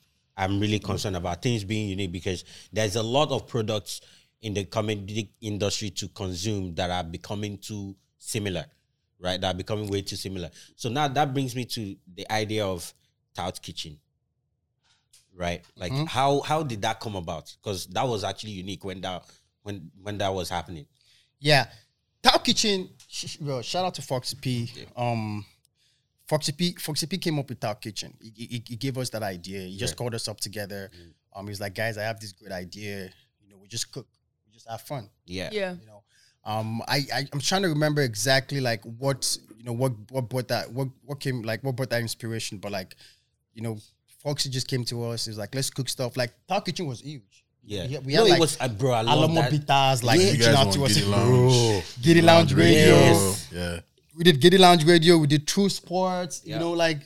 I'm 0.42 0.60
really 0.60 0.80
concerned 0.80 1.16
about 1.16 1.44
things 1.44 1.64
being 1.64 1.90
unique 1.90 2.12
because 2.12 2.44
there's 2.74 2.96
a 2.96 3.04
lot 3.04 3.30
of 3.30 3.48
products 3.48 4.02
in 4.42 4.56
the 4.56 4.64
comedy 4.66 5.32
industry 5.40 5.92
to 5.92 6.08
consume 6.08 6.74
that 6.74 6.90
are 6.90 7.04
becoming 7.04 7.60
too 7.60 7.96
similar, 8.18 8.66
right? 9.20 9.40
That 9.40 9.54
are 9.54 9.58
becoming 9.58 9.88
way 9.88 10.02
too 10.02 10.16
similar. 10.16 10.50
So 10.76 10.90
now 10.90 11.08
that 11.08 11.32
brings 11.34 11.56
me 11.56 11.66
to 11.66 11.96
the 12.16 12.32
idea 12.32 12.66
of 12.66 12.92
Tao 13.36 13.52
Kitchen. 13.52 14.00
Right? 15.36 15.64
Like 15.78 15.94
how 16.08 16.42
how 16.42 16.64
did 16.64 16.82
that 16.82 17.00
come 17.00 17.16
about? 17.16 17.56
Because 17.62 17.86
that 17.88 18.08
was 18.08 18.24
actually 18.24 18.52
unique 18.52 18.84
when 18.84 19.00
that 19.02 19.24
when 19.62 19.92
when 20.02 20.18
that 20.18 20.34
was 20.34 20.50
happening. 20.50 20.88
Yeah. 21.40 21.68
Tao 22.22 22.38
Kitchen, 22.38 22.90
sh- 23.08 23.38
well, 23.42 23.62
shout 23.62 23.86
out 23.86 23.94
to 23.96 24.02
Foxy 24.02 24.38
P. 24.42 24.72
Um, 24.96 25.46
Foxy 26.32 26.54
P, 26.54 26.76
Foxy 26.80 27.08
P 27.08 27.18
came 27.18 27.38
up 27.40 27.50
with 27.50 27.60
Tao 27.60 27.74
Kitchen. 27.74 28.14
He, 28.22 28.32
he, 28.46 28.64
he 28.66 28.76
gave 28.78 28.98
us 28.98 29.10
that 29.10 29.22
idea. 29.22 29.60
He 29.60 29.76
just 29.76 29.98
called 29.98 30.16
us 30.16 30.30
up 30.30 30.40
together. 30.40 30.90
Um, 31.36 31.46
he's 31.46 31.60
like, 31.60 31.76
guys, 31.76 31.98
I 31.98 32.04
have 32.04 32.22
this 32.22 32.32
great 32.32 32.54
idea. 32.54 33.10
You 33.42 33.50
know, 33.50 33.58
we 33.62 33.68
just 33.68 33.92
cook, 33.92 34.08
we 34.48 34.54
just 34.54 34.66
have 34.70 34.80
fun. 34.80 35.10
Yeah. 35.26 35.50
Yeah. 35.52 35.74
You 35.74 35.86
know, 35.86 36.04
um, 36.46 36.82
I, 36.88 37.00
I 37.14 37.28
I'm 37.34 37.42
trying 37.42 37.64
to 37.64 37.68
remember 37.68 38.02
exactly 38.02 38.62
like 38.62 38.82
what 38.86 39.38
you 39.58 39.66
know 39.66 39.74
what 39.74 39.92
what 40.10 40.30
brought 40.30 40.48
that 40.48 40.72
what 40.72 40.88
what 41.04 41.20
came 41.20 41.42
like 41.42 41.66
what 41.66 41.76
brought 41.76 41.90
that 41.90 42.00
inspiration. 42.00 42.60
But 42.60 42.72
like, 42.72 42.96
you 43.54 43.62
know, 43.62 43.78
Foxy 44.24 44.50
just 44.50 44.70
came 44.70 44.86
to 44.86 45.04
us. 45.08 45.26
He 45.26 45.32
was 45.32 45.38
like, 45.38 45.54
let's 45.54 45.70
cook 45.70 45.90
stuff. 45.90 46.16
Like 46.16 46.32
Tao 46.48 46.62
Kitchen 46.62 46.88
was 46.88 47.02
huge. 47.02 47.44
Yeah. 47.62 47.88
We, 47.88 47.98
we 48.00 48.14
no, 48.14 48.20
had 48.22 48.28
it 48.28 48.32
like 48.32 48.40
was 48.40 48.58
uh, 48.62 48.70
bro, 48.70 48.94
I 48.94 49.02
love 49.02 49.30
Alomo 49.30 49.50
that. 49.50 49.52
Bitas, 49.52 50.02
like 50.02 50.18
Yeah. 50.18 50.28
You 50.28 50.32
reaching 50.32 50.46
guys 50.46 50.56
out 50.56 50.66
want 50.68 50.74
to 50.76 50.86
us. 50.86 50.94
Giddy 50.94 51.06
Bro. 51.12 51.18
Lounge. 51.18 52.02
Giddy 52.02 52.22
Lounge 52.22 52.54
Radio. 52.54 52.96
Yes. 52.96 53.50
Yeah. 53.52 53.80
We 54.16 54.24
did 54.24 54.40
Giddy 54.42 54.58
Lounge 54.58 54.86
Radio. 54.86 55.18
We 55.18 55.28
did 55.28 55.48
True 55.48 55.70
Sports. 55.70 56.42
Yeah. 56.44 56.56
You 56.56 56.60
know, 56.60 56.72
like, 56.72 57.00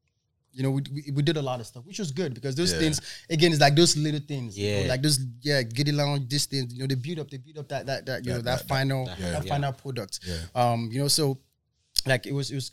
you 0.52 0.62
know, 0.62 0.70
we, 0.70 0.82
we, 0.92 1.12
we 1.16 1.22
did 1.22 1.36
a 1.36 1.42
lot 1.42 1.60
of 1.60 1.66
stuff, 1.66 1.84
which 1.84 1.98
was 1.98 2.12
good 2.12 2.34
because 2.34 2.54
those 2.54 2.72
Yeah. 2.72 2.78
things, 2.78 3.00
again, 3.30 3.52
it's 3.52 3.60
like 3.60 3.74
those 3.74 3.96
little 3.96 4.20
things. 4.20 4.56
you 4.56 4.70
know, 4.70 4.80
Yeah. 4.82 4.88
like 4.88 5.02
those, 5.02 5.18
yeah, 5.42 5.62
Giddy 5.62 5.92
Lounge, 5.92 6.28
this 6.28 6.46
thing, 6.46 6.68
you 6.70 6.80
know, 6.80 6.86
they 6.86 6.94
build 6.94 7.18
up, 7.18 7.30
they 7.30 7.38
build 7.38 7.58
up 7.58 7.68
that, 7.68 7.86
that, 7.86 8.06
that 8.06 8.24
you 8.24 8.32
know, 8.32 8.40
that, 8.42 8.66
final, 8.68 9.06
that, 9.06 9.18
yeah. 9.18 9.40
final 9.40 9.72
product. 9.72 10.20
Yeah. 10.26 10.36
Um, 10.54 10.90
you 10.92 11.00
know, 11.00 11.08
so 11.08 11.38
like 12.06 12.26
it 12.26 12.32
was, 12.32 12.50
it 12.50 12.56
was, 12.56 12.70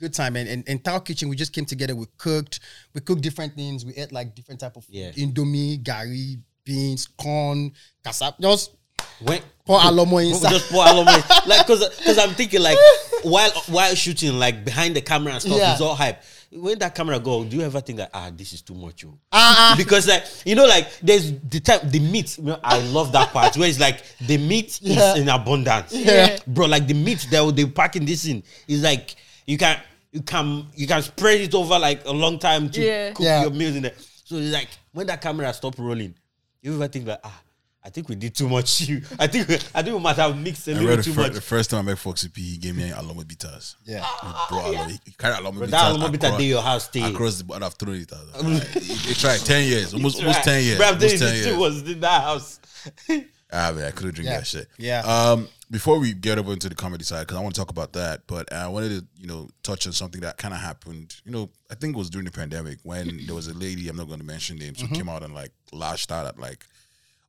good 0.00 0.12
time. 0.12 0.34
And, 0.34 0.48
and, 0.48 0.64
and 0.68 0.84
Tao 0.84 0.98
Kitchen, 0.98 1.28
we 1.28 1.36
just 1.36 1.52
came 1.52 1.64
together. 1.64 1.94
We 1.94 2.06
cooked, 2.18 2.58
we 2.92 3.00
cooked 3.00 3.22
different 3.22 3.54
things. 3.54 3.84
We 3.84 3.94
ate 3.94 4.10
like 4.10 4.34
different 4.34 4.58
type 4.60 4.76
of. 4.76 4.84
Yeah. 4.88 5.12
Indomie, 5.12 5.80
gari, 5.82 6.40
beans, 6.64 7.06
corn, 7.06 7.70
kasap, 8.04 8.40
just 8.40 8.72
When 9.20 9.40
pour 9.64 9.80
alomo 9.80 10.12
We'll 10.16 10.28
inside. 10.34 10.50
just 10.50 10.70
pour 10.70 10.84
aloe 10.86 11.00
in. 11.02 11.06
like 11.46 11.66
because 11.66 11.88
because 11.98 12.18
I'm 12.18 12.30
thinking 12.34 12.62
like 12.62 12.78
while 13.22 13.50
while 13.68 13.94
shooting 13.94 14.38
like 14.38 14.64
behind 14.64 14.94
the 14.96 15.00
camera 15.00 15.32
and 15.34 15.42
stuff 15.42 15.56
Yeah. 15.58 15.72
it's 15.72 15.80
all 15.80 15.94
hype. 15.94 16.22
When 16.52 16.78
that 16.78 16.94
camera 16.94 17.18
go, 17.18 17.44
do 17.44 17.56
you 17.56 17.62
ever 17.62 17.80
think 17.80 17.98
that 17.98 18.10
ah 18.14 18.30
this 18.34 18.52
is 18.52 18.62
too 18.62 18.74
much? 18.74 19.04
Oh? 19.04 19.18
Ah, 19.32 19.72
ah. 19.72 19.74
Because 19.76 20.06
like 20.06 20.24
you 20.44 20.54
know 20.54 20.64
like 20.66 20.88
there's 21.02 21.32
the 21.32 21.60
type 21.60 21.82
the 21.84 21.98
meat. 21.98 22.38
You 22.38 22.44
know, 22.44 22.60
I 22.62 22.78
love 22.88 23.12
that 23.12 23.32
part 23.32 23.56
where 23.56 23.68
it's 23.68 23.80
like 23.80 24.02
the 24.26 24.38
meat 24.38 24.78
Yeah. 24.82 25.14
is 25.14 25.20
in 25.22 25.28
abundance. 25.28 25.92
Yeah. 25.92 26.38
bro. 26.46 26.66
Like 26.66 26.86
the 26.86 26.94
meat 26.94 27.26
that 27.30 27.56
they 27.56 27.64
packing 27.66 28.04
this 28.06 28.26
in 28.26 28.42
is 28.68 28.82
like 28.82 29.16
you 29.46 29.58
can 29.58 29.78
you 30.12 30.22
can 30.22 30.66
you 30.76 30.86
can 30.86 31.02
spread 31.02 31.40
it 31.40 31.54
over 31.54 31.78
like 31.78 32.04
a 32.06 32.12
long 32.12 32.38
time 32.38 32.70
to 32.70 32.80
Yeah. 32.80 33.10
cook 33.12 33.24
Yeah. 33.24 33.42
your 33.42 33.50
meals 33.50 33.74
in 33.76 33.82
there. 33.82 33.94
So 34.24 34.36
it's 34.36 34.52
like 34.52 34.68
when 34.92 35.06
that 35.08 35.20
camera 35.20 35.52
stop 35.52 35.78
rolling, 35.78 36.14
you 36.62 36.74
ever 36.74 36.86
think 36.88 37.06
like 37.08 37.20
ah. 37.24 37.42
I 37.86 37.90
think 37.90 38.08
we 38.08 38.16
did 38.16 38.34
too 38.34 38.48
much. 38.48 38.90
I 39.20 39.28
think 39.28 39.48
I 39.72 39.80
think 39.82 39.94
we 39.96 40.00
might 40.00 40.16
have 40.16 40.36
mixed 40.36 40.66
a 40.66 40.72
I 40.72 40.74
little 40.74 40.88
read 40.96 41.04
too 41.04 41.12
fir- 41.12 41.20
much. 41.22 41.32
the 41.34 41.40
first 41.40 41.70
time 41.70 41.78
I 41.80 41.82
met 41.92 41.98
Foxy 41.98 42.28
P, 42.28 42.42
he 42.42 42.56
gave 42.58 42.74
me 42.76 42.90
Alomo 42.90 43.26
Bitters. 43.26 43.76
Yeah. 43.84 44.04
Bro, 44.48 44.58
Alomo, 44.58 44.90
he 45.04 45.12
carried 45.12 45.36
Alomo 45.38 45.60
But 45.60 45.68
Bitas. 45.68 45.70
that 45.70 45.92
little 45.92 46.08
bit 46.10 46.20
that 46.22 46.26
across- 46.26 46.40
day 46.40 46.46
your 46.46 46.62
house 46.62 46.84
stay. 46.86 47.02
Across 47.12 47.38
the 47.38 47.44
board, 47.44 47.62
I've 47.62 47.74
thrown 47.74 47.94
it 47.94 48.12
out. 48.12 48.42
They 49.06 49.14
tried 49.14 49.38
10 49.38 49.68
years, 49.68 49.94
almost, 49.94 50.18
almost 50.18 50.42
10 50.42 50.64
years. 50.64 50.78
Bro, 50.78 50.86
almost 50.86 51.00
telling 51.00 51.18
10 51.18 51.28
this 51.28 51.34
years. 51.36 51.46
shit 51.46 51.56
was 51.58 51.82
in 51.88 52.00
that 52.00 52.22
house. 52.22 52.60
Ah, 53.52 53.70
man, 53.72 53.84
I 53.84 53.90
couldn't 53.92 54.16
drink 54.16 54.28
Yeah. 54.28 54.38
that 54.38 54.46
shit. 54.46 54.68
Yeah. 54.76 55.02
Um, 55.02 55.48
before 55.70 56.00
we 56.00 56.12
get 56.12 56.36
over 56.36 56.52
into 56.52 56.68
the 56.68 56.74
comedy 56.74 57.04
side, 57.04 57.20
because 57.20 57.36
I 57.36 57.40
want 57.40 57.54
to 57.54 57.60
talk 57.60 57.70
about 57.70 57.92
that, 57.92 58.22
but 58.26 58.52
I 58.52 58.66
wanted 58.66 58.88
to, 58.98 59.06
you 59.16 59.28
know, 59.28 59.48
touch 59.62 59.86
on 59.86 59.92
something 59.92 60.20
that 60.22 60.36
kind 60.36 60.52
of 60.52 60.58
happened. 60.58 61.14
You 61.24 61.30
know, 61.30 61.50
I 61.70 61.76
think 61.76 61.94
it 61.94 61.98
was 61.98 62.10
during 62.10 62.24
the 62.24 62.32
pandemic 62.32 62.78
when 62.82 63.24
there 63.24 63.36
was 63.36 63.46
a 63.46 63.54
lady. 63.54 63.88
I'm 63.88 63.96
not 63.96 64.08
going 64.08 64.18
to 64.18 64.26
mention 64.26 64.58
names. 64.58 64.78
Mm-hmm. 64.78 64.88
Who 64.88 64.94
came 64.96 65.08
out 65.08 65.22
and 65.22 65.32
like 65.32 65.52
lashed 65.72 66.10
out 66.10 66.26
at 66.26 66.40
like 66.40 66.66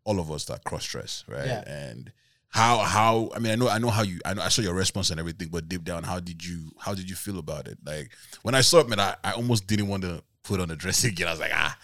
all 0.08 0.20
of 0.20 0.32
us 0.32 0.46
that 0.46 0.64
cross 0.64 0.86
dress, 0.86 1.24
right? 1.28 1.46
Yeah. 1.46 1.64
And 1.68 2.12
how 2.50 2.78
how 2.80 3.30
I 3.36 3.40
mean 3.40 3.52
I 3.52 3.56
know 3.56 3.68
I 3.70 3.78
know 3.78 3.90
how 3.90 4.04
you 4.04 4.20
I 4.26 4.34
know 4.34 4.42
I 4.42 4.50
saw 4.50 4.62
your 4.62 4.74
response 4.74 5.10
and 5.12 5.20
everything, 5.20 5.50
but 5.52 5.68
deep 5.68 5.84
down, 5.84 6.04
how 6.04 6.20
did 6.20 6.44
you 6.44 6.72
how 6.80 6.94
did 6.96 7.10
you 7.10 7.16
feel 7.16 7.40
about 7.40 7.68
it? 7.68 7.78
Like 7.86 8.10
when 8.42 8.56
I 8.56 8.62
saw 8.62 8.80
it, 8.80 8.88
man, 8.90 9.00
I, 9.00 9.16
I 9.24 9.32
almost 9.34 9.68
didn't 9.68 9.88
want 9.90 10.04
to 10.04 10.24
put 10.44 10.60
on 10.62 10.70
the 10.70 10.76
dress 10.76 11.04
again. 11.04 11.28
I 11.28 11.32
was 11.32 11.40
like, 11.42 11.52
ah, 11.54 11.78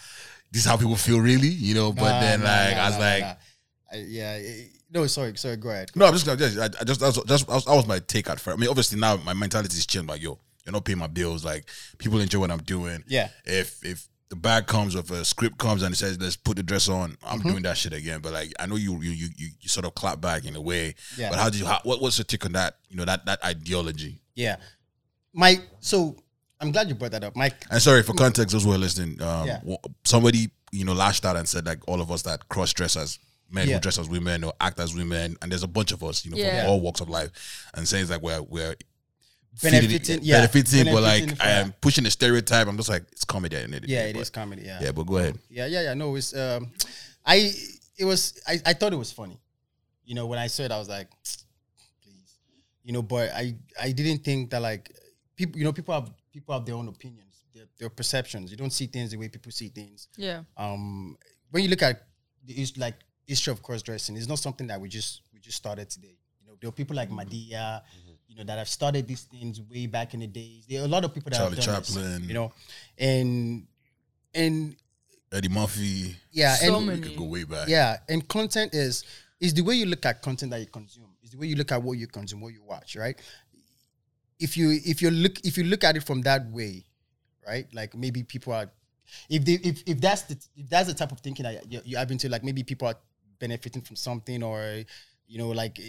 this 0.51 0.61
is 0.63 0.67
how 0.69 0.77
people 0.77 0.95
feel, 0.95 1.19
really, 1.19 1.49
you 1.49 1.73
know. 1.75 1.91
But 1.91 2.03
Nah, 2.13 2.19
then 2.21 2.39
nah, 2.39 2.45
like 2.45 2.75
nah, 2.77 2.83
I 2.83 2.89
was 2.89 2.99
like. 2.99 3.23
I- 3.23 3.37
yeah. 3.95 4.39
No, 4.91 5.05
sorry, 5.05 5.37
sorry. 5.37 5.57
Go 5.57 5.69
ahead. 5.69 5.91
No, 5.95 6.05
I'm 6.07 6.13
just 6.13 6.25
gonna 6.25 6.37
just 6.37 6.57
I, 6.57 6.65
I 6.65 6.83
just 6.83 6.99
that's 6.99 7.15
just 7.27 7.47
that 7.47 7.53
was, 7.53 7.65
that 7.65 7.75
was 7.75 7.85
my 7.85 7.99
take 7.99 8.27
at 8.29 8.39
first. 8.39 8.57
I 8.57 8.59
mean, 8.59 8.69
obviously 8.69 8.99
now 8.99 9.17
my 9.17 9.33
mentality 9.33 9.77
is 9.77 9.85
changed. 9.85 10.09
Like, 10.09 10.21
yo, 10.21 10.39
you're 10.65 10.73
not 10.73 10.83
paying 10.85 10.97
my 10.97 11.05
bills. 11.07 11.45
Like, 11.45 11.65
people 11.99 12.19
enjoy 12.19 12.39
what 12.39 12.49
I'm 12.51 12.63
doing. 12.63 13.03
Yeah. 13.07 13.29
If 13.45 13.83
if 13.85 14.07
the 14.33 14.39
bag 14.39 14.65
comes, 14.65 14.95
or 14.95 15.03
a 15.13 15.23
script 15.23 15.59
comes 15.59 15.83
and 15.83 15.93
it 15.93 15.97
says 15.97 16.19
let's 16.19 16.35
put 16.35 16.57
the 16.57 16.63
dress 16.63 16.89
on, 16.89 17.15
I'm 17.23 17.39
Mm-hmm. 17.39 17.49
doing 17.49 17.63
that 17.63 17.77
shit 17.77 17.93
again. 17.93 18.19
But 18.19 18.33
like, 18.33 18.51
I 18.59 18.65
know 18.65 18.77
you 18.77 18.93
you 19.01 19.11
you 19.11 19.29
you, 19.37 19.47
you 19.61 19.69
sort 19.69 19.85
of 19.85 19.93
clap 19.93 20.19
back 20.21 20.45
in 20.45 20.55
a 20.55 20.61
way. 20.61 20.95
Yeah. 21.17 21.29
But 21.29 21.37
how 21.39 21.49
did 21.51 21.59
you? 21.59 21.67
How, 21.67 21.79
what 21.83 22.01
what's 22.01 22.17
your 22.17 22.25
take 22.25 22.43
on 22.45 22.53
that? 22.53 22.77
You 22.89 22.97
know 22.97 23.05
that 23.05 23.25
that 23.27 23.43
ideology. 23.45 24.19
Yeah. 24.33 24.55
My 25.33 25.59
so 25.79 26.15
I'm 26.59 26.71
glad 26.71 26.89
you 26.89 26.95
brought 26.95 27.11
that 27.11 27.23
up. 27.23 27.35
Mike. 27.35 27.63
And 27.69 27.79
sorry 27.81 28.01
for 28.01 28.13
context, 28.13 28.53
those 28.53 28.63
who 28.63 28.71
are 28.73 28.77
listening. 28.77 29.21
Um, 29.21 29.47
Yeah. 29.47 29.59
somebody 30.03 30.49
you 30.71 30.85
know 30.85 30.93
lashed 30.93 31.25
out 31.25 31.35
and 31.35 31.47
said 31.47 31.65
like 31.67 31.87
all 31.87 32.01
of 32.01 32.09
us 32.11 32.23
that 32.23 32.49
cross 32.49 32.73
dress 32.73 32.95
as 32.97 33.19
men 33.51 33.67
Yeah. 33.67 33.75
who 33.75 33.81
dress 33.81 33.99
as 33.99 34.09
women 34.09 34.43
or 34.43 34.53
act 34.59 34.79
as 34.79 34.95
women, 34.95 35.37
and 35.41 35.51
there's 35.51 35.61
a 35.63 35.67
bunch 35.67 35.91
of 35.91 36.03
us, 36.03 36.25
you 36.25 36.31
know, 36.31 36.37
Yeah. 36.37 36.61
from 36.63 36.71
all 36.71 36.81
walks 36.81 37.01
of 37.01 37.09
life, 37.09 37.29
and 37.75 37.87
saying 37.87 38.01
it's 38.03 38.11
like 38.11 38.21
we're 38.23 38.41
we're 38.41 38.75
Benefiting, 39.61 39.99
feeding- 39.99 40.19
yeah, 40.23 40.37
benefiting, 40.47 40.85
but 40.93 41.03
like 41.03 41.29
from 41.29 41.37
I 41.41 41.45
that. 41.45 41.65
am 41.65 41.73
pushing 41.79 42.03
the 42.03 42.11
stereotype. 42.11 42.67
I'm 42.67 42.77
just 42.77 42.89
like 42.89 43.03
it's 43.11 43.23
comedy 43.25 43.55
at 43.55 43.69
the 43.69 43.75
end 43.75 43.85
Yeah, 43.87 44.03
day, 44.03 44.09
it 44.09 44.13
but- 44.13 44.21
is 44.21 44.29
comedy. 44.29 44.63
Yeah. 44.63 44.79
Yeah, 44.81 44.91
but 44.91 45.03
go 45.03 45.17
ahead. 45.17 45.37
Yeah, 45.49 45.67
yeah, 45.67 45.81
yeah. 45.83 45.93
No, 45.93 46.15
it's 46.15 46.35
um, 46.35 46.71
I 47.25 47.51
it 47.97 48.05
was 48.05 48.41
I, 48.47 48.59
I 48.65 48.73
thought 48.73 48.93
it 48.93 48.97
was 48.97 49.11
funny. 49.11 49.39
You 50.05 50.15
know, 50.15 50.25
when 50.25 50.39
I 50.39 50.47
saw 50.47 50.63
it, 50.63 50.71
I 50.71 50.79
was 50.79 50.89
like, 50.89 51.07
please, 52.03 52.35
you 52.83 52.93
know. 52.93 53.01
But 53.01 53.31
I 53.31 53.55
I 53.81 53.91
didn't 53.91 54.23
think 54.23 54.49
that 54.51 54.61
like 54.61 54.91
people, 55.35 55.57
you 55.59 55.63
know, 55.65 55.73
people 55.73 55.93
have 55.93 56.09
people 56.31 56.53
have 56.53 56.65
their 56.65 56.75
own 56.75 56.87
opinions, 56.87 57.43
their, 57.53 57.65
their 57.79 57.89
perceptions. 57.89 58.51
You 58.51 58.57
don't 58.57 58.73
see 58.73 58.87
things 58.87 59.11
the 59.11 59.17
way 59.17 59.29
people 59.29 59.51
see 59.51 59.69
things. 59.69 60.07
Yeah. 60.17 60.43
Um, 60.57 61.17
when 61.51 61.63
you 61.63 61.69
look 61.69 61.81
at 61.83 62.07
the 62.45 62.53
is 62.59 62.75
like 62.77 62.95
history 63.25 63.51
of 63.51 63.63
cross 63.63 63.81
dressing 63.81 64.17
it's 64.17 64.27
not 64.27 64.37
something 64.39 64.67
that 64.67 64.81
we 64.81 64.89
just 64.89 65.21
we 65.33 65.39
just 65.39 65.57
started 65.57 65.89
today. 65.89 66.17
You 66.41 66.47
know, 66.47 66.57
there 66.59 66.67
are 66.67 66.73
people 66.73 66.95
like 66.95 67.09
Madea, 67.09 67.81
you 68.33 68.39
know, 68.39 68.45
that 68.45 68.57
have 68.57 68.67
started 68.67 69.07
these 69.07 69.21
things 69.23 69.61
way 69.61 69.85
back 69.85 70.13
in 70.15 70.21
the 70.21 70.27
days. 70.27 70.65
There 70.67 70.81
are 70.81 70.85
a 70.85 70.87
lot 70.87 71.03
of 71.05 71.13
people 71.13 71.29
that 71.29 71.37
Charlie 71.37 71.55
have 71.55 71.65
done 71.65 71.81
this, 71.81 72.19
you 72.27 72.33
know, 72.33 72.51
and 72.97 73.67
and 74.33 74.75
Eddie 75.31 75.49
Murphy. 75.49 76.15
yeah, 76.31 76.55
So 76.55 76.77
and 76.77 76.87
many. 76.87 77.01
We 77.01 77.07
could 77.09 77.17
go 77.17 77.25
way 77.25 77.43
back. 77.43 77.67
yeah, 77.67 77.97
and 78.09 78.27
content 78.27 78.73
is 78.73 79.03
is 79.39 79.53
the 79.53 79.61
way 79.61 79.75
you 79.75 79.85
look 79.85 80.05
at 80.05 80.21
content 80.21 80.51
that 80.51 80.59
you 80.59 80.65
consume. 80.67 81.09
Is 81.21 81.31
the 81.31 81.37
way 81.37 81.47
you 81.47 81.55
look 81.55 81.71
at 81.71 81.81
what 81.81 81.97
you 81.97 82.07
consume, 82.07 82.41
what 82.41 82.53
you 82.53 82.63
watch, 82.63 82.95
right? 82.95 83.19
If 84.39 84.57
you 84.57 84.79
if 84.83 85.01
you 85.01 85.11
look 85.11 85.39
if 85.45 85.57
you 85.57 85.63
look 85.65 85.83
at 85.83 85.95
it 85.95 86.03
from 86.03 86.21
that 86.23 86.49
way, 86.49 86.85
right? 87.47 87.67
Like 87.73 87.95
maybe 87.95 88.23
people 88.23 88.53
are 88.53 88.69
if 89.29 89.45
they 89.45 89.53
if, 89.53 89.83
if 89.85 90.01
that's 90.01 90.23
the 90.23 90.37
if 90.55 90.69
that's 90.69 90.87
the 90.87 90.93
type 90.95 91.11
of 91.11 91.19
thinking 91.19 91.43
that 91.43 91.71
you, 91.71 91.81
you 91.85 91.97
have 91.97 92.09
into 92.09 92.29
like 92.29 92.43
maybe 92.43 92.63
people 92.63 92.87
are 92.87 92.95
benefiting 93.39 93.81
from 93.81 93.95
something 93.95 94.41
or 94.41 94.83
you 95.27 95.37
know 95.37 95.49
like 95.49 95.79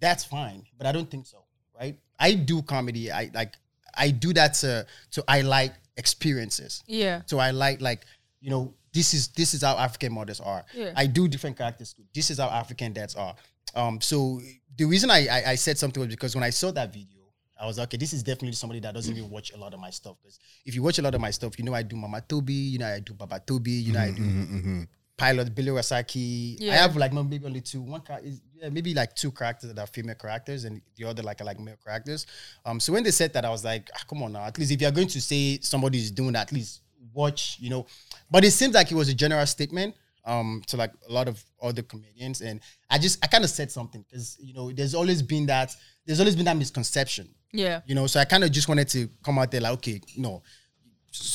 that's 0.00 0.24
fine 0.24 0.64
but 0.78 0.86
i 0.86 0.92
don't 0.92 1.10
think 1.10 1.26
so 1.26 1.44
right 1.82 1.96
i 2.18 2.32
do 2.34 2.62
comedy 2.62 3.10
i 3.10 3.30
like 3.34 3.52
i 3.94 4.10
do 4.10 4.32
that 4.32 4.54
to 4.54 4.86
to 5.10 5.22
I 5.28 5.42
like 5.42 5.74
experiences 5.96 6.82
Yeah. 6.86 7.22
so 7.26 7.38
I 7.38 7.50
like 7.50 7.80
like 7.80 8.00
you 8.40 8.50
know 8.50 8.74
this 8.92 9.14
is 9.14 9.28
this 9.28 9.54
is 9.54 9.62
how 9.62 9.76
African 9.76 10.12
mothers 10.12 10.40
are. 10.40 10.64
Yeah. 10.74 10.92
I 10.96 11.06
do 11.06 11.26
different 11.26 11.56
characters. 11.56 11.94
Too. 11.94 12.02
This 12.14 12.30
is 12.30 12.38
how 12.38 12.48
African 12.48 12.92
dads 12.92 13.14
are. 13.14 13.34
Um, 13.74 14.00
so 14.00 14.40
the 14.76 14.84
reason 14.84 15.10
I, 15.10 15.20
I 15.36 15.42
I 15.52 15.54
said 15.56 15.78
something 15.78 16.00
was 16.00 16.10
because 16.10 16.34
when 16.34 16.44
I 16.44 16.50
saw 16.50 16.70
that 16.72 16.92
video, 16.92 17.22
I 17.58 17.64
was 17.66 17.78
like, 17.78 17.88
okay. 17.88 17.96
This 17.96 18.12
is 18.12 18.22
definitely 18.22 18.52
somebody 18.52 18.80
that 18.80 18.92
doesn't 18.92 19.16
even 19.16 19.30
watch 19.30 19.52
a 19.52 19.56
lot 19.56 19.72
of 19.72 19.80
my 19.80 19.88
stuff. 19.90 20.16
Because 20.22 20.38
if 20.66 20.74
you 20.74 20.82
watch 20.82 20.98
a 20.98 21.02
lot 21.02 21.14
of 21.14 21.20
my 21.22 21.30
stuff, 21.30 21.58
you 21.58 21.64
know 21.64 21.72
I 21.74 21.82
do 21.82 21.96
Mama 21.96 22.20
Tobi, 22.28 22.72
you 22.72 22.78
know 22.78 22.86
I 22.86 23.00
do 23.00 23.14
Baba 23.14 23.40
Tobi, 23.40 23.82
you 23.82 23.92
know 23.94 24.00
I 24.00 24.10
do 24.10 24.22
mm-hmm, 24.22 24.42
mm-hmm, 24.42 24.58
mm-hmm. 24.58 24.82
Pilot 25.16 25.54
Billy 25.54 25.70
Wasaki. 25.70 26.62
I 26.68 26.74
have 26.76 26.96
like 26.96 27.12
maybe 27.12 27.40
only 27.44 27.60
two. 27.60 27.80
One 27.82 28.00
character, 28.00 28.30
yeah, 28.54 28.68
maybe 28.68 28.94
like 28.94 29.14
two 29.14 29.30
characters 29.30 29.72
that 29.72 29.80
are 29.80 29.86
female 29.86 30.14
characters, 30.16 30.64
and 30.64 30.80
the 30.96 31.04
other 31.04 31.22
like 31.22 31.40
are 31.40 31.44
like 31.44 31.60
male 31.60 31.76
characters. 31.84 32.26
Um, 32.64 32.80
so 32.80 32.92
when 32.92 33.02
they 33.04 33.10
said 33.10 33.32
that, 33.34 33.44
I 33.44 33.50
was 33.50 33.64
like, 33.64 33.90
ah, 33.94 34.02
come 34.08 34.22
on 34.22 34.32
now. 34.32 34.44
At 34.44 34.58
least 34.58 34.72
if 34.72 34.80
you're 34.80 34.90
going 34.90 35.08
to 35.08 35.20
say 35.20 35.58
somebody 35.60 35.98
is 35.98 36.10
doing 36.10 36.32
that, 36.32 36.48
at 36.48 36.52
least 36.52 36.80
watch, 37.12 37.56
you 37.60 37.70
know. 37.70 37.86
But 38.30 38.44
it 38.44 38.52
seems 38.52 38.74
like 38.74 38.90
it 38.90 38.94
was 38.94 39.08
a 39.08 39.14
general 39.14 39.46
statement. 39.46 39.94
Um, 40.24 40.62
to 40.68 40.76
like 40.76 40.92
a 41.08 41.12
lot 41.12 41.26
of 41.26 41.42
other 41.60 41.82
comedians, 41.82 42.42
and 42.42 42.60
I 42.88 42.96
just 42.98 43.18
I 43.24 43.26
kind 43.26 43.42
of 43.42 43.50
said 43.50 43.72
something 43.72 44.04
because 44.08 44.38
you 44.40 44.54
know 44.54 44.70
there's 44.70 44.94
always 44.94 45.20
been 45.20 45.46
that 45.46 45.74
there's 46.06 46.20
always 46.20 46.36
been 46.36 46.44
that 46.44 46.56
misconception 46.56 47.28
Yeah. 47.52 47.80
you 47.86 47.96
know 47.96 48.06
so 48.06 48.20
i 48.20 48.24
kind 48.24 48.44
of 48.44 48.52
just 48.52 48.68
wanted 48.68 48.86
to 48.90 49.08
come 49.24 49.40
out 49.40 49.50
there 49.50 49.60
like 49.60 49.72
okay 49.74 50.00
no 50.16 50.42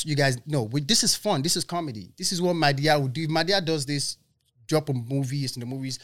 you 0.03 0.15
guys 0.15 0.38
know 0.45 0.63
we, 0.63 0.82
this 0.82 1.03
is 1.03 1.15
fun. 1.15 1.41
This 1.41 1.55
is 1.55 1.63
comedy. 1.63 2.11
This 2.17 2.32
is 2.32 2.41
what 2.41 2.55
Madea 2.55 3.01
would 3.01 3.13
do. 3.13 3.23
If 3.23 3.30
Madea 3.30 3.63
does 3.63 3.86
this 3.86 4.17
drop 4.67 4.89
a 4.89 4.93
movies 4.93 5.55
in 5.55 5.61
the 5.61 5.65
movies 5.65 5.99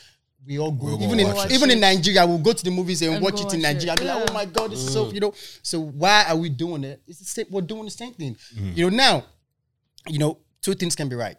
we 0.45 0.59
all 0.59 0.71
go. 0.71 0.85
We'll 0.87 1.03
even 1.03 1.19
in 1.19 1.27
watch 1.27 1.45
it. 1.45 1.53
even 1.53 1.71
in 1.71 1.79
nigeria 1.79 2.25
we'll 2.25 2.37
go 2.37 2.53
to 2.53 2.63
the 2.63 2.71
movies 2.71 3.01
and, 3.01 3.15
And 3.15 3.23
watch 3.23 3.35
go 3.35 3.47
it 3.47 3.53
in 3.53 3.61
watch 3.61 3.73
nigeria. 3.73 3.93
It. 3.93 3.99
be 3.99 4.05
like 4.05 4.29
oh 4.29 4.33
my 4.33 4.45
god 4.45 4.71
this 4.71 4.79
is 4.79 4.91
so 4.91 5.11
you 5.11 5.19
know 5.19 5.33
so 5.61 5.79
why 5.79 6.25
are 6.27 6.35
we 6.35 6.49
doing 6.49 6.83
it? 6.83 7.01
It's 7.07 7.19
the 7.19 7.25
same 7.25 7.45
we're 7.49 7.61
doing 7.61 7.85
the 7.85 7.91
same 7.91 8.13
thing. 8.13 8.35
You 8.53 8.89
know 8.89 8.95
now 8.95 9.25
you 10.07 10.19
know 10.19 10.37
two 10.61 10.73
things 10.73 10.95
can 10.95 11.09
be 11.09 11.15
right. 11.15 11.37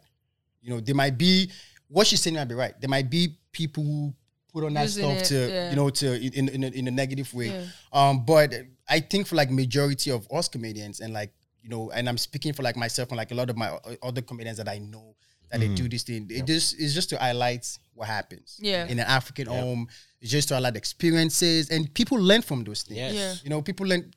You 0.62 0.70
know 0.70 0.80
there 0.80 0.94
might 0.94 1.18
be 1.18 1.50
what 1.88 2.06
she's 2.06 2.20
saying 2.20 2.36
might 2.36 2.46
be 2.46 2.54
right. 2.54 2.78
There 2.80 2.88
might 2.88 3.10
be 3.10 3.36
people 3.52 3.84
who 3.84 4.14
put 4.52 4.64
on 4.64 4.74
that 4.74 4.82
Using 4.82 5.04
stuff 5.04 5.18
it, 5.18 5.24
to 5.26 5.52
yeah. 5.52 5.70
you 5.70 5.76
know 5.76 5.90
to 5.90 6.14
in 6.38 6.48
in 6.48 6.64
a, 6.64 6.68
in 6.68 6.88
a 6.88 6.90
negative 6.90 7.32
way. 7.34 7.48
Yeah. 7.48 7.64
um, 7.92 8.24
but 8.24 8.54
I 8.88 9.00
think 9.00 9.26
for 9.26 9.36
like 9.36 9.50
majority 9.50 10.10
of 10.10 10.26
us 10.32 10.48
comedians 10.48 11.00
and 11.00 11.12
like 11.12 11.32
you 11.64 11.70
know, 11.70 11.90
and 11.90 12.08
I'm 12.08 12.18
speaking 12.18 12.52
for 12.52 12.62
like 12.62 12.76
myself 12.76 13.08
and 13.08 13.16
like 13.16 13.32
a 13.32 13.34
lot 13.34 13.48
of 13.48 13.56
my 13.56 13.70
other 14.02 14.20
comedians 14.20 14.58
that 14.58 14.68
I 14.68 14.78
know 14.78 15.16
that 15.50 15.60
they 15.60 15.68
do 15.68 15.88
this 15.88 16.02
thing. 16.02 16.26
It 16.30 16.46
just 16.46 16.78
it's 16.78 16.92
just 16.92 17.08
to 17.10 17.18
highlight 17.18 17.66
what 17.94 18.06
happens. 18.06 18.58
Yeah. 18.60 18.86
In 18.86 18.98
an 18.98 19.06
African 19.06 19.46
home, 19.46 19.88
it's 20.20 20.30
just 20.30 20.48
to 20.48 20.54
highlight 20.54 20.76
experiences 20.76 21.70
and 21.70 21.92
people 21.94 22.18
learn 22.18 22.42
from 22.42 22.64
those 22.64 22.82
things. 22.82 22.98
Yes. 22.98 23.14
Yeah. 23.14 23.34
You 23.44 23.50
know, 23.50 23.62
people 23.62 23.86
learn. 23.86 24.12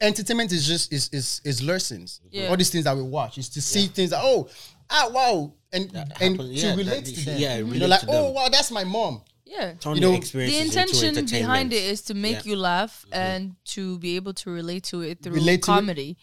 Entertainment 0.00 0.52
is 0.52 0.66
just 0.66 0.92
is 0.92 1.08
is 1.12 1.40
is 1.44 1.62
lessons. 1.62 2.20
Yeah. 2.30 2.48
All 2.48 2.56
these 2.56 2.68
things 2.68 2.84
that 2.84 2.94
we 2.94 3.02
watch 3.02 3.38
is 3.38 3.48
to 3.50 3.62
see 3.62 3.86
things 3.86 4.10
that 4.10 4.20
oh 4.22 4.48
ah 4.90 5.08
wow 5.10 5.54
and 5.72 5.84
and 5.94 6.12
happen- 6.12 6.36
to 6.38 6.44
yeah, 6.44 6.74
relate 6.74 7.04
that- 7.06 7.14
to 7.14 7.24
them. 7.24 7.38
yeah, 7.38 7.56
you 7.56 7.64
know, 7.80 7.86
like 7.86 8.02
oh 8.06 8.24
them. 8.26 8.34
wow 8.34 8.48
that's 8.50 8.70
my 8.70 8.84
mom. 8.84 9.22
Yeah. 9.46 9.74
Turn 9.74 9.94
You 9.94 10.00
know, 10.00 10.18
the 10.18 10.58
intention 10.60 11.24
behind 11.26 11.72
it 11.72 11.82
is 11.82 12.02
to 12.02 12.14
make 12.14 12.32
Yeah. 12.32 12.38
Mm-hmm. 12.40 12.48
you 12.50 12.56
laugh 12.56 13.06
and 13.12 13.54
to 13.66 13.98
be 14.00 14.16
able 14.16 14.34
to 14.34 14.50
relate 14.50 14.82
to 14.84 15.00
it 15.02 15.22
through 15.22 15.34
Relate 15.34 15.62
to 15.62 15.72
it. 15.72 16.16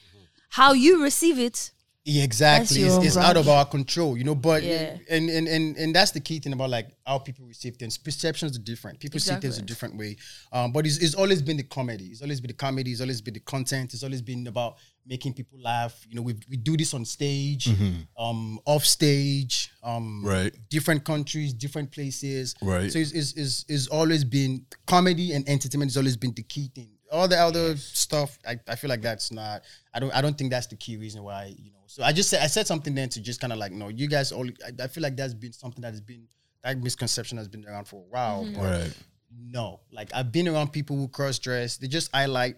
Comedy. 0.54 0.62
How 0.62 0.74
you 0.74 1.04
receive 1.04 1.39
it, 1.39 1.72
Yeah, 2.06 2.24
exactly. 2.26 2.82
It's, 2.84 3.06
it's 3.06 3.18
out 3.18 3.38
of 3.38 3.47
our 3.47 3.66
control, 3.66 4.18
you 4.18 4.26
know. 4.26 4.36
But 4.36 4.62
Yeah. 4.64 4.97
and, 5.10 5.30
and 5.30 5.47
and 5.47 5.78
and 5.78 5.95
that's 5.95 6.12
the 6.12 6.20
key 6.20 6.39
thing 6.39 6.51
about 6.54 6.70
like 6.70 6.89
how 7.08 7.20
people 7.20 7.45
receive 7.47 7.78
things. 7.78 7.97
Perceptions 7.97 8.58
are 8.58 8.62
different. 8.62 8.99
People 8.99 9.20
see 9.22 9.36
things 9.36 9.58
a 9.58 9.62
different 9.62 9.95
way. 9.97 10.18
Um, 10.51 10.74
but 10.74 10.86
it's, 10.86 10.97
it's 10.97 11.16
always 11.16 11.41
been 11.41 11.56
the 11.58 11.64
comedy. 11.64 12.06
It's 12.12 12.22
always 12.22 12.41
been 12.41 12.49
the 12.49 12.58
comedy. 12.66 12.91
It's 12.91 12.99
always 13.01 13.22
been 13.22 13.34
the 13.36 13.39
content. 13.39 13.93
It's 13.93 14.04
always 14.04 14.22
been 14.22 14.47
about 14.47 14.76
making 15.06 15.34
people 15.34 15.58
laugh. 15.62 15.95
You 16.10 16.16
know, 16.18 16.22
we 16.24 16.34
we 16.49 16.58
do 16.58 16.76
this 16.76 16.93
on 16.93 17.06
stage, 17.06 17.70
um, 18.18 18.60
off 18.66 18.84
stage, 18.86 19.72
um, 19.82 20.26
Right. 20.26 20.54
different 20.70 21.06
countries, 21.06 21.54
different 21.54 21.89
places. 21.91 22.54
Right. 22.62 22.91
So 22.91 22.99
it's, 22.99 23.12
it's, 23.14 23.32
it's, 23.34 23.66
it's 23.70 23.88
always 23.88 24.24
been 24.26 24.66
comedy 24.88 25.32
and 25.36 25.47
entertainment 25.47 25.91
has 25.91 25.97
always 25.97 26.18
been 26.18 26.34
the 26.36 26.43
key 26.43 26.70
thing. 26.76 26.89
All 27.14 27.28
the 27.28 27.38
other 27.38 27.78
stuff, 27.78 28.38
I, 28.45 28.59
I 28.68 28.76
feel 28.76 28.89
like 28.89 29.01
that's 29.01 29.32
not. 29.32 29.61
I 29.93 29.99
don't. 29.99 30.14
I 30.14 30.22
don't 30.22 30.38
think 30.38 30.49
that's 30.51 30.68
the 30.68 30.76
key 30.76 30.97
reason 30.97 31.24
why 31.24 31.53
you 31.57 31.72
know. 31.72 31.84
So 31.86 32.03
I 32.03 32.11
just 32.11 32.30
said 32.30 32.41
I 32.41 32.47
said 32.47 32.66
something 32.68 32.93
then 32.95 33.07
to 33.09 33.22
just 33.22 33.39
kind 33.39 33.53
of 33.53 33.59
like 33.59 33.72
no, 33.72 33.88
you 33.89 34.07
guys 34.07 34.32
all. 34.32 34.47
I, 34.68 34.84
I 34.84 34.88
feel 34.88 35.03
like 35.03 35.16
that's 35.16 35.34
been 35.36 35.53
something 35.53 35.82
that 35.84 35.91
has 35.91 36.01
been 36.01 36.28
that 36.64 36.78
misconception 36.82 37.38
has 37.38 37.47
been 37.47 37.66
around 37.68 37.86
for 37.86 37.97
a 38.01 38.09
while. 38.09 38.43
Mm-hmm. 38.45 38.55
but 38.55 38.64
Right. 38.82 38.93
no, 39.32 39.80
like 39.91 40.09
I've 40.14 40.32
been 40.32 40.47
around 40.47 40.74
people 40.74 40.95
who 40.97 41.07
cross 41.07 41.38
dress. 41.39 41.78
They 41.78 41.88
just 41.88 42.09
highlight, 42.14 42.55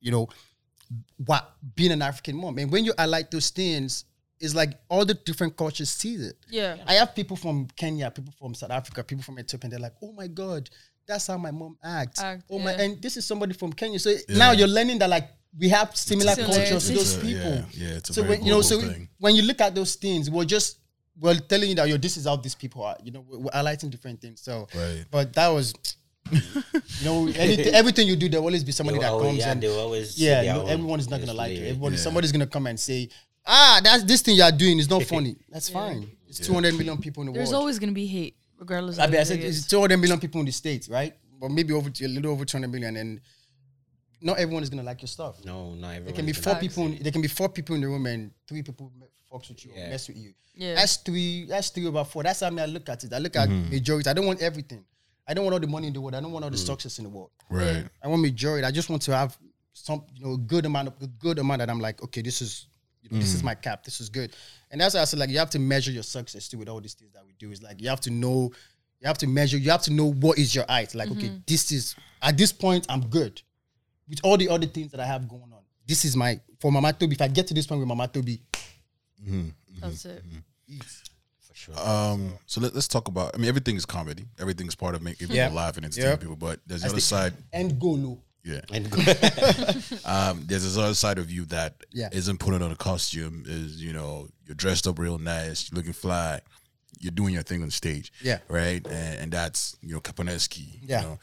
you 0.00 0.10
know, 0.10 0.28
what 1.24 1.54
being 1.74 1.92
an 1.92 2.02
African 2.02 2.36
mom. 2.36 2.58
And 2.58 2.70
when 2.70 2.84
you 2.84 2.92
highlight 2.98 3.30
those 3.30 3.50
things, 3.50 4.04
it's 4.38 4.54
like 4.54 4.72
all 4.90 5.04
the 5.06 5.14
different 5.14 5.56
cultures 5.56 5.88
see 5.90 6.14
it. 6.16 6.36
yeah, 6.50 6.76
I 6.86 6.94
have 6.94 7.14
people 7.14 7.36
from 7.36 7.66
Kenya, 7.76 8.10
people 8.10 8.34
from 8.38 8.54
South 8.54 8.70
Africa, 8.70 9.02
people 9.02 9.24
from 9.24 9.38
Ethiopia, 9.38 9.64
and 9.66 9.72
they're 9.72 9.80
like, 9.80 9.94
"Oh 10.02 10.12
my 10.12 10.26
god, 10.28 10.68
that's 11.06 11.26
how 11.26 11.38
my 11.38 11.50
mom 11.50 11.76
acts." 11.82 12.20
Act, 12.20 12.44
oh 12.50 12.58
my, 12.58 12.72
and 12.72 13.00
this 13.02 13.16
is 13.16 13.24
somebody 13.24 13.52
from 13.54 13.72
Kenya. 13.72 13.98
So 13.98 14.14
now 14.30 14.52
you're 14.52 14.68
learning 14.68 14.98
that 15.00 15.10
like 15.10 15.28
we 15.58 15.68
have 15.70 15.96
similar 15.96 16.34
Similarities. 16.34 16.68
cultures 16.68 16.86
to 16.88 16.92
those 16.94 17.14
It's 17.14 17.22
a- 17.22 17.26
people. 17.26 17.50
yeah, 17.50 17.64
yeah, 17.88 17.96
it's 17.96 18.10
a 18.10 18.14
so 18.14 18.22
very 18.22 18.36
when 18.38 18.46
you 18.46 18.52
know, 18.52 18.60
so 18.62 18.80
thing. 18.80 19.08
when 19.18 19.34
you 19.36 19.42
look 19.42 19.60
at 19.60 19.74
those 19.74 19.94
things, 19.94 20.30
we're 20.30 20.44
just 20.44 20.78
we're 21.18 21.38
telling 21.38 21.70
you 21.70 21.74
that 21.76 21.88
yo, 21.88 21.96
this 21.96 22.16
is 22.18 22.26
how 22.26 22.36
these 22.36 22.54
people 22.54 22.82
are. 22.84 22.96
You 23.02 23.12
know, 23.12 23.24
we're, 23.26 23.38
we're 23.38 23.50
highlighting 23.50 23.90
different 23.90 24.20
things. 24.20 24.42
So, 24.42 24.68
Right. 24.74 25.04
but 25.10 25.32
that 25.34 25.48
was. 25.48 25.72
you 26.30 26.40
know, 27.04 27.28
anything, 27.36 27.72
everything 27.80 28.08
you 28.08 28.16
do, 28.16 28.28
there 28.28 28.40
will 28.40 28.48
always 28.48 28.64
be 28.64 28.72
somebody 28.72 28.98
They 28.98 29.04
that 29.04 29.12
will 29.12 29.20
comes 29.22 29.38
yeah, 29.38 29.52
and 29.52 29.62
they 29.62 29.68
always 29.68 30.18
yeah, 30.18 30.42
their 30.42 30.54
no, 30.54 30.66
everyone 30.66 30.98
is 31.00 31.08
not 31.08 31.20
gonna 31.20 31.32
like 31.32 31.50
it. 31.52 31.54
Basically, 31.54 31.68
Everybody, 31.70 31.96
Yeah. 31.96 32.02
somebody's 32.02 32.32
gonna 32.32 32.46
come 32.48 32.66
and 32.66 32.78
say, 32.80 33.08
"Ah, 33.46 33.80
that's 33.82 34.02
this 34.04 34.22
thing 34.22 34.34
you 34.36 34.42
are 34.42 34.50
doing 34.52 34.78
is 34.78 34.90
not 34.90 35.02
funny." 35.14 35.36
That's 35.48 35.68
fine. 35.68 36.10
It's 36.28 36.40
200 36.40 36.74
million 36.76 36.98
people 36.98 37.22
in 37.22 37.28
the 37.28 37.32
there's 37.32 37.46
world. 37.48 37.52
There's 37.52 37.60
always 37.60 37.78
gonna 37.78 37.92
be 37.92 38.06
hate, 38.06 38.36
regardless. 38.58 38.98
I 38.98 39.04
of 39.04 39.10
mean, 39.10 39.20
I 39.20 39.20
who 39.20 39.26
said 39.26 39.40
it's 39.40 39.66
200 39.66 39.96
million 39.96 40.18
people 40.20 40.40
in 40.40 40.46
the 40.46 40.52
states, 40.52 40.88
right? 40.88 41.14
But 41.40 41.50
maybe 41.50 41.72
over 41.72 41.88
a 41.88 42.08
little 42.08 42.32
over 42.32 42.44
200 42.44 42.68
million, 42.68 42.96
and 42.96 43.20
not 44.20 44.38
everyone 44.38 44.62
is 44.62 44.70
gonna 44.70 44.82
like 44.82 45.02
your 45.02 45.08
stuff. 45.08 45.44
No, 45.44 45.74
not 45.74 45.88
everyone. 45.90 46.04
There 46.04 46.14
can 46.14 46.26
be 46.26 46.32
four 46.32 46.54
gonna- 46.54 46.60
people. 46.60 46.86
In, 46.86 47.02
there 47.02 47.12
can 47.12 47.22
be 47.22 47.28
four 47.28 47.48
people 47.48 47.74
in 47.74 47.82
the 47.82 47.88
room, 47.88 48.06
and 48.06 48.30
three 48.48 48.62
people 48.62 48.90
me- 48.98 49.06
fucks 49.30 49.48
with 49.48 49.64
you 49.64 49.72
or 49.72 49.78
Yeah. 49.78 49.90
mess 49.90 50.08
with 50.08 50.16
you. 50.16 50.34
Yeah. 50.54 50.74
That's 50.74 50.96
three. 50.96 51.44
That's 51.44 51.68
three 51.68 51.86
about 51.86 52.10
four. 52.10 52.22
That's 52.22 52.40
how 52.40 52.50
me 52.50 52.62
I 52.62 52.66
look 52.66 52.88
at 52.88 53.04
it. 53.04 53.12
I 53.12 53.18
look 53.18 53.36
at 53.36 53.48
mm-hmm. 53.48 53.70
majority. 53.70 54.08
I 54.08 54.14
don't 54.14 54.26
want 54.26 54.40
everything. 54.40 54.84
I 55.28 55.34
don't 55.34 55.44
want 55.44 55.54
all 55.54 55.60
the 55.60 55.66
money 55.66 55.88
in 55.88 55.92
the 55.92 56.00
world. 56.00 56.14
I 56.14 56.20
don't 56.20 56.32
want 56.32 56.44
all 56.44 56.50
the 56.50 56.56
mm. 56.56 56.66
success 56.66 56.98
in 56.98 57.04
the 57.04 57.10
world. 57.10 57.30
Right. 57.50 57.84
I 58.02 58.08
want 58.08 58.22
majority. 58.22 58.64
I 58.64 58.70
just 58.70 58.88
want 58.88 59.02
to 59.02 59.16
have 59.16 59.36
some, 59.72 60.04
you 60.14 60.24
know, 60.24 60.34
a 60.34 60.38
good 60.38 60.64
amount 60.64 60.88
of 60.88 60.94
a 61.02 61.06
good 61.06 61.38
amount 61.38 61.58
that 61.58 61.68
I'm 61.68 61.80
like, 61.80 62.02
okay, 62.02 62.22
this 62.22 62.40
is, 62.40 62.66
you 63.02 63.10
know, 63.10 63.18
this 63.18 63.34
is 63.34 63.42
mm. 63.42 63.46
my 63.46 63.54
cap. 63.54 63.84
This 63.84 64.00
is 64.00 64.08
good, 64.08 64.34
and 64.76 64.82
that's 64.82 64.94
why 64.94 65.00
I 65.00 65.04
said 65.04 65.18
like 65.18 65.30
you 65.30 65.38
have 65.38 65.48
to 65.50 65.58
measure 65.58 65.90
your 65.90 66.02
success 66.02 66.48
too 66.48 66.58
with 66.58 66.68
all 66.68 66.82
these 66.82 66.92
things 66.92 67.10
that 67.14 67.24
we 67.24 67.32
do. 67.38 67.50
Is 67.50 67.62
like 67.62 67.80
you 67.80 67.88
have 67.88 68.00
to 68.02 68.10
know, 68.10 68.52
you 69.00 69.06
have 69.06 69.16
to 69.16 69.26
measure. 69.26 69.56
You 69.56 69.70
have 69.70 69.80
to 69.84 69.90
know 69.90 70.12
what 70.12 70.36
is 70.36 70.54
your 70.54 70.66
height. 70.68 70.94
Like 70.94 71.10
okay, 71.12 71.28
mm-hmm. 71.28 71.38
this 71.46 71.72
is 71.72 71.96
at 72.20 72.36
this 72.36 72.52
point 72.52 72.84
I'm 72.90 73.00
good 73.06 73.40
with 74.06 74.20
all 74.22 74.36
the 74.36 74.50
other 74.50 74.66
things 74.66 74.90
that 74.90 75.00
I 75.00 75.06
have 75.06 75.26
going 75.30 75.44
on. 75.44 75.62
This 75.86 76.04
is 76.04 76.14
my 76.14 76.38
for 76.60 76.70
Mama 76.70 76.92
Tobi. 76.92 77.12
If 77.12 77.22
I 77.22 77.28
get 77.28 77.46
to 77.46 77.54
this 77.54 77.66
point 77.66 77.78
with 77.78 77.88
Mama 77.88 78.06
Tobi, 78.06 78.38
mm-hmm, 79.24 79.34
mm-hmm, 79.34 79.80
That's 79.80 80.04
it. 80.04 80.22
It's, 80.68 81.04
Sure. 81.54 81.74
Um, 81.78 82.34
so 82.44 82.60
let, 82.60 82.74
us 82.76 82.86
talk 82.86 83.08
about. 83.08 83.34
I 83.34 83.38
mean, 83.38 83.48
everything 83.48 83.76
is 83.76 83.86
comedy. 83.86 84.26
Everything 84.38 84.66
is 84.66 84.74
part 84.74 84.94
of 84.94 85.00
making 85.00 85.20
people 85.20 85.36
Yeah. 85.36 85.48
laugh 85.48 85.78
and 85.78 85.86
entertain 85.86 86.10
Yeah. 86.10 86.16
people. 86.16 86.36
But 86.36 86.60
there's 86.66 86.82
the 86.82 86.90
other 86.90 87.00
side. 87.00 87.32
and 87.50 87.80
go 87.80 87.92
low. 87.92 88.18
Yeah. 88.46 88.60
And 88.72 88.86
Um, 90.04 90.44
there's 90.46 90.62
this 90.62 90.76
other 90.78 90.94
side 90.94 91.18
of 91.18 91.30
you 91.30 91.44
that 91.46 91.74
Yeah. 91.92 92.08
not 92.28 92.38
putting 92.38 92.62
on 92.62 92.70
a 92.70 92.76
costume. 92.76 93.42
Is 93.46 93.82
you 93.82 93.92
know 93.92 94.28
you're 94.46 94.54
dressed 94.54 94.86
up 94.86 94.98
real 94.98 95.18
nice, 95.18 95.72
looking 95.72 95.92
fly, 95.92 96.40
you're 97.00 97.10
doing 97.10 97.34
your 97.34 97.42
thing 97.42 97.62
on 97.62 97.70
stage. 97.70 98.12
Yeah. 98.22 98.38
Right. 98.48 98.86
And, 98.86 99.18
and 99.20 99.32
that's 99.32 99.76
you 99.82 99.94
know 99.94 100.00
Kaponeski. 100.00 100.78
Yeah. 100.82 101.02
You 101.02 101.06
know? 101.08 101.18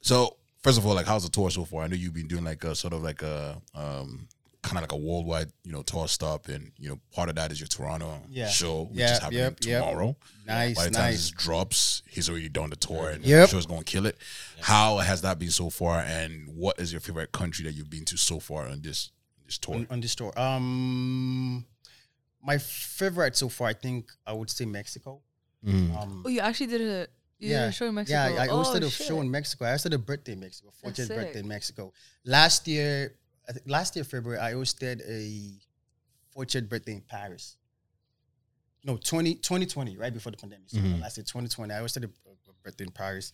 So 0.00 0.36
first 0.62 0.78
of 0.78 0.84
all, 0.86 0.94
like 0.94 1.06
how's 1.06 1.22
the 1.24 1.30
tour 1.30 1.50
so 1.50 1.64
far? 1.64 1.82
I 1.84 1.86
know 1.86 1.96
you've 1.96 2.14
been 2.14 2.26
doing 2.28 2.44
like 2.44 2.64
a 2.64 2.74
sort 2.74 2.92
of 2.92 3.02
like 3.02 3.22
a 3.22 3.60
um 3.74 4.26
kind 4.64 4.76
of 4.78 4.82
like 4.82 4.92
a 4.92 4.96
worldwide, 4.96 5.52
you 5.62 5.72
know, 5.72 5.82
tour 5.82 6.08
stop, 6.08 6.48
and 6.48 6.72
you 6.78 6.88
know, 6.88 6.98
part 7.12 7.28
of 7.28 7.34
that 7.36 7.52
is 7.52 7.60
your 7.60 7.66
Toronto 7.68 8.20
Yeah. 8.28 8.48
show, 8.48 8.84
which 8.84 8.98
Yeah, 8.98 9.12
is 9.12 9.18
happening 9.18 9.40
yep, 9.40 9.58
yep. 9.64 9.82
tomorrow. 9.84 10.16
Nice, 10.46 10.76
By 10.76 10.84
the 10.84 10.90
time 10.90 11.02
nice. 11.10 11.16
this 11.16 11.30
drops, 11.30 12.02
he's 12.08 12.28
already 12.28 12.48
done 12.48 12.70
the 12.70 12.76
tour, 12.76 13.10
and 13.10 13.24
Yep. 13.24 13.48
the 13.48 13.52
show's 13.52 13.66
going 13.66 13.84
to 13.84 13.84
kill 13.84 14.06
it. 14.06 14.16
How 14.60 14.98
has 14.98 15.20
that 15.22 15.38
been 15.38 15.50
so 15.50 15.70
far, 15.70 16.00
and 16.00 16.48
what 16.56 16.78
is 16.80 16.92
your 16.92 17.00
favorite 17.00 17.32
country 17.32 17.64
that 17.66 17.72
you've 17.72 17.90
been 17.90 18.04
to 18.06 18.16
so 18.16 18.40
far 18.40 18.66
on 18.68 18.80
this 18.82 19.10
this 19.46 19.58
tour? 19.58 19.76
on, 19.76 19.86
on 19.90 20.00
this 20.00 20.14
tour. 20.14 20.32
Um, 20.40 21.66
my 22.42 22.58
favorite 22.58 23.36
so 23.36 23.48
far, 23.48 23.68
I 23.68 23.74
think 23.74 24.10
I 24.26 24.32
would 24.32 24.50
say 24.50 24.64
Mexico. 24.64 25.20
Mm. 25.64 25.96
Um, 26.00 26.22
Oh, 26.26 26.28
you 26.28 26.40
actually 26.40 26.66
did 26.66 26.80
a 26.80 27.06
you 27.38 27.48
did 27.48 27.54
yeah, 27.54 27.64
a 27.66 27.72
show 27.72 27.86
in 27.86 27.94
Mexico. 27.94 28.18
Yeah, 28.34 28.42
I 28.42 28.48
oh, 28.48 28.62
hosted 28.62 28.82
a 28.82 28.90
shit. 28.90 29.06
show 29.06 29.20
in 29.20 29.30
Mexico. 29.30 29.64
I 29.66 29.68
hosted 29.74 29.92
a 29.94 29.98
birthday 29.98 30.32
in 30.32 30.40
Mexico, 30.40 30.70
40th 30.84 31.08
birthday 31.08 31.40
in 31.40 31.48
Mexico. 31.48 31.92
Last 32.24 32.68
year, 32.68 33.14
I 33.48 33.52
think 33.52 33.68
last 33.68 33.94
year 33.96 34.04
February, 34.04 34.40
I 34.40 34.52
hosted 34.52 35.00
a 35.08 35.50
40th 36.36 36.68
birthday 36.68 36.92
in 36.92 37.00
Paris. 37.02 37.56
No, 38.84 38.96
20, 38.96 39.36
2020, 39.36 39.96
right 39.96 40.12
before 40.12 40.30
the 40.32 40.38
pandemic. 40.38 40.68
So 40.68 40.78
Mhm. 40.78 41.00
last 41.00 41.16
year, 41.16 41.24
2020, 41.24 41.72
I 41.72 41.78
hosted 41.78 42.04
a, 42.04 42.06
a 42.06 42.52
birthday 42.62 42.84
in 42.84 42.90
Paris. 42.90 43.32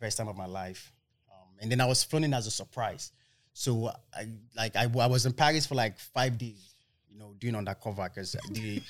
First 0.00 0.16
time 0.18 0.28
of 0.28 0.36
my 0.36 0.46
life. 0.46 0.92
Um, 1.30 1.48
and 1.60 1.70
then 1.70 1.80
I 1.80 1.86
was 1.86 2.02
flown 2.02 2.24
in 2.24 2.34
as 2.34 2.46
a 2.46 2.50
surprise. 2.50 3.12
So 3.52 3.92
I 4.14 4.28
like 4.56 4.76
I, 4.76 4.82
I 4.84 5.06
was 5.06 5.26
in 5.26 5.32
Paris 5.32 5.66
for 5.66 5.74
like 5.74 5.98
five 5.98 6.38
days. 6.38 6.74
You 7.12 7.18
know, 7.18 7.34
doing 7.40 7.56
undercover 7.56 8.08
because 8.08 8.32
the 8.52 8.80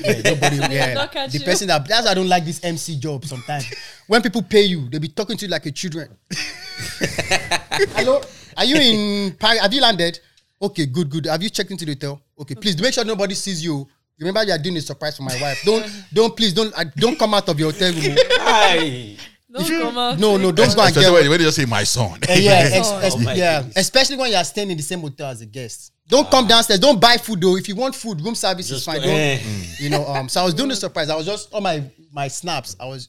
yeah, 0.00 0.20
nobody 0.24 0.56
yeah 0.74 1.06
the 1.26 1.38
you. 1.38 1.44
person 1.44 1.68
that 1.68 1.86
that's 1.86 2.06
why 2.06 2.12
I 2.12 2.14
don't 2.14 2.26
like 2.28 2.44
this 2.46 2.64
MC 2.64 2.98
job 2.98 3.26
sometimes. 3.26 3.66
when 4.06 4.22
people 4.22 4.42
pay 4.42 4.62
you, 4.62 4.88
they 4.88 4.98
be 4.98 5.08
talking 5.08 5.36
to 5.36 5.44
you 5.44 5.50
like 5.50 5.66
a 5.66 5.70
children. 5.70 6.16
Hello, 7.94 8.20
are 8.56 8.64
you 8.64 8.76
in 8.76 9.32
Paris? 9.36 9.60
Have 9.60 9.72
you 9.72 9.80
landed? 9.80 10.18
Okay, 10.60 10.86
good, 10.86 11.08
good. 11.10 11.26
Have 11.26 11.42
you 11.42 11.50
checked 11.50 11.70
into 11.70 11.84
the 11.84 11.92
hotel? 11.92 12.20
Okay, 12.40 12.54
please 12.54 12.80
make 12.80 12.92
sure 12.94 13.04
nobody 13.04 13.34
sees 13.34 13.62
you. 13.62 13.86
Remember, 14.18 14.42
you 14.42 14.52
are 14.52 14.58
doing 14.58 14.76
a 14.76 14.80
surprise 14.80 15.16
for 15.16 15.22
my 15.22 15.40
wife. 15.40 15.62
Don't, 15.64 15.86
don't, 16.12 16.36
please, 16.36 16.52
don't, 16.52 16.76
uh, 16.76 16.84
don't 16.96 17.16
come 17.16 17.34
out 17.34 17.48
of 17.48 17.58
your 17.60 17.70
hotel 17.70 17.92
room. 17.92 18.16
Hi. 18.40 19.16
Don't 19.50 19.66
come 19.68 19.96
out. 19.98 20.18
No, 20.18 20.36
no, 20.36 20.50
don't 20.50 20.74
go 20.74 20.82
and 20.82 20.90
Especially 20.90 21.02
get. 21.02 21.12
when, 21.12 21.30
when 21.30 21.38
they 21.38 21.44
just 21.44 21.56
say 21.56 21.64
my 21.66 21.84
son. 21.84 22.18
Uh, 22.28 22.32
yeah, 22.32 22.68
ex- 22.72 22.88
Oh. 22.90 22.98
ex- 22.98 23.14
Oh 23.14 23.18
my 23.20 23.34
yeah. 23.34 23.64
Especially 23.76 24.16
when 24.16 24.30
you 24.30 24.36
are 24.36 24.44
staying 24.44 24.70
in 24.72 24.76
the 24.76 24.82
same 24.82 25.00
hotel 25.00 25.30
as 25.30 25.40
a 25.40 25.46
guest. 25.46 25.92
Don't 26.08 26.28
come 26.30 26.46
downstairs. 26.48 26.80
Don't 26.80 27.00
buy 27.00 27.16
food 27.16 27.40
though. 27.40 27.56
If 27.56 27.68
you 27.68 27.76
want 27.76 27.94
food, 27.94 28.20
room 28.20 28.34
service 28.34 28.66
is 28.70 28.78
Just 28.84 28.86
fine. 28.86 28.96
go- 29.00 29.06
Don't, 29.06 29.14
eh. 29.14 29.40
you 29.78 29.88
know. 29.90 30.04
Um. 30.06 30.28
So 30.28 30.40
I 30.40 30.44
was 30.44 30.54
doing 30.54 30.68
the 30.70 30.76
surprise. 30.76 31.10
I 31.10 31.14
was 31.16 31.24
just 31.26 31.54
on 31.54 31.62
my 31.62 31.82
my 32.12 32.26
snaps. 32.28 32.74
I 32.80 32.86
was 32.86 33.08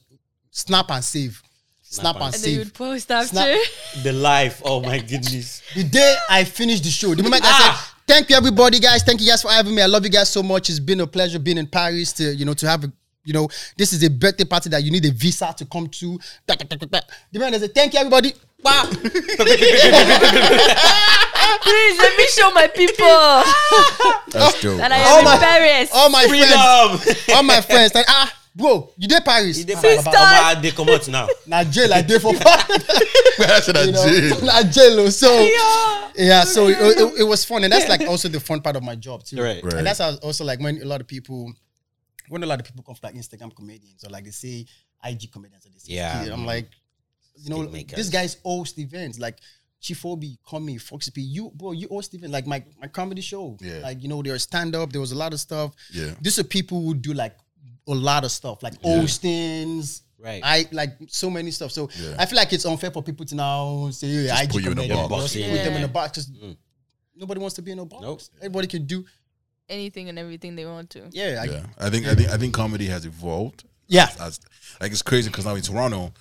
snap 0.50 0.90
and 0.90 1.02
save, 1.04 1.42
snap, 1.90 2.16
and, 2.16 2.34
And 2.34 2.42
then 2.42 2.52
you 2.52 2.58
would 2.60 2.72
post 2.74 3.10
after. 3.10 3.28
Snap. 3.28 3.58
The 4.02 4.12
life. 4.12 4.62
Oh 4.64 4.80
my 4.80 4.98
goodness. 5.10 5.60
The 5.74 5.84
day 5.84 6.16
I 6.28 6.44
finished 6.44 6.84
the 6.84 6.90
show, 6.90 7.14
the 7.14 7.22
moment 7.22 7.42
I 7.44 7.48
Ah. 7.50 7.58
said, 7.60 8.06
"Thank 8.06 8.30
you, 8.30 8.36
everybody, 8.36 8.78
guys. 8.80 9.02
Thank 9.02 9.20
you 9.20 9.26
guys 9.28 9.42
for 9.42 9.50
having 9.50 9.74
me. 9.74 9.82
I 9.82 9.86
love 9.86 10.04
you 10.04 10.10
guys 10.10 10.28
so 10.30 10.42
much. 10.42 10.70
It's 10.70 10.78
been 10.80 11.00
a 11.00 11.06
pleasure 11.06 11.38
being 11.38 11.58
in 11.58 11.66
Paris. 11.66 12.12
To 12.14 12.34
you 12.34 12.44
know, 12.44 12.54
to 12.54 12.66
have 12.68 12.84
a, 12.84 12.92
you 13.24 13.32
know, 13.32 13.48
this 13.76 13.92
is 13.92 14.02
a 14.04 14.08
birthday 14.10 14.44
party 14.44 14.68
that 14.70 14.82
you 14.84 14.90
need 14.90 15.04
a 15.04 15.10
visa 15.12 15.52
to 15.58 15.64
come 15.66 15.88
to. 15.88 16.18
Da, 16.46 16.54
da, 16.54 16.64
da, 16.64 16.76
da, 16.76 16.86
da. 16.86 17.00
The 17.32 17.38
moment 17.38 17.56
I 17.56 17.58
said, 17.66 17.74
"Thank 17.74 17.92
you, 17.94 18.00
everybody." 18.00 18.32
Bah. 18.62 18.84
Please 21.62 21.98
let 21.98 22.16
me 22.16 22.26
show 22.28 22.50
my 22.52 22.66
people 22.68 23.06
That's 24.32 24.60
dope. 24.62 24.78
that 24.78 24.92
I 24.92 25.02
Oh 25.04 25.18
am 25.18 25.24
my- 25.24 25.34
in 25.34 25.40
Paris. 25.40 25.90
All 25.92 26.10
my 26.10 26.26
friends, 26.26 26.54
all 27.34 27.42
my 27.42 27.60
friends, 27.60 27.94
like, 27.94 28.06
ah, 28.08 28.32
bro, 28.54 28.90
you 28.96 29.08
did 29.08 29.24
Paris? 29.24 29.56
He 29.58 29.64
dey 29.64 29.74
Ah, 29.74 29.80
fight. 29.80 30.04
bah, 30.04 30.10
Omo, 30.12 30.42
how 30.54 30.60
they 30.60 30.70
come 30.70 30.88
out 30.88 31.08
now. 31.08 31.26
Na 31.46 31.64
jail 31.64 31.92
I 31.94 32.02
did 32.02 32.20
for 32.22 32.34
Paris. 32.34 32.84
That's 33.38 33.66
what 33.68 33.76
I 33.76 33.82
you 33.84 33.92
know, 33.92 34.38
na 34.44 34.62
jail. 34.64 35.00
oh. 35.00 35.08
So 35.08 35.48
yeah, 36.16 36.44
so 36.44 36.68
it, 36.68 36.76
it, 36.78 37.20
it 37.20 37.24
was 37.24 37.44
fun, 37.44 37.64
and 37.64 37.72
that's 37.72 37.88
like 37.88 38.00
also 38.08 38.28
the 38.28 38.40
fun 38.40 38.60
part 38.60 38.76
of 38.76 38.82
my 38.82 38.94
job 38.96 39.24
too. 39.24 39.40
Right. 39.42 39.62
Right. 39.64 39.74
And 39.74 39.86
that's 39.86 39.98
how 40.00 40.14
also 40.16 40.44
like 40.44 40.60
when 40.60 40.82
a 40.82 40.84
lot 40.84 41.00
of 41.00 41.06
people, 41.06 41.50
when 42.28 42.42
a 42.42 42.46
lot 42.46 42.60
of 42.60 42.66
people 42.66 42.82
come 42.82 42.94
from 42.94 43.08
like 43.08 43.14
Instagram 43.16 43.54
comedians 43.56 44.04
or 44.04 44.10
like 44.10 44.24
they 44.24 44.30
say 44.30 44.66
IG 45.04 45.32
comedians, 45.32 45.64
or 45.66 45.70
they 45.70 45.78
say 45.78 45.94
Yeah. 45.94 46.28
I'm 46.32 46.44
like, 46.44 46.68
you 47.36 47.48
know, 47.50 47.62
Stick 47.62 47.72
makers. 47.72 47.96
this 47.96 48.08
guy's 48.10 48.36
host 48.44 48.78
events 48.78 49.18
like. 49.18 49.38
Chief 49.82 50.04
Obi, 50.04 50.38
Comey, 50.46 50.78
Foxy 50.78 51.10
P, 51.10 51.22
you 51.22 51.50
bro, 51.54 51.72
you 51.72 51.88
host 51.88 52.12
even 52.12 52.30
like 52.30 52.46
my 52.46 52.62
my 52.78 52.86
comedy 52.86 53.22
show. 53.22 53.56
Yeah. 53.62 53.78
Like, 53.78 54.02
you 54.02 54.10
know, 54.10 54.20
there 54.22 54.34
was 54.34 54.42
stand 54.42 54.76
up, 54.76 54.92
there 54.92 55.00
was 55.00 55.12
a 55.12 55.14
lot 55.16 55.32
of 55.32 55.40
stuff. 55.40 55.72
Yeah. 55.90 56.10
These 56.20 56.38
are 56.38 56.44
people 56.44 56.82
who 56.82 56.92
do 56.92 57.14
like 57.14 57.34
a 57.88 57.94
lot 57.94 58.24
of 58.24 58.30
stuff, 58.30 58.62
like 58.62 58.74
Yeah. 58.82 58.98
hostings. 58.98 60.02
Right. 60.18 60.42
I 60.44 60.68
like 60.72 60.98
so 61.08 61.30
many 61.30 61.50
stuff. 61.50 61.72
So 61.72 61.88
Yeah. 61.98 62.16
I 62.18 62.26
feel 62.26 62.36
like 62.36 62.52
it's 62.52 62.66
unfair 62.66 62.90
for 62.90 63.02
people 63.02 63.24
to 63.26 63.34
now 63.34 63.90
say, 63.90 64.08
yeah, 64.08 64.38
IG 64.42 64.50
put 64.50 64.62
you 64.62 64.70
in 64.72 64.78
a 64.78 64.82
comedian, 64.82 65.08
box. 65.08 65.22
just 65.24 65.36
Yeah. 65.36 65.50
put 65.56 65.64
them 65.64 65.74
in 65.76 65.84
a 65.84 65.88
box. 65.88 66.12
Just 66.16 66.32
Mm. 66.34 66.56
nobody 67.16 67.40
wants 67.40 67.56
to 67.56 67.62
be 67.62 67.70
in 67.72 67.78
a 67.78 67.84
box. 67.86 68.02
Nope. 68.02 68.20
Everybody 68.38 68.66
can 68.68 68.84
do. 68.86 69.04
Anything 69.68 70.08
and 70.08 70.18
everything 70.18 70.56
they 70.56 70.66
want 70.66 70.90
to. 70.90 71.08
Yeah, 71.12 71.40
I, 71.42 71.44
Yeah, 71.44 71.66
I 71.78 71.90
think 71.90 72.06
I 72.06 72.14
think 72.16 72.28
I 72.30 72.36
think 72.36 72.52
comedy 72.52 72.86
has 72.86 73.04
evolved. 73.06 73.64
yeah. 73.86 74.10
As, 74.20 74.40
like 74.80 74.90
it's 74.92 75.02
crazy 75.02 75.28
because 75.30 75.44
now 75.46 75.54
in 75.54 75.62
Toronto, 75.62 76.12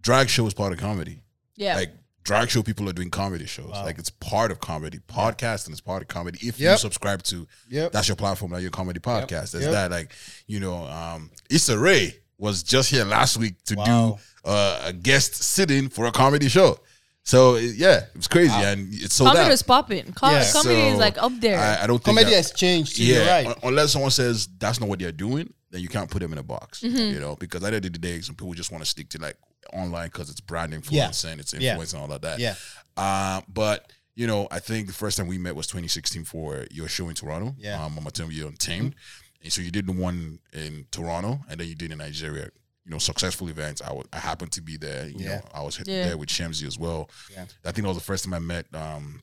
drag 0.00 0.28
show 0.30 0.46
is 0.46 0.54
part 0.54 0.72
of 0.72 0.78
comedy. 0.78 1.20
Yeah. 1.56 1.76
Like 1.76 1.92
drag 2.24 2.48
show 2.50 2.62
people 2.62 2.88
are 2.88 2.92
doing 2.92 3.10
comedy 3.10 3.46
shows. 3.46 3.70
Like 3.70 3.98
it's 3.98 4.10
part 4.10 4.50
of 4.50 4.58
comedy. 4.60 4.98
Podcasting 5.08 5.72
is 5.72 5.80
part 5.80 6.02
of 6.02 6.08
comedy. 6.08 6.38
If 6.42 6.58
you 6.58 6.76
subscribe 6.76 7.22
to 7.24 7.46
Yep. 7.68 7.92
that's 7.92 8.08
your 8.08 8.16
platform, 8.16 8.52
like 8.52 8.62
your 8.62 8.70
comedy 8.70 8.98
podcast. 9.00 9.52
There's 9.52 9.64
Yep. 9.64 9.72
that. 9.72 9.90
Like, 9.90 10.12
you 10.46 10.58
know, 10.60 10.84
um 10.86 11.30
Issa 11.50 11.78
Rae 11.78 12.16
was 12.38 12.62
just 12.62 12.90
here 12.90 13.04
last 13.04 13.36
week 13.36 13.62
to 13.66 13.74
Wow. 13.76 14.18
do 14.44 14.50
uh, 14.50 14.82
a 14.86 14.92
guest 14.92 15.34
sit-in 15.36 15.88
for 15.88 16.04
a 16.06 16.12
comedy 16.12 16.48
show. 16.48 16.78
So 17.22 17.54
it- 17.54 17.76
yeah, 17.76 17.98
it 18.00 18.10
was 18.16 18.26
crazy 18.28 18.52
and 18.52 18.92
it's 18.92 19.14
sold 19.14 19.28
comedy 19.28 19.46
out. 19.46 19.50
was 19.50 19.62
popping. 19.62 20.12
Com- 20.12 20.32
Yeah. 20.34 20.52
Comedy 20.52 20.80
is 20.80 20.98
like 20.98 21.16
up 21.16 21.32
there. 21.40 21.58
I, 21.58 21.84
I 21.84 21.86
don't 21.86 21.96
think 21.96 22.16
Comedy 22.16 22.30
that- 22.30 22.36
has 22.36 22.50
changed. 22.52 22.96
Too, 22.96 23.04
yeah, 23.04 23.16
You're 23.16 23.26
right. 23.26 23.46
un- 23.46 23.54
unless 23.62 23.92
someone 23.92 24.10
says 24.10 24.48
that's 24.58 24.80
not 24.80 24.88
what 24.90 24.98
they're 24.98 25.12
doing, 25.12 25.52
then 25.70 25.80
you 25.80 25.88
can't 25.88 26.10
put 26.10 26.20
them 26.20 26.32
in 26.32 26.38
a 26.38 26.42
box. 26.42 26.80
Mm-hmm. 26.80 27.14
You 27.14 27.20
know, 27.20 27.36
because 27.36 27.62
at 27.64 27.70
the 27.70 27.76
end 27.76 27.86
of 27.86 27.92
the 27.94 27.98
day, 27.98 28.20
some 28.20 28.34
people 28.34 28.52
just 28.52 28.70
want 28.70 28.84
to 28.84 28.90
stick 28.90 29.08
to 29.10 29.18
like 29.18 29.36
online 29.72 30.06
because 30.08 30.30
it's 30.30 30.40
brand 30.40 30.70
Yeah. 30.72 30.76
influence 30.76 31.24
and 31.24 31.40
it's 31.40 31.52
Yeah. 31.54 31.70
influence 31.72 31.92
and 31.92 32.02
all 32.02 32.12
of 32.12 32.20
that. 32.22 32.38
Yeah. 32.38 32.54
Uh, 32.96 33.40
but 33.48 33.90
you 34.16 34.26
know, 34.28 34.46
I 34.50 34.60
think 34.60 34.86
the 34.86 34.92
first 34.92 35.16
time 35.18 35.26
we 35.26 35.38
met 35.38 35.56
was 35.56 35.66
2016 35.66 36.24
for 36.24 36.66
your 36.70 36.86
show 36.88 37.08
in 37.08 37.14
Toronto. 37.16 37.54
Yeah. 37.58 37.74
Mm-hmm. 37.74 37.84
um, 37.84 37.94
Mama 37.96 38.10
Tell 38.12 38.28
Me 38.28 38.34
You're 38.36 38.48
Untamed. 38.48 38.94
And 39.42 39.52
so 39.52 39.60
you 39.60 39.70
did 39.72 39.86
the 39.86 39.92
one 39.92 40.38
in 40.52 40.86
Toronto, 40.92 41.40
and 41.50 41.58
then 41.60 41.66
you 41.68 41.74
did 41.74 41.90
in 41.92 41.98
Nigeria. 41.98 42.48
You 42.84 42.90
know, 42.92 42.98
successful 42.98 43.48
events. 43.48 43.82
I 43.82 43.92
wa- 43.92 44.04
I 44.12 44.18
happened 44.18 44.52
to 44.52 44.62
be 44.62 44.76
there. 44.76 45.08
You 45.08 45.16
Yeah. 45.18 45.28
know, 45.36 45.42
I 45.52 45.62
was 45.62 45.78
Yeah. 45.84 46.04
there 46.04 46.16
with 46.16 46.28
Shemzy 46.28 46.66
as 46.66 46.78
well. 46.78 47.10
Yeah. 47.32 47.42
I 47.64 47.72
think 47.72 47.82
that 47.84 47.88
was 47.88 47.96
the 47.96 48.04
first 48.04 48.24
time 48.24 48.34
I 48.34 48.38
met 48.38 48.66
um, 48.74 49.22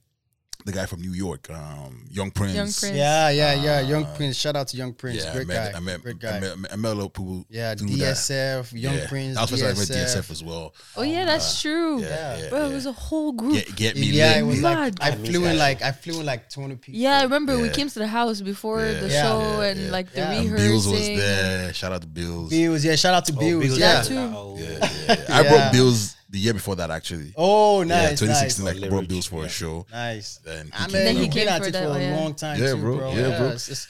the 0.65 0.71
guy 0.71 0.85
from 0.85 1.01
New 1.01 1.11
York, 1.13 1.49
um, 1.49 2.05
Young 2.11 2.31
Prince. 2.31 2.53
Young 2.55 2.65
Prince. 2.65 2.91
Yeah, 2.97 3.29
yeah, 3.29 3.53
yeah. 3.55 3.81
Young 3.81 4.05
Prince. 4.15 4.35
Shout 4.37 4.55
out 4.55 4.67
to 4.69 4.77
Young 4.77 4.93
Prince. 4.93 5.23
Uh, 5.23 5.27
Yeah, 5.27 5.33
Great 5.33 5.43
I 5.43 5.47
met, 5.47 5.71
guy. 5.71 5.77
I 5.77 5.79
met, 5.81 6.01
Great 6.03 6.15
I 6.15 6.19
guy. 6.19 6.39
met, 6.39 6.73
I 6.73 6.75
met 6.75 6.91
a 6.91 6.95
lot 6.95 7.05
of 7.05 7.13
people. 7.13 7.45
yeah, 7.49 7.75
through 7.75 7.87
that. 7.89 8.15
DSF, 8.15 8.73
Young 8.79 8.95
Yeah. 8.95 9.07
Prince. 9.07 9.35
That 9.35 9.41
was 9.41 9.49
first 9.51 9.63
time 9.63 9.75
I 9.75 9.79
met 9.79 9.87
DSF. 9.87 10.17
DSF 10.27 10.31
as 10.31 10.43
well. 10.43 10.73
Oh 10.95 11.01
yeah, 11.03 11.25
that's 11.25 11.61
true. 11.61 12.01
Yeah, 12.01 12.37
yeah, 12.37 12.49
Bro, 12.49 12.59
yeah. 12.59 12.71
it 12.71 12.73
was 12.73 12.85
a 12.85 12.91
whole 12.91 13.31
group. 13.31 13.53
Get, 13.53 13.75
get 13.75 13.95
me 13.95 14.07
Yeah, 14.07 14.29
lit. 14.29 14.37
it 14.37 14.43
was 14.43 14.57
me. 14.57 14.61
like 14.63 14.93
I 15.01 15.07
I 15.07 15.11
flew 15.15 15.45
in 15.45 15.57
like 15.57 15.81
I 15.81 15.91
flew 15.91 16.19
in 16.19 16.25
like 16.25 16.49
200 16.49 16.81
people. 16.81 16.99
Yeah, 16.99 17.19
I 17.19 17.23
remember 17.23 17.57
we 17.57 17.69
came 17.69 17.89
to 17.89 17.99
the 17.99 18.07
house 18.07 18.41
before 18.41 18.81
Yeah. 18.85 18.99
the 18.99 19.07
Yeah. 19.09 19.21
show 19.23 19.61
Yeah, 19.61 19.67
and 19.69 19.79
yeah. 19.85 19.91
like 19.91 20.11
the 20.11 20.19
Yeah. 20.21 20.31
And. 20.31 20.55
Bills 20.55 20.87
was 20.87 21.07
there. 21.07 21.73
Shout 21.73 21.91
out 21.91 22.01
to 22.01 22.07
Bills. 22.07 22.49
Bills. 22.49 22.83
Yeah, 22.85 22.95
shout 22.95 23.13
out 23.13 23.25
to 23.25 23.33
Oh, 23.35 23.39
Bills. 23.39 23.63
Bills 23.63 23.79
yeah. 23.79 24.01
too. 24.01 24.17
Oh. 24.17 24.57
Yeah, 24.59 24.69
yeah, 24.69 24.89
yeah. 25.07 25.25
I 25.29 25.41
Yeah. 25.41 25.49
brought 25.49 25.71
Bills 25.73 26.15
the 26.31 26.39
year 26.39 26.53
before 26.53 26.75
that 26.77 26.89
actually. 26.89 27.33
Oh, 27.37 27.81
yeah, 27.81 27.87
nice, 28.09 28.19
2016, 28.19 28.65
nice, 28.65 28.73
like 28.75 28.83
oh, 28.83 28.85
I 28.87 28.89
brought 28.89 29.07
Bills 29.07 29.25
for 29.27 29.43
a 29.45 29.49
show. 29.49 29.85
nice. 29.91 30.37
Then 30.37 30.67
he 30.67 30.71
I 30.73 30.77
came 30.85 30.93
mean, 30.93 31.05
then 31.05 31.15
he 31.17 31.27
came 31.27 31.47
at 31.49 31.61
for 31.61 31.67
it 31.67 31.71
that 31.73 31.83
for 31.83 31.89
one, 31.89 32.01
a 32.01 32.03
yeah. 32.03 32.15
long 32.17 32.33
time, 32.35 32.59
Yeah, 32.59 32.71
too, 32.71 32.77
bro. 32.77 32.97
bro. 32.97 33.11
Yeah, 33.13 33.37
bro. 33.37 33.47
It's, 33.49 33.69
it's, 33.69 33.87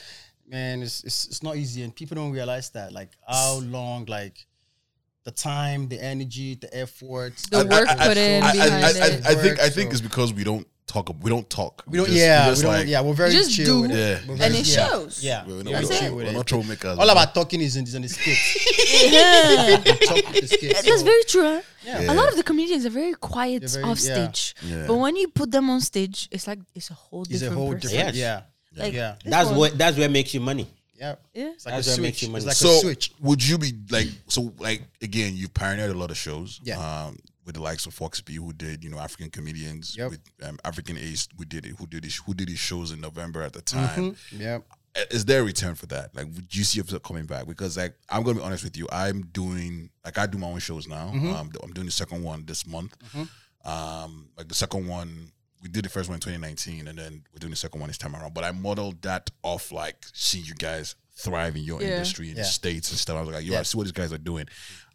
man, 0.49 0.81
it's, 0.81 1.03
it's 1.03 1.27
it's 1.27 1.43
not 1.43 1.55
easy, 1.55 1.83
and 1.83 1.95
people 1.95 2.15
don't 2.15 2.31
realize 2.31 2.69
that, 2.71 2.91
like 2.91 3.09
how 3.27 3.59
long, 3.59 4.05
like 4.05 4.45
the 5.23 5.31
time, 5.31 5.87
the 5.87 6.03
energy, 6.03 6.55
the 6.55 6.75
effort, 6.75 7.35
The 7.51 7.59
work 7.67 7.87
put 7.99 8.17
in 8.17 8.41
I, 8.43 8.49
I, 8.49 8.51
behind 8.53 8.73
I, 8.85 8.89
it. 8.89 9.25
I, 9.27 9.31
I 9.31 9.35
think 9.35 9.59
I 9.59 9.69
think 9.69 9.91
so- 9.91 9.97
it's 9.97 10.01
because 10.01 10.33
we 10.33 10.43
don't 10.43 10.67
talk. 10.87 11.09
We 11.21 11.29
don't 11.29 11.49
talk. 11.49 11.83
we 11.87 11.97
don't. 11.97 12.07
just- 12.07 12.17
yeah, 12.17 12.45
just 12.47 12.61
we 12.61 12.67
don't. 12.67 12.73
like, 12.79 12.87
yeah, 12.87 13.01
we're 13.01 13.13
very 13.13 13.31
just 13.31 13.51
chill 13.55 13.65
do. 13.65 13.81
with. 13.83 13.91
Yeah. 13.91 14.19
We're 14.27 14.33
And 14.43 14.55
it 14.55 14.67
yeah, 14.67 14.87
shows. 14.87 15.23
Yeah, 15.23 15.45
We're, 15.45 15.55
we're 15.57 15.63
not, 15.63 15.73
very 15.73 15.85
we're, 15.85 15.99
chill 15.99 16.15
with 16.15 16.25
we're 16.25 16.31
it. 16.31 16.33
not 16.33 16.45
troublemakers. 16.47 16.97
All 16.97 17.09
about 17.09 17.33
talking 17.35 17.61
is 17.61 17.75
in, 17.77 17.83
is 17.85 17.95
on 17.95 18.01
the 18.01 18.09
skit. 18.09 18.37
Yeah. 19.11 19.77
We 19.77 20.41
the 20.41 20.47
skit. 20.47 20.77
That's 20.85 21.01
very 21.01 21.23
true. 21.25 21.41
huh? 21.43 21.61
Yeah. 21.83 22.11
A 22.11 22.13
lot 22.13 22.29
of 22.29 22.35
the 22.35 22.43
comedians 22.43 22.85
are 22.85 22.89
very 22.89 23.13
quiet 23.13 23.63
very- 23.69 23.83
off 23.83 23.99
stage, 23.99 24.55
Yeah. 24.63 24.85
but 24.87 24.95
when 24.97 25.15
you 25.15 25.27
put 25.29 25.51
them 25.51 25.69
on 25.69 25.81
stage, 25.81 26.27
it's 26.31 26.47
like 26.47 26.59
it's 26.75 26.89
a 26.89 26.93
whole 26.93 27.21
It's 27.23 27.29
different 27.39 27.53
a 27.53 27.55
whole 27.59 27.73
person. 27.73 27.89
different. 27.91 28.15
Yes. 28.15 28.43
Yeah, 28.75 28.83
Like, 28.83 28.93
yeah, 28.93 29.15
That's 29.25 29.49
one- 29.49 29.57
what. 29.57 29.77
That's 29.77 29.97
where 29.97 30.09
makes 30.09 30.33
you 30.33 30.39
money. 30.41 30.67
yeah. 30.97 31.15
Yeah. 31.33 31.51
It's 31.55 31.65
like 31.65 31.75
That's 31.75 31.87
a 31.87 31.91
what 31.91 32.01
makes 32.01 32.17
switch. 32.19 32.29
you 32.29 32.35
It's 32.35 32.45
money. 32.45 32.45
like 32.45 32.55
so 32.55 32.69
a 32.77 32.79
switch. 32.81 33.11
would 33.21 33.47
you 33.47 33.57
be 33.57 33.73
like 33.89 34.07
so 34.27 34.53
like 34.59 34.83
again 35.01 35.35
you've 35.35 35.53
pioneered 35.53 35.89
a 35.91 35.97
lot 35.97 36.11
of 36.11 36.17
shows 36.17 36.59
Yeah. 36.63 36.77
um 36.79 37.17
with 37.45 37.55
the 37.55 37.61
likes 37.61 37.85
of 37.85 37.93
Fox 37.93 38.21
B 38.21 38.35
who 38.35 38.53
did 38.53 38.83
you 38.83 38.89
know 38.89 38.99
African 38.99 39.29
comedians 39.29 39.95
Yep. 39.97 40.09
with 40.11 40.19
um, 40.43 40.57
African 40.63 40.97
Ace 40.97 41.27
who 41.37 41.45
did 41.45 41.65
it 41.65 41.75
who 41.77 41.87
did 41.87 42.03
his, 42.03 42.15
who 42.17 42.33
did 42.33 42.49
his 42.49 42.59
shows 42.59 42.91
in 42.91 43.01
November 43.01 43.41
at 43.41 43.53
the 43.53 43.61
time 43.61 44.15
Yeah, 44.31 44.59
is 45.09 45.25
there 45.25 45.41
a 45.41 45.43
return 45.43 45.75
for 45.75 45.85
that 45.87 46.13
like 46.15 46.25
would 46.35 46.53
you 46.55 46.63
see 46.63 46.79
yourself 46.79 47.01
coming 47.03 47.25
back 47.25 47.47
because 47.47 47.77
like 47.77 47.95
I'm 48.09 48.23
gonna 48.23 48.39
be 48.39 48.43
honest 48.45 48.63
with 48.63 48.77
you 48.77 48.87
I'm 48.91 49.21
doing 49.23 49.89
like 50.05 50.17
I 50.17 50.25
do 50.27 50.37
my 50.37 50.47
own 50.47 50.59
shows 50.59 50.87
now 50.87 51.11
Mm-hmm. 51.13 51.31
um 51.33 51.51
I'm 51.63 51.73
doing 51.73 51.87
the 51.87 51.91
second 51.93 52.23
one 52.23 52.45
this 52.45 52.65
month 52.67 52.95
um 53.65 54.29
like 54.37 54.47
the 54.47 54.55
second 54.55 54.87
one 54.87 55.31
we 55.63 55.69
did 55.69 55.85
the 55.85 55.89
first 55.89 56.09
one 56.09 56.15
in 56.15 56.19
2019, 56.21 56.87
and 56.87 56.97
then 56.97 57.23
we're 57.31 57.37
doing 57.37 57.51
the 57.51 57.55
second 57.55 57.79
one 57.81 57.87
this 57.87 57.99
time 57.99 58.15
around. 58.15 58.33
But 58.33 58.43
I 58.43 58.49
modeled 58.51 58.99
that 59.03 59.29
off 59.43 59.71
like 59.71 60.07
seeing 60.11 60.43
you 60.43 60.55
guys 60.55 60.95
thrive 61.15 61.55
in 61.55 61.61
your 61.61 61.83
Yeah. 61.83 61.89
industry 61.89 62.31
in 62.31 62.35
Yeah. 62.35 62.41
the 62.41 62.47
states 62.49 62.89
and 62.89 62.97
stuff. 62.97 63.15
I 63.17 63.21
was 63.21 63.35
like, 63.35 63.45
yo, 63.45 63.59
I 63.59 63.61
see 63.61 63.77
what 63.77 63.83
these 63.83 63.91
guys 63.91 64.11
are 64.11 64.17
doing. 64.17 64.47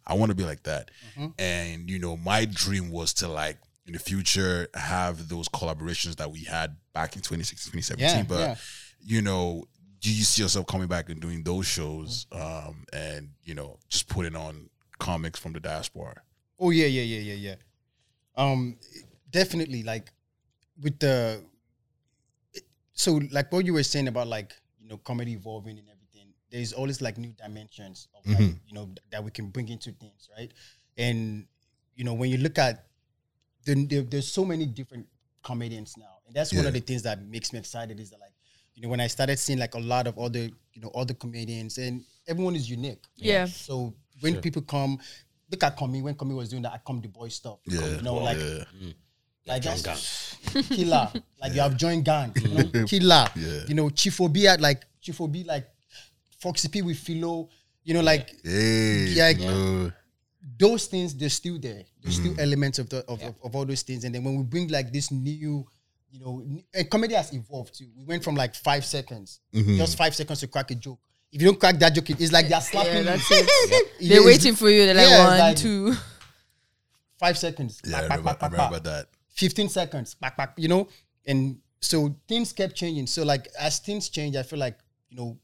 I 0.07 0.13
want 0.13 0.31
to 0.31 0.35
be 0.35 0.45
like 0.45 0.63
that. 0.63 0.89
Mm-hmm. 1.13 1.27
And 1.37 1.89
you 1.89 1.99
know, 1.99 2.17
my 2.17 2.45
dream 2.45 2.89
was 2.89 3.13
to 3.15 3.27
like 3.27 3.57
in 3.85 3.93
the 3.93 3.99
future 3.99 4.67
have 4.73 5.29
those 5.29 5.47
collaborations 5.49 6.15
that 6.15 6.31
we 6.31 6.43
had 6.43 6.75
back 6.93 7.15
in 7.15 7.21
2016, 7.21 7.71
2017. 7.71 8.17
Yeah, 8.17 8.23
but 8.27 8.39
yeah. 8.39 8.55
you 9.01 9.21
know, 9.21 9.65
do 10.01 10.13
you 10.13 10.23
see 10.23 10.41
yourself 10.41 10.65
coming 10.67 10.87
back 10.87 11.09
and 11.09 11.21
doing 11.21 11.43
those 11.43 11.67
shows 11.67 12.25
um, 12.31 12.85
and 12.93 13.29
you 13.43 13.53
know 13.53 13.77
just 13.89 14.07
putting 14.07 14.35
on 14.35 14.69
comics 14.99 15.39
from 15.39 15.53
the 15.53 15.59
diaspora? 15.59 16.21
Oh 16.59 16.69
yeah, 16.69 16.87
yeah, 16.87 17.03
yeah, 17.03 17.33
yeah, 17.33 17.33
yeah. 17.33 17.55
Um, 18.35 18.77
definitely. 19.29 19.83
Like 19.83 20.11
with 20.81 20.99
the, 20.99 21.41
so 22.93 23.19
like 23.31 23.51
what 23.51 23.65
you 23.65 23.73
were 23.73 23.83
saying 23.83 24.07
about 24.07 24.27
like 24.27 24.53
you 24.79 24.87
know 24.87 24.97
comedy 24.97 25.33
evolving 25.33 25.77
and 25.77 25.87
everything. 25.87 25.96
There's 26.49 26.73
always 26.73 27.01
like 27.01 27.17
new 27.17 27.33
dimensions 27.33 28.07
of 28.15 28.25
like, 28.25 28.37
Mhm. 28.37 28.59
you 28.67 28.73
know 28.73 28.85
th- 28.85 28.99
that 29.11 29.23
we 29.23 29.31
can 29.31 29.49
bring 29.49 29.67
into 29.69 29.91
things, 29.91 30.29
right? 30.37 30.51
And 30.97 31.45
you 31.95 32.03
know 32.03 32.13
when 32.13 32.29
you 32.29 32.37
look 32.37 32.57
at, 32.57 32.85
the, 33.65 33.85
there, 33.85 34.01
there's 34.03 34.31
so 34.31 34.45
many 34.45 34.65
different 34.65 35.07
comedians 35.43 35.95
now, 35.97 36.19
and 36.25 36.35
that's 36.35 36.53
one 36.53 36.65
of 36.65 36.73
the 36.73 36.79
things 36.79 37.03
that 37.03 37.21
makes 37.25 37.51
me 37.51 37.59
excited. 37.59 37.99
Is 37.99 38.09
that 38.11 38.19
like 38.19 38.31
you 38.75 38.81
know 38.81 38.89
when 38.89 39.01
I 39.01 39.07
started 39.07 39.37
seeing 39.39 39.59
like 39.59 39.75
a 39.75 39.79
lot 39.79 40.07
of 40.07 40.17
other 40.17 40.39
you 40.39 40.81
know 40.81 40.89
other 40.95 41.13
comedians, 41.13 41.77
and 41.77 42.03
everyone 42.27 42.55
is 42.55 42.69
unique. 42.69 43.03
Yeah. 43.15 43.45
So 43.45 43.93
when 44.21 44.39
people 44.41 44.61
come, 44.61 44.99
look 45.51 45.63
at 45.63 45.75
Kami 45.77 46.01
when 46.01 46.15
Kami 46.15 46.33
was 46.33 46.49
doing 46.49 46.61
that, 46.63 46.73
I 46.73 46.77
come 46.85 47.01
the 47.01 47.09
boy 47.09 47.27
stuff. 47.27 47.59
Yeah, 47.65 47.85
you 47.97 48.01
know, 48.01 48.15
like 48.15 48.37
yeah. 48.37 48.63
like 49.45 49.61
John 49.63 49.77
that's 49.83 50.37
killer. 50.69 51.11
Like 51.41 51.53
you 51.53 51.61
have 51.61 51.75
joined 51.77 52.05
gang, 52.05 52.31
you 52.41 52.47
know, 52.49 52.85
killer. 52.87 53.27
Yeah. 53.35 53.63
You 53.67 53.75
know, 53.75 53.89
Chief 53.89 54.19
Obi 54.21 54.45
had 54.45 54.61
like 54.61 54.85
Chief 55.01 55.19
Obi 55.19 55.43
like 55.43 55.67
Foxy 56.39 56.67
P 56.69 56.81
with 56.81 56.97
Philo. 56.97 57.49
You 57.83 57.93
know, 57.93 58.01
like 58.01 58.35
Hey, 58.43 59.05
Yeah, 59.09 59.31
no. 59.33 59.91
those 60.59 60.87
things 60.87 61.15
they're 61.15 61.29
still 61.29 61.57
there. 61.59 61.83
There's 62.01 62.19
Mm-hmm. 62.19 62.33
still 62.33 62.39
elements 62.39 62.79
of 62.79 62.89
the 62.89 62.99
of, 63.07 63.21
of, 63.23 63.35
of 63.43 63.55
all 63.55 63.65
those 63.65 63.81
things. 63.83 64.03
And 64.03 64.13
then 64.13 64.23
when 64.23 64.37
we 64.37 64.43
bring 64.43 64.67
like 64.69 64.91
this 64.91 65.11
new, 65.11 65.65
you 66.11 66.19
know, 66.19 66.43
and 66.73 66.89
comedy 66.89 67.13
has 67.15 67.33
evolved 67.33 67.77
too. 67.77 67.87
We 67.97 68.03
went 68.05 68.23
from 68.23 68.35
like 68.35 68.55
five 68.55 68.85
seconds, 68.85 69.39
Mm-hmm. 69.53 69.77
just 69.77 69.97
five 69.97 70.15
seconds 70.15 70.39
to 70.41 70.47
crack 70.47 70.71
a 70.71 70.75
joke. 70.75 70.99
If 71.31 71.41
you 71.41 71.47
don't 71.49 71.59
crack 71.59 71.77
that 71.79 71.93
joke, 71.93 72.09
it's 72.09 72.31
like 72.31 72.47
they're 72.47 72.61
slapping 72.61 73.05
Yeah, 73.05 73.15
you. 73.15 73.21
it. 73.31 73.87
It 74.01 74.09
They're 74.09 74.23
waiting 74.25 74.55
for 74.55 74.69
you. 74.69 74.85
They're 74.85 74.95
like 74.95 75.09
Yeah, 75.09 75.27
one, 75.27 75.39
like- 75.39 75.57
two. 75.57 75.93
five 77.19 77.37
seconds. 77.37 77.81
Yeah, 77.85 77.97
I 77.97 78.01
Back, 78.01 78.09
back, 78.09 78.17
remember, 78.19 78.33
back, 78.39 78.43
I 78.43 78.47
remember 78.47 78.79
back. 78.79 78.83
that. 78.83 79.07
15 79.35 79.69
seconds, 79.69 80.15
back, 80.15 80.37
back, 80.37 80.53
you 80.57 80.67
know? 80.67 80.87
And 81.25 81.59
so 81.81 82.15
things 82.27 82.53
kept 82.53 82.75
changing. 82.75 83.07
So, 83.07 83.23
like, 83.23 83.47
as 83.59 83.79
things 83.79 84.09
change, 84.09 84.35
I 84.35 84.43
feel 84.43 84.59
like, 84.59 84.77
you 85.09 85.17
know, 85.17 85.37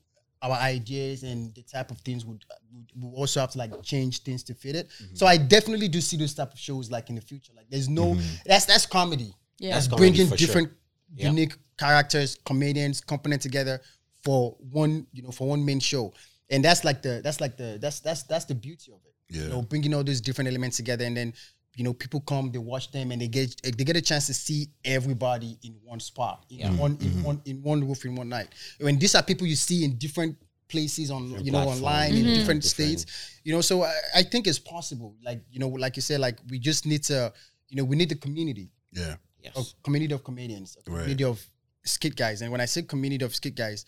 our 0.43 0.57
ideas 0.57 1.23
and 1.23 1.55
the 1.55 1.61
type 1.63 1.89
of 1.89 1.97
things 1.99 2.25
would, 2.25 2.43
would, 2.73 2.85
would 3.01 3.15
also 3.17 3.39
have 3.39 3.51
to 3.51 3.57
like 3.57 3.71
change 3.81 4.23
things 4.23 4.43
to 4.43 4.53
fit 4.53 4.75
it. 4.75 4.89
Mm-hmm. 4.89 5.15
So 5.15 5.25
I 5.25 5.37
definitely 5.37 5.87
do 5.87 6.01
see 6.01 6.17
those 6.17 6.33
type 6.33 6.51
of 6.53 6.59
shows 6.59 6.91
like 6.91 7.09
in 7.09 7.15
the 7.15 7.21
future. 7.21 7.53
Like 7.55 7.67
there's 7.69 7.89
no 7.89 8.07
Mm-hmm. 8.13 8.35
that's 8.45 8.65
that's 8.65 8.85
comedy. 8.85 9.33
Yeah. 9.59 9.73
That's 9.73 9.87
That's 9.87 9.87
comedy 9.87 10.09
bringing 10.11 10.27
for 10.29 10.37
sure. 10.37 10.45
different 10.47 10.71
Yeah. 11.15 11.29
unique 11.29 11.55
characters, 11.77 12.37
comedians, 12.45 13.01
component 13.01 13.41
together 13.41 13.79
for 14.23 14.55
one, 14.71 15.07
you 15.13 15.21
know, 15.23 15.31
for 15.31 15.47
one 15.47 15.63
main 15.63 15.79
show. 15.79 16.13
And 16.49 16.63
that's 16.63 16.83
like 16.83 17.01
the 17.01 17.21
that's 17.23 17.39
like 17.39 17.55
the 17.57 17.77
that's 17.81 17.99
that's 18.01 18.23
that's 18.23 18.45
the 18.45 18.55
beauty 18.55 18.91
of 18.91 18.99
it. 19.05 19.13
Yeah. 19.35 19.43
You 19.43 19.49
know, 19.49 19.61
bringing 19.61 19.93
all 19.93 20.03
those 20.03 20.21
different 20.21 20.49
elements 20.49 20.77
together 20.77 21.05
and 21.05 21.15
then 21.15 21.33
you 21.75 21.83
know, 21.83 21.93
people 21.93 22.19
come, 22.21 22.51
they 22.51 22.59
watch 22.59 22.91
them, 22.91 23.11
and 23.11 23.21
they 23.21 23.27
get 23.27 23.59
they 23.63 23.83
get 23.83 23.95
a 23.95 24.01
chance 24.01 24.27
to 24.27 24.33
see 24.33 24.67
everybody 24.85 25.57
in 25.63 25.73
one 25.83 25.99
spot, 25.99 26.45
in 26.49 26.77
one 26.77 26.97
Mm-hmm. 26.97 27.17
in 27.19 27.23
one 27.23 27.41
in 27.45 27.63
one 27.63 27.87
roof 27.87 28.05
in 28.05 28.15
one 28.15 28.29
night. 28.29 28.49
When 28.79 28.99
these 28.99 29.15
are 29.15 29.23
people 29.23 29.47
you 29.47 29.55
see 29.55 29.83
in 29.83 29.97
different 29.97 30.37
places 30.69 31.09
on 31.11 31.29
you 31.43 31.51
know 31.51 31.59
platforms, 31.63 31.81
online 31.81 32.13
in 32.13 32.25
Mhm. 32.25 32.35
different 32.35 32.63
Different- 32.63 32.99
states, 32.99 33.05
you 33.43 33.53
know. 33.53 33.61
So 33.61 33.83
I, 33.83 33.93
I 34.17 34.23
think 34.23 34.47
it's 34.47 34.59
possible. 34.59 35.15
Like 35.23 35.41
you 35.51 35.59
know, 35.59 35.69
like 35.69 35.95
you 35.95 36.01
said, 36.01 36.19
like 36.19 36.37
we 36.49 36.59
just 36.59 36.85
need 36.85 37.03
to, 37.05 37.33
you 37.69 37.77
know, 37.77 37.83
we 37.83 37.95
need 37.95 38.09
the 38.09 38.15
community 38.15 38.69
Yeah. 38.91 39.15
Yes. 39.43 39.57
a 39.57 39.83
community 39.83 40.13
of 40.13 40.23
comedians, 40.23 40.77
a 40.77 40.89
Right. 40.91 40.99
community 41.01 41.23
of 41.25 41.43
skit 41.83 42.15
guys. 42.15 42.41
And 42.41 42.51
when 42.51 42.61
I 42.61 42.65
say 42.65 42.83
community 42.83 43.25
of 43.25 43.35
skit 43.35 43.55
guys, 43.55 43.85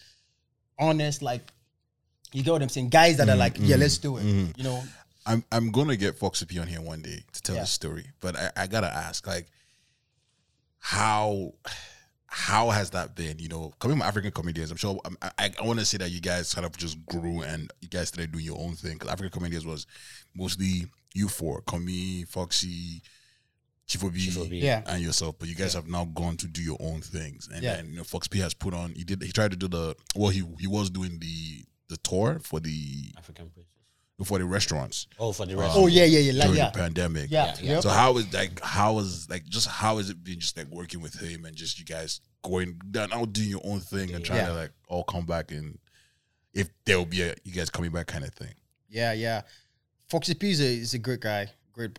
honest, 0.80 1.22
like 1.22 1.52
you 2.34 2.44
get 2.44 2.52
what 2.52 2.62
I'm 2.62 2.70
saying, 2.70 2.90
guys 2.90 3.18
that 3.18 3.30
are 3.30 3.36
like, 3.38 3.56
yeah, 3.60 3.78
let's 3.78 3.98
do 3.98 4.18
it. 4.18 4.24
You 4.58 4.64
know, 4.64 4.84
I'm 5.26 5.44
I'm 5.52 5.72
gonna 5.72 5.96
get 5.96 6.18
Foxy 6.18 6.46
P 6.46 6.60
on 6.60 6.68
here 6.68 6.82
one 6.82 7.02
day 7.02 7.24
to 7.34 7.42
tell 7.42 7.56
Yeah. 7.56 7.62
the 7.62 7.68
story, 7.68 8.06
but 8.20 8.36
I, 8.36 8.52
I 8.58 8.68
gotta 8.68 8.94
ask, 8.94 9.26
like, 9.28 9.48
how 10.80 11.54
how 12.28 12.70
has 12.70 12.90
that 12.92 13.16
been? 13.16 13.40
You 13.40 13.48
know, 13.48 13.74
coming 13.80 13.98
from 13.98 14.08
African 14.08 14.32
comedians, 14.32 14.70
I'm 14.72 14.78
sure 14.78 15.00
I'm- 15.06 15.18
I 15.22 15.52
I, 15.60 15.66
want 15.66 15.80
to 15.80 15.86
say 15.86 15.98
that 15.98 16.12
you 16.12 16.20
guys 16.20 16.54
kind 16.54 16.66
of 16.66 16.76
just 16.78 17.04
grew 17.06 17.42
and 17.42 17.72
you 17.82 17.88
guys 17.88 18.10
started 18.10 18.32
doing 18.34 18.46
your 18.46 18.60
own 18.60 18.76
thing 18.76 18.94
because 18.94 19.10
African 19.10 19.32
comedians 19.32 19.66
was 19.66 19.88
mostly 20.36 20.88
you 21.14 21.30
four, 21.30 21.62
Kami, 21.62 22.26
Foxy, 22.26 23.02
Chief 23.88 24.04
Obi, 24.04 24.20
Yeah. 24.58 24.84
and 24.86 25.02
yourself. 25.02 25.40
But 25.40 25.48
you 25.48 25.56
guys 25.56 25.74
have 25.74 25.88
now 25.88 26.06
gone 26.06 26.36
to 26.38 26.48
do 26.48 26.62
your 26.62 26.78
own 26.82 27.02
things, 27.02 27.48
and 27.54 27.64
Yeah. 27.64 27.78
then 27.78 27.90
you 27.92 27.98
know 27.98 28.04
Fox 28.04 28.28
P 28.28 28.40
has 28.40 28.54
put 28.54 28.74
on. 28.74 28.94
He 28.96 29.04
did. 29.06 29.22
He 29.24 29.32
tried 29.32 29.52
to 29.52 29.58
do 29.58 29.68
the 29.68 29.96
well. 30.16 30.30
He 30.30 30.44
he 30.60 30.68
was 30.68 30.90
doing 30.90 31.20
the 31.20 31.64
the 31.88 31.98
tour 31.98 32.40
for 32.40 32.60
the 32.60 33.14
African 33.18 33.50
princess. 33.50 33.72
For 34.24 34.40
the 34.40 34.46
restaurants 34.46 35.08
Oh, 35.20 35.34
for 35.34 35.46
the 35.46 35.54
um, 35.56 35.60
rest. 35.60 35.74
oh 35.76 35.88
yeah, 35.88 36.06
yeah, 36.06 36.20
yeah, 36.20 36.32
like, 36.34 36.42
during 36.48 36.58
yeah, 36.58 36.70
the 36.72 36.78
pandemic. 36.80 37.30
yeah, 37.32 37.48
Yeah, 37.60 37.74
yeah. 37.74 37.80
So 37.82 37.90
how 37.90 38.16
is 38.18 38.34
like 38.34 38.62
how 38.62 39.00
is 39.00 39.30
like 39.30 39.44
just 39.46 39.68
how 39.68 39.98
is 39.98 40.10
it 40.10 40.24
been 40.24 40.40
just 40.40 40.56
like 40.58 40.68
working 40.68 41.02
with 41.02 41.20
him 41.20 41.44
and 41.46 41.54
just 41.56 41.78
you 41.80 41.86
guys 41.86 42.22
going 42.44 42.80
down 42.92 43.12
out 43.12 43.34
doing 43.34 43.50
your 43.50 43.62
own 43.66 43.82
thing 43.82 44.14
and 44.14 44.24
trying 44.24 44.40
Yeah. 44.40 44.48
to 44.50 44.54
like 44.54 44.72
all 44.88 45.04
come 45.04 45.26
back 45.26 45.52
and 45.52 45.78
if 46.54 46.70
there 46.86 46.98
will 46.98 47.06
be 47.06 47.24
a 47.24 47.36
you 47.44 47.52
guys 47.52 47.70
coming 47.70 47.92
back 47.92 48.08
kind 48.08 48.24
of 48.24 48.34
thing. 48.34 48.54
Yeah, 48.88 49.12
yeah. 49.12 49.42
Foxy 50.08 50.34
P 50.34 50.52
is 50.52 50.62
a, 50.62 50.66
is 50.66 50.94
a 50.94 51.00
great 51.00 51.20
guy. 51.20 51.48
Great, 51.74 51.98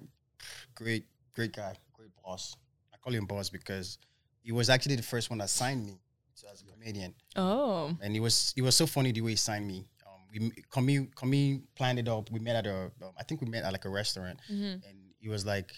great, 0.75 1.05
great 1.35 1.53
guy. 1.55 1.75
Great 1.93 2.11
boss. 2.25 2.57
I 2.95 2.97
call 2.97 3.13
him 3.13 3.27
boss 3.27 3.51
because 3.51 3.99
he 4.43 4.53
was 4.53 4.71
actually 4.71 4.97
the 4.97 5.03
first 5.03 5.29
one 5.29 5.39
that 5.41 5.51
signed 5.51 5.85
me 5.85 5.99
to, 6.41 6.47
as 6.51 6.63
a 6.63 6.65
comedian. 6.65 7.15
Oh. 7.35 7.95
And 8.01 8.17
it 8.17 8.21
was 8.21 8.55
it 8.57 8.63
was 8.63 8.75
so 8.77 8.87
funny 8.87 9.13
the 9.13 9.21
way 9.21 9.33
he 9.33 9.37
signed 9.37 9.67
me. 9.67 9.85
We 10.33 10.51
Kami 10.71 11.09
Kami 11.15 11.63
planned 11.75 11.99
it 11.99 12.09
up. 12.09 12.31
We 12.31 12.41
met 12.41 12.57
at 12.57 12.67
a 12.67 12.91
um, 13.03 13.13
I 13.19 13.23
think 13.23 13.41
we 13.41 13.49
met 13.49 13.65
at 13.65 13.73
like 13.73 13.85
a 13.85 13.91
restaurant, 13.91 14.39
and 14.49 14.83
he 15.19 15.29
was 15.29 15.45
like, 15.47 15.73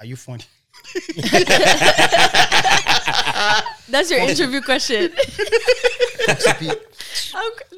"Are 0.00 0.06
you 0.06 0.16
funny?" 0.16 0.44
That's 3.88 4.10
your 4.10 4.20
interview 4.20 4.60
question. 4.60 5.12
Foxy 6.26 6.52
P, 6.58 6.70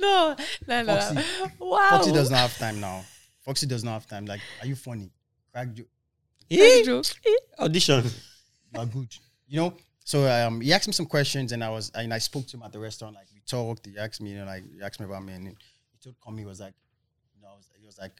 no, 0.01 0.37
no, 0.67 0.83
no. 0.83 0.97
Foxy. 1.01 1.51
Wow. 1.61 1.89
Foxy 1.91 2.13
does 2.13 2.31
not 2.31 2.39
have 2.41 2.59
time 2.59 2.81
now. 2.81 3.05
Foxy 3.45 3.67
does 3.67 3.85
not 3.85 3.93
have 3.93 4.07
time. 4.07 4.27
Like, 4.27 4.41
are 4.61 4.67
you 4.67 4.77
funny? 4.77 5.11
Crack 5.53 5.73
joke. 5.75 5.87
Crack 6.51 6.85
joke. 6.85 7.05
Audition. 7.59 8.05
you 8.73 8.81
are 8.81 8.87
good. 8.87 9.15
You 9.47 9.61
know. 9.61 9.75
So 10.05 10.27
um, 10.27 10.61
he 10.63 10.73
asked 10.73 10.87
me 10.87 10.95
some 10.95 11.07
questions, 11.07 11.53
and 11.53 11.63
I 11.63 11.69
was 11.69 11.91
and 11.95 12.15
I 12.15 12.19
spoke 12.19 12.47
to 12.47 12.57
him 12.57 12.63
at 12.63 12.73
the 12.73 12.79
restaurant. 12.79 13.15
Like 13.15 13.27
we 13.35 13.41
talked. 13.47 13.87
He 13.87 13.99
asked 13.99 14.23
me, 14.23 14.31
you 14.31 14.39
know, 14.39 14.47
like 14.47 14.65
he 14.75 14.83
asked 14.83 15.01
me 15.01 15.07
about 15.07 15.23
me, 15.25 15.35
and 15.35 15.57
he 16.03 16.13
told 16.25 16.39
he 16.39 16.45
was 16.45 16.61
like, 16.61 16.75
you 17.35 17.43
know, 17.43 17.49
I 17.49 17.57
was, 17.57 17.71
he 17.79 17.87
was 17.87 17.99
like, 17.99 18.13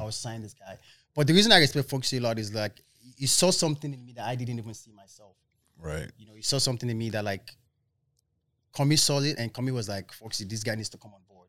I 0.00 0.04
was 0.04 0.16
signing 0.16 0.42
this 0.42 0.54
guy. 0.54 0.78
But 1.14 1.26
the 1.26 1.32
reason 1.32 1.52
I 1.52 1.58
respect 1.58 1.88
Foxy 1.88 2.18
a 2.18 2.20
lot 2.20 2.38
is 2.38 2.52
like 2.54 2.80
he 3.16 3.26
saw 3.26 3.50
something 3.50 3.92
in 3.92 4.04
me 4.04 4.12
that 4.12 4.26
I 4.26 4.34
didn't 4.34 4.58
even 4.58 4.74
see 4.74 4.92
myself. 4.92 5.36
Right. 5.78 6.10
You 6.18 6.26
know, 6.26 6.34
he 6.34 6.42
saw 6.42 6.58
something 6.58 6.88
in 6.88 6.98
me 6.98 7.10
that 7.10 7.24
like 7.24 7.48
Kami 8.72 8.96
saw 8.96 9.20
it, 9.20 9.36
and 9.38 9.52
Kami 9.52 9.72
was 9.72 9.88
like, 9.88 10.12
Foxy, 10.12 10.44
this 10.44 10.62
guy 10.62 10.74
needs 10.74 10.90
to 10.90 10.98
come 10.98 11.12
on 11.14 11.20
board. 11.28 11.48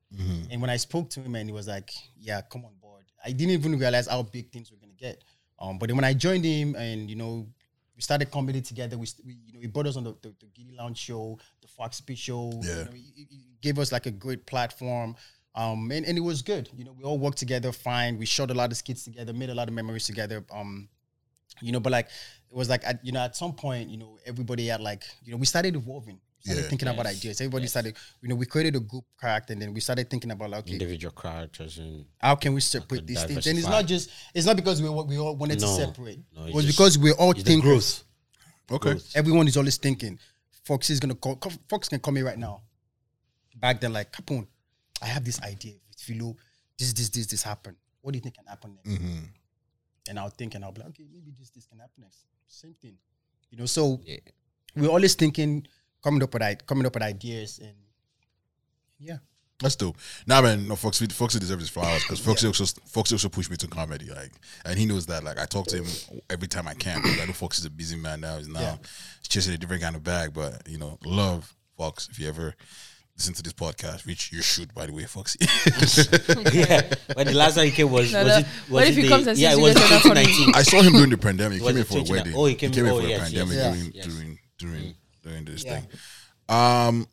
And 0.49 0.61
when 0.61 0.69
I 0.69 0.77
spoke 0.77 1.09
to 1.11 1.19
him, 1.19 1.35
and 1.35 1.49
he 1.49 1.53
was 1.53 1.67
like, 1.67 1.91
"Yeah, 2.17 2.39
come 2.41 2.63
on 2.63 2.71
board." 2.81 3.03
I 3.25 3.31
didn't 3.33 3.51
even 3.51 3.77
realize 3.77 4.07
how 4.07 4.23
big 4.23 4.49
things 4.53 4.71
were 4.71 4.77
gonna 4.77 4.93
get. 4.93 5.21
Um, 5.59 5.77
but 5.77 5.87
then 5.89 5.97
when 5.97 6.05
I 6.05 6.13
joined 6.13 6.45
him, 6.45 6.75
and 6.75 7.09
you 7.09 7.17
know, 7.17 7.45
we 7.93 8.01
started 8.01 8.31
comedy 8.31 8.61
together. 8.61 8.97
We, 8.97 9.07
we 9.25 9.33
you 9.45 9.53
know, 9.53 9.59
he 9.59 9.67
brought 9.67 9.87
us 9.87 9.97
on 9.97 10.05
the, 10.05 10.15
the, 10.21 10.33
the 10.39 10.45
Giddy 10.55 10.71
Lounge 10.77 10.97
show, 10.97 11.37
the 11.61 11.67
Fox 11.67 11.99
P 11.99 12.15
show. 12.15 12.51
You 12.63 12.69
Yeah. 12.69 12.83
know, 12.85 12.91
he, 12.91 13.11
he- 13.15 13.27
he 13.29 13.57
gave 13.61 13.77
us 13.79 13.91
like 13.91 14.05
a 14.05 14.11
great 14.11 14.45
platform. 14.45 15.15
Um, 15.57 15.89
and, 15.91 16.05
and 16.05 16.17
it 16.17 16.21
was 16.21 16.41
good. 16.43 16.69
You 16.77 16.85
know, 16.85 16.93
we 16.97 17.03
all 17.03 17.17
worked 17.17 17.39
together 17.39 17.71
fine. 17.71 18.17
We 18.19 18.25
shot 18.27 18.51
a 18.51 18.53
lot 18.53 18.71
of 18.71 18.77
skits 18.77 19.03
together, 19.03 19.33
made 19.33 19.49
a 19.49 19.55
lot 19.55 19.67
of 19.67 19.73
memories 19.73 20.05
together. 20.05 20.45
Um, 20.51 20.87
you 21.61 21.71
know, 21.71 21.79
but 21.79 21.91
like 21.91 22.05
it 22.51 22.55
was 22.55 22.69
like 22.69 22.83
at, 22.85 23.03
you 23.03 23.11
know, 23.11 23.21
at 23.21 23.35
some 23.35 23.53
point, 23.53 23.89
you 23.89 23.97
know, 23.97 24.19
everybody 24.25 24.67
had 24.67 24.81
like, 24.81 25.03
you 25.23 25.31
know, 25.31 25.37
we 25.37 25.47
started 25.47 25.75
evolving. 25.75 26.19
We 26.37 26.43
started 26.51 26.61
Yeah. 26.61 26.69
thinking 26.69 26.87
about 26.89 27.07
ideas. 27.07 27.41
Everybody 27.41 27.63
Yes. 27.63 27.71
started, 27.71 27.95
you 28.21 28.29
know, 28.29 28.35
we 28.35 28.45
created 28.45 28.75
a 28.75 28.79
group 28.79 29.05
character 29.19 29.53
and 29.53 29.61
then 29.61 29.73
we 29.73 29.79
started 29.79 30.07
thinking 30.11 30.29
about 30.29 30.51
like, 30.51 30.59
okay, 30.59 30.73
Individual 30.73 31.11
characters 31.13 31.79
and 31.79 32.05
how 32.19 32.35
can 32.35 32.53
we 32.53 32.61
separate 32.61 33.07
these 33.07 33.23
things? 33.23 33.47
And 33.47 33.57
it's 33.57 33.67
not 33.67 33.87
just 33.87 34.11
it's 34.35 34.45
not 34.45 34.55
because 34.57 34.79
we 34.79 34.89
we 34.89 35.17
all 35.17 35.35
wanted 35.35 35.57
to 35.59 35.67
separate. 35.67 36.19
No, 36.35 36.45
it 36.45 36.53
was 36.53 36.65
just- 36.65 36.77
because 36.77 36.99
we're 36.99 37.13
all 37.15 37.31
it's 37.31 37.41
the 37.41 37.49
thinkers. 37.49 38.03
growth. 38.69 38.83
Okay. 38.85 39.01
Everyone 39.15 39.47
is 39.47 39.57
always 39.57 39.77
thinking. 39.77 40.19
Fox 40.65 40.91
is 40.91 40.99
gonna 40.99 41.15
call. 41.15 41.39
Fox 41.67 41.89
can 41.89 41.99
call 41.99 42.13
me 42.13 42.21
right 42.21 42.37
now. 42.37 42.61
Back 43.55 43.81
then, 43.81 43.93
like 43.93 44.11
Capone, 44.11 44.45
I 45.01 45.05
have 45.05 45.23
this 45.25 45.41
idea 45.41 45.73
with 45.87 45.99
Philo. 45.99 46.35
This, 46.77 46.93
this, 46.93 47.09
this, 47.09 47.27
this 47.27 47.43
happened. 47.43 47.77
What 48.01 48.11
do 48.13 48.17
you 48.17 48.21
think 48.21 48.35
can 48.35 48.45
happen 48.45 48.75
next? 48.75 48.89
Mm-hmm. 49.01 49.17
And 50.09 50.19
I'll 50.19 50.29
think 50.29 50.55
and 50.55 50.63
I'll 50.63 50.71
be 50.71 50.79
like, 50.81 50.89
okay, 50.89 51.05
maybe 51.11 51.33
this, 51.37 51.49
this 51.49 51.65
can 51.65 51.79
happen 51.79 52.03
next. 52.03 52.25
Same 52.47 52.75
thing, 52.81 52.95
you 53.51 53.57
know. 53.57 53.65
So 53.65 53.99
Yeah. 54.05 54.17
we're 54.75 54.87
always 54.87 55.15
thinking, 55.15 55.67
coming 56.03 56.23
up 56.23 56.33
with 56.33 56.41
i- 56.43 56.55
coming 56.55 56.85
up 56.85 56.93
with 56.93 57.03
ideas, 57.03 57.59
and 57.59 57.75
yeah, 58.99 59.17
That's 59.59 59.75
dope. 59.75 59.97
Nah, 60.27 60.41
man, 60.41 60.67
no, 60.67 60.75
Foxy, 60.75 61.07
Foxy 61.07 61.39
deserves 61.39 61.63
his 61.63 61.69
flowers 61.69 62.03
because 62.03 62.19
Foxy 62.19 62.47
also 62.47 62.63
Foxy 62.85 63.15
also 63.15 63.27
pushed 63.27 63.49
me 63.51 63.57
to 63.57 63.67
comedy, 63.67 64.09
like, 64.09 64.31
and 64.65 64.77
he 64.79 64.85
knows 64.85 65.07
that. 65.07 65.23
Like, 65.23 65.39
I 65.39 65.45
talk 65.45 65.67
to 65.67 65.77
him 65.77 65.85
every 66.29 66.47
time 66.47 66.67
I 66.67 66.73
can. 66.75 67.01
I 67.03 67.25
know 67.25 67.33
Foxy's 67.33 67.65
a 67.65 67.69
busy 67.69 67.97
man 67.97 68.21
now. 68.21 68.37
He's 68.37 68.47
now 68.47 68.59
Yeah. 68.61 68.77
he's 69.19 69.27
chasing 69.27 69.53
a 69.53 69.57
different 69.57 69.81
kind 69.83 69.95
of 69.95 70.03
bag, 70.03 70.33
but 70.33 70.67
you 70.69 70.77
know, 70.77 70.97
love 71.05 71.53
Fox. 71.75 72.07
If 72.09 72.19
you 72.19 72.27
ever 72.29 72.55
listen 73.17 73.33
to 73.33 73.43
this 73.43 73.53
podcast, 73.53 74.05
which 74.05 74.31
you 74.31 74.41
should, 74.41 74.73
by 74.73 74.85
the 74.85 74.93
way, 74.93 75.03
Foxy. 75.05 75.39
yeah. 76.53 76.81
When 77.13 77.25
the 77.27 77.33
last 77.33 77.55
time 77.55 77.65
he 77.65 77.71
came 77.71 77.91
was 77.91 78.13
No, 78.13 78.23
was 78.23 78.27
no. 78.27 78.37
it 78.39 78.45
was 78.45 78.69
What 78.69 78.83
it 78.83 78.89
if 78.89 78.95
he 78.95 79.01
the, 79.03 79.07
comes 79.09 79.27
and 79.27 79.37
yeah 79.37 79.49
sees 79.49 79.57
it 79.57 79.59
you 79.61 79.63
was 79.65 79.73
guys 79.75 79.83
are 79.91 80.01
2019. 80.03 80.55
I 80.55 80.63
saw 80.63 80.81
him 80.81 80.93
during 80.93 81.09
the 81.09 81.17
pandemic. 81.17 81.59
He 81.61 81.67
came 81.67 81.77
in 81.77 81.83
for 81.83 81.97
a 81.97 82.03
wedding. 82.03 82.33
Oh, 82.35 82.45
he 82.45 82.55
came- 82.55 82.71
in 82.73 82.87
oh, 82.87 82.99
for 83.01 83.07
a 83.07 83.17
pandemic 83.17 83.53
yes, 83.53 83.75
during 83.75 83.91
yes. 83.93 84.05
during 84.05 84.39
during 84.59 84.95
during 85.23 85.45
this 85.45 85.63
Yeah. 85.63 85.79
thing. 85.79 85.87
Um, 86.49 87.07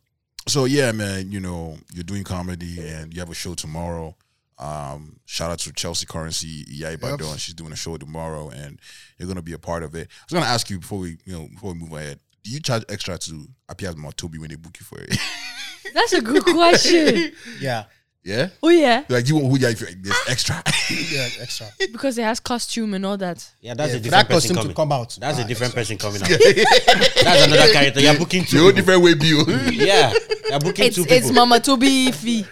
so 0.46 0.66
yeah, 0.66 0.92
man, 0.92 1.32
you 1.32 1.40
know, 1.40 1.78
you're 1.94 2.04
doing 2.04 2.22
comedy 2.24 2.86
and 2.86 3.12
you 3.14 3.20
have 3.20 3.30
a 3.30 3.34
show 3.34 3.54
tomorrow. 3.54 4.14
Um, 4.58 5.18
shout 5.24 5.50
out 5.50 5.58
to 5.60 5.72
Chelsea 5.72 6.06
Currency, 6.06 6.64
Iyai 6.66 6.96
Badon. 6.96 7.38
She's 7.38 7.54
doing 7.54 7.72
a 7.72 7.76
show 7.76 7.96
tomorrow, 7.96 8.50
and 8.50 8.78
you're 9.18 9.26
gonna 9.26 9.42
be 9.42 9.52
a 9.54 9.58
part 9.58 9.82
of 9.82 9.94
it. 9.94 10.08
I 10.10 10.24
was 10.28 10.32
gonna 10.32 10.52
ask 10.52 10.70
you 10.70 10.78
before 10.78 11.00
we, 11.00 11.16
you 11.24 11.32
know, 11.32 11.48
before 11.52 11.72
we 11.72 11.78
move 11.80 11.92
ahead. 11.92 12.20
Do 12.44 12.50
you 12.50 12.60
charge 12.60 12.84
extra 12.90 13.16
to 13.16 13.48
appear 13.68 13.88
as 13.88 13.94
Tobi 13.94 14.38
when 14.38 14.50
they 14.50 14.56
book 14.56 14.76
you 14.78 14.84
for 14.84 15.00
it? 15.00 15.16
That's 15.94 16.12
a 16.12 16.20
good 16.20 16.44
question. 16.44 17.32
yeah, 17.58 17.84
yeah, 18.22 18.48
Oh 18.62 18.68
yeah, 18.68 19.04
like 19.08 19.26
you 19.28 19.36
want 19.36 19.46
who? 19.50 19.58
Yeah, 19.58 19.70
if 19.70 19.80
you- 19.80 19.86
there's 20.02 20.16
extra. 20.28 20.62
yeah, 20.90 21.28
extra. 21.40 21.66
because 21.92 22.18
it 22.18 22.22
has 22.22 22.40
costume 22.40 22.92
and 22.94 23.06
all 23.06 23.16
that. 23.16 23.50
Yeah, 23.60 23.72
that's 23.74 23.92
Yeah, 23.92 23.96
a 23.96 24.00
different 24.00 24.28
that 24.28 24.34
person 24.34 24.56
coming. 24.56 24.68
to 24.70 24.74
come 24.74 24.92
out. 24.92 25.16
That's 25.18 25.38
a 25.38 25.42
ah, 25.42 25.46
different 25.46 25.74
extra. 25.76 25.96
person 25.96 25.98
coming 25.98 26.22
out. 26.22 26.28
that's 27.24 27.46
another 27.46 27.72
character. 27.72 28.00
You're 28.00 28.18
booking 28.18 28.44
two. 28.44 28.56
You're 28.56 28.72
people. 28.72 28.94
different 28.94 29.02
way 29.02 29.14
bill. 29.14 29.72
Yeah, 29.72 30.12
you're 30.50 30.60
booking 30.60 30.86
It's 30.86 30.96
two 30.96 31.06
it's. 31.08 31.30
Mama 31.30 31.56
Tobi 31.60 32.12
fee. 32.14 32.44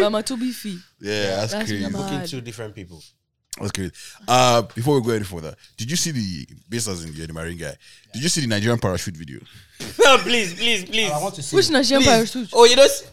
Mama 0.00 0.22
Tobi 0.24 0.50
fee. 0.52 0.78
yeah, 1.00 1.36
that's, 1.36 1.52
That's 1.52 1.68
crazy. 1.70 1.82
mad. 1.84 1.92
booking 1.92 2.26
two 2.26 2.40
different 2.40 2.74
people. 2.74 3.00
That's 3.60 3.70
crazy. 3.72 3.92
Uh, 4.26 4.62
before 4.62 4.98
we 5.00 5.06
go 5.06 5.12
any 5.12 5.24
further, 5.24 5.54
did 5.76 5.88
you 5.90 5.96
see 5.96 6.10
the 6.10 6.46
based 6.68 6.88
as 6.88 7.04
in 7.04 7.14
the 7.14 7.32
Marine 7.32 7.56
guy? 7.58 7.74
Did 8.12 8.22
you 8.22 8.28
see 8.28 8.40
the 8.40 8.46
Nigerian 8.48 8.78
parachute 8.78 9.16
video? 9.16 9.40
No, 10.04 10.18
please, 10.18 10.54
please, 10.54 10.84
please. 10.84 11.10
I 11.10 11.20
want 11.20 11.34
to 11.36 11.42
see. 11.42 11.56
Which. 11.56 11.68
Nigerian 11.70 12.02
Please. 12.02 12.10
parachute? 12.32 12.48
Oh, 12.52 12.64
you 12.64 12.76
know. 12.76 12.84
s- 12.84 13.10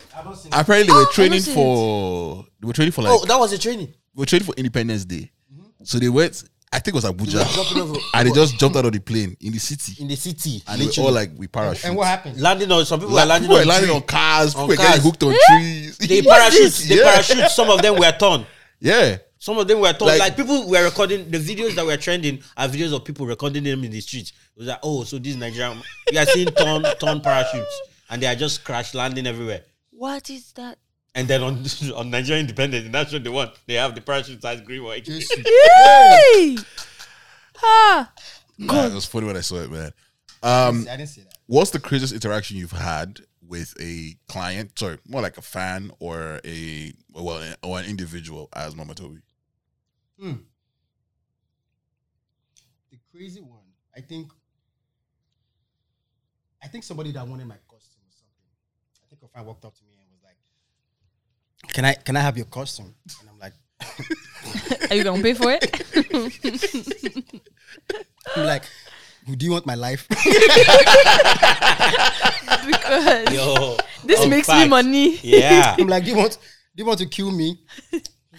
Apparently, 0.51 0.88
they 0.88 0.93
were 0.93 1.05
Oh, 1.07 1.11
training 1.11 1.34
I 1.38 1.39
see 1.39 1.51
it. 1.51 1.55
for 1.55 2.45
they 2.59 2.68
were 2.68 2.73
training 2.73 2.91
for 2.91 3.01
like 3.01 3.11
Oh, 3.13 3.26
that 3.26 3.38
was 3.39 3.51
a 3.53 3.57
training. 3.57 3.88
they 3.88 4.19
were 4.19 4.26
training 4.26 4.45
for 4.45 4.53
Independence 4.55 5.05
Day. 5.05 5.31
So 5.84 5.97
they 5.99 6.09
went. 6.09 6.43
I 6.73 6.80
think 6.80 6.95
it 6.95 6.95
was 6.95 7.03
Jumping 7.03 7.26
Abuja, 7.27 7.81
over 7.81 7.99
and 8.13 8.27
they 8.30 8.31
just 8.34 8.57
jumped 8.57 8.77
out 8.77 8.85
of 8.85 8.93
the 8.93 8.99
plane 8.99 9.35
in 9.41 9.51
the 9.51 9.59
city, 9.59 10.01
in 10.01 10.07
the 10.07 10.15
city. 10.15 10.63
and 10.68 10.80
they 10.80 10.85
literally. 10.85 11.07
all 11.07 11.13
like 11.13 11.31
we 11.35 11.47
parachutes. 11.47 11.84
And 11.85 11.95
what 11.97 12.07
happened? 12.07 12.39
landing 12.39 12.72
on 12.72 12.85
some 12.85 12.99
people 12.99 13.13
Like, 13.15 13.26
were 13.26 13.30
landing 13.30 13.49
people 13.49 13.61
on, 13.61 13.68
landing 13.68 13.91
on 13.91 14.01
cars, 14.03 14.55
On 14.55 14.61
people 14.61 14.68
were 14.69 14.76
getting 14.77 14.91
cars. 14.91 15.03
hooked 15.03 15.23
on 15.23 15.35
trees. 15.49 15.97
They 15.97 16.22
What's 16.22 16.55
parachute, 16.55 16.88
they 16.89 16.95
yeah. 16.95 17.11
parachute. 17.11 17.49
Some 17.51 17.69
of 17.69 17.81
them 17.81 17.97
were 17.99 18.11
torn. 18.13 18.45
Yeah, 18.80 19.18
Some 19.41 19.57
of 19.57 19.68
them 19.68 19.80
were 19.80 19.91
torn. 19.93 20.09
Like- 20.09 20.19
Like, 20.19 20.38
people 20.38 20.69
were 20.69 20.84
recording 20.84 21.30
the 21.31 21.39
videos 21.39 21.73
that 21.73 21.84
were 21.85 21.97
trending 21.97 22.43
are 22.55 22.68
videos 22.68 22.93
of 22.95 23.03
people 23.03 23.26
recording 23.26 23.63
them 23.63 23.84
in 23.84 23.89
the 23.91 23.99
streets. 23.99 24.30
It 24.55 24.59
was 24.59 24.68
like, 24.68 24.80
oh, 24.84 25.03
so 25.03 25.18
this 25.18 25.35
Nigerian, 25.35 25.81
we 26.11 26.18
are 26.19 26.26
seeing 26.27 26.49
torn, 26.49 26.84
torn 26.99 27.22
parachutes, 27.22 27.81
and 28.11 28.22
they 28.22 28.27
are 28.27 28.35
just 28.35 28.63
crash 28.63 28.93
landing 28.93 29.26
everywhere. 29.26 29.63
What 29.89 30.30
is 30.30 30.51
that? 30.53 30.77
And 31.15 31.27
then 31.27 31.41
on 31.41 31.65
on 31.95 32.11
Nigerian 32.11 32.41
Independence, 32.45 32.88
that's 32.91 33.11
what 33.13 33.23
they 33.23 33.31
want. 33.31 33.53
They 33.65 33.73
have 33.73 33.95
the 33.95 34.01
parachute 34.01 34.41
size 34.43 34.61
green 34.61 34.84
one. 34.84 34.99
Yay! 35.07 36.57
Ha! 37.57 38.13
Nah, 38.59 38.85
it 38.85 38.93
was 38.93 39.05
funny 39.05 39.26
when 39.26 39.38
I 39.38 39.41
saw 39.41 39.55
it, 39.57 39.72
man. 39.72 39.91
Um, 40.43 40.88
I 40.89 40.97
didn't 40.97 41.09
see 41.09 41.22
that. 41.22 41.34
what's 41.47 41.72
the 41.72 41.80
craziest 41.80 42.13
interaction 42.13 42.57
you've 42.57 42.72
had 42.72 43.19
with 43.45 43.73
a 43.81 44.15
client? 44.27 44.77
Sorry, 44.77 44.99
more 45.07 45.22
like 45.22 45.38
a 45.38 45.41
fan 45.41 45.91
or 45.99 46.39
a 46.45 46.93
well, 47.11 47.43
or 47.63 47.80
an 47.80 47.85
individual 47.85 48.49
as 48.53 48.76
Mama 48.76 48.93
Tobi. 48.93 49.22
Hmm. 50.22 50.34
The 52.91 52.98
crazy 53.11 53.41
one. 53.41 53.65
I 53.98 54.02
think. 54.02 54.31
I 56.64 56.68
think 56.68 56.84
somebody 56.84 57.11
that 57.14 57.27
wanted 57.27 57.48
my 57.48 57.57
costume 57.68 58.03
or 58.06 58.14
something. 58.14 58.45
I 59.03 59.06
think 59.10 59.23
a 59.23 59.27
friend 59.27 59.48
walked 59.48 59.65
up 59.65 59.73
to 59.76 59.84
me 59.84 59.98
and 59.99 60.07
was 60.11 60.22
like, 60.23 60.38
"Can 61.73 61.85
I 61.85 61.93
can 61.95 62.15
I 62.15 62.19
have 62.19 62.38
your 62.38 62.45
costume?" 62.45 62.93
And 63.19 63.30
I'm 63.30 63.39
like, 63.39 63.53
Are 64.91 64.95
you 64.95 65.03
gonna 65.03 65.23
pay 65.23 65.34
for 65.34 65.52
it? 65.52 65.65
I'm 68.35 68.45
like, 68.45 68.64
"Do 69.26 69.43
you 69.43 69.52
want 69.52 69.65
my 69.65 69.76
life?" 69.76 70.07
because 72.68 73.34
Yo, 73.34 73.77
this 74.06 74.19
on 74.19 74.30
makes 74.30 74.49
me 74.49 74.68
money. 74.68 75.18
Yeah. 75.23 75.76
I'm 75.80 75.88
like, 75.88 76.03
"Do 76.03 76.11
you 76.11 76.18
want 76.18 76.38
do 76.76 76.84
you 76.84 76.85
want 76.85 76.99
to 76.99 77.07
kill 77.07 77.31
me?" 77.31 77.60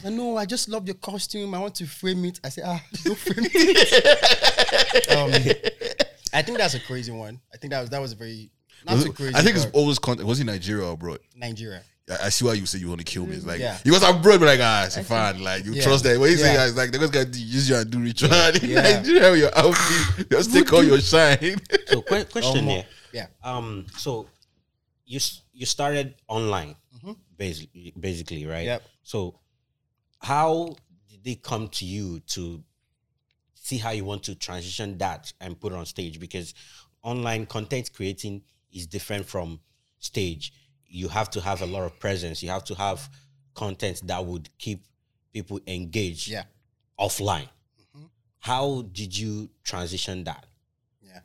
I 0.05 0.09
no, 0.11 0.37
I 0.37 0.45
just 0.47 0.69
love 0.69 0.87
your 0.87 0.95
costume. 0.97 1.55
I 1.55 1.59
want 1.59 1.75
to 1.77 1.87
frame 1.87 2.25
it. 2.25 2.41
I 2.45 2.49
say, 2.49 2.63
ah, 2.65 2.83
don't 3.05 3.17
frame 3.19 3.47
it. 3.53 5.09
um, 5.17 5.31
I 6.35 6.43
think 6.43 6.59
that's 6.59 6.75
a 6.75 6.81
crazy 6.81 7.13
one. 7.13 7.41
I 7.53 7.57
think 7.57 7.73
that 7.73 7.81
was 7.81 7.91
that 7.91 8.01
was 8.01 8.13
a 8.13 8.17
very 8.17 8.51
not 8.87 8.95
Was 8.95 9.05
so 9.05 9.11
it- 9.11 9.17
crazy. 9.17 9.35
I 9.35 9.43
think 9.43 9.57
it's 9.57 9.67
but 9.67 9.75
always 9.79 9.99
content. 9.99 10.27
Was 10.29 10.39
he 10.39 10.45
Nigeria 10.45 10.87
or 10.87 10.93
abroad? 10.95 11.21
Nigeria. 11.37 11.83
I, 12.11 12.27
I 12.27 12.29
see 12.31 12.45
why 12.45 12.55
you 12.55 12.67
say 12.67 12.79
you 12.79 12.89
want 12.89 12.99
to 13.01 13.05
kill 13.05 13.27
me. 13.27 13.37
It's 13.37 13.47
like 13.47 13.61
Yeah. 13.61 13.79
you 13.85 13.93
was 13.93 14.03
abroad, 14.03 14.41
but 14.41 14.47
like 14.47 14.61
ah, 14.61 14.87
it's 14.87 14.99
fine. 15.07 15.43
Like 15.43 15.65
you 15.65 15.73
Yeah. 15.75 15.83
trust 15.85 16.03
that. 16.05 16.19
What 16.19 16.31
you 16.31 16.37
say 16.37 16.55
Yeah. 16.55 16.65
is 16.67 16.77
like 16.77 16.91
they're 16.91 17.07
gonna 17.09 17.29
use 17.33 17.69
you 17.69 17.77
and 17.77 17.91
do 17.91 18.01
ritual. 18.01 18.31
In 18.63 18.71
Yeah. 18.71 18.83
Nigeria, 18.83 19.31
with 19.31 19.41
your 19.41 19.57
outfit, 19.59 20.31
just 20.31 20.53
take 20.53 20.73
all 20.73 20.83
your 20.83 21.01
shine. 21.01 21.57
So, 21.87 22.03
que- 22.03 22.25
question 22.33 22.67
here. 22.69 22.85
Yeah. 23.13 23.27
Um, 23.45 23.87
so 23.97 24.27
you 25.07 25.21
you 25.53 25.67
started 25.67 26.15
online, 26.29 26.75
basically, 27.37 27.93
basically, 27.99 28.47
right? 28.47 28.65
Yep. 28.65 28.83
So, 29.03 29.35
how 30.23 30.77
did 31.09 31.25
they 31.25 31.35
come 31.35 31.69
to 31.69 31.85
you 31.85 32.21
to 32.21 32.63
see 33.55 33.79
how 33.79 33.91
you 33.91 34.05
want 34.05 34.23
to 34.25 34.35
transition 34.35 34.99
that 34.99 35.33
and 35.41 35.59
put 35.61 35.73
it 35.73 35.77
on 35.77 35.87
stage? 35.87 36.19
Because 36.21 36.55
online 37.03 37.47
content 37.47 37.91
creating 37.93 38.43
is 38.73 38.87
different 38.87 39.27
from 39.27 39.61
stage. 39.99 40.53
You 40.87 41.09
have 41.09 41.31
to 41.31 41.41
have 41.41 41.63
a 41.63 41.67
lot 41.67 41.83
of 41.85 41.99
presence. 41.99 42.43
You 42.43 42.51
have 42.51 42.65
to 42.65 42.75
have 42.75 43.09
content 43.55 44.01
that 44.07 44.25
would 44.25 44.49
keep 44.59 44.85
people 45.33 45.61
engaged 45.67 46.29
Yeah. 46.29 46.45
offline. 46.99 47.49
How 48.39 48.83
did 48.93 49.17
you 49.17 49.49
transition 49.63 50.25
that? 50.25 50.47
Yeah. 51.01 51.21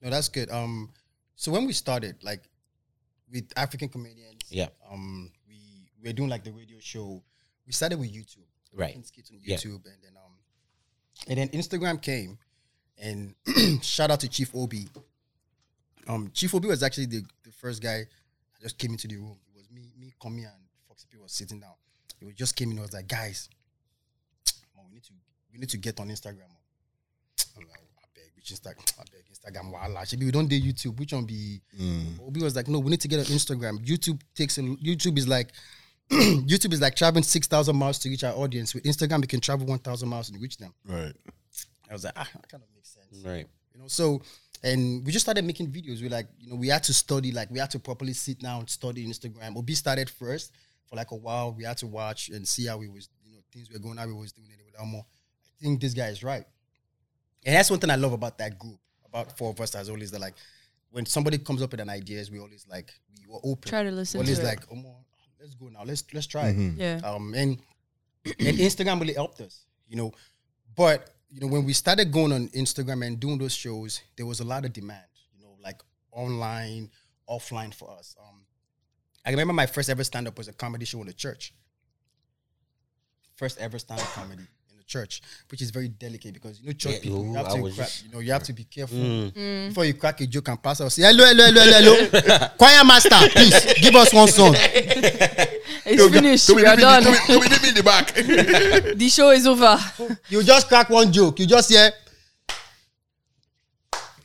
No, 0.00 0.10
that's 0.10 0.28
good. 0.28 0.50
Um, 0.50 0.92
so 1.34 1.50
when 1.50 1.66
we 1.66 1.72
started, 1.72 2.22
like 2.22 2.42
with 3.30 3.52
African 3.56 3.88
comedians, 3.88 4.42
Yeah. 4.48 4.68
um, 4.90 5.32
we 5.48 5.90
we 6.00 6.08
were 6.08 6.12
doing 6.12 6.28
like 6.30 6.44
the 6.44 6.52
radio 6.52 6.78
show. 6.80 7.22
We 7.70 7.74
started 7.74 8.00
with 8.00 8.12
YouTube, 8.12 8.42
Right. 8.72 9.06
skits 9.06 9.30
on 9.30 9.38
Yeah. 9.44 9.54
YouTube, 9.56 9.84
and 9.86 9.94
then 10.02 10.16
um, 10.16 10.32
and 11.28 11.38
then 11.38 11.48
Instagram 11.50 12.02
came, 12.02 12.36
and 12.98 13.36
shout 13.84 14.10
out 14.10 14.18
to 14.20 14.28
Chief 14.28 14.50
Obi. 14.56 14.88
Um, 16.08 16.32
Chief 16.34 16.52
Obi 16.52 16.66
was 16.66 16.82
actually 16.82 17.06
the, 17.06 17.22
the 17.44 17.52
first 17.52 17.80
guy 17.80 17.98
that 17.98 18.60
just 18.60 18.76
came 18.76 18.90
into 18.90 19.06
the 19.06 19.18
room. 19.18 19.36
It 19.54 19.56
was 19.56 19.70
me, 19.70 19.92
me, 19.96 20.12
Komi, 20.20 20.38
and 20.38 20.62
Foxy 20.88 21.06
P 21.08 21.16
was 21.18 21.30
sitting 21.30 21.60
down. 21.60 21.74
He 22.18 22.24
was 22.24 22.34
just 22.34 22.56
came 22.56 22.72
in. 22.72 22.78
and 22.78 22.82
was 22.82 22.92
like, 22.92 23.06
guys, 23.06 23.48
man, 24.76 24.86
we 24.88 24.94
need 24.94 25.04
to 25.04 25.12
we 25.52 25.58
need 25.60 25.68
to 25.68 25.76
get 25.78 26.00
on 26.00 26.08
Instagram. 26.08 26.50
I'm 27.56 27.68
like, 27.68 27.86
I 28.02 28.06
beg, 28.16 28.32
which 28.34 28.46
Instagram? 28.52 28.98
I 28.98 29.04
beg, 29.12 29.26
Instagram. 29.32 29.70
Wala. 29.70 30.04
Should 30.04 30.18
be 30.18 30.26
we 30.26 30.32
don't 30.32 30.48
do 30.48 30.60
YouTube. 30.60 30.98
Which 30.98 31.12
one 31.12 31.24
be? 31.24 31.60
Obi 32.26 32.42
was 32.42 32.56
like, 32.56 32.66
no, 32.66 32.80
we 32.80 32.90
need 32.90 33.00
to 33.02 33.06
get 33.06 33.20
on 33.20 33.26
Instagram. 33.26 33.78
YouTube 33.86 34.20
takes 34.34 34.58
a, 34.58 34.62
YouTube 34.62 35.18
is 35.18 35.28
like 35.28 35.52
YouTube 36.46 36.72
is 36.72 36.80
like 36.80 36.96
traveling 36.96 37.22
six 37.22 37.46
thousand 37.46 37.76
miles 37.76 37.98
to 38.00 38.08
reach 38.08 38.24
our 38.24 38.34
audience. 38.34 38.74
With 38.74 38.84
Instagram, 38.84 39.20
we 39.20 39.26
can 39.26 39.40
travel 39.40 39.66
one 39.66 39.78
thousand 39.78 40.08
miles 40.08 40.28
and 40.30 40.40
reach 40.40 40.56
them. 40.56 40.74
right. 40.86 41.12
I 41.88 41.92
was 41.92 42.04
like, 42.04 42.12
ah, 42.16 42.28
that 42.32 42.48
kind 42.48 42.62
of 42.62 42.68
makes 42.74 42.90
sense. 42.90 43.24
Right. 43.24 43.46
You 43.74 43.80
know, 43.80 43.88
so 43.88 44.22
and 44.62 45.04
we 45.04 45.12
just 45.12 45.24
started 45.24 45.44
making 45.44 45.68
videos. 45.68 46.02
We 46.02 46.08
like, 46.08 46.26
you 46.38 46.50
know, 46.50 46.56
we 46.56 46.68
had 46.68 46.82
to 46.84 46.94
study, 46.94 47.32
like 47.32 47.50
we 47.50 47.58
had 47.58 47.70
to 47.70 47.78
properly 47.78 48.12
sit 48.12 48.38
down 48.40 48.60
and 48.60 48.70
study 48.70 49.06
Instagram. 49.06 49.56
Obi 49.56 49.74
started 49.74 50.08
first 50.10 50.52
for 50.88 50.96
like 50.96 51.10
a 51.10 51.16
while. 51.16 51.52
We 51.52 51.64
had 51.64 51.78
to 51.78 51.86
watch 51.86 52.28
and 52.28 52.46
see 52.46 52.66
how 52.66 52.78
we 52.78 52.88
was, 52.88 53.08
you 53.24 53.32
know, 53.32 53.40
things 53.52 53.70
were 53.72 53.78
going, 53.78 53.96
how 53.96 54.06
we 54.06 54.12
was 54.12 54.32
doing 54.32 54.48
it. 54.52 54.64
Without 54.66 54.86
more, 54.86 55.04
I 55.60 55.64
think 55.64 55.80
this 55.80 55.94
guy 55.94 56.08
is 56.08 56.22
right. 56.22 56.44
And 57.44 57.56
that's 57.56 57.70
one 57.70 57.80
thing 57.80 57.90
I 57.90 57.96
love 57.96 58.12
about 58.12 58.36
that 58.38 58.58
group, 58.58 58.78
about 59.06 59.36
four 59.38 59.50
of 59.50 59.60
us 59.60 59.74
as 59.74 59.88
always 59.88 60.10
that 60.10 60.20
like 60.20 60.34
when 60.90 61.06
somebody 61.06 61.38
comes 61.38 61.62
up 61.62 61.70
with 61.70 61.80
an 61.80 61.88
ideas, 61.88 62.30
we 62.30 62.38
always 62.38 62.66
like 62.68 62.90
we 63.16 63.32
were 63.32 63.40
open. 63.42 63.68
Try 63.68 63.82
to 63.82 63.90
listen 63.90 64.20
Always 64.20 64.38
to 64.38 64.44
it. 64.44 64.48
like, 64.48 64.60
oh, 64.70 64.74
more, 64.74 64.96
let's 65.40 65.54
go 65.54 65.68
now. 65.68 65.82
Let's 65.84 66.04
let's 66.12 66.26
try 66.26 66.48
it 66.48 66.56
Yeah. 66.76 67.00
um, 67.04 67.34
and 67.34 67.58
and 68.38 68.58
Instagram 68.58 69.00
really 69.00 69.14
helped 69.14 69.40
us, 69.40 69.64
you 69.88 69.96
know. 69.96 70.12
But 70.76 71.08
you 71.30 71.40
know, 71.40 71.46
when 71.46 71.64
we 71.64 71.72
started 71.72 72.12
going 72.12 72.32
on 72.32 72.48
Instagram 72.48 73.06
and 73.06 73.18
doing 73.18 73.38
those 73.38 73.54
shows, 73.54 74.00
there 74.16 74.26
was 74.26 74.40
a 74.40 74.44
lot 74.44 74.64
of 74.64 74.72
demand, 74.72 75.04
you 75.32 75.42
know, 75.42 75.56
like 75.62 75.80
online, 76.12 76.90
offline 77.28 77.72
for 77.72 77.90
us. 77.90 78.16
Um, 78.20 78.44
I 79.24 79.30
remember 79.30 79.52
my 79.52 79.66
first 79.66 79.88
ever 79.90 80.02
stand 80.04 80.26
up 80.28 80.36
was 80.38 80.48
a 80.48 80.52
comedy 80.52 80.84
show 80.84 81.00
in 81.00 81.06
the 81.06 81.12
church. 81.12 81.54
First 83.36 83.58
ever 83.58 83.78
stand 83.78 84.00
up 84.00 84.06
comedy 84.08 84.42
in 84.42 84.48
the 84.48 84.59
church, 84.90 85.22
which 85.50 85.62
is 85.62 85.70
very 85.70 85.88
delicate 85.88 86.34
because 86.34 86.60
you 86.60 86.66
know 86.66 86.72
church 86.72 86.94
Yeah, 86.94 86.98
people 87.00 87.24
you 87.24 87.34
have 87.34 87.46
I 87.46 87.54
to 87.54 87.62
crack, 87.62 87.74
just- 87.76 88.04
you 88.04 88.10
know 88.12 88.18
you 88.18 88.32
have 88.32 88.42
to 88.42 88.52
be 88.52 88.64
careful 88.64 88.98
Mm. 88.98 89.68
before 89.68 89.84
you 89.86 89.94
crack 89.94 90.20
a 90.20 90.26
joke 90.26 90.48
and 90.48 90.60
pass 90.62 90.80
out. 90.80 90.90
Say 90.92 91.02
hello, 91.02 91.24
hello, 91.24 91.44
hello, 91.46 91.62
hello, 91.62 91.94
hello. 92.10 92.48
Choir 92.58 92.84
master, 92.84 93.20
please 93.30 93.74
give 93.80 93.94
us 93.94 94.12
one 94.12 94.28
song. 94.28 94.54
It's 94.58 96.12
finished. 96.14 96.48
Tobi, 96.48 96.56
We 96.56 96.66
are 96.66 96.76
done. 96.76 97.02
Tobi, 97.04 97.16
Tobi, 97.26 97.46
Tobi 97.48 97.68
in 97.68 97.74
the 97.74 97.82
back. 97.82 98.06
The 99.00 99.08
show 99.08 99.30
is 99.30 99.46
over. 99.46 99.78
You 100.28 100.42
just 100.42 100.68
crack 100.68 100.90
one 100.90 101.12
joke. 101.12 101.38
You 101.38 101.46
just 101.46 101.70
hear. 101.70 101.92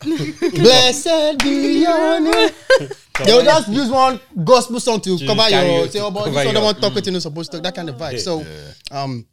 Blessed 0.02 1.40
be 1.40 1.82
your 1.82 2.20
name. 2.20 2.50
They'll 3.26 3.44
just 3.44 3.70
use 3.70 3.90
one 3.90 4.20
gospel 4.44 4.80
song 4.80 5.00
to, 5.02 5.18
To 5.18 5.26
cover 5.26 5.42
carry 5.50 5.68
your 5.72 5.86
you- 5.86 5.92
say, 5.92 6.00
to 6.00 6.06
oh, 6.06 6.12
but 6.12 6.26
cover 6.26 6.32
this 6.32 6.48
other 6.48 6.54
your- 6.54 6.64
one 6.64 6.76
talk 6.82 6.94
with 6.96 7.06
you 7.06 7.14
know 7.14 7.20
supposed 7.20 7.52
to 7.52 7.58
talk, 7.58 7.64
that 7.64 7.76
kind 7.76 7.90
of 7.90 7.96
vibe. 7.96 8.20
So, 8.20 8.44
um, 8.92 9.26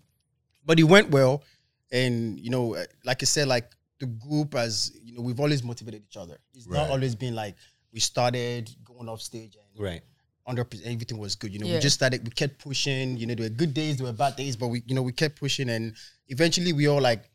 but 0.65 0.79
it 0.79 0.85
went 0.85 1.11
well, 1.11 1.43
and 1.91 2.39
you 2.39 2.51
know, 2.51 2.75
uh, 2.75 2.85
like 3.05 3.23
I 3.23 3.27
said, 3.27 3.49
like 3.49 3.71
the 3.99 4.07
group 4.07 4.55
as 4.55 4.93
you 5.03 5.15
know, 5.15 5.23
we've 5.23 5.41
always 5.41 5.63
motivated 5.63 6.03
each 6.09 6.17
other. 6.17 6.39
It's 6.55 6.67
not 6.67 6.91
always 6.91 7.15
been 7.15 7.35
like 7.35 7.57
we 7.93 8.01
started 8.01 8.71
going 8.85 9.09
off 9.09 9.21
stage 9.21 9.57
and 9.57 9.83
Right. 9.85 10.03
under 10.47 10.67
everything 10.85 11.19
was 11.19 11.35
good. 11.37 11.53
You 11.53 11.59
know, 11.61 11.67
Yeah. 11.67 11.75
we 11.75 11.81
just 11.81 11.97
started, 11.97 12.25
we 12.25 12.31
kept 12.31 12.59
pushing. 12.59 13.17
You 13.19 13.27
know, 13.27 13.35
there 13.35 13.45
were 13.45 13.51
good 13.55 13.75
days, 13.75 13.97
there 13.99 14.07
were 14.07 14.13
bad 14.13 14.35
days, 14.37 14.57
but 14.57 14.69
we, 14.69 14.83
you 14.87 14.95
know, 14.95 15.03
we 15.03 15.13
kept 15.13 15.39
pushing, 15.39 15.69
and 15.69 15.95
eventually 16.29 16.73
we 16.73 16.87
all 16.89 17.01
like, 17.01 17.29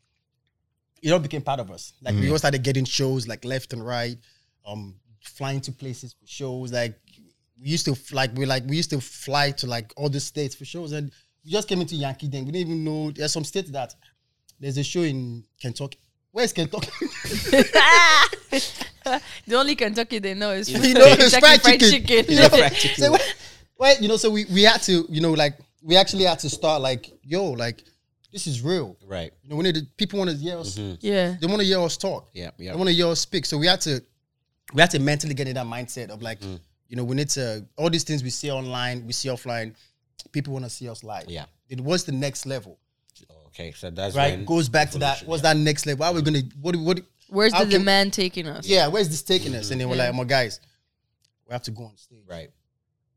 it 1.02 1.12
all 1.12 1.20
became 1.20 1.42
part 1.42 1.60
of 1.60 1.70
us. 1.70 1.92
Like 2.02 2.16
we 2.16 2.30
all 2.30 2.38
started 2.38 2.62
getting 2.64 2.84
shows 2.84 3.28
like 3.28 3.44
left 3.44 3.72
and 3.72 3.86
right, 3.86 4.18
um, 4.66 4.96
flying 5.20 5.60
to 5.62 5.72
places 5.72 6.12
for 6.12 6.26
shows. 6.26 6.72
Like 6.72 6.98
we 7.60 7.68
used 7.68 7.84
to 7.86 7.96
like 8.14 8.36
we 8.36 8.44
like 8.46 8.64
we 8.66 8.76
used 8.76 8.90
to 8.90 9.00
fly 9.00 9.52
to 9.52 9.66
like 9.66 9.92
all 9.96 10.08
the 10.08 10.20
states 10.20 10.54
for 10.56 10.64
shows, 10.64 10.90
and 10.92 11.12
we 11.48 11.52
just 11.52 11.66
came 11.66 11.80
into 11.80 11.96
Yankee. 11.96 12.28
Then 12.28 12.44
we 12.44 12.52
didn't 12.52 12.68
even 12.68 12.84
know 12.84 13.10
there's 13.10 13.32
some 13.32 13.44
states 13.44 13.70
that 13.70 13.94
there's 14.60 14.76
a 14.76 14.84
show 14.84 15.00
in 15.00 15.44
Kentucky. 15.58 15.98
Where's 16.30 16.52
Kentucky? 16.52 16.90
the 19.46 19.54
only 19.54 19.74
Kentucky 19.74 20.18
they 20.18 20.34
know 20.34 20.50
is 20.50 20.68
you 20.70 20.78
know, 20.94 21.06
it's 21.06 21.32
Kentucky 21.32 21.58
fried 21.58 21.80
chicken. 21.80 22.24
You 22.28 22.36
know, 22.42 22.48
fried 22.50 22.72
chicken. 22.74 23.02
so, 23.04 23.12
well, 23.12 23.20
well, 23.78 23.96
you 23.98 24.08
know, 24.08 24.18
so 24.18 24.28
we, 24.28 24.44
we 24.46 24.62
had 24.62 24.82
to, 24.82 25.06
you 25.08 25.22
know, 25.22 25.32
like 25.32 25.54
we 25.82 25.96
actually 25.96 26.24
had 26.24 26.38
to 26.40 26.50
start 26.50 26.82
like, 26.82 27.10
yo, 27.22 27.52
like 27.52 27.82
this 28.30 28.46
is 28.46 28.60
real. 28.60 28.98
Right. 29.06 29.32
You 29.42 29.48
know, 29.48 29.56
we 29.56 29.62
need 29.62 29.76
to, 29.76 29.86
people 29.96 30.18
want 30.18 30.30
to 30.30 30.36
hear 30.36 30.58
us. 30.58 30.76
Mm-hmm. 30.76 30.96
yeah. 31.00 31.34
They 31.40 31.46
want 31.46 31.60
to 31.60 31.66
hear 31.66 31.80
us 31.80 31.96
talk. 31.96 32.28
Yeah. 32.34 32.50
Yeah. 32.58 32.72
They 32.72 32.76
want 32.76 32.90
to 32.90 32.94
hear 32.94 33.06
us 33.06 33.20
speak. 33.20 33.46
So 33.46 33.56
we 33.56 33.66
had 33.66 33.80
to, 33.82 34.02
we 34.74 34.82
had 34.82 34.90
to 34.90 34.98
mentally 34.98 35.32
get 35.32 35.48
in 35.48 35.54
that 35.54 35.66
mindset 35.66 36.10
of 36.10 36.20
like, 36.20 36.40
mm. 36.40 36.60
you 36.88 36.96
know, 36.96 37.04
we 37.04 37.16
need 37.16 37.30
to 37.30 37.64
all 37.78 37.88
these 37.88 38.04
things 38.04 38.22
we 38.22 38.28
see 38.28 38.50
online, 38.50 39.06
we 39.06 39.14
see 39.14 39.30
offline. 39.30 39.74
People 40.32 40.52
want 40.52 40.64
to 40.64 40.70
see 40.70 40.88
us 40.88 41.02
live. 41.04 41.24
Yeah. 41.28 41.46
It 41.68 41.80
was 41.80 42.04
the 42.04 42.12
next 42.12 42.46
level, 42.46 42.78
Okay. 43.48 43.72
So 43.72 43.90
that's 43.90 44.14
right? 44.14 44.34
when 44.36 44.44
Goes 44.44 44.68
back 44.68 44.90
to 44.92 44.98
that. 44.98 45.22
What's 45.26 45.42
yeah. 45.42 45.54
that 45.54 45.60
next 45.60 45.86
level? 45.86 46.04
How 46.04 46.12
are 46.12 46.14
we 46.14 46.22
gonna? 46.22 46.42
What? 46.60 46.76
What? 46.76 47.00
Where's 47.28 47.52
How 47.52 47.60
the 47.64 47.70
can- 47.70 47.80
demand 47.80 48.12
taking 48.12 48.46
us? 48.46 48.66
Yeah. 48.68 48.88
Where's 48.88 49.08
this 49.08 49.22
taking 49.22 49.54
us? 49.54 49.70
And 49.70 49.80
then 49.80 49.88
we're 49.88 49.96
Yeah. 49.96 50.06
like, 50.06 50.14
my 50.14 50.24
guys, 50.24 50.60
we 51.46 51.52
have 51.52 51.62
to 51.62 51.70
go 51.70 51.84
on 51.84 51.96
stage. 51.96 52.22
Right. 52.28 52.50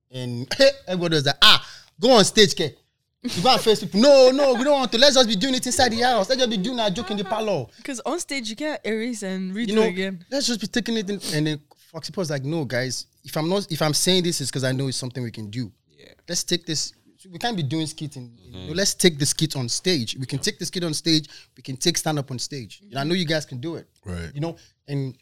And 0.10 0.48
everybody 0.88 1.15
was 1.15 1.26
like, 1.26 1.36
ah, 1.41 1.65
go 1.99 2.11
on 2.11 2.26
stage, 2.26 2.56
K. 2.56 2.76
You 3.23 3.44
go 3.44 3.52
and 3.53 3.61
face 3.61 3.82
people. 3.84 3.99
No, 4.02 4.32
no, 4.32 4.56
we 4.56 4.64
don't 4.64 4.80
want 4.80 4.91
to. 4.94 4.98
Let's 4.98 5.15
just 5.15 5.28
be 5.30 5.36
doing 5.36 5.53
it 5.53 5.65
inside 5.65 5.90
the 5.91 5.99
house. 6.02 6.28
Let's 6.28 6.40
just 6.40 6.49
be 6.49 6.57
doing 6.57 6.80
our 6.80 6.90
joke 6.90 7.11
in 7.11 7.18
the 7.18 7.23
parlor. 7.23 7.68
Because 7.78 7.99
on 8.02 8.19
stage 8.19 8.49
you 8.49 8.56
can't 8.56 8.82
erase 8.84 9.22
and 9.22 9.53
redo 9.53 9.68
You 9.68 9.76
know, 9.76 9.84
again. 9.84 10.26
let's 10.32 10.48
just 10.48 10.60
be 10.60 10.65
taking 10.68 10.98
it. 10.98 11.07
In, 11.10 11.19
and 11.36 11.45
then 11.48 11.61
Foxy 11.91 12.11
was 12.15 12.32
like, 12.32 12.44
no, 12.44 12.65
guys, 12.65 13.06
if 13.23 13.38
I'm 13.38 13.48
not, 13.48 13.68
if 13.72 13.80
I'm 13.82 13.94
saying 13.94 14.23
this, 14.23 14.41
it's 14.41 14.49
because 14.49 14.64
I 14.64 14.72
know 14.72 14.88
it's 14.88 14.98
something 14.98 15.22
we 15.22 15.30
can 15.30 15.52
do. 15.52 15.72
Yeah. 16.02 16.14
Let's 16.28 16.44
take 16.44 16.65
this. 16.65 16.94
We 17.32 17.38
can't 17.38 17.56
be 17.56 17.64
doing 17.64 17.86
skit 17.86 18.18
in. 18.18 18.32
you 18.38 18.68
know, 18.68 18.73
let's 18.73 18.95
take 18.95 19.19
the 19.19 19.26
skit 19.26 19.56
on 19.56 19.69
stage. 19.69 20.18
We 20.19 20.26
can 20.26 20.40
take 20.40 20.57
the 20.57 20.65
skit 20.65 20.84
on 20.84 20.94
stage. 20.94 21.30
We 21.56 21.61
can 21.61 21.78
take 21.78 21.98
stand 21.98 22.18
up 22.18 22.32
on 22.32 22.40
stage. 22.40 22.82
You 22.84 22.95
know, 22.95 23.02
I 23.02 23.03
know 23.03 23.14
you 23.14 23.26
guys 23.26 23.45
can 23.45 23.60
do 23.60 23.76
it. 23.76 23.88
Right. 24.06 24.32
You 24.34 24.41
know, 24.41 24.56
and 24.88 25.15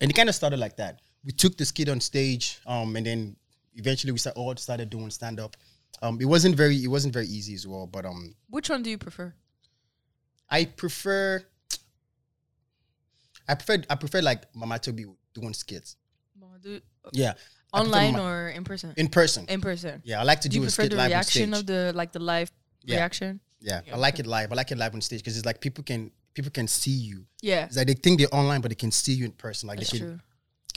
and 0.00 0.10
it 0.10 0.14
kind 0.14 0.28
of 0.28 0.34
started 0.34 0.58
like 0.58 0.76
that. 0.78 1.00
We 1.24 1.30
took 1.32 1.56
the 1.56 1.64
skit 1.64 1.88
on 1.88 2.00
stage, 2.00 2.58
um, 2.66 2.96
and 2.96 3.06
then 3.06 3.36
eventually 3.76 4.12
we 4.12 4.18
start, 4.18 4.36
all 4.36 4.56
started 4.56 4.90
doing 4.90 5.10
stand 5.10 5.38
up. 5.38 5.56
Um, 6.02 6.18
it 6.20 6.24
wasn't 6.26 6.56
very 6.56 6.82
it 6.82 6.88
wasn't 6.88 7.14
very 7.14 7.26
easy 7.26 7.54
as 7.54 7.64
well, 7.66 7.86
but 7.86 8.04
um, 8.04 8.34
Which 8.50 8.68
one 8.68 8.82
do 8.82 8.90
you 8.90 8.98
prefer? 8.98 9.32
I 10.50 10.64
prefer 10.64 11.44
I 13.48 13.54
prefer 13.54 13.82
I 13.88 13.94
prefer 13.94 14.20
like 14.22 14.42
Mama 14.54 14.74
Tobi 14.78 15.04
doing 15.32 15.54
skits. 15.54 15.96
Mama, 16.38 16.58
do- 16.62 16.80
Yeah, 17.12 17.30
I 17.30 17.34
prefer 17.34 17.63
Online 17.80 18.16
or 18.18 18.48
in 18.50 18.64
person? 18.64 18.94
in 18.96 19.08
person. 19.08 19.44
in 19.48 19.60
person. 19.60 20.02
yeah, 20.04 20.20
I 20.20 20.24
like 20.24 20.40
to 20.42 20.48
Do 20.48 20.54
do, 20.54 20.60
you 20.60 20.62
a 20.62 20.66
prefer 20.66 20.82
skit 20.82 20.90
the 20.92 20.96
live 20.96 21.04
on 21.06 21.10
reaction 21.10 21.48
stage. 21.52 21.60
of 21.60 21.66
the 21.66 21.92
like 21.94 22.12
the 22.12 22.18
live 22.20 22.50
Yeah. 22.84 22.96
reaction? 22.96 23.40
yeah, 23.60 23.80
I 23.92 23.96
like 23.96 24.18
it 24.18 24.26
live. 24.26 24.52
I 24.52 24.54
like 24.54 24.70
it 24.72 24.78
live 24.78 24.94
on 24.94 25.00
stage 25.00 25.20
because 25.20 25.36
it's 25.38 25.46
like 25.46 25.60
people 25.60 25.82
can 25.84 26.10
people 26.34 26.50
can 26.50 26.66
see 26.68 26.90
you. 27.08 27.26
Yeah, 27.42 27.66
It's 27.66 27.76
like 27.76 27.86
they 27.86 27.94
think 27.94 28.18
they're 28.18 28.34
online, 28.34 28.60
but 28.60 28.70
they 28.70 28.74
can 28.84 28.90
see 28.90 29.12
you 29.14 29.24
in 29.24 29.32
person. 29.32 29.68
Like 29.68 29.78
that's 29.78 29.90
they 29.92 29.98
can, 29.98 30.06
true. 30.08 30.20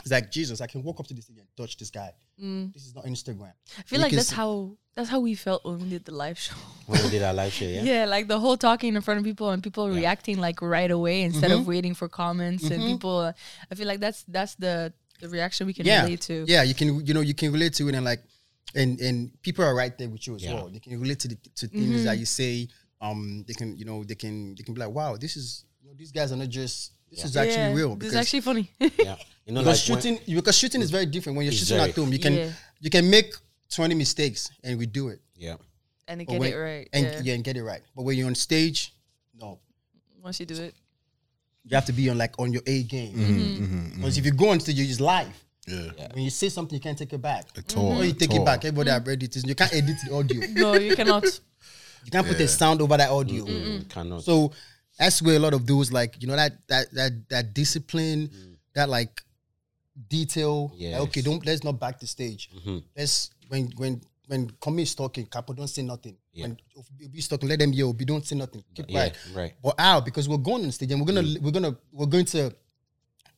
it's 0.00 0.10
like 0.10 0.30
Jesus. 0.30 0.60
I 0.60 0.66
can 0.68 0.82
walk 0.82 1.00
up 1.00 1.06
to 1.08 1.14
this 1.14 1.26
thing 1.26 1.38
and 1.38 1.48
touch 1.56 1.76
this 1.76 1.90
guy. 1.90 2.12
Mm. 2.42 2.72
This 2.72 2.86
is 2.86 2.94
not 2.94 3.04
Instagram. 3.04 3.52
I 3.78 3.82
feel 3.82 3.98
You 3.98 4.04
like 4.04 4.12
that's 4.12 4.28
see- 4.28 4.36
how 4.36 4.76
that's 4.94 5.10
how 5.10 5.20
we 5.20 5.34
felt 5.36 5.64
when 5.64 5.78
we 5.80 5.88
did 5.90 6.04
the 6.04 6.12
live 6.14 6.38
show. 6.38 6.54
When 6.86 7.02
we 7.04 7.10
did 7.10 7.22
our 7.22 7.34
live 7.34 7.52
show, 7.52 7.66
yeah. 7.66 7.82
Yeah, 7.92 8.04
like 8.06 8.26
the 8.28 8.38
whole 8.40 8.56
talking 8.56 8.94
in 8.96 9.02
front 9.02 9.18
of 9.18 9.24
people 9.24 9.50
and 9.50 9.62
people 9.62 9.88
reacting 9.90 10.38
like 10.38 10.60
right 10.62 10.90
away 10.90 11.22
instead 11.22 11.50
Mm-hmm. 11.50 11.60
of 11.60 11.66
waiting 11.68 11.94
for 11.94 12.08
comments 12.08 12.64
and 12.70 12.80
people. 12.82 13.18
Uh, 13.18 13.32
I 13.70 13.74
feel 13.74 13.86
like 13.88 14.00
that's 14.00 14.24
that's 14.28 14.54
the 14.56 14.92
the 15.20 15.28
reaction 15.28 15.66
we 15.66 15.72
can 15.74 15.86
yeah, 15.86 16.02
relate 16.04 16.20
to. 16.22 16.44
yeah. 16.48 16.62
You 16.62 16.74
can 16.74 17.04
you 17.06 17.14
know 17.14 17.20
you 17.20 17.34
can 17.34 17.52
relate 17.52 17.74
to 17.74 17.88
it 17.88 17.94
and 17.94 18.04
like 18.04 18.22
and 18.74 19.00
and 19.00 19.30
people 19.42 19.64
are 19.64 19.74
right 19.74 19.96
there 19.98 20.08
with 20.08 20.26
you 20.26 20.34
as 20.36 20.42
Yeah. 20.44 20.54
well. 20.54 20.68
They 20.68 20.78
can 20.78 20.98
relate 21.00 21.20
to 21.20 21.28
the 21.28 21.36
to 21.56 21.66
things 21.68 22.04
that 22.04 22.18
you 22.18 22.26
say. 22.26 22.68
Um, 23.00 23.44
they 23.46 23.54
can 23.54 23.76
you 23.76 23.84
know 23.84 24.04
they 24.04 24.14
can 24.16 24.54
they 24.56 24.62
can 24.62 24.74
be 24.74 24.80
like, 24.80 24.90
wow, 24.90 25.16
this 25.16 25.36
is 25.36 25.64
you 25.82 25.88
know, 25.88 25.94
these 25.96 26.12
guys 26.12 26.32
are 26.32 26.36
not 26.36 26.48
just 26.48 26.92
this 27.10 27.24
is 27.24 27.36
actually 27.36 27.54
Yeah, 27.56 27.72
real. 27.74 27.96
This 27.96 28.10
is 28.10 28.16
actually 28.16 28.40
funny. 28.42 28.70
Yeah. 28.80 29.16
You 29.46 29.54
know, 29.54 29.60
because 29.60 29.88
like 29.88 30.04
when- 30.04 30.18
shooting 30.18 30.34
because 30.36 30.56
shooting 30.58 30.82
is 30.82 30.90
very 30.90 31.06
different 31.06 31.36
when 31.36 31.44
you're 31.46 31.52
shooting 31.54 31.78
very- 31.78 31.90
at 31.90 31.96
home. 31.96 32.12
You 32.12 32.18
can 32.18 32.34
Yeah. 32.34 32.50
you 32.80 32.90
can 32.90 33.08
make 33.08 33.32
twenty 33.74 33.94
mistakes 33.94 34.50
and 34.62 34.78
we 34.78 34.86
do 34.86 35.08
it 35.08 35.20
yeah. 35.36 35.56
and 36.06 36.26
get 36.26 36.38
when- 36.40 36.52
it 36.52 36.56
right. 36.56 36.88
and 36.92 37.04
yeah. 37.06 37.20
yeah. 37.22 37.34
and 37.34 37.42
get 37.44 37.56
it 37.56 37.62
right. 37.64 37.82
But 37.96 38.02
when 38.02 38.16
you're 38.18 38.26
on 38.28 38.34
stage, 38.34 38.92
no, 39.34 39.58
Once 40.22 40.38
you 40.40 40.46
do 40.46 40.54
it. 40.62 40.74
You 41.68 41.74
have 41.74 41.84
to 41.86 41.92
be 41.92 42.08
on 42.08 42.18
like 42.18 42.38
on 42.38 42.52
your 42.52 42.62
A 42.66 42.82
game. 42.84 43.14
Mm-hmm. 43.14 43.96
Because 43.96 44.18
if 44.18 44.24
you 44.24 44.32
go 44.32 44.50
on 44.50 44.60
stage, 44.60 44.76
you're 44.76 44.86
just 44.86 45.00
live. 45.00 45.28
Yeah. 45.66 46.08
When 46.14 46.24
you 46.24 46.30
say 46.30 46.48
something, 46.48 46.74
you 46.74 46.80
can't 46.80 46.96
take 46.96 47.12
it 47.12 47.20
back. 47.20 47.44
At 47.56 47.76
all. 47.76 47.98
Or 47.98 48.04
you 48.04 48.10
at 48.10 48.18
take 48.18 48.34
it 48.34 48.44
back. 48.44 48.64
Everybody 48.64 48.90
have 48.90 49.06
read 49.06 49.22
it. 49.22 49.36
You 49.36 49.54
can't 49.54 49.72
edit 49.74 49.96
the 50.06 50.14
audio. 50.14 50.40
No, 50.54 50.74
you 50.74 50.96
cannot. 50.96 51.24
You 51.24 52.10
can't 52.10 52.26
put 52.26 52.40
a 52.40 52.48
sound 52.48 52.80
over 52.80 52.96
that 52.96 53.10
audio. 53.10 53.44
Mm, 53.44 53.88
Cannot. 53.90 54.22
So 54.22 54.52
that's 54.98 55.20
where 55.20 55.36
a 55.36 55.38
lot 55.38 55.52
of 55.52 55.66
those 55.66 55.92
like 55.92 56.16
you 56.22 56.28
know 56.28 56.36
that 56.36 56.52
that 56.68 56.90
that 56.94 57.28
that 57.28 57.54
discipline, 57.54 58.30
that 58.74 58.88
like 58.88 59.20
detail. 60.08 60.72
like, 60.78 61.00
okay, 61.02 61.20
don't 61.20 61.44
let's 61.44 61.64
not 61.64 61.78
back 61.78 62.00
the 62.00 62.06
stage. 62.06 62.48
Mm-hmm. 62.56 62.78
Let's 62.96 63.30
when 63.48 63.70
when 63.76 64.00
when 64.28 64.48
Kami 64.60 64.82
is 64.82 64.94
talking, 64.94 65.26
Capo 65.26 65.54
don't 65.54 65.68
say 65.68 65.82
nothing. 65.82 66.16
Yeah. 66.32 66.46
When 66.46 66.58
Obi 66.76 67.18
is 67.18 67.26
talking, 67.26 67.48
let 67.48 67.58
them 67.58 67.72
hear. 67.72 67.86
Obi 67.86 68.04
don't 68.04 68.24
say 68.24 68.36
nothing. 68.36 68.62
Keep 68.74 68.86
yeah, 68.90 69.08
quiet. 69.08 69.18
right. 69.34 69.54
But 69.62 69.74
out 69.78 70.04
because 70.04 70.28
we're 70.28 70.36
going 70.38 70.64
on 70.64 70.70
stage 70.70 70.92
and 70.92 71.00
we're 71.00 71.06
gonna 71.06 71.22
Mm. 71.22 71.40
we're 71.42 71.50
gonna 71.50 71.76
we're 71.92 72.06
going 72.06 72.26
to 72.26 72.54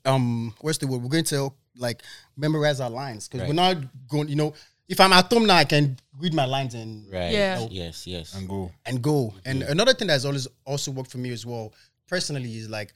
um 0.05 0.53
what's 0.61 0.79
the 0.79 0.87
word? 0.87 1.03
We're 1.03 1.09
going 1.09 1.25
to 1.25 1.53
like 1.77 2.03
memorize 2.37 2.81
our 2.81 2.91
lines 2.91 3.29
because 3.29 3.47
we're 3.49 3.55
not 3.55 3.77
going. 4.09 4.29
You 4.29 4.37
know, 4.37 4.55
if 4.89 5.01
I'm 5.01 5.13
at 5.13 5.33
home 5.33 5.47
now, 5.47 5.57
I 5.57 5.65
can 5.65 5.97
read 6.19 6.35
my 6.35 6.45
lines 6.45 6.75
and 6.75 7.11
Right. 7.13 7.33
Yeah. 7.33 7.67
Yes, 7.71 8.07
yes. 8.07 8.35
And 8.35 8.49
go. 8.49 8.73
and 8.85 9.01
go. 9.01 9.33
And 9.45 9.63
another 9.63 9.95
thing 9.95 10.09
that's 10.09 10.25
always 10.25 10.49
also 10.67 10.91
worked 10.91 11.11
for 11.13 11.19
me 11.19 11.31
as 11.33 11.47
well, 11.47 11.73
personally, 12.09 12.57
is 12.57 12.69
like 12.69 12.93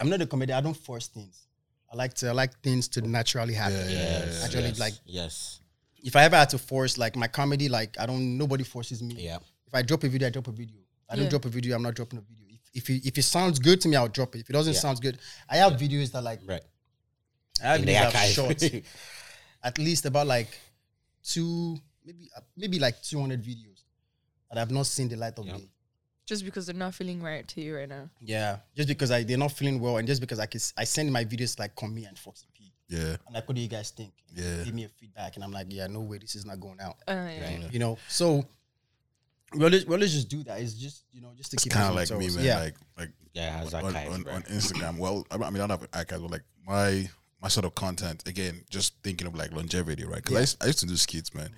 I'm 0.00 0.08
not 0.08 0.20
a 0.20 0.26
comedian. 0.26 0.56
I 0.56 0.60
don't 0.60 0.76
force 0.76 1.08
things. 1.08 1.46
I 1.92 1.96
like 1.96 2.14
to 2.14 2.28
I 2.28 2.32
like 2.32 2.58
things 2.62 2.88
to 2.88 3.00
naturally 3.02 3.54
happen. 3.54 3.86
Yes. 3.88 4.44
Actually, 4.44 4.68
yes, 4.68 4.78
like 4.80 4.94
yes. 5.04 5.60
If 6.04 6.14
I 6.16 6.22
ever 6.24 6.36
had 6.36 6.50
to 6.50 6.58
force 6.58 6.96
like 6.98 7.16
my 7.16 7.26
comedy, 7.26 7.68
like 7.68 7.98
I 7.98 8.06
don't 8.06 8.36
nobody 8.38 8.62
forces 8.64 9.02
me. 9.02 9.14
Yeah. 9.18 9.38
If 9.66 9.74
I 9.74 9.82
drop 9.82 10.04
a 10.04 10.08
video, 10.08 10.28
I 10.28 10.30
drop 10.30 10.46
a 10.48 10.52
video. 10.52 10.80
I 11.10 11.16
don't 11.16 11.24
Yeah. 11.24 11.30
drop 11.30 11.44
a 11.46 11.48
video, 11.48 11.74
I'm 11.76 11.82
not 11.82 11.94
dropping 11.94 12.18
a 12.18 12.22
video. 12.22 12.44
If 12.50 12.60
if 12.74 12.90
it, 12.90 13.06
if 13.08 13.18
it 13.18 13.22
sounds 13.22 13.58
good 13.58 13.80
to 13.82 13.88
me, 13.88 13.96
I'll 13.96 14.08
drop 14.08 14.34
it. 14.36 14.40
If 14.40 14.50
it 14.50 14.52
doesn't 14.52 14.74
Yeah. 14.74 14.80
sound 14.80 15.00
good, 15.00 15.18
I 15.48 15.56
have 15.56 15.72
videos 15.74 16.10
that 16.12 16.22
like 16.22 16.40
Right. 16.46 16.62
I 17.62 17.66
have 17.72 17.80
In 17.80 17.86
videos 17.86 17.92
that 17.92 18.14
are 18.14 18.18
archive. 18.18 18.30
short, 18.30 18.84
at 19.62 19.78
least 19.78 20.04
about 20.06 20.26
like 20.26 20.50
two, 21.22 21.78
maybe 22.04 22.30
uh, 22.36 22.40
maybe 22.56 22.78
like 22.78 23.00
200 23.02 23.42
videos 23.42 23.82
that 24.50 24.58
I've 24.58 24.70
not 24.70 24.86
seen 24.86 25.08
the 25.08 25.16
light 25.16 25.38
of 25.38 25.46
Yeah. 25.46 25.56
day. 25.58 25.70
Just 26.26 26.44
because 26.44 26.64
they're 26.66 26.74
not 26.74 26.94
feeling 26.94 27.20
right 27.22 27.46
to 27.48 27.60
you 27.60 27.76
right 27.76 27.88
now. 27.88 28.08
Yeah, 28.20 28.58
just 28.74 28.88
because 28.88 29.10
I 29.10 29.24
they're 29.24 29.36
not 29.38 29.52
feeling 29.52 29.78
well, 29.78 29.98
and 29.98 30.06
just 30.08 30.20
because 30.22 30.38
I 30.38 30.46
can 30.46 30.58
s- 30.58 30.72
I 30.76 30.84
send 30.84 31.12
my 31.12 31.24
videos 31.24 31.58
like 31.58 31.74
Komi 31.76 32.08
and 32.08 32.18
force. 32.18 32.46
P. 32.53 32.53
Yeah. 32.88 33.16
I'm 33.26 33.34
like, 33.34 33.48
what 33.48 33.54
do 33.54 33.60
you 33.60 33.68
guys 33.68 33.90
think? 33.90 34.12
Yeah. 34.34 34.64
Give 34.64 34.74
me 34.74 34.84
a 34.84 34.88
feedback, 34.88 35.36
and 35.36 35.44
I'm 35.44 35.52
like, 35.52 35.66
yeah, 35.70 35.86
no 35.86 36.00
way, 36.00 36.18
this 36.18 36.34
is 36.34 36.44
not 36.44 36.60
going 36.60 36.80
out. 36.80 36.96
Uh, 37.08 37.28
yeah. 37.30 37.68
You 37.70 37.78
know, 37.78 37.98
so 38.08 38.44
we 39.54 39.64
always, 39.64 39.86
we 39.86 39.94
always 39.94 40.12
just 40.12 40.28
do 40.28 40.42
that. 40.44 40.60
It's 40.60 40.74
just 40.74 41.04
you 41.12 41.20
know 41.20 41.30
just 41.36 41.50
to 41.52 41.54
It's 41.56 41.64
keep 41.64 41.72
kind 41.72 41.84
of 41.84 41.90
on 41.90 41.96
like 41.96 42.10
me, 42.10 42.34
man. 42.34 42.44
Yeah, 42.44 42.58
Like, 42.58 42.74
like 42.98 43.10
Yeah, 43.32 43.56
it 43.56 43.58
has 43.58 43.74
on, 43.74 43.84
archives, 43.84 44.14
on, 44.14 44.28
on 44.28 44.42
Instagram. 44.42 44.98
Well, 44.98 45.26
I 45.30 45.36
mean, 45.36 45.56
I 45.56 45.66
don't 45.66 45.70
have 45.70 45.88
archives, 45.92 46.22
but 46.22 46.30
like 46.30 46.44
my 46.66 47.08
my 47.40 47.48
sort 47.48 47.66
of 47.66 47.74
content 47.74 48.26
again, 48.26 48.64
just 48.70 48.94
thinking 49.02 49.26
of 49.26 49.34
like 49.34 49.52
longevity, 49.52 50.04
right? 50.04 50.22
Because 50.22 50.56
I, 50.60 50.64
I 50.64 50.66
used 50.68 50.80
to 50.80 50.86
do 50.86 50.96
skits, 50.96 51.34
man. 51.34 51.50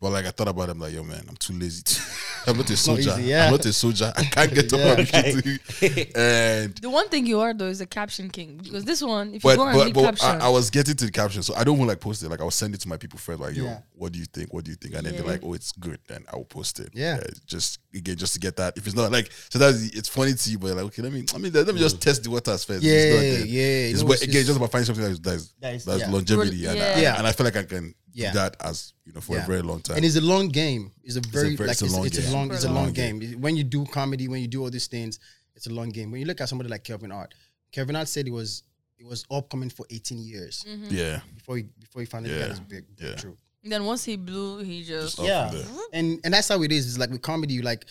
But 0.00 0.12
like 0.12 0.24
I 0.24 0.30
thought 0.30 0.48
about 0.48 0.68
it, 0.70 0.72
I'm 0.72 0.78
like, 0.80 0.94
yo, 0.94 1.02
man, 1.04 1.22
I'm 1.28 1.36
too 1.36 1.52
lazy. 1.52 1.82
To, 1.82 2.00
I'm 2.46 2.56
not 2.56 2.70
a 2.70 2.76
soldier. 2.76 3.10
easy, 3.10 3.22
yeah. 3.24 3.44
I'm 3.44 3.50
not 3.50 3.64
a 3.66 3.72
soldier. 3.72 4.10
I 4.16 4.24
can't 4.24 4.54
get 4.54 4.72
up 4.72 4.80
Yeah. 4.80 4.94
on 4.98 5.04
shit. 5.04 6.16
And 6.16 6.74
The 6.76 6.88
one 6.88 7.08
thing 7.10 7.26
you 7.26 7.40
are 7.40 7.52
though 7.52 7.66
is 7.66 7.82
a 7.82 7.86
caption 7.86 8.30
king 8.30 8.60
because 8.62 8.84
this 8.86 9.02
one, 9.02 9.28
if 9.34 9.44
you 9.44 9.50
but 9.50 9.56
go 9.56 9.66
and 9.66 9.76
but, 9.76 9.84
leave 9.84 9.94
but 9.94 10.04
caption, 10.04 10.40
I, 10.40 10.46
I 10.46 10.48
was 10.48 10.70
getting 10.70 10.96
to 10.96 11.04
the 11.04 11.10
caption, 11.12 11.42
so 11.42 11.54
I 11.54 11.64
don't 11.64 11.76
want 11.76 11.88
to 11.88 11.92
like 11.92 12.00
post 12.00 12.22
it. 12.22 12.30
Like 12.30 12.40
I 12.40 12.44
will 12.44 12.50
send 12.50 12.74
it 12.74 12.80
to 12.80 12.88
my 12.88 12.96
people 12.96 13.18
first. 13.18 13.40
Like, 13.40 13.54
yo, 13.54 13.64
Yeah. 13.64 13.80
what 13.92 14.12
do 14.12 14.18
you 14.18 14.24
think? 14.24 14.54
What 14.54 14.64
do 14.64 14.70
you 14.70 14.76
think? 14.76 14.94
And 14.94 15.04
then 15.04 15.12
Yeah. 15.12 15.20
they're 15.20 15.28
like, 15.32 15.42
oh, 15.44 15.52
it's 15.52 15.72
good. 15.72 15.98
Then 16.08 16.24
I 16.32 16.36
will 16.36 16.46
post 16.46 16.80
it. 16.80 16.88
Yeah. 16.94 17.20
just 17.46 17.78
again, 17.94 18.16
just 18.16 18.32
to 18.32 18.40
get 18.40 18.56
that. 18.56 18.78
If 18.78 18.86
it's 18.86 18.96
not 18.96 19.12
like, 19.12 19.30
so 19.50 19.58
that's 19.58 19.82
it's 19.94 20.08
funny 20.08 20.32
to 20.32 20.50
you, 20.50 20.58
but 20.58 20.76
like, 20.76 20.84
okay, 20.86 21.02
let 21.02 21.12
me, 21.12 21.26
I 21.34 21.38
mean, 21.38 21.52
let 21.52 21.66
me 21.66 21.78
just 21.78 22.00
test 22.00 22.22
the 22.22 22.30
waters 22.30 22.64
first. 22.64 22.82
Yeah, 22.82 22.92
it's 22.94 23.14
not, 23.14 23.20
then 23.20 23.46
yeah. 23.48 23.62
It's, 23.92 24.00
No, 24.00 24.06
but 24.08 24.12
it's 24.14 24.22
again, 24.22 24.32
just- 24.34 24.46
just 24.46 24.56
about 24.56 24.72
finding 24.72 24.86
something 24.86 25.04
that 25.04 25.10
is 25.10 25.20
that 25.20 25.34
is, 25.34 25.52
That 25.60 25.74
is- 25.74 25.84
that's 25.84 26.00
yeah. 26.00 26.10
longevity, 26.10 26.64
and, 26.66 26.78
I, 26.80 27.00
Yeah. 27.02 27.18
and 27.18 27.26
I 27.26 27.32
feel 27.32 27.44
like 27.44 27.56
I 27.56 27.64
can 27.64 27.94
Yeah. 28.12 28.32
do 28.32 28.38
that 28.38 28.56
as 28.60 28.92
you 29.04 29.12
know 29.12 29.20
for 29.20 29.38
a 29.38 29.42
very 29.42 29.62
long 29.62 29.80
time. 29.80 29.96
and 29.96 30.04
it's 30.04 30.16
a 30.16 30.20
long 30.20 30.48
game. 30.48 30.92
It's 31.02 31.16
a 31.16 31.20
very, 31.20 31.56
very- 31.56 31.68
like 31.68 31.80
it's 31.80 31.92
a 31.92 31.96
long 31.96 32.06
it's 32.06 32.18
a 32.18 32.22
game. 32.22 32.32
long 32.32 32.50
it's 32.52 32.64
a 32.64 32.68
long 32.68 32.84
long 32.84 32.92
game. 32.92 33.40
When 33.40 33.56
you 33.56 33.64
do 33.64 33.84
comedy, 33.86 34.28
when 34.28 34.40
you 34.40 34.48
do 34.48 34.62
all 34.62 34.70
these 34.70 34.86
things, 34.86 35.18
it's 35.54 35.66
a 35.66 35.72
long 35.72 35.90
game. 35.90 36.10
When 36.10 36.20
you 36.20 36.26
look 36.26 36.40
at 36.40 36.48
somebody 36.48 36.70
like 36.70 36.84
Kevin 36.84 37.10
Hart, 37.10 37.34
Kevin 37.72 37.94
Hart 37.94 38.08
said 38.08 38.26
it 38.26 38.32
was 38.32 38.62
it 38.98 39.06
was 39.06 39.24
upcoming 39.30 39.70
for 39.70 39.86
18 39.90 40.18
years 40.18 40.64
mm-hmm. 40.68 40.88
yeah, 40.90 41.20
before 41.34 41.56
he 41.56 41.64
before 41.78 42.02
he 42.02 42.06
finally 42.06 42.32
Yeah. 42.32 42.40
got 42.40 42.50
his 42.50 42.60
big 42.60 42.84
Yeah. 42.98 43.06
breakthrough. 43.08 43.36
then 43.64 43.84
once 43.84 44.04
he 44.04 44.16
blew, 44.16 44.58
he 44.62 44.82
just 44.84 45.18
Up 45.18 45.26
Yeah, 45.26 45.52
and 45.92 46.20
and 46.24 46.34
that's 46.34 46.48
how 46.48 46.62
it 46.62 46.72
is. 46.72 46.86
It's 46.86 46.98
like 46.98 47.10
with 47.10 47.22
comedy, 47.22 47.62
like 47.62 47.86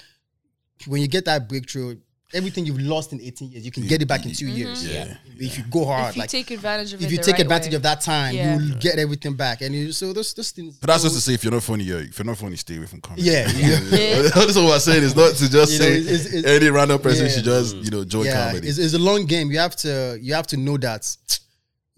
when 0.87 1.01
you 1.01 1.07
get 1.07 1.25
that 1.25 1.49
breakthrough, 1.49 1.97
everything 2.33 2.65
you've 2.65 2.79
lost 2.79 3.11
in 3.11 3.21
18 3.21 3.51
years, 3.51 3.65
you 3.65 3.71
can 3.71 3.87
get 3.87 4.01
it 4.01 4.07
back 4.07 4.25
in 4.25 4.33
two 4.33 4.45
mm-hmm. 4.45 4.55
years. 4.55 4.87
Yeah. 4.87 5.15
if 5.37 5.57
you 5.57 5.63
go 5.69 5.85
hard, 5.85 6.11
if 6.11 6.15
you 6.15 6.21
like 6.21 6.29
take 6.29 6.51
advantage 6.51 6.93
of 6.93 7.01
if 7.01 7.07
it, 7.07 7.11
you 7.11 7.17
take 7.17 7.33
right 7.33 7.41
advantage 7.41 7.71
way. 7.71 7.75
of 7.77 7.83
that 7.83 8.01
time, 8.01 8.35
Yeah. 8.35 8.57
you'll 8.59 8.77
get 8.77 8.99
everything 8.99 9.33
back. 9.33 9.61
And 9.61 9.73
you, 9.73 9.91
so 9.91 10.13
those 10.13 10.33
those 10.33 10.51
things. 10.51 10.77
But 10.77 10.87
that's 10.87 11.03
just 11.03 11.15
to 11.15 11.21
say, 11.21 11.33
if 11.33 11.43
you're 11.43 11.53
not 11.53 11.63
funny, 11.63 11.83
you're, 11.83 12.01
if 12.01 12.17
you're 12.19 12.25
not 12.25 12.37
funny, 12.37 12.55
stay 12.55 12.77
away 12.77 12.85
from 12.85 13.01
comedy. 13.01 13.23
Yeah, 13.23 13.49
yeah. 13.55 13.79
Yeah. 13.89 14.21
that's 14.35 14.55
what 14.55 14.73
I'm 14.73 14.79
saying. 14.79 15.03
It's 15.03 15.15
not 15.15 15.35
to 15.35 15.49
just 15.49 15.73
You 15.73 15.79
know, 15.79 15.85
say 15.85 15.99
it's- 15.99 16.25
it's- 16.33 16.45
any 16.45 16.69
random 16.69 16.99
person 16.99 17.25
yeah. 17.25 17.31
should 17.31 17.43
just 17.45 17.75
mm. 17.75 17.85
you 17.85 17.91
know 17.91 18.03
join 18.03 18.25
yeah, 18.25 18.47
comedy. 18.49 18.67
It's, 18.67 18.77
it's 18.77 18.93
a 18.93 18.99
long 18.99 19.25
game. 19.25 19.51
You 19.51 19.59
have 19.59 19.75
to 19.77 20.17
you 20.21 20.33
have 20.33 20.47
to 20.47 20.57
know 20.57 20.77
that 20.77 21.15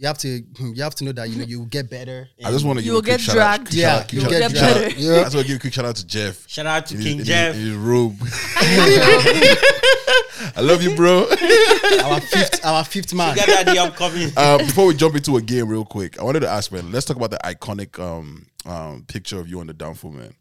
you 0.01 0.07
have 0.07 0.17
to 0.17 0.43
you 0.59 0.81
have 0.81 0.95
to 0.95 1.03
know 1.03 1.11
that 1.11 1.29
you 1.29 1.35
know 1.37 1.43
you 1.43 1.59
will 1.59 1.67
get 1.67 1.87
better. 1.87 2.27
I 2.43 2.49
just 2.49 2.65
want 2.65 2.79
to 2.79 2.83
give 2.83 2.91
You'll 2.91 3.01
a 3.01 3.03
quick 3.03 3.17
get 3.17 3.21
shout 3.21 3.35
dragged. 3.35 3.67
Out, 3.67 3.73
yeah, 3.75 4.03
you'll 4.09 4.29
get 4.31 4.51
better. 4.51 4.89
Yeah. 4.99 5.19
I 5.19 5.23
just 5.25 5.35
want 5.35 5.45
to 5.45 5.51
give 5.53 5.57
a 5.57 5.59
quick 5.59 5.73
shout 5.73 5.85
out 5.85 5.95
to 5.97 6.07
Jeff. 6.07 6.49
Shout 6.49 6.65
out 6.65 6.87
to 6.87 6.95
In 6.95 7.01
his- 7.01 7.07
King 7.07 7.19
in 7.19 7.25
Jeff. 7.25 7.53
his, 7.53 7.63
in 7.63 7.69
his 7.69 7.77
robe. 7.77 8.15
I 10.55 10.61
love 10.61 10.81
you, 10.81 10.95
bro. 10.95 11.19
our 12.03 12.19
fifth 12.19 12.65
our 12.65 12.83
fifth 12.83 13.13
man. 13.13 13.35
Get 13.35 13.45
that 13.47 13.67
the 13.67 13.77
upcoming. 13.77 14.31
uh, 14.37 14.57
before 14.57 14.87
we 14.87 14.95
jump 14.95 15.15
into 15.15 15.37
a 15.37 15.41
game, 15.41 15.67
real 15.67 15.85
quick, 15.85 16.19
I 16.19 16.23
wanted 16.23 16.39
to 16.39 16.49
ask, 16.49 16.71
man. 16.71 16.91
Let's 16.91 17.05
talk 17.05 17.17
about 17.17 17.29
the 17.29 17.37
iconic 17.43 17.99
um 17.99 18.47
um 18.65 19.05
picture 19.07 19.39
of 19.39 19.47
you 19.47 19.59
on 19.59 19.67
the 19.67 19.73
Danfo, 19.75 20.11
man. 20.11 20.33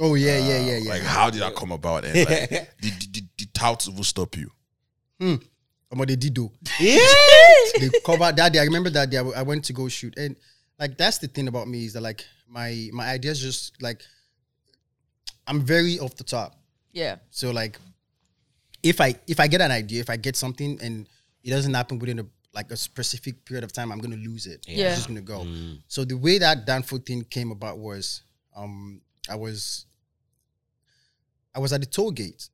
Oh 0.00 0.16
yeah, 0.16 0.38
yeah, 0.38 0.58
yeah, 0.58 0.78
yeah. 0.78 0.90
Like, 0.90 1.02
how 1.02 1.30
did 1.30 1.42
that 1.42 1.54
come 1.54 1.70
about? 1.70 2.04
And 2.04 2.28
like, 2.28 2.50
did, 2.50 2.98
did, 2.98 3.12
did, 3.12 3.28
did 3.36 3.54
touts 3.54 3.88
even 3.88 4.02
stop 4.02 4.36
you? 4.36 4.50
Come 5.20 5.40
on, 6.00 6.06
they 6.06 6.16
did 6.16 6.34
though. 6.34 6.52
yeah. 6.80 6.98
they 7.80 7.90
covered 8.04 8.36
that 8.36 8.52
day. 8.52 8.58
I 8.60 8.64
remember 8.64 8.90
that 8.90 9.10
day. 9.10 9.16
I 9.18 9.20
w- 9.20 9.36
I 9.36 9.42
went 9.42 9.64
to 9.66 9.72
go 9.72 9.88
shoot, 9.88 10.16
and 10.16 10.36
like 10.78 10.96
that's 10.96 11.18
the 11.18 11.28
thing 11.28 11.48
about 11.48 11.68
me 11.68 11.84
is 11.86 11.92
that 11.94 12.02
like 12.02 12.24
my 12.48 12.88
my 12.92 13.06
ideas 13.08 13.40
just 13.40 13.80
like 13.82 14.02
I'm 15.46 15.60
very 15.60 15.98
off 15.98 16.14
the 16.16 16.24
top. 16.24 16.54
yeah, 16.92 17.16
So 17.30 17.50
like 17.50 17.78
if 18.82 19.00
I 19.00 19.14
if 19.26 19.40
I 19.40 19.46
get 19.46 19.60
an 19.60 19.70
idea, 19.70 20.00
if 20.00 20.10
I 20.10 20.16
get 20.16 20.36
something 20.36 20.78
and 20.82 21.06
it 21.42 21.50
doesn't 21.50 21.74
happen 21.74 21.98
within 21.98 22.18
a 22.20 22.26
like 22.54 22.70
a 22.70 22.76
specific 22.76 23.44
period 23.44 23.64
of 23.64 23.72
time, 23.72 23.90
I'm 23.92 23.98
gonna 23.98 24.16
lose 24.16 24.46
it. 24.46 24.64
Yeah. 24.68 24.86
It's 24.88 24.96
just 24.96 25.08
gonna 25.08 25.20
go. 25.20 25.46
So 25.88 26.04
the 26.04 26.16
way 26.16 26.38
that 26.38 26.66
Danfo 26.66 27.04
thing 27.04 27.24
came 27.24 27.50
about 27.50 27.78
was 27.78 28.22
um 28.56 29.00
I 29.28 29.34
was 29.36 29.86
I 31.54 31.58
was 31.60 31.72
at 31.72 31.80
the 31.80 31.86
toll 31.86 32.10
gate. 32.10 32.48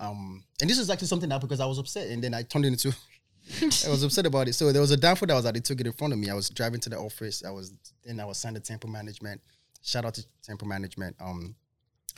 Um 0.00 0.44
and 0.60 0.68
this 0.70 0.78
is 0.78 0.88
actually 0.90 1.08
something 1.08 1.28
that 1.28 1.40
because 1.40 1.60
I 1.60 1.66
was 1.66 1.78
upset 1.78 2.08
and 2.08 2.22
then 2.22 2.34
I 2.34 2.42
turned 2.42 2.64
it 2.64 2.68
into 2.68 2.88
I 3.62 3.90
was 3.90 4.02
upset 4.02 4.24
about 4.26 4.48
it. 4.48 4.54
So 4.54 4.72
there 4.72 4.80
was 4.80 4.92
a 4.92 4.96
Danfo 4.96 5.26
that 5.26 5.34
was 5.34 5.44
at 5.46 5.54
the 5.54 5.60
toll 5.60 5.76
gate 5.76 5.86
in 5.86 5.92
front 5.92 6.12
of 6.12 6.18
me. 6.18 6.30
I 6.30 6.34
was 6.34 6.48
driving 6.48 6.80
to 6.80 6.88
the 6.90 6.96
office. 6.98 7.44
I 7.44 7.50
was 7.50 7.72
then 8.04 8.20
I 8.20 8.24
was 8.24 8.38
signed 8.38 8.56
to 8.56 8.62
Temple 8.62 8.90
Management. 8.90 9.40
Shout 9.82 10.04
out 10.04 10.14
to 10.14 10.24
Temple 10.42 10.68
Management. 10.68 11.16
Um 11.20 11.54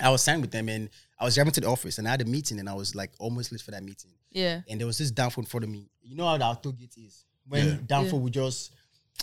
I 0.01 0.11
was 0.11 0.23
signed 0.23 0.41
with 0.43 0.51
them 0.51 0.69
and 0.69 0.91
I 1.19 1.25
was 1.25 1.35
driving 1.35 1.53
to 1.53 1.61
the 1.61 1.69
office 1.69 1.99
and 1.99 2.07
I 2.09 2.13
had 2.13 2.21
a 2.21 2.25
meeting 2.25 2.59
and 2.59 2.69
I 2.69 2.75
was 2.75 2.95
like 2.95 3.13
almost 3.19 3.53
late 3.53 3.61
for 3.63 3.71
that 3.71 3.83
meeting. 3.83 4.11
yeah, 4.33 4.61
And 4.69 4.81
there 4.81 4.87
was 4.89 4.99
this 4.99 5.13
Danfo 5.13 5.39
in 5.39 5.45
front 5.45 5.63
of 5.65 5.71
me. 5.71 5.89
You 6.03 6.17
know 6.17 6.27
how 6.27 6.37
the 6.37 6.45
auto 6.45 6.73
gate 6.73 6.95
is. 6.97 7.25
When 7.49 7.67
Yeah. 7.67 7.75
Danfo 7.87 8.13
Yeah. 8.15 8.19
would 8.19 8.33
just, 8.33 8.73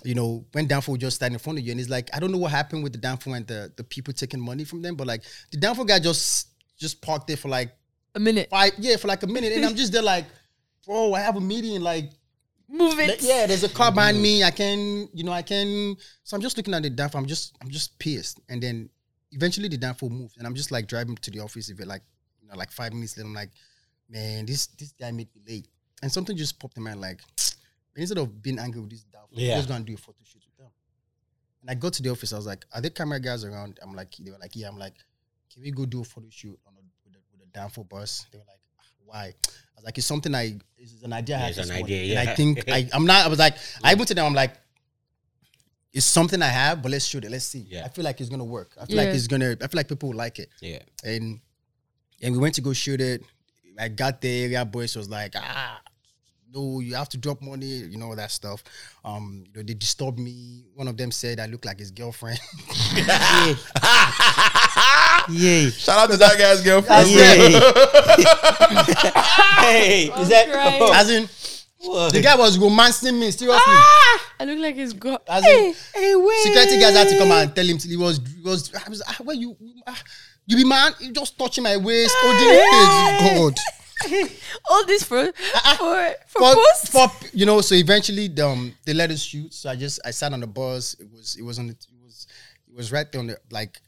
you 0.05 0.15
know, 0.15 0.45
when 0.53 0.67
Danfo 0.69 0.89
would 0.89 1.01
just 1.01 1.17
stand 1.17 1.33
in 1.33 1.39
front 1.39 1.59
of 1.59 1.65
you. 1.65 1.71
And 1.71 1.79
it's 1.81 1.89
like, 1.89 2.09
I 2.13 2.19
don't 2.21 2.31
know 2.31 2.37
what 2.37 2.51
happened 2.51 2.83
with 2.83 2.93
the 2.93 2.99
Danfo 2.99 3.35
and 3.35 3.45
the, 3.45 3.73
the 3.75 3.83
people 3.83 4.13
taking 4.13 4.39
money 4.39 4.63
from 4.63 4.81
them, 4.81 4.95
but 4.95 5.07
like 5.07 5.23
the 5.51 5.57
Danfo 5.57 5.85
guy 5.85 5.99
just 5.99 6.47
just 6.79 7.01
parked 7.01 7.27
there 7.27 7.37
for 7.37 7.49
like 7.49 7.73
a 8.15 8.19
minute. 8.19 8.49
five, 8.49 8.73
yeah, 8.77 8.97
for 8.97 9.07
like 9.07 9.23
a 9.23 9.27
minute. 9.27 9.53
And 9.53 9.65
I'm 9.65 9.75
just 9.75 9.91
there 9.91 10.01
like, 10.01 10.25
bro, 10.85 11.13
I 11.13 11.21
have 11.21 11.35
a 11.35 11.41
meeting. 11.41 11.81
Like, 11.81 12.09
Move 12.67 12.99
it. 12.99 13.21
yeah, 13.21 13.47
there's 13.47 13.63
a 13.63 13.69
car 13.69 13.91
behind 13.91 14.21
me. 14.21 14.43
I 14.43 14.51
can, 14.51 15.09
you 15.13 15.23
know, 15.23 15.31
I 15.31 15.41
can. 15.41 15.95
So 16.23 16.35
I'm 16.35 16.41
just 16.41 16.55
looking 16.57 16.73
at 16.73 16.83
the 16.83 16.89
Danfo. 16.89 17.15
I'm 17.15 17.25
just, 17.25 17.55
I'm 17.61 17.69
just 17.69 17.97
pissed. 17.99 18.39
And 18.49 18.61
then 18.63 18.89
eventually 19.31 19.67
the 19.67 19.77
Danfo 19.77 20.09
moved, 20.09 20.37
and 20.37 20.47
I'm 20.47 20.55
just 20.55 20.71
like 20.71 20.87
driving 20.87 21.15
to 21.17 21.31
the 21.31 21.39
office. 21.39 21.69
If 21.69 21.79
it 21.79 21.87
like, 21.87 22.01
you 22.41 22.47
know, 22.47 22.55
like 22.55 22.71
five 22.71 22.93
minutes 22.93 23.17
later, 23.17 23.27
I'm 23.27 23.33
like, 23.33 23.49
man, 24.09 24.45
this 24.45 24.67
this 24.67 24.93
guy 24.93 25.11
made 25.11 25.27
me 25.35 25.41
late. 25.47 25.67
And 26.01 26.11
something 26.11 26.35
just 26.35 26.59
popped 26.59 26.77
in 26.77 26.83
my 26.83 26.91
mind, 26.91 27.01
like, 27.01 27.19
instead 27.95 28.17
of 28.17 28.41
being 28.41 28.57
angry 28.57 28.81
with 28.81 28.89
this 28.91 29.03
Danfo, 29.03 29.27
Yeah. 29.31 29.53
I'm 29.53 29.59
just 29.59 29.69
gonna 29.69 29.83
do 29.83 29.93
a 29.93 29.97
photo 29.97 30.17
shoot 30.23 30.41
with 30.45 30.57
them. 30.57 30.71
And 31.61 31.69
I 31.69 31.75
go 31.75 31.89
to 31.89 32.01
the 32.01 32.09
office. 32.09 32.31
I 32.33 32.37
was 32.37 32.47
like, 32.47 32.65
are 32.73 32.81
there 32.81 32.89
camera 32.91 33.19
guys 33.19 33.43
around? 33.43 33.79
I'm 33.83 33.93
like, 33.93 34.15
they 34.17 34.31
were 34.31 34.37
like, 34.39 34.55
yeah. 34.55 34.67
I'm 34.69 34.79
like, 34.79 34.95
can 35.53 35.61
we 35.61 35.71
go 35.71 35.85
do 35.85 36.01
a 36.01 36.03
photo 36.05 36.27
shoot 36.29 36.57
Danfo 37.53 37.87
bus? 37.87 38.25
They 38.31 38.37
were 38.37 38.43
like, 38.47 38.59
"Ah, 38.79 38.83
why? 39.05 39.23
I 39.25 39.75
was 39.75 39.85
like, 39.85 39.97
it's 39.97 40.07
something 40.07 40.33
I, 40.35 40.57
it's 40.77 41.01
an 41.03 41.13
idea 41.13 41.35
I 41.35 41.39
Yeah, 41.39 41.45
had 41.47 41.57
it's 41.57 41.69
an 41.69 41.77
morning." 41.77 41.85
idea, 41.85 42.19
And. 42.19 42.29
I 42.29 42.35
think 42.35 42.69
I, 42.71 42.89
I'm 42.93 43.05
not. 43.05 43.25
I 43.25 43.27
was 43.29 43.39
like, 43.39 43.55
I 43.83 43.93
went 43.95 44.07
to 44.09 44.13
them. 44.15 44.25
I'm 44.25 44.33
like, 44.33 44.55
it's 45.93 46.05
something 46.05 46.41
I 46.41 46.47
have, 46.47 46.81
but 46.81 46.91
let's 46.91 47.05
shoot 47.05 47.25
it. 47.25 47.31
Let's 47.31 47.45
see. 47.45 47.65
Yeah. 47.67 47.83
I 47.85 47.89
feel 47.89 48.05
like 48.05 48.19
it's 48.21 48.29
gonna 48.29 48.45
work. 48.45 48.71
I 48.79 48.85
feel 48.85 48.95
Yeah. 48.97 49.03
like 49.03 49.13
it's 49.15 49.27
gonna. 49.27 49.51
I 49.61 49.67
feel 49.67 49.77
like 49.77 49.87
people 49.89 50.09
will 50.09 50.17
like 50.17 50.39
it. 50.39 50.49
Yeah. 50.61 50.79
And 51.03 51.39
and 52.21 52.33
we 52.33 52.39
went 52.39 52.55
to 52.55 52.61
go 52.61 52.71
shoot 52.73 53.01
it. 53.01 53.23
I 53.79 53.87
got 53.89 54.21
there. 54.21 54.45
Area 54.45 54.63
boys 54.65 54.95
was 54.95 55.09
like, 55.09 55.33
ah, 55.35 55.81
no, 56.53 56.79
you 56.81 56.95
have 56.95 57.09
to 57.09 57.17
drop 57.17 57.41
money. 57.41 57.65
You 57.65 57.97
know 57.97 58.13
that 58.15 58.31
stuff. 58.31 58.63
Um, 59.03 59.43
you 59.47 59.53
know 59.57 59.63
they 59.63 59.73
disturbed 59.73 60.19
me. 60.19 60.65
One 60.75 60.87
of 60.87 60.95
them 60.97 61.11
said 61.11 61.39
I 61.39 61.47
look 61.47 61.65
like 61.65 61.79
his 61.79 61.91
girlfriend. 61.91 62.39
Yay. 65.29 65.69
Shout 65.71 65.99
out 65.99 66.09
to 66.11 66.17
that 66.17 66.37
guy's 66.37 66.61
girlfriend. 66.61 67.09
Yay. 67.09 67.17
hey, 69.61 70.21
is 70.21 70.29
that? 70.29 70.49
crying. 70.51 70.81
Oh, 70.81 70.93
As 70.93 71.09
in, 71.09 71.29
what? 71.83 72.13
the 72.13 72.21
guy 72.21 72.35
was 72.35 72.57
romancing 72.57 73.19
me. 73.19 73.31
Seriously. 73.31 73.61
Ah, 73.65 74.33
I 74.39 74.45
look 74.45 74.59
like 74.59 74.75
his 74.75 74.93
girl. 74.93 75.19
As 75.27 75.45
in, 75.45 75.73
hey, 75.93 76.15
wait. 76.15 76.43
security 76.43 76.79
guys 76.79 76.95
had 76.95 77.09
to 77.09 77.17
come 77.17 77.31
out 77.31 77.43
and 77.43 77.55
tell 77.55 77.65
him 77.65 77.77
he 77.79 77.97
was 77.97 78.19
he 78.35 78.41
was 78.41 78.73
I 78.73 78.89
was 78.89 79.01
ah, 79.07 79.17
where 79.23 79.35
you 79.35 79.55
ah, 79.87 80.01
you 80.45 80.57
be 80.57 80.63
man 80.63 80.93
you 80.99 81.11
just 81.11 81.37
touching 81.37 81.63
my 81.63 81.77
waist 81.77 82.13
holding 82.19 82.47
it 82.49 83.35
God 83.35 83.57
All 84.69 84.85
this 84.85 85.03
for 85.03 85.31
for 85.31 85.33
for, 85.33 86.15
for, 86.27 86.53
post. 86.55 86.91
for 86.91 87.07
you 87.33 87.45
know 87.45 87.61
so 87.61 87.75
eventually 87.75 88.31
um 88.41 88.73
they 88.83 88.93
let 88.93 89.11
us 89.11 89.21
shoot 89.21 89.53
so 89.53 89.69
I 89.69 89.75
just 89.75 89.99
I 90.03 90.11
sat 90.11 90.33
on 90.33 90.39
the 90.39 90.47
bus 90.47 90.95
it 90.99 91.07
was 91.11 91.35
it 91.37 91.43
was 91.43 91.59
on 91.59 91.67
the, 91.67 91.73
it 91.73 92.03
was 92.03 92.27
it 92.67 92.75
was 92.75 92.91
right 92.91 93.09
there 93.11 93.21
on 93.21 93.27
the 93.27 93.37
like 93.51 93.79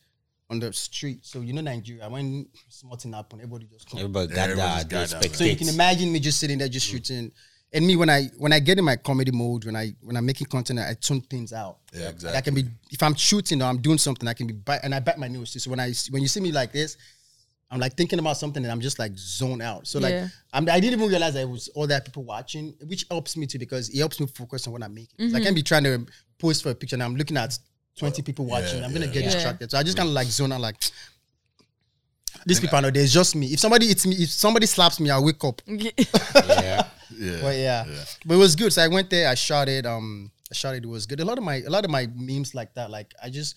on 0.54 0.60
the 0.60 0.72
street 0.74 1.20
so 1.26 1.42
you 1.42 1.54
know 1.54 1.62
Nigeria 1.62 2.08
when 2.10 2.48
something 2.70 3.12
happen 3.14 3.40
everybody 3.40 3.66
just 3.66 3.90
come 3.90 4.00
Everybody 4.00 4.34
Yeah, 4.34 4.56
got 4.56 4.90
that. 4.90 4.90
just 4.90 5.22
that, 5.22 5.36
so 5.36 5.44
you 5.44 5.56
can 5.56 5.70
imagine 5.70 6.12
me 6.14 6.20
just 6.20 6.40
sitting 6.40 6.58
there 6.60 6.70
just 6.70 6.88
mm. 6.88 6.92
shooting 6.92 7.32
and 7.76 7.88
me 7.88 7.96
when 7.96 8.10
I 8.10 8.20
when 8.38 8.54
I 8.54 8.60
get 8.60 8.78
in 8.78 8.86
my 8.86 8.96
comedy 8.96 9.32
mode 9.32 9.66
when 9.66 9.76
I 9.76 9.94
when 10.02 10.16
I'm 10.16 10.26
making 10.26 10.48
content 10.48 10.80
I 10.80 10.94
tune 11.08 11.22
things 11.22 11.52
out 11.54 11.78
Yeah, 11.92 12.10
exactly 12.10 12.38
I 12.38 12.42
can 12.42 12.54
be 12.54 12.66
if 12.92 13.02
I'm 13.02 13.16
shooting 13.16 13.62
or 13.62 13.66
I'm 13.66 13.82
doing 13.88 13.98
something, 13.98 14.28
I 14.30 14.34
can 14.34 14.48
be 14.48 14.54
bite, 14.54 14.82
and 14.84 14.94
I 14.94 15.00
bite 15.00 15.18
my 15.18 15.28
nose 15.28 15.52
too. 15.52 15.60
So 15.60 15.72
when 15.72 15.80
I 15.80 15.92
when 16.12 16.22
you 16.22 16.28
see 16.28 16.40
me 16.48 16.52
like 16.52 16.72
this, 16.72 16.98
I'm 17.72 17.80
like 17.80 17.96
thinking 17.98 18.20
about 18.20 18.38
something 18.38 18.62
and 18.64 18.72
I'm 18.72 18.82
just 18.82 19.00
like 19.00 19.14
zone 19.18 19.62
out. 19.62 19.88
So 19.88 19.98
like 20.00 20.14
Yeah. 20.14 20.28
I'm, 20.54 20.70
I 20.70 20.80
didn't 20.80 21.00
even 21.00 21.10
realize 21.10 21.34
that 21.34 21.42
it 21.42 21.50
was 21.50 21.70
all 21.70 21.88
that 21.88 22.06
people 22.06 22.24
watching, 22.24 22.76
which 22.86 23.06
helps 23.10 23.36
me 23.36 23.48
too 23.48 23.58
because 23.58 23.90
it 23.90 23.98
helps 23.98 24.20
me 24.20 24.28
focus 24.28 24.68
on 24.68 24.74
what 24.74 24.84
I'm 24.84 24.94
making. 24.94 25.16
'Cause 25.18 25.34
I 25.34 25.38
mm-hmm. 25.38 25.44
can't 25.46 25.56
be 25.56 25.64
trying 25.64 25.86
to 25.86 26.06
post 26.38 26.62
for 26.62 26.70
a 26.70 26.76
picture 26.76 26.96
and 26.96 27.02
I'm 27.04 27.16
looking 27.16 27.38
at 27.38 27.58
20 27.98 28.22
people 28.22 28.46
watching. 28.46 28.84
I'm 28.84 28.92
gonna 28.94 29.08
get 29.08 29.24
yeah. 29.24 29.32
distracted. 29.32 29.72
So 29.72 29.78
I 29.78 29.84
just 29.84 29.98
kind 29.98 30.10
of 30.10 30.14
like 30.16 30.28
zone 30.28 30.52
out 30.52 30.62
like. 30.62 30.78
These 32.46 32.60
people 32.60 32.78
are 32.78 32.82
not 32.82 32.94
there. 32.94 33.04
It's 33.04 33.14
just 33.14 33.36
me. 33.36 33.48
If 33.54 33.60
somebody 33.60 33.88
hits 33.88 34.06
me, 34.06 34.16
if 34.16 34.30
somebody 34.30 34.66
slaps 34.66 35.00
me, 35.00 35.10
I'll 35.10 35.24
wake 35.24 35.44
up. 35.44 35.62
Yeah. 35.68 36.88
Yeah. 37.16 37.40
But 37.42 37.56
yeah. 37.56 37.86
but 38.26 38.36
it 38.36 38.38
was 38.38 38.56
good. 38.56 38.74
So 38.74 38.82
I 38.82 38.88
went 38.88 39.10
there, 39.10 39.30
I 39.30 39.36
shot 39.36 39.70
it. 39.70 39.86
Um, 39.86 40.32
I 40.52 40.56
shot 40.56 40.76
it. 40.76 40.84
It 40.84 40.88
was 40.90 41.06
good. 41.06 41.20
A 41.20 41.26
lot 41.26 41.38
of 41.38 41.44
my, 41.44 41.58
a 41.62 41.70
lot 41.70 41.86
of 41.86 41.92
my 41.92 42.08
memes 42.16 42.54
like 42.56 42.74
that. 42.74 42.90
Like 42.90 43.14
I 43.24 43.30
just, 43.30 43.56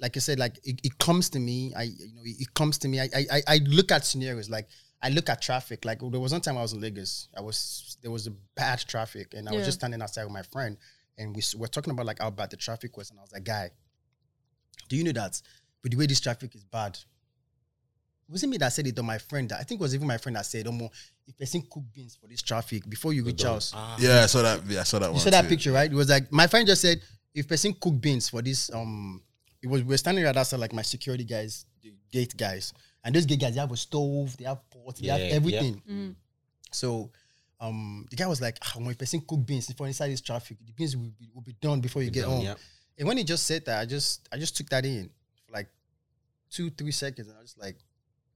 like 0.00 0.16
I 0.16 0.20
said, 0.20 0.38
like 0.38 0.58
it, 0.64 0.80
it 0.82 0.98
comes 0.98 1.30
to 1.30 1.38
me. 1.38 1.72
I, 1.76 1.84
you 1.84 2.14
know, 2.14 2.22
it, 2.24 2.40
it 2.40 2.54
comes 2.54 2.78
to 2.78 2.88
me. 2.88 3.00
I, 3.00 3.04
I, 3.14 3.26
I- 3.32 3.42
I 3.48 3.60
look 3.64 3.92
at 3.92 4.04
scenarios. 4.04 4.50
Like 4.50 4.68
I 5.02 5.08
look 5.10 5.28
at 5.30 5.40
traffic. 5.40 5.84
Like 5.84 6.00
there 6.00 6.20
was 6.20 6.32
one 6.32 6.40
time 6.40 6.58
I 6.58 6.62
was 6.62 6.72
in 6.72 6.80
Lagos. 6.80 7.28
I 7.36 7.40
was 7.40 7.96
there 8.02 8.10
was 8.10 8.26
a 8.26 8.32
bad 8.56 8.80
traffic, 8.80 9.34
and 9.34 9.48
I 9.48 9.52
was 9.52 9.64
just 9.64 9.78
standing 9.78 10.02
outside 10.02 10.24
with 10.24 10.32
my 10.32 10.42
friend, 10.42 10.76
and 11.18 11.34
we 11.34 11.42
were 11.56 11.68
talking 11.68 11.92
about 11.92 12.06
like 12.06 12.18
how 12.20 12.30
bad 12.30 12.50
the 12.50 12.56
traffic 12.56 12.96
was, 12.96 13.10
and 13.10 13.18
I 13.18 13.22
was 13.22 13.32
like, 13.32 13.44
guy, 13.44 13.70
do 14.88 14.96
you 14.96 15.04
know 15.04 15.12
that 15.12 15.40
with 15.82 15.92
the 15.92 15.98
way 15.98 16.06
this 16.06 16.20
traffic 16.20 16.54
is 16.54 16.64
bad. 16.64 16.98
It 18.28 18.32
wasn't 18.32 18.50
me 18.50 18.58
that 18.58 18.72
said 18.72 18.86
it, 18.88 18.98
or 18.98 19.02
my 19.04 19.18
friend. 19.18 19.48
That, 19.48 19.60
I 19.60 19.62
think 19.62 19.80
it 19.80 19.82
was 19.82 19.94
even 19.94 20.08
my 20.08 20.18
friend 20.18 20.34
that 20.34 20.46
said, 20.46 20.66
"Omo, 20.66 20.90
if 21.28 21.38
person 21.38 21.62
cook 21.70 21.84
beans 21.94 22.16
for 22.20 22.26
this 22.26 22.42
traffic 22.42 22.88
before 22.88 23.12
you 23.12 23.22
reach 23.22 23.42
house, 23.44 23.72
Yeah, 23.98 24.24
I 24.24 24.26
saw 24.26 24.42
that. 24.42 24.66
Yeah, 24.66 24.80
I 24.80 24.82
saw 24.82 24.98
that 24.98 25.06
you 25.06 25.12
one. 25.12 25.20
saw 25.20 25.30
that 25.30 25.42
too. 25.42 25.48
picture, 25.48 25.70
right? 25.72 25.88
It 25.90 25.94
was 25.94 26.08
like 26.08 26.32
my 26.32 26.48
friend 26.48 26.66
just 26.66 26.82
said, 26.82 27.00
if 27.34 27.46
person 27.46 27.72
cook 27.80 28.00
beans 28.00 28.28
for 28.28 28.42
this, 28.42 28.68
um, 28.74 29.22
it 29.62 29.68
was 29.68 29.82
we 29.82 29.90
were 29.90 29.96
standing 29.96 30.24
right 30.24 30.36
outside 30.36 30.58
like 30.58 30.72
my 30.72 30.82
security 30.82 31.22
guys, 31.22 31.66
the 31.82 31.92
gate 32.10 32.36
guys, 32.36 32.72
and 33.04 33.14
those 33.14 33.26
gate 33.26 33.38
guys 33.40 33.54
they 33.54 33.60
have 33.60 33.70
a 33.70 33.76
stove, 33.76 34.36
they 34.38 34.44
have 34.44 34.58
pots, 34.70 34.98
they 35.00 35.06
Yeah, 35.06 35.18
have 35.18 35.28
yeah. 35.30 35.36
everything. 35.36 36.16
So, 36.72 37.10
um, 37.60 38.06
the 38.10 38.16
guy 38.16 38.26
was 38.26 38.40
like, 38.40 38.58
ah, 38.62 38.72
when 38.78 38.90
a 38.90 38.94
person 38.94 39.22
cook 39.26 39.44
beans 39.46 39.72
for 39.72 39.86
inside 39.86 40.08
this 40.10 40.20
traffic, 40.20 40.58
the 40.66 40.72
beans 40.72 40.96
will 40.96 41.10
be, 41.18 41.28
will 41.34 41.42
be 41.42 41.54
done 41.60 41.80
before 41.80 42.02
you 42.02 42.10
get 42.10 42.22
done, 42.22 42.30
home. 42.30 42.44
yeah. 42.44 42.54
And 42.98 43.06
when 43.08 43.16
he 43.16 43.24
just 43.24 43.46
said 43.46 43.64
that, 43.66 43.80
I 43.80 43.84
just 43.86 44.28
I 44.32 44.36
just 44.38 44.56
took 44.56 44.68
that 44.70 44.84
in 44.84 45.10
for 45.46 45.52
like 45.52 45.68
two 46.50 46.70
three 46.70 46.92
seconds, 46.92 47.28
and 47.28 47.36
I 47.36 47.40
was 47.40 47.50
just 47.52 47.60
like, 47.60 47.76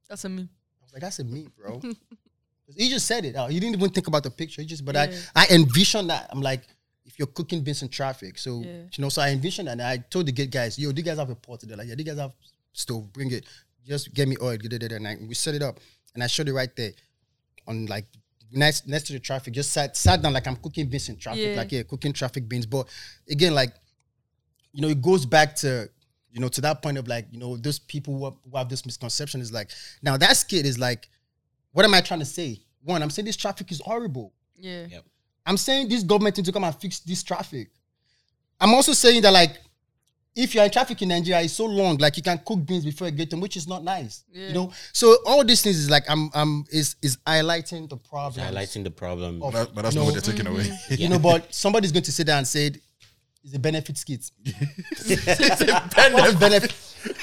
That's 0.09 0.25
a 0.25 0.29
me. 0.29 0.43
I 0.81 0.85
was 0.85 0.93
like, 0.93 1.03
that's 1.03 1.19
a 1.19 1.25
me, 1.25 1.49
bro. 1.57 1.81
he 2.77 2.89
just 2.89 3.07
said 3.07 3.25
it. 3.25 3.37
out. 3.37 3.51
He 3.51 3.61
didn't 3.61 3.77
even 3.77 3.91
think 3.91 4.07
about 4.07 4.23
the 4.23 4.31
picture. 4.31 4.61
He 4.63 4.67
just, 4.69 4.85
but 4.85 4.95
Yeah. 4.95 5.17
I, 5.37 5.47
I 5.51 5.55
envisioned 5.55 6.11
that. 6.11 6.29
I'm 6.31 6.41
like, 6.41 6.63
if 7.05 7.19
you're 7.19 7.27
cooking 7.29 7.63
beans 7.63 7.83
in 7.83 7.89
traffic, 7.89 8.39
so 8.39 8.63
Yeah. 8.65 8.83
you 8.93 9.03
know, 9.03 9.09
so 9.09 9.23
I 9.23 9.31
envisioned 9.31 9.69
that. 9.69 9.73
And 9.73 9.83
I 9.83 9.99
told 9.99 10.27
the 10.27 10.33
gate 10.33 10.51
guys, 10.51 10.79
yo, 10.79 10.93
do 10.93 11.01
you 11.01 11.05
guys 11.05 11.19
have 11.19 11.31
a 11.31 11.35
pot? 11.35 11.61
They're 11.63 11.77
like, 11.77 11.89
yeah, 11.89 11.95
do 11.95 12.03
you 12.03 12.11
guys 12.11 12.19
have 12.19 12.33
stove? 12.73 13.13
Bring 13.13 13.31
it. 13.33 13.45
Just 13.87 14.13
get 14.15 14.29
me 14.29 14.37
oil. 14.43 14.59
And 14.63 15.09
I, 15.09 15.17
we 15.27 15.35
set 15.35 15.55
it 15.55 15.63
up, 15.63 15.79
and 16.15 16.23
I 16.23 16.27
showed 16.27 16.49
it 16.49 16.53
right 16.53 16.75
there, 16.77 16.93
on 17.67 17.87
like 17.87 18.07
next 18.53 18.87
next 18.89 19.07
to 19.09 19.13
the 19.13 19.19
traffic. 19.21 19.55
Just 19.55 19.73
sat 19.73 19.97
sat 19.97 20.23
down 20.23 20.33
like 20.33 20.47
I'm 20.47 20.57
cooking 20.57 20.87
beans 20.89 21.09
in 21.09 21.17
traffic, 21.17 21.43
Yeah. 21.43 21.57
like 21.57 21.73
yeah, 21.73 21.83
cooking 21.83 22.13
traffic 22.13 22.49
beans. 22.49 22.67
But 22.67 22.89
again, 23.31 23.55
like 23.55 23.75
you 24.73 24.83
know, 24.83 24.89
it 24.89 25.01
goes 25.03 25.27
back 25.27 25.57
to 25.57 25.89
you 26.33 26.41
know 26.41 26.49
to 26.49 26.61
that 26.61 26.83
point 26.83 26.99
of 26.99 27.09
like 27.09 27.27
you 27.31 27.39
know 27.39 27.57
those 27.57 27.79
people 27.79 28.17
who 28.19 28.25
have, 28.27 28.35
who 28.51 28.57
have 28.57 28.69
this 28.69 28.85
misconception 28.87 29.41
is 29.41 29.53
like 29.53 29.71
now 30.03 30.17
that 30.17 30.37
skit 30.37 30.67
is 30.67 30.79
like, 30.79 31.09
what 31.73 31.85
am 31.85 31.95
I 31.95 32.01
trying 32.01 32.21
to 32.21 32.27
say? 32.27 32.61
One, 32.83 33.03
I'm 33.03 33.11
saying 33.11 33.27
this 33.27 33.37
traffic 33.37 33.71
is 33.73 33.81
horrible. 33.81 34.33
Yeah. 34.57 34.87
Yep. 34.91 35.05
I'm 35.47 35.57
saying 35.57 35.89
this 35.89 36.03
government 36.03 36.37
need 36.37 36.47
to 36.47 36.53
come 36.53 36.65
and 36.65 36.75
fix 36.75 37.01
this 37.01 37.23
traffic. 37.23 37.71
I'm 38.61 38.75
also 38.75 38.93
saying 38.93 39.23
that 39.23 39.33
like 39.33 39.59
if 40.43 40.55
you're 40.55 40.65
in 40.65 40.71
traffic 40.71 41.01
in 41.03 41.09
Nigeria, 41.09 41.43
it's 41.43 41.53
so 41.55 41.67
long, 41.67 41.97
like 41.99 42.17
you 42.17 42.23
can 42.23 42.39
cook 42.45 42.65
beans 42.65 42.85
before 42.85 43.07
you 43.09 43.13
get 43.13 43.31
them, 43.31 43.41
which 43.41 43.57
is 43.57 43.67
not 43.69 43.85
nice. 43.85 44.25
Yeah. 44.33 44.49
You 44.49 44.55
know, 44.55 44.73
so 44.93 45.17
all 45.27 45.45
these 45.45 45.63
things 45.63 45.77
is 45.79 45.91
like 45.91 46.05
I'm 46.09 46.31
I'm 46.35 46.65
is 46.71 46.97
is 47.03 47.17
highlighting 47.27 47.89
the 47.89 47.97
problem. 47.97 48.47
Highlighting 48.47 48.85
the 48.85 48.91
problem. 48.91 49.43
Of- 49.43 49.53
But, 49.53 49.75
but 49.75 49.83
that's 49.83 49.95
No. 49.95 50.03
not 50.05 50.13
what 50.15 50.25
they're 50.25 50.33
taking 50.35 50.47
away. 50.47 50.71
You 50.91 51.09
know, 51.09 51.19
but 51.19 51.53
somebody's 51.55 51.93
going 51.93 52.03
to 52.05 52.13
sit 52.13 52.27
there 52.27 52.37
and 52.37 52.47
say 52.47 52.73
it's 53.45 53.55
a 53.55 53.59
benefit 53.59 53.97
skit. 53.97 54.31
it's 54.45 55.61
a 55.63 55.81
What's 56.13 56.35
benefit? 56.35 56.75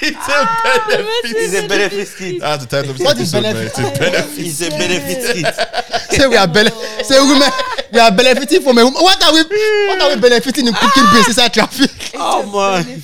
It's 0.02 0.28
a 0.28 0.48
benefit. 0.88 1.36
It's 1.36 1.54
a 1.64 1.68
benefit 1.68 2.08
skit. 2.08 2.40
That's 2.40 2.64
the 2.66 2.70
title 2.70 2.90
of 2.90 2.98
this 2.98 3.04
What 3.06 3.18
is 3.18 3.34
episode, 3.34 3.42
benefit? 3.42 3.78
It's 3.78 3.78
a 3.78 3.98
benefit. 4.00 4.46
It's 4.46 4.60
a 4.60 4.70
benefit 4.70 5.22
skit. 5.22 6.20
say 6.20 6.26
we 6.26 6.36
are 6.36 6.48
bene- 6.48 6.70
say 7.04 7.18
women 7.20 7.50
we 7.92 7.98
are 8.00 8.10
benefiting 8.14 8.62
from 8.62 8.78
a 8.78 8.84
woman. 8.84 9.00
What 9.02 9.22
are 9.24 9.32
we 9.32 9.42
what 9.88 10.00
are 10.02 10.14
we 10.14 10.20
benefiting 10.20 10.66
in 10.66 10.74
cooking 10.74 11.04
business 11.12 11.28
inside 11.28 11.54
traffic? 11.54 11.90
Oh 12.14 12.42
man. 12.44 13.02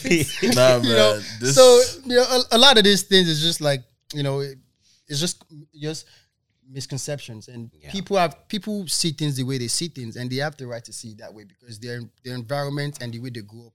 Nah, 0.55 0.79
man. 0.79 0.85
you 0.85 0.93
know, 0.95 1.21
this, 1.41 1.55
so 1.55 1.81
you 2.05 2.17
know, 2.17 2.23
a, 2.23 2.57
a 2.57 2.59
lot 2.59 2.77
of 2.79 2.85
these 2.85 3.03
things 3.03 3.29
is 3.29 3.41
just 3.43 3.61
like 3.61 3.83
you 4.13 4.23
know, 4.23 4.41
it- 4.41 4.59
it's 5.07 5.21
just 5.21 5.45
just 5.75 6.07
misconceptions, 6.69 7.49
and 7.49 7.71
Yeah. 7.75 7.91
people 7.93 8.17
have 8.17 8.49
people 8.49 8.87
see 8.89 9.13
things 9.13 9.37
the 9.37 9.43
way 9.43 9.59
they 9.59 9.69
see 9.69 9.89
things, 9.89 10.17
and 10.17 10.31
they 10.31 10.37
have 10.37 10.57
the 10.57 10.67
right 10.67 10.83
to 10.85 10.93
see 10.93 11.11
it 11.11 11.19
that 11.19 11.33
way 11.33 11.45
because 11.45 11.79
their 11.79 12.01
their 12.25 12.35
environment 12.35 12.99
and 13.03 13.13
the 13.13 13.19
way 13.19 13.31
they 13.31 13.43
grew 13.43 13.67
up 13.67 13.73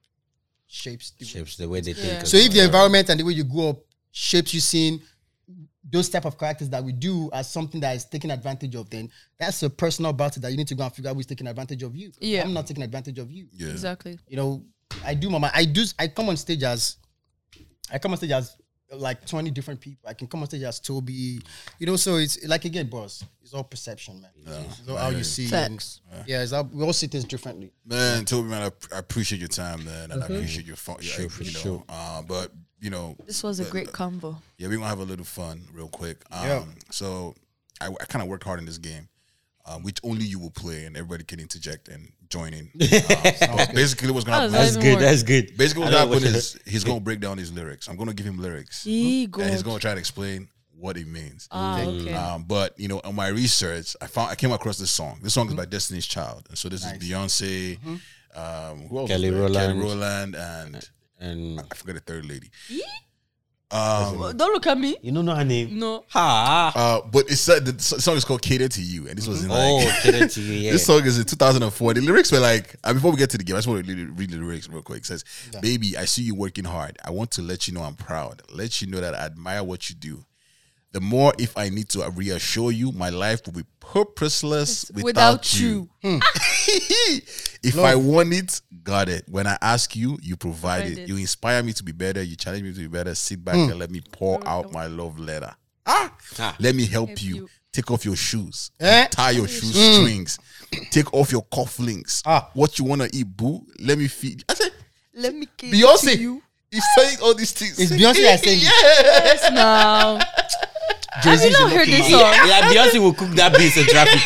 shapes. 0.67 1.11
The 1.11 1.25
Shapes 1.25 1.57
the 1.57 1.69
way 1.69 1.81
they 1.81 1.91
Yeah. 1.91 2.17
think. 2.19 2.27
So 2.27 2.37
if 2.37 2.51
the 2.51 2.61
environment 2.63 3.09
and 3.09 3.19
the 3.19 3.23
way 3.23 3.33
you 3.33 3.43
grew 3.43 3.69
up 3.69 3.77
shapes 4.11 4.53
you 4.53 4.59
seeing 4.59 5.01
those 5.91 6.09
type 6.09 6.25
of 6.25 6.37
characters 6.37 6.69
that 6.69 6.83
we 6.83 6.91
do 6.91 7.29
as 7.33 7.49
something 7.49 7.81
that 7.81 7.95
is 7.95 8.05
taken 8.05 8.29
advantage 8.31 8.75
of, 8.75 8.89
then 8.89 9.09
that's 9.39 9.63
a 9.63 9.69
personal 9.69 10.13
battle 10.13 10.41
that 10.41 10.51
you 10.51 10.57
need 10.57 10.67
to 10.67 10.75
go 10.75 10.83
and 10.83 10.93
figure 10.93 11.09
out 11.09 11.15
who's 11.15 11.25
taking 11.25 11.47
advantage 11.47 11.81
of 11.83 11.95
you. 11.95 12.11
Yeah. 12.19 12.43
I'm 12.43 12.53
not 12.53 12.67
taking 12.67 12.83
advantage 12.83 13.17
of 13.19 13.31
you 13.31 13.47
yeah. 13.51 13.69
Exactly. 13.69 14.19
you 14.27 14.37
know, 14.37 14.63
I 15.03 15.13
do 15.13 15.29
mama. 15.29 15.49
I 15.53 15.65
do. 15.65 15.83
I 15.97 16.07
come 16.07 16.29
on 16.29 16.37
stage 16.37 16.63
as, 16.63 16.97
I 17.91 17.97
come 17.99 18.11
on 18.11 18.17
stage 18.17 18.31
as 18.31 18.55
like 18.91 19.23
twenty 19.27 19.51
different 19.51 19.79
people. 19.79 20.09
I 20.09 20.13
can 20.15 20.27
come 20.27 20.39
on 20.41 20.47
stage 20.47 20.63
as 20.63 20.79
Tobi, 20.79 21.41
you 21.77 21.85
know. 21.85 21.95
So 21.95 22.15
it's 22.17 22.43
like 22.47 22.65
again, 22.65 22.87
boss. 22.87 23.23
It's 23.41 23.53
all 23.53 23.63
perception, 23.63 24.19
man. 24.21 24.31
It's 24.67 24.89
all 24.89 24.97
how 24.97 25.09
you 25.09 25.23
see. 25.23 25.43
and- 25.43 25.51
Facts. 25.51 26.01
yeah, 26.25 26.41
it's 26.41 26.53
all, 26.53 26.63
we 26.73 26.83
all 26.83 26.93
see 26.93 27.05
things 27.07 27.23
differently. 27.25 27.71
Man, 27.85 28.25
Tobi, 28.25 28.47
man, 28.49 28.63
I, 28.91 28.95
I 28.95 28.99
appreciate 28.99 29.39
your 29.39 29.47
time, 29.47 29.85
man, 29.85 30.11
and 30.11 30.23
I 30.23 30.25
appreciate 30.25 30.65
your 30.65 30.75
fun. 30.75 30.99
Sure, 31.01 31.29
Sure, 31.29 31.45
you 31.45 31.53
know, 31.53 31.59
sure. 31.59 31.83
Uh, 31.87 32.21
but 32.23 32.51
you 32.81 32.89
know, 32.89 33.15
This 33.25 33.43
was 33.43 33.59
a 33.59 33.63
the- 33.63 33.69
great 33.71 33.87
the- 33.87 33.93
convo. 33.93 34.41
Yeah, 34.57 34.67
we're 34.67 34.77
gonna 34.77 34.87
have 34.89 34.99
a 34.99 35.03
little 35.03 35.25
fun 35.25 35.63
real 35.73 35.87
quick. 35.89 36.23
Um, 36.31 36.45
Yeah. 36.45 36.63
So 36.91 37.35
I, 37.81 37.87
I 37.87 38.05
kind 38.05 38.21
of 38.23 38.27
worked 38.29 38.43
hard 38.43 38.59
in 38.59 38.65
this 38.65 38.77
game, 38.77 39.07
um, 39.65 39.83
which 39.83 39.99
only 40.03 40.25
you 40.25 40.39
will 40.39 40.51
play, 40.51 40.85
and 40.85 40.95
everybody 40.97 41.23
can 41.23 41.39
interject 41.39 41.87
and 41.87 42.11
join 42.29 42.53
in. 42.53 42.69
Um, 43.49 43.67
basically, 43.73 44.11
what's 44.11 44.25
gonna 44.25 44.35
How 44.37 44.41
happen? 44.43 44.51
That's 44.53 44.77
good. 44.77 44.91
work? 44.93 44.99
That's 44.99 45.23
good. 45.23 45.57
Basically, 45.57 45.83
what's 45.83 45.93
gonna 45.95 46.11
happen 46.11 46.23
what- 46.23 46.35
is 46.35 46.57
he's 46.65 46.83
gonna 46.83 46.99
break 47.09 47.19
down 47.19 47.37
his 47.37 47.51
lyrics. 47.51 47.87
I'm 47.87 47.95
gonna 47.97 48.13
give 48.13 48.25
him 48.25 48.39
lyrics, 48.39 48.83
He 48.83 49.25
and 49.25 49.49
he's 49.49 49.63
gonna 49.63 49.79
try 49.79 49.93
to 49.93 49.99
explain 49.99 50.49
what 50.77 50.95
it 50.97 51.07
means. 51.07 51.47
Ah, 51.51 51.81
okay. 51.81 52.13
Um, 52.13 52.43
but 52.43 52.79
you 52.79 52.87
know, 52.87 53.01
on 53.03 53.13
my 53.15 53.27
research, 53.29 53.95
I 54.01 54.07
found 54.07 54.31
I 54.31 54.35
came 54.35 54.51
across 54.51 54.77
this 54.77 54.91
song. 54.91 55.19
This 55.21 55.33
song 55.33 55.47
is 55.49 55.53
by 55.55 55.65
Destiny's 55.65 56.05
Child, 56.05 56.45
and 56.49 56.57
so 56.57 56.69
this 56.69 56.85
is 56.85 56.93
Beyonce. 56.93 57.77
Um, 58.35 58.87
who 58.87 58.99
else? 58.99 59.09
Kelly 59.09 59.31
was 59.31 59.39
there? 59.39 59.49
Kelly 59.49 59.79
Rowland. 59.79 59.81
Rowland, 59.81 60.35
and 60.35 60.89
And 61.19 61.59
I 61.59 61.75
forgot 61.75 61.95
the 61.95 62.01
third 62.01 62.25
lady. 62.25 62.49
Um, 63.71 64.35
Don't 64.35 64.51
look 64.51 64.65
at 64.65 64.79
me. 64.79 64.97
you 65.03 65.11
don't 65.11 65.25
know 65.25 65.35
her 65.35 65.45
name. 65.45 65.77
No. 65.77 66.03
Ha. 66.09 66.71
uh, 66.75 67.07
but 67.07 67.29
it 67.29 67.35
said 67.35 67.65
the 67.65 67.79
song 67.79 68.17
is 68.17 68.25
called 68.25 68.41
"Cater 68.41 68.67
to 68.67 68.81
You," 68.81 69.07
and 69.07 69.15
this 69.15 69.27
was 69.27 69.43
in 69.43 69.49
like 69.51 69.59
Oh, 69.61 69.99
credit 70.01 70.31
to 70.31 70.41
you. 70.41 70.53
Yeah. 70.59 70.71
This 70.71 70.87
song 70.87 71.05
is 71.05 71.19
in 71.19 71.25
2004. 71.25 71.93
The 71.93 72.01
lyrics 72.01 72.31
were 72.31 72.39
like, 72.39 72.75
uh, 72.83 72.93
before 72.93 73.11
we 73.11 73.17
get 73.17 73.29
to 73.29 73.37
the 73.37 73.43
game, 73.43 73.55
I 73.55 73.59
just 73.59 73.67
want 73.67 73.85
to 73.85 73.93
read, 73.95 74.17
read 74.17 74.31
the 74.31 74.37
lyrics 74.37 74.67
real 74.67 74.81
quick. 74.81 74.99
It 75.01 75.05
says, 75.05 75.23
Baby, 75.61 75.95
I 75.97 76.05
see 76.05 76.23
you 76.23 76.33
working 76.33 76.63
hard. 76.65 76.97
I 77.05 77.11
want 77.11 77.29
to 77.31 77.43
let 77.43 77.67
you 77.67 77.75
know 77.75 77.81
I'm 77.83 77.93
proud. 77.93 78.41
Let 78.51 78.81
you 78.81 78.87
know 78.87 79.01
that 79.01 79.13
I 79.13 79.19
admire 79.19 79.63
what 79.63 79.87
you 79.87 79.95
do. 79.95 80.25
The 80.91 80.99
more 81.01 81.33
if 81.37 81.55
I 81.57 81.69
need 81.69 81.87
to 81.89 82.09
reassure 82.15 82.71
you, 82.71 82.91
my 82.91 83.09
life 83.09 83.41
will 83.45 83.53
be 83.53 83.63
purposeless 83.79 84.89
without, 84.93 85.03
Without 85.05 85.59
you. 85.59 85.89
you. 86.01 86.19
if 87.63 87.77
I 87.77 87.95
want 87.95 88.33
it, 88.33 88.61
got 88.83 89.07
it. 89.09 89.25
When 89.29 89.45
I 89.47 89.57
ask 89.61 89.95
you, 89.95 90.17
you 90.21 90.35
provide 90.35 90.81
Provide 90.83 90.91
it. 90.91 90.97
it. 91.03 91.09
You 91.09 91.17
inspire 91.17 91.61
me 91.63 91.73
to 91.73 91.83
be 91.83 91.91
better. 91.91 92.21
You 92.23 92.35
challenge 92.35 92.63
me 92.63 92.73
to 92.73 92.79
be 92.79 92.87
better. 92.87 93.13
Sit 93.15 93.43
back 93.45 93.55
and 93.55 93.77
let 93.77 93.91
me 93.91 94.01
pour 94.11 94.45
out 94.47 94.71
my 94.71 94.87
love 94.87 95.19
letter. 95.19 95.53
Ah, 95.85 96.11
Ah. 96.39 96.55
let 96.59 96.75
me 96.75 96.85
help, 96.85 97.09
Help 97.09 97.23
you. 97.23 97.35
you. 97.35 97.49
Take 97.71 97.91
off 97.91 98.03
your 98.03 98.15
shoes. 98.15 98.71
Eh? 98.79 99.07
Tie 99.11 99.31
your 99.31 99.47
shoestrings. 99.47 100.39
Take 100.91 101.13
off 101.13 101.31
your 101.31 101.43
cufflinks. 101.45 102.23
Ah. 102.25 102.49
What 102.53 102.79
you 102.79 102.85
wanna 102.85 103.07
eat, 103.13 103.27
boo? 103.37 103.65
Let 103.79 103.97
me 103.99 104.07
feed. 104.07 104.43
I 104.49 104.55
said, 104.55 104.71
Let 105.13 105.35
me 105.35 105.47
give 105.57 105.71
Beyonce. 105.71 106.13
to 106.13 106.19
you. 106.19 106.41
He's 106.71 106.83
saying 106.95 107.17
all 107.23 107.33
these 107.33 107.51
things. 107.51 107.79
It's 107.79 107.91
Beyonce 107.91 108.23
that 108.23 108.39
said 108.39 108.47
it. 108.53 108.61
Yes, 108.63 109.51
now. 109.51 110.19
Have 111.11 111.41
you 111.41 111.49
not 111.51 111.71
heard 111.71 111.87
this 111.87 112.09
song? 112.09 112.33
yeah, 112.45 112.71
Beyonce 112.71 112.99
will 112.99 113.13
cook 113.13 113.29
that 113.31 113.57
beans 113.57 113.77
in 113.77 113.85
traffic. 113.85 114.19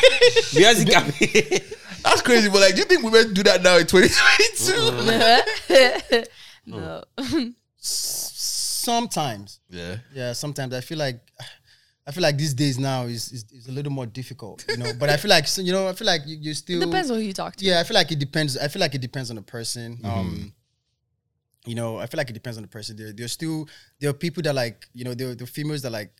Beyonce 0.54 0.90
can 0.90 1.14
be. 1.20 1.62
That's 2.04 2.22
crazy. 2.22 2.50
But 2.50 2.62
like, 2.62 2.74
do 2.74 2.80
you 2.80 2.86
think 2.86 3.04
women 3.04 3.34
do 3.34 3.44
that 3.44 3.62
now 3.64 3.78
in 3.78 3.88
2022? 3.88 6.24
no. 6.78 7.04
Sometimes, 7.78 9.62
yeah. 9.70 9.98
yeah, 10.14 10.34
sometimes 10.34 10.74
I 10.74 10.82
feel 10.82 10.98
like. 10.98 11.22
I 12.06 12.12
feel 12.12 12.22
like 12.22 12.38
these 12.38 12.54
days 12.54 12.78
now 12.78 13.04
is, 13.04 13.32
is, 13.32 13.46
is 13.50 13.70
a 13.70 13.72
little 13.72 13.90
more 13.90 14.06
difficult, 14.06 14.66
you 14.68 14.76
know. 14.76 14.92
But 15.00 15.10
I 15.10 15.16
feel 15.16 15.30
like 15.30 15.46
you 15.56 15.72
know, 15.72 15.88
I 15.88 15.94
feel 15.94 16.06
like 16.06 16.24
you, 16.26 16.36
you 16.38 16.54
still 16.54 16.82
Depends 16.82 17.10
on 17.10 17.16
who 17.16 17.24
you 17.24 17.32
talk 17.32 17.56
to. 17.56 17.64
Yeah, 17.64 17.80
I 17.80 17.86
feel 17.86 17.96
like 17.96 18.12
it 18.12 18.20
depends. 18.20 18.58
I 18.58 18.68
feel 18.68 18.82
like 18.82 18.94
it 18.94 19.00
depends 19.00 19.30
on 19.30 19.38
the 19.38 19.42
person. 19.42 19.96
Mm-hmm. 19.96 20.06
Um, 20.06 20.54
you 21.66 21.76
know, 21.76 22.00
I 22.00 22.08
feel 22.08 22.18
like 22.18 22.30
it 22.30 22.34
depends 22.34 22.58
on 22.58 22.64
the 22.64 22.68
person. 22.68 22.98
There, 22.98 23.14
there's 23.14 23.32
still 23.32 23.70
there 24.02 24.10
are 24.10 24.14
people 24.14 24.44
that 24.44 24.54
like 24.54 24.86
you 24.94 25.06
know 25.06 25.14
there, 25.14 25.34
there 25.34 25.46
are 25.46 25.48
females 25.48 25.84
that 25.84 25.92
like 25.92 26.12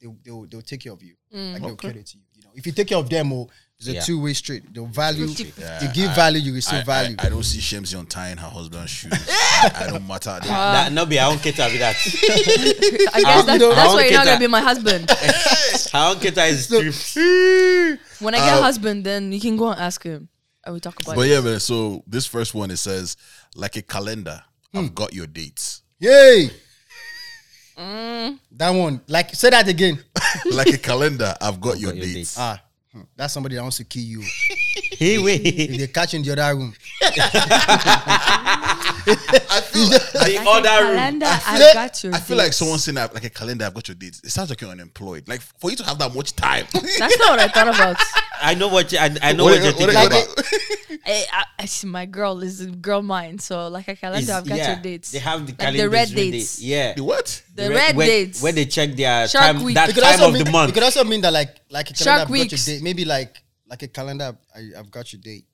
they'll, 0.00 0.16
they'll 0.24 0.46
they'll 0.46 0.62
take 0.62 0.80
care 0.80 0.92
of 0.92 1.02
you, 1.02 1.14
mm. 1.34 1.54
like 1.54 1.62
they'll 1.62 1.76
cater 1.76 2.02
to 2.02 2.16
you. 2.16 2.24
You 2.34 2.42
know, 2.42 2.50
if 2.54 2.66
you 2.66 2.72
take 2.72 2.88
care 2.88 2.98
of 2.98 3.08
them, 3.08 3.32
oh, 3.32 3.48
it's 3.78 3.88
a 3.88 3.92
Yeah. 3.92 4.00
two 4.00 4.20
way 4.20 4.32
street. 4.32 4.72
They'll 4.72 4.86
value. 4.86 5.26
Yeah, 5.26 5.82
you 5.84 5.92
give 5.92 6.10
I- 6.10 6.14
value, 6.14 6.40
you 6.40 6.52
I, 6.52 6.54
receive 6.54 6.80
I, 6.80 6.82
value. 6.84 7.16
I 7.18 7.28
don't 7.28 7.42
see 7.42 7.58
Shamsi 7.58 7.98
untying 7.98 8.38
her 8.38 8.48
husband's 8.48 8.90
shoes. 8.90 9.12
I, 9.12 9.72
I 9.82 9.86
don't 9.90 10.06
matter. 10.06 10.30
I 10.30 10.38
don't- 10.38 10.48
that 10.48 10.92
no 10.92 11.06
be. 11.06 11.18
I 11.18 11.28
won't 11.28 11.42
cater 11.42 11.64
with 11.64 11.78
that. 11.78 11.96
I 13.14 13.22
guess 13.22 13.44
that, 13.44 13.60
know, 13.60 13.74
that's 13.74 13.90
I 13.90 13.94
why 13.94 14.04
you're 14.04 14.12
not 14.12 14.26
gonna 14.26 14.40
be 14.40 14.46
my 14.46 14.60
husband. 14.62 15.10
I 15.94 16.08
won't 16.08 16.20
cater 16.20 16.40
is 16.42 16.66
strip. 16.66 18.00
when 18.20 18.34
I 18.34 18.38
get 18.38 18.58
a 18.58 18.62
husband, 18.62 19.04
then 19.04 19.32
you 19.32 19.40
can 19.40 19.56
go 19.56 19.70
and 19.70 19.80
ask 19.80 20.02
him. 20.02 20.28
And 20.64 20.74
we 20.74 20.80
talk 20.80 21.00
about 21.00 21.12
it. 21.12 21.16
but 21.16 21.26
it. 21.28 21.30
yeah, 21.30 21.40
man. 21.40 21.60
So 21.60 22.02
this 22.08 22.26
first 22.26 22.52
one 22.52 22.70
it 22.70 22.78
says 22.78 23.16
like 23.54 23.76
a 23.76 23.82
calendar. 23.82 24.42
I've 24.74 24.88
hmm. 24.88 24.94
got 24.94 25.14
your 25.14 25.26
dates. 25.26 25.82
Yay! 26.00 26.50
Mm. 27.78 28.38
That 28.52 28.70
one, 28.70 29.00
like, 29.06 29.34
say 29.34 29.50
that 29.50 29.68
again. 29.68 29.98
like 30.52 30.68
a 30.68 30.78
calendar. 30.78 31.34
I've 31.40 31.60
got 31.60 31.78
your 31.78 31.92
your 31.92 32.04
dates. 32.04 32.14
dates. 32.14 32.38
ah, 32.38 32.62
hmm, 32.92 33.02
that's 33.14 33.34
somebody 33.34 33.54
that 33.56 33.62
wants 33.62 33.76
to 33.78 33.84
kill 33.84 34.02
you. 34.02 34.22
Hey, 34.98 35.16
If 35.16 35.22
wait. 35.24 35.42
they 35.78 35.86
catch 35.88 36.14
you 36.14 36.20
in 36.20 36.24
the 36.24 36.32
other 36.32 36.56
room, 36.56 36.72
I 39.08 39.60
feel, 39.60 39.84
I, 40.20 40.28
The 40.28 40.44
other 40.46 40.68
calendar, 40.68 41.26
I 41.26 41.40
I 41.46 41.72
got 41.74 42.02
your 42.04 42.14
I 42.14 42.18
feel 42.20 42.36
like 42.36 42.46
dates. 42.48 42.56
someone 42.56 42.78
saying 42.78 42.96
that 42.96 43.14
like 43.14 43.24
a 43.24 43.30
calendar. 43.30 43.64
I've 43.66 43.74
got 43.74 43.86
your 43.88 43.94
dates. 43.94 44.20
It 44.24 44.30
sounds 44.30 44.50
like 44.50 44.60
you're 44.60 44.70
unemployed. 44.70 45.28
Like 45.28 45.40
for 45.40 45.70
you 45.70 45.76
to 45.76 45.84
have 45.84 45.98
that 45.98 46.14
much 46.14 46.34
time. 46.34 46.66
That's 46.72 47.18
not 47.18 47.30
what 47.30 47.40
I 47.40 47.48
thought 47.48 47.68
about. 47.68 47.96
I 48.42 48.54
know 48.54 48.68
what 48.68 48.90
you, 48.92 48.98
I, 48.98 49.16
I 49.22 49.32
know 49.32 49.44
What- 49.44 49.60
what, 49.60 49.62
you're 49.62 49.72
what- 49.72 49.94
thinking 49.94 49.94
what- 49.94 50.06
about. 50.06 50.44
I, 51.06 51.10
eh, 51.10 51.24
I, 51.32 51.44
I 51.60 51.64
see 51.66 51.86
my 51.86 52.04
girl 52.06 52.42
is 52.42 52.60
a 52.60 52.66
girl 52.66 53.00
mind, 53.02 53.40
so 53.40 53.68
like 53.68 53.86
a 53.88 53.94
calendar, 53.96 54.22
Is- 54.22 54.30
I've 54.30 54.46
got 54.48 54.58
yeah, 54.58 54.72
your 54.74 54.82
dates. 54.82 55.12
They 55.12 55.18
have 55.20 55.46
the 55.46 55.52
Like 55.52 55.58
calendars 55.58 55.82
the 55.82 55.88
red 55.90 56.08
ready. 56.10 56.30
dates. 56.32 56.60
Yeah. 56.62 56.94
The 56.94 57.04
what? 57.04 57.42
the 57.54 57.68
re- 57.68 57.74
red 57.74 57.96
where, 57.96 58.06
dates. 58.06 58.42
where 58.42 58.52
they 58.52 58.66
check 58.66 58.90
their 58.96 59.28
Shark 59.28 59.44
time 59.56 59.64
Week. 59.64 59.74
that 59.76 59.88
It 59.90 59.94
could 59.94 60.02
time 60.02 60.12
also 60.14 60.28
of 60.28 60.34
mean, 60.34 60.44
the 60.44 60.64
It 60.68 60.74
could 60.74 60.82
also 60.82 61.04
mean 61.04 61.20
that 61.20 61.32
like 61.32 61.56
like 61.70 61.90
a 61.90 61.94
calendar 61.94 62.04
Shark 62.04 62.20
I've 62.22 62.28
got 62.28 62.34
your 62.36 62.42
weeks. 62.44 62.64
date. 62.66 62.82
Maybe 62.82 63.04
like 63.04 63.36
like 63.68 63.82
a 63.82 63.88
calendar 63.88 64.36
I, 64.54 64.78
I've 64.78 64.90
got 64.90 65.12
your 65.12 65.20
date. 65.22 65.44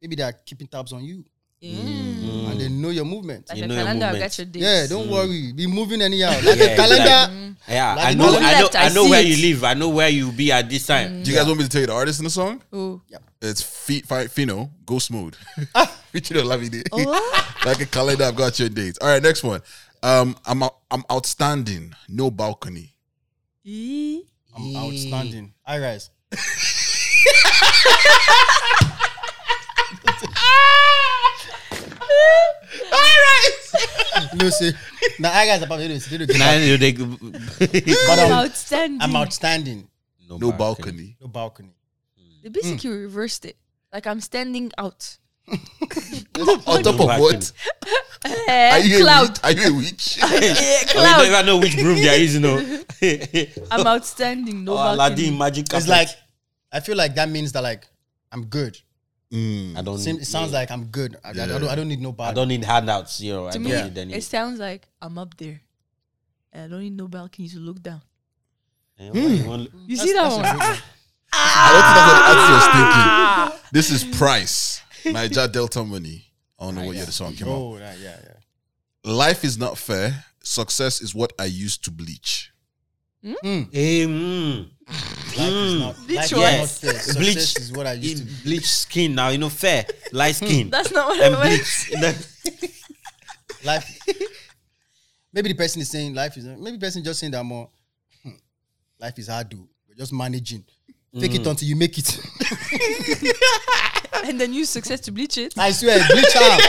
Maybe 0.00 0.14
they're 0.16 0.32
keeping 0.46 0.66
tabs 0.68 0.92
on 0.92 1.02
you 1.04 1.24
Mm. 1.62 2.50
and 2.52 2.60
they 2.60 2.68
know 2.68 2.90
your 2.90 3.04
movement. 3.04 3.48
Like 3.48 3.58
You 3.58 3.64
a 3.64 3.66
know 3.66 3.74
your 3.74 3.84
calendar, 3.84 4.06
I've 4.06 4.12
movements. 4.12 4.36
got 4.36 4.44
your 4.44 4.52
dates. 4.52 4.64
yeah, 4.64 4.86
don't 4.86 5.10
worry. 5.10 5.52
Be 5.52 5.66
moving 5.66 6.00
anyhow. 6.02 6.30
Like 6.44 6.56
Yeah, 6.58 6.64
a 6.64 6.76
calendar. 6.76 7.32
Mm. 7.34 7.56
Yeah, 7.68 7.94
Like 7.96 8.06
I 8.06 8.14
know, 8.14 8.24
I 8.24 8.30
know, 8.30 8.38
left, 8.62 8.76
I 8.76 8.84
I 8.84 8.88
know 8.90 9.04
see 9.04 9.10
where 9.10 9.20
it. 9.20 9.26
you 9.26 9.36
live. 9.54 9.64
I 9.64 9.74
know 9.74 9.88
where 9.88 10.08
you'll 10.08 10.32
be 10.32 10.52
at 10.52 10.68
this 10.70 10.86
time. 10.86 11.22
Do 11.24 11.30
you 11.30 11.36
guys 11.36 11.46
want 11.46 11.58
me 11.58 11.64
to 11.64 11.70
tell 11.70 11.80
you 11.80 11.86
the 11.88 11.94
artist 11.94 12.20
in 12.20 12.24
the 12.24 12.30
song? 12.30 12.62
Ooh. 12.74 13.02
It's 13.42 13.62
Fe- 13.62 14.00
Fi- 14.02 14.26
Fino, 14.28 14.70
Ghost 14.86 15.10
Mode. 15.10 15.36
Featured 16.12 16.38
on 16.38 16.44
Lavide. 16.46 16.82
Oh. 16.92 17.54
like 17.66 17.80
a 17.80 17.86
calendar, 17.86 18.24
I've 18.24 18.36
got 18.36 18.58
your 18.58 18.68
dates. 18.68 18.98
All 19.00 19.08
right, 19.08 19.22
next 19.22 19.42
one. 19.44 19.60
Um, 20.02 20.36
I'm 20.46 20.62
I'm 20.90 21.04
outstanding. 21.10 21.92
No 22.08 22.30
balcony. 22.30 22.94
Eee. 23.64 24.24
I'm 24.56 24.76
outstanding. 24.76 25.54
I 25.66 25.78
rise. 25.78 26.10
no, 34.34 34.48
see. 34.50 34.72
Now, 35.18 35.32
I 35.32 35.46
guys 35.46 35.62
about 35.62 35.76
to 35.78 35.88
do 35.88 35.94
this. 35.94 36.38
Nah, 36.38 36.52
you- 36.54 36.76
they- 36.76 36.92
But 36.92 38.18
I'm 38.18 38.32
um, 38.32 38.38
outstanding. 38.44 39.02
I'm 39.02 39.16
outstanding. 39.16 39.88
No 40.28 40.52
balcony. 40.52 41.16
No 41.20 41.28
balcony. 41.28 41.74
They 42.42 42.48
basically 42.50 42.90
reversed 42.90 43.44
it. 43.44 43.56
Like 43.92 44.06
I'm 44.06 44.20
standing 44.20 44.70
out. 44.78 45.18
On 45.48 46.82
top 46.82 47.00
of 47.00 47.20
what? 47.20 47.52
Eh, 48.24 48.70
Are 48.72 48.78
you 48.80 49.02
cloud. 49.02 49.28
a 49.28 49.30
witch? 49.30 49.40
Are 49.44 49.52
you 49.52 49.72
a 49.72 49.76
witch? 49.76 50.18
Eh, 50.22 50.84
Oh, 50.94 51.02
you 51.02 51.16
don't 51.16 51.26
even 51.26 51.46
know 51.46 51.56
which 51.58 51.76
broom 51.76 51.96
they 51.96 52.08
are 52.08 52.16
using. 52.16 52.42
No. 52.42 52.58
I'm 53.70 53.86
outstanding. 53.86 54.64
No 54.64 54.72
oh, 54.72 54.76
balcony. 54.76 54.94
Aladdin 54.94 55.38
magic 55.38 55.68
carpet. 55.68 55.84
It's 55.84 55.88
like, 55.88 56.08
I 56.70 56.80
feel 56.80 56.96
like 56.96 57.14
that 57.14 57.28
means 57.30 57.52
that 57.52 57.62
like 57.62 57.86
I'm 58.30 58.44
good. 58.46 58.78
Mm. 59.32 59.76
I 59.76 59.82
don't. 59.82 59.98
Sim- 59.98 60.16
Need, 60.16 60.22
It 60.22 60.26
sounds 60.26 60.52
like 60.52 60.70
I'm 60.70 60.86
good. 60.86 61.16
I, 61.22 61.30
I 61.30 61.32
don't, 61.32 61.64
I 61.64 61.74
don't 61.74 61.88
need 61.88 62.00
no 62.00 62.14
I 62.18 62.32
don't 62.32 62.48
need 62.48 62.64
handouts. 62.64 63.20
You 63.20 63.32
know, 63.34 63.48
I 63.48 63.50
to 63.50 63.58
don't 63.58 63.64
me, 63.64 63.82
need 63.82 63.98
any. 63.98 64.14
it 64.14 64.24
sounds 64.24 64.58
like 64.58 64.88
I'm 65.02 65.18
up 65.18 65.36
there. 65.36 65.60
And 66.52 66.64
I 66.64 66.68
don't 66.68 66.80
need 66.80 66.96
no 66.96 67.08
balcony 67.08 67.48
to 67.48 67.58
look 67.58 67.82
down. 67.82 68.00
Eh, 68.98 69.10
why 69.10 69.20
you 69.20 69.38
hmm. 69.38 69.78
You 69.86 69.96
see 69.96 70.12
that 70.14 70.32
one? 70.32 70.44
I 71.30 71.70
don't 71.72 71.84
think 71.84 71.96
that's 71.96 72.08
what 72.08 72.16
the 72.18 72.28
artist 72.30 72.50
was 72.52 73.52
thinking. 73.52 73.70
This 73.70 73.90
is 73.90 74.16
Price, 74.16 74.82
Niger 75.04 75.46
Delta 75.46 75.84
Money. 75.84 76.24
I 76.58 76.64
don't 76.64 76.74
know 76.74 76.86
what 76.86 76.94
ah, 76.94 76.96
year 76.96 77.06
the 77.06 77.12
song 77.12 77.34
came 77.34 77.48
oh, 77.48 77.52
out. 77.52 77.58
Oh, 77.58 77.76
yeah, 77.78 77.94
yeah, 78.02 78.16
yeah. 78.24 79.12
Life 79.12 79.44
is 79.44 79.58
not 79.58 79.78
fair. 79.78 80.24
Success 80.42 81.00
is 81.00 81.14
what 81.14 81.32
I 81.38 81.44
used 81.44 81.84
to 81.84 81.90
bleach. 81.90 82.50
Eh, 83.24 84.04
mm. 84.06 84.70
Life 85.36 85.52
is 85.52 85.80
not, 85.80 85.96
Bleach 86.06 86.16
life 86.16 86.24
is 86.24 86.32
what? 86.32 86.40
not 86.40 86.52
Yes. 86.52 86.78
fair. 86.80 87.14
Bleach 87.22 87.58
is 87.58 87.72
what 87.72 87.86
I 87.86 87.92
used 87.94 88.26
to. 88.26 88.42
bleach 88.44 88.68
skin 88.70 89.14
now. 89.14 89.28
You 89.28 89.38
know, 89.38 89.48
fair, 89.48 89.84
light 90.12 90.34
skin, 90.36 90.70
That's 90.70 90.90
not 90.92 91.08
what 91.08 91.20
and 91.20 91.34
I 91.36 91.44
meant. 91.48 92.30
bleach. 92.42 92.74
Life. 93.64 93.98
maybe 95.32 95.48
the 95.48 95.54
person 95.54 95.82
is 95.82 95.90
saying 95.90 96.14
life 96.14 96.36
is. 96.36 96.44
Maybe 96.46 96.72
the 96.76 96.78
person 96.86 97.02
just 97.02 97.18
saying 97.20 97.32
that 97.32 97.44
more. 97.44 97.68
hmm, 98.22 98.30
Life 99.00 99.18
is 99.18 99.26
hard, 99.28 99.48
dude. 99.48 99.66
We're 99.88 99.96
just 99.96 100.12
managing. 100.12 100.64
Fake 101.18 101.34
it 101.36 101.46
until 101.46 101.68
you 101.68 101.76
make 101.76 101.96
it. 101.98 102.18
And 104.24 104.38
then 104.40 104.52
use 104.52 104.68
success 104.68 105.00
to 105.00 105.12
bleach 105.12 105.38
it. 105.38 105.54
I 105.56 105.70
swear, 105.70 105.98
bleach 106.10 106.36
out. 106.36 106.60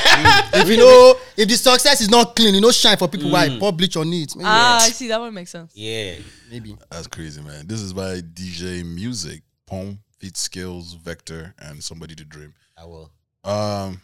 if 0.54 0.70
you 0.70 0.78
know, 0.78 1.16
if 1.36 1.48
the 1.48 1.56
success 1.56 2.00
is 2.00 2.10
not 2.10 2.36
clean, 2.36 2.54
you 2.54 2.62
know, 2.62 2.72
shine 2.72 2.96
for 2.96 3.08
people. 3.08 3.32
Why 3.32 3.58
pour 3.60 3.74
bleach 3.74 3.98
on 3.98 4.08
it? 4.14 4.36
Maybe, 4.36 4.46
Ah, 4.48 4.78
I 4.78 4.90
see. 4.90 5.08
That 5.08 5.20
one 5.20 5.34
makes 5.34 5.52
sense. 5.52 5.72
yeah. 5.76 6.16
maybe. 6.50 6.78
That's 6.92 7.08
crazy, 7.08 7.42
man. 7.42 7.66
This 7.68 7.82
is 7.82 7.92
by 7.92 8.22
DJ 8.22 8.86
Music, 8.86 9.42
Pom, 9.66 10.00
Feet 10.20 10.38
Skills, 10.38 10.94
Vector, 10.94 11.54
and 11.60 11.84
Somebody 11.84 12.16
to 12.16 12.24
Dream. 12.24 12.54
I 12.78 12.86
will. 12.86 13.12
Um, 13.44 14.02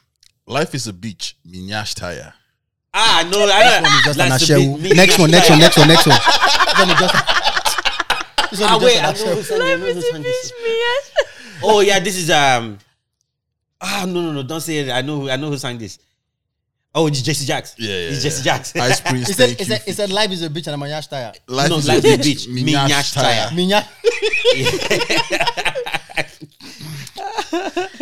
Life 0.47 0.75
is 0.75 0.87
a 0.87 0.93
beach, 0.93 1.37
Minyash 1.47 1.95
Tire. 1.95 2.33
Ah, 2.93 3.27
no, 3.31 3.39
I 3.39 3.81
One 3.81 3.91
is 3.91 4.03
just 4.05 4.19
an 4.19 4.29
Like 4.29 4.39
the 4.39 4.45
ashewo. 4.45 4.95
Next 4.95 5.19
one, 5.19 5.31
next 5.31 5.49
one, 5.49 5.59
next 5.59 5.77
one, 5.77 5.87
next 5.89 6.07
one. 6.07 6.17
This 6.17 6.87
one 6.87 6.97
just. 6.97 7.64
This 8.57 8.67
Ah, 8.67 8.77
wait, 8.77 8.93
just 8.97 9.03
I 9.03 9.09
an 9.09 9.13
know 9.15 9.35
who 9.35 9.41
ashewo. 9.41 9.43
sang 9.43 9.61
it, 9.61 9.63
I 9.63 9.75
know 9.77 9.93
who 9.93 10.01
sang 10.01 10.21
this. 10.23 10.51
Oh 11.63 11.79
yeah, 11.81 11.99
this 11.99 12.17
is 12.17 12.29
um. 12.29 12.77
Ah 13.81 14.05
no 14.07 14.21
no 14.21 14.31
no! 14.31 14.43
Don't 14.43 14.61
say 14.61 14.77
it. 14.77 14.89
I 14.91 15.01
know 15.01 15.21
who- 15.21 15.29
I 15.29 15.35
know 15.35 15.49
who 15.49 15.57
sang 15.57 15.77
this. 15.77 15.99
Oh, 16.97 17.07
it's 17.07 17.21
Jesse 17.21 17.45
Jagz. 17.45 17.75
Yeah, 17.77 17.89
yeah, 17.89 17.95
it's 18.09 18.17
yeah. 18.23 18.29
Jesse 18.29 18.43
Jagz. 18.49 18.79
Ice 18.81 19.01
Prince, 19.01 19.27
He 19.27 19.33
said, 19.33 19.47
thank 19.47 19.59
he 19.59 19.63
you. 19.65 19.69
said, 19.69 19.81
he 19.81 19.91
said, 19.91 20.09
life 20.11 20.31
is 20.31 20.41
a 20.43 20.49
bitch 20.49 20.67
and 20.67 20.75
I'm 20.75 20.83
a 20.83 20.87
yash 20.87 21.07
tire. 21.07 21.33
Life 21.47 21.69
No, 21.69 21.77
is 21.79 21.87
Life 21.89 22.03
a 22.05 22.07
is 22.07 22.13
a 22.13 22.17
beach, 22.17 22.47
beach, 22.47 22.47
Minyash 22.65 22.87
Minyash 22.87 23.13
Tire. 23.13 23.49
Tire. 23.49 23.57
Minya. 23.57 23.85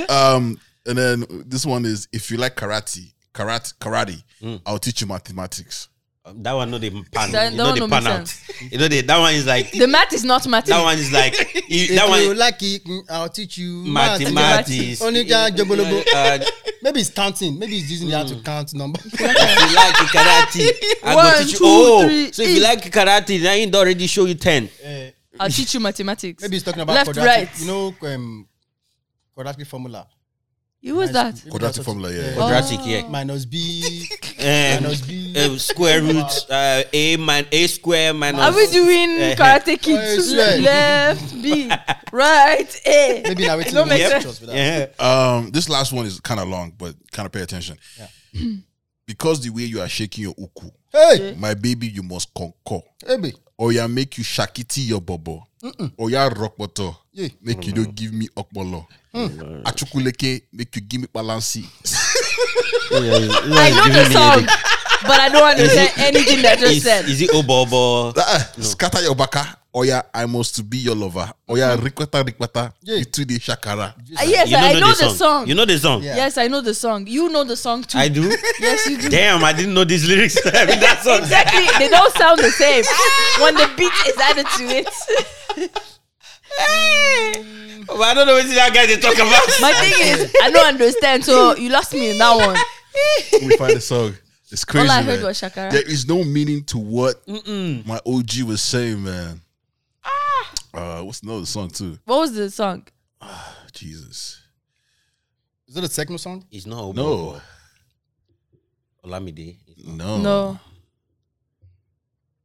Um, 0.09 0.59
and 0.85 0.97
then 0.97 1.25
this 1.47 1.65
one 1.65 1.85
is 1.85 2.07
if 2.11 2.29
you 2.29 2.37
like 2.37 2.55
karate, 2.55 3.13
karate, 3.33 3.73
karate, 3.79 4.21
Mm. 4.41 4.61
I'll 4.65 4.77
teach 4.77 4.99
you 5.01 5.07
mathematics. 5.07 5.87
That 6.25 6.53
one 6.53 6.71
no 6.71 6.77
the 6.77 6.89
pan. 7.11 7.31
That- 7.31 7.51
you 7.51 7.57
that 7.57 7.57
know 7.57 7.65
one 7.65 7.73
the 7.73 7.79
don't 7.81 7.89
pan 7.89 8.07
out. 8.07 8.39
You 8.71 8.77
know 8.77 8.87
the, 8.87 9.01
that 9.01 9.19
one 9.19 9.33
is 9.33 9.45
like 9.45 9.71
The 9.71 9.87
math 9.87 10.13
is 10.13 10.23
not 10.23 10.47
math. 10.47 10.65
that 10.67 10.81
one 10.81 10.97
is 10.97 11.11
like 11.11 11.33
you, 11.53 11.61
If 11.69 11.89
that 11.95 12.21
you 12.21 12.27
one 12.29 12.37
like 12.37 12.63
it, 12.63 12.83
mm, 12.85 13.01
I'll 13.09 13.27
teach 13.29 13.57
you 13.57 13.83
mathematics. 13.85 15.01
Only. 15.01 15.31
Uh, 15.33 16.39
Maybe 16.81 16.99
it's 17.01 17.09
counting. 17.09 17.57
Maybe 17.59 17.73
he's 17.73 17.91
using 17.91 18.09
it 18.09 18.13
how 18.13 18.23
to 18.25 18.35
count 18.41 18.73
number. 18.73 18.99
if 19.05 19.19
you 19.19 19.25
like 19.27 19.95
karate, 19.95 20.71
I 21.03 21.15
One, 21.15 21.25
go 21.31 21.37
teach 21.43 21.51
you. 21.53 21.57
two, 21.57 21.63
Oh, 21.65 22.03
three, 22.05 22.31
so 22.31 22.43
if 22.43 22.49
you 22.49 22.55
eight. 22.57 22.61
like 22.61 22.83
karate, 22.91 23.41
then 23.41 23.69
he 23.69 23.73
already 23.77 24.07
show 24.07 24.25
you 24.25 24.35
ten. 24.35 24.69
Eh, 24.81 25.11
I'll 25.39 25.49
teach 25.49 25.73
you 25.73 25.79
mathematics. 25.79 26.41
maybe 26.41 26.55
he's 26.55 26.63
talking 26.63 26.81
about 26.81 26.93
Left, 26.93 27.05
quadratic. 27.13 27.49
right. 27.49 27.59
You 27.61 27.67
know, 27.67 27.95
um, 28.01 28.47
quadratic 29.33 29.65
formula. 29.67 30.07
Who 30.83 30.95
was 30.95 31.11
that? 31.13 31.41
Quadratic 31.49 31.83
formula, 31.85 32.11
yeah. 32.13 32.33
Quadratic, 32.35 32.79
yeah. 32.85 33.07
Minus 33.07 33.45
b. 33.45 34.05
Um, 34.43 34.85
uh, 35.35 35.57
square 35.57 36.01
root 36.01 36.45
uh, 36.49 36.83
a 36.91 37.17
man 37.17 37.45
a 37.51 37.67
square 37.67 38.13
minus. 38.13 38.41
Are 38.41 38.53
we 38.55 38.67
doing 38.67 39.09
Eh, 39.21 39.35
karate 39.35 39.69
I 39.73 39.75
kids? 39.77 40.31
Left, 40.33 41.41
B, 41.41 41.71
right, 42.11 42.81
A. 42.85 43.21
Maybe 43.25 43.47
now 43.47 43.57
waiting. 43.57 43.73
Don't 43.73 43.87
make 43.89 43.99
Yep. 43.99 44.21
sense. 44.23 44.41
Yeah. 44.47 44.87
Um, 44.99 45.49
this 45.51 45.69
last 45.69 45.93
one 45.93 46.05
is 46.05 46.19
kind 46.19 46.39
of 46.39 46.47
long, 46.47 46.73
but 46.77 46.95
kind 47.11 47.25
of 47.25 47.31
pay 47.31 47.41
attention. 47.41 47.77
because 49.07 49.41
the 49.41 49.49
way 49.49 49.63
you 49.63 49.81
are 49.81 49.89
shaking 49.89 50.23
your 50.23 50.35
uku, 50.37 50.69
Hey, 50.91 51.35
my 51.37 51.53
baby, 51.53 51.87
you 51.87 52.03
must 52.03 52.33
concur. 52.33 52.81
baby. 53.07 53.33
Or 53.57 53.71
ya 53.71 53.87
make 53.87 54.17
you 54.17 54.23
shakiti 54.23 54.87
your 54.87 54.99
bobo. 55.01 55.47
Or 55.97 56.09
ya 56.09 56.27
rock 56.35 56.57
bottle. 56.57 56.97
Yeah. 57.13 57.29
Make 57.41 57.65
you 57.67 57.73
don't 57.73 57.95
give 57.95 58.11
me 58.11 58.27
okbolo. 58.35 58.85
Achukuleke, 59.63 60.41
make 60.51 60.75
you 60.75 60.81
give 60.81 61.01
me 61.01 61.07
balansi. 61.07 61.63
I 62.93 63.69
know 63.73 63.89
the 63.93 64.05
song, 64.11 64.45
but 65.03 65.19
I 65.19 65.29
don't 65.29 65.43
understand 65.43 65.91
anything 65.97 66.41
that 66.43 66.59
just 66.59 66.73
Is, 66.77 66.83
said. 66.83 67.05
is 67.05 67.21
it 67.21 67.31
obobo? 67.31 68.13
Ah, 68.17 68.51
Scatter 68.59 69.01
your 69.01 69.15
baka. 69.15 69.57
Or 69.75 69.85
ya, 69.85 70.03
I 70.13 70.27
must 70.27 70.69
be 70.69 70.77
your 70.77 70.93
lover. 70.95 71.31
Or 71.47 71.57
ya, 71.57 71.75
rikwata 71.75 72.21
rikwata. 72.23 72.71
Yeah. 72.83 72.97
You 72.97 73.05
two 73.05 73.25
the 73.25 73.39
shakara. 73.39 73.89
Uh, 73.97 74.21
yes, 74.21 74.47
You 74.47 74.57
don't 74.57 74.75
I 74.75 74.79
know 74.79 74.93
the 74.93 75.09
song. 75.09 75.47
You 75.47 75.55
know 75.55 75.65
the 75.65 75.79
song. 75.79 76.03
Yeah. 76.03 76.15
Yes, 76.15 76.37
I 76.37 76.47
know 76.47 76.61
the 76.61 76.75
song. 76.75 77.07
You 77.07 77.27
know 77.29 77.43
the 77.43 77.57
song 77.57 77.81
too. 77.83 77.97
I 77.97 78.07
do. 78.07 78.21
Yes, 78.59 78.85
you 78.85 78.97
do. 79.01 79.09
Damn, 79.09 79.43
I 79.43 79.51
didn't 79.51 79.73
know 79.73 79.83
these 79.83 80.07
lyrics. 80.07 80.37
I 80.45 80.65
mean, 80.67 80.79
that 80.79 81.01
song. 81.01 81.19
Exactly. 81.25 81.65
They 81.79 81.89
don't 81.89 82.13
sound 82.13 82.37
the 82.37 82.51
same 82.51 82.83
when 83.41 83.55
the 83.55 83.67
beat 83.75 83.93
is 84.05 84.17
added 84.21 84.45
to 84.57 84.63
it. 84.77 85.79
But 87.85 88.01
I 88.01 88.13
don't 88.15 88.27
know 88.27 88.33
what 88.33 88.47
that 88.47 88.71
guy 88.73 88.85
they 88.87 88.97
talk 88.97 89.15
about. 89.15 89.47
My 89.61 89.73
thing 89.73 89.93
is, 90.07 90.35
I 90.41 90.49
don't 90.51 90.65
understand. 90.65 91.23
So 91.23 91.55
you 91.55 91.69
lost 91.69 91.93
me 91.93 92.11
in 92.11 92.17
that 92.17 92.35
one. 92.35 92.57
Let 93.33 93.41
me 93.49 93.57
find 93.57 93.75
the 93.75 93.81
song. 93.81 94.13
It's 94.51 94.65
crazy. 94.65 94.87
All 94.87 94.91
I 94.91 95.01
heard 95.01 95.17
man. 95.19 95.25
was 95.25 95.41
Shakara. 95.41 95.71
There 95.71 95.81
is 95.89 96.07
no 96.07 96.23
meaning 96.23 96.63
to 96.65 96.77
what 96.77 97.15
my 97.27 97.99
OG 98.05 98.43
was 98.45 98.61
saying, 98.61 99.03
man. 99.03 99.41
Uh, 100.73 101.01
what's 101.01 101.21
another 101.21 101.45
song 101.45 101.69
too? 101.69 101.99
What 102.05 102.17
was 102.19 102.33
the 102.33 102.49
song? 102.49 102.87
Ah, 103.21 103.55
Jesus. 103.71 104.41
Is 105.67 105.75
that 105.75 105.83
a 105.83 105.89
techno 105.89 106.17
song? 106.17 106.45
It's 106.51 106.65
not 106.65 106.79
obobo. 106.79 106.95
No, 106.95 107.41
Olamide. 109.05 109.57
No, 109.85 110.17
No. 110.17 110.59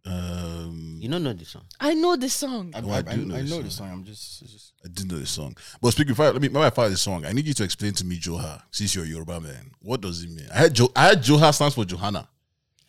Um, 0.04 0.87
You 1.00 1.08
don't 1.08 1.22
know 1.22 1.32
the 1.32 1.44
song. 1.44 1.62
I 1.80 1.94
know 1.94 2.16
this 2.16 2.34
song. 2.34 2.72
I, 2.74 2.80
Oh, 2.80 2.90
I 2.90 2.98
I, 2.98 3.02
do 3.02 3.24
know 3.24 3.34
I 3.36 3.40
this 3.42 3.50
know 3.50 3.56
song. 3.56 3.64
the 3.64 3.70
song. 3.70 3.90
I'm 3.92 4.04
just, 4.04 4.40
just 4.40 4.72
I 4.84 4.88
didn't 4.88 5.10
know 5.12 5.18
the 5.18 5.26
song. 5.26 5.56
But 5.80 5.90
speaking 5.92 6.12
of, 6.12 6.18
let 6.18 6.40
me, 6.40 6.48
before 6.48 6.64
I 6.64 6.70
find 6.70 6.92
the 6.92 6.96
song, 6.96 7.24
I 7.26 7.32
need 7.32 7.46
you 7.46 7.54
to 7.54 7.64
explain 7.64 7.92
to 7.94 8.04
me 8.04 8.18
Joha, 8.18 8.62
since 8.70 8.94
you're 8.94 9.04
a 9.04 9.08
Yoruba 9.08 9.40
man. 9.40 9.70
What 9.80 10.00
does 10.00 10.22
it 10.22 10.30
mean? 10.30 10.48
I 10.54 10.58
had, 10.58 10.74
jo- 10.74 10.92
I 10.96 11.06
had 11.08 11.22
Joha 11.22 11.52
stands 11.54 11.74
for 11.74 11.84
Johanna. 11.84 12.28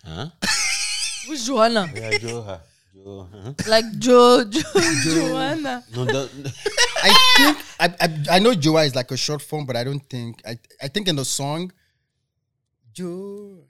Huh? 0.05 0.29
Who's 1.27 1.45
Joanna? 1.45 1.87
Yeah, 1.93 2.17
Joe. 2.17 2.59
Joe. 2.95 3.27
huh? 3.31 3.53
Like 3.67 3.85
Jo, 3.99 4.43
jo 4.49 4.61
Joanna. 5.03 5.83
No, 5.95 6.05
the, 6.05 6.29
I 7.03 7.13
think 7.37 7.57
I, 7.79 7.93
I 8.01 8.35
I 8.35 8.39
know 8.39 8.53
Joa 8.53 8.83
is 8.85 8.95
like 8.95 9.11
a 9.11 9.17
short 9.17 9.41
form, 9.41 9.65
but 9.65 9.75
I 9.77 9.83
don't 9.83 10.01
think 10.09 10.41
I 10.45 10.57
I 10.81 10.87
think 10.89 11.07
in 11.07 11.15
the 11.15 11.23
song 11.23 11.71
Joe 12.91 13.63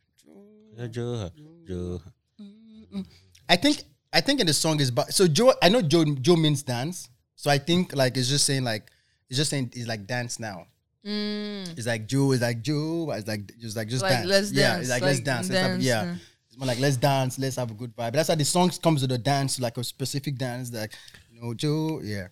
yeah, 0.77 0.87
Joe. 0.87 1.29
Joe. 1.67 2.01
Mm-hmm. 2.41 3.01
I 3.49 3.55
think 3.57 3.83
I 4.11 4.21
think 4.21 4.39
in 4.39 4.47
the 4.47 4.53
song 4.53 4.79
is 4.79 4.91
but 4.91 5.13
so 5.13 5.27
Joe 5.27 5.53
I 5.61 5.69
know 5.69 5.81
Joe 5.81 6.03
Joe 6.05 6.35
means 6.35 6.63
dance. 6.63 7.09
So 7.35 7.49
I 7.49 7.57
think 7.57 7.95
like 7.95 8.17
it's 8.17 8.27
just 8.27 8.45
saying 8.45 8.63
like 8.63 8.89
it's 9.29 9.37
just 9.37 9.49
saying 9.49 9.71
it's 9.75 9.87
like 9.87 10.07
dance 10.07 10.39
now. 10.39 10.65
It's 11.03 11.87
like 11.87 12.07
Joe, 12.07 12.31
it's 12.33 12.41
like 12.41 12.61
Joe, 12.61 13.11
it's 13.11 13.27
like 13.27 13.57
just 13.57 13.75
like 13.75 13.87
just 13.87 14.03
Like, 14.03 14.11
dance. 14.11 14.27
let's 14.27 14.51
yeah, 14.51 14.73
dance, 14.73 14.81
it's 14.81 14.89
like, 14.89 15.01
let's 15.01 15.17
like, 15.19 15.25
dance. 15.25 15.49
Let's 15.49 15.67
have, 15.67 15.81
yeah. 15.81 16.03
yeah. 16.03 16.15
It's 16.47 16.57
more 16.57 16.67
like 16.67 16.79
let's 16.79 16.97
dance, 16.97 17.39
let's 17.39 17.55
have 17.55 17.71
a 17.71 17.73
good 17.73 17.95
vibe. 17.95 18.13
That's 18.13 18.27
how 18.29 18.35
the 18.35 18.45
song 18.45 18.69
comes 18.81 19.01
with 19.01 19.11
a 19.11 19.17
dance, 19.17 19.59
like 19.59 19.77
a 19.77 19.83
specific 19.83 20.37
dance, 20.37 20.71
like 20.73 20.93
you 21.31 21.41
know, 21.41 21.53
Joe, 21.53 22.01
yeah. 22.03 22.27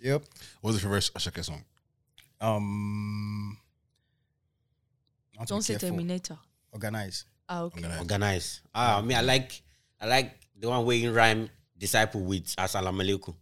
Yep. 0.00 0.24
What's 0.60 0.82
your 0.82 0.90
favorite 0.90 1.10
Asake 1.14 1.44
song? 1.44 1.62
Um 2.40 3.56
I 5.36 5.40
have 5.40 5.48
to 5.48 5.54
Don't 5.54 5.62
say 5.62 5.74
careful. 5.74 5.90
Terminator. 5.90 6.38
Organize. 6.72 7.24
Ah, 7.48 7.62
okay. 7.62 7.84
I'm 7.84 7.98
Organize. 7.98 8.60
Ah, 8.74 9.02
me, 9.02 9.14
I 9.14 9.20
like, 9.22 9.60
I 10.00 10.06
like 10.06 10.32
the 10.60 10.68
one 10.68 10.84
where 10.84 10.96
you 10.96 11.12
rhyme 11.12 11.48
disciple 11.78 12.20
with 12.20 12.54
assalamu 12.56 13.02
alaikum. 13.02 13.34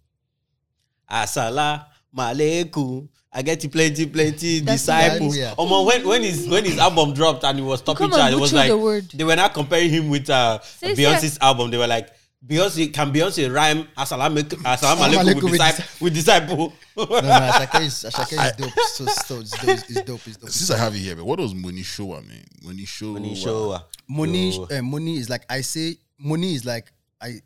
Assalamu 1.11 1.85
alaikum. 2.17 3.09
I 3.31 3.43
get 3.43 3.63
you 3.63 3.69
plenty, 3.69 4.07
plenty 4.07 4.61
That's 4.61 4.83
disciples. 4.83 5.37
nice. 5.37 5.39
Yeah. 5.39 5.55
Omo, 5.59 5.87
when 5.87 6.07
when 6.09 6.23
his 6.23 6.49
when 6.49 6.65
his 6.65 6.79
album 6.79 7.13
dropped 7.13 7.45
and 7.45 7.59
he 7.59 7.65
was 7.65 7.83
topping 7.83 8.09
come 8.11 8.19
chart, 8.19 8.33
it 8.33 8.37
was 8.41 8.53
like 8.53 8.69
the 8.71 8.79
word. 8.79 9.05
they 9.11 9.25
were 9.25 9.37
not 9.37 9.53
comparing 9.53 9.91
him 9.91 10.09
with 10.09 10.31
uh, 10.31 10.61
Say, 10.61 10.95
Beyonce's 10.95 11.39
album. 11.41 11.71
They 11.71 11.79
were 11.79 11.87
like. 11.87 12.09
Beyonce 12.47 12.95
can 12.95 13.13
Beyonce 13.13 13.53
rhyme 13.53 13.89
assalamu 13.97 14.43
assalamu 14.63 15.03
alaikum 15.11 15.25
alaikum 15.25 15.51
with 15.51 16.01
with 16.01 16.15
disciple 16.15 16.69
with 16.71 16.71
disciple. 16.71 16.73
No, 16.97 17.05
no, 17.05 17.51
Asake 17.51 17.81
is 17.81 18.05
Asake 18.05 18.33
is 18.47 18.53
dope. 18.59 18.79
So, 18.95 19.07
so 19.07 19.41
it's 19.41 19.51
dope. 19.51 19.91
It's 19.91 20.03
dope. 20.03 20.21
It's 20.29 20.37
dope. 20.37 20.51
Since 20.51 20.71
I 20.71 20.79
have 20.79 20.95
you 20.95 21.03
here, 21.03 21.17
but 21.17 21.25
what 21.25 21.41
does 21.41 21.53
Money 21.53 21.83
Showa 21.83 22.25
mean? 22.25 22.45
Money 22.63 22.85
Showa. 22.85 23.15
When 23.15 23.25
he 23.25 23.35
show 23.35 23.73
uh, 23.73 23.81
Money, 24.09 24.57
uh, 24.71 24.83
money 24.83 25.17
is 25.19 25.29
like 25.29 25.43
I 25.51 25.63
say. 25.63 25.97
Money 26.21 26.55
is 26.55 26.65
like 26.65 26.93
I. 27.21 27.41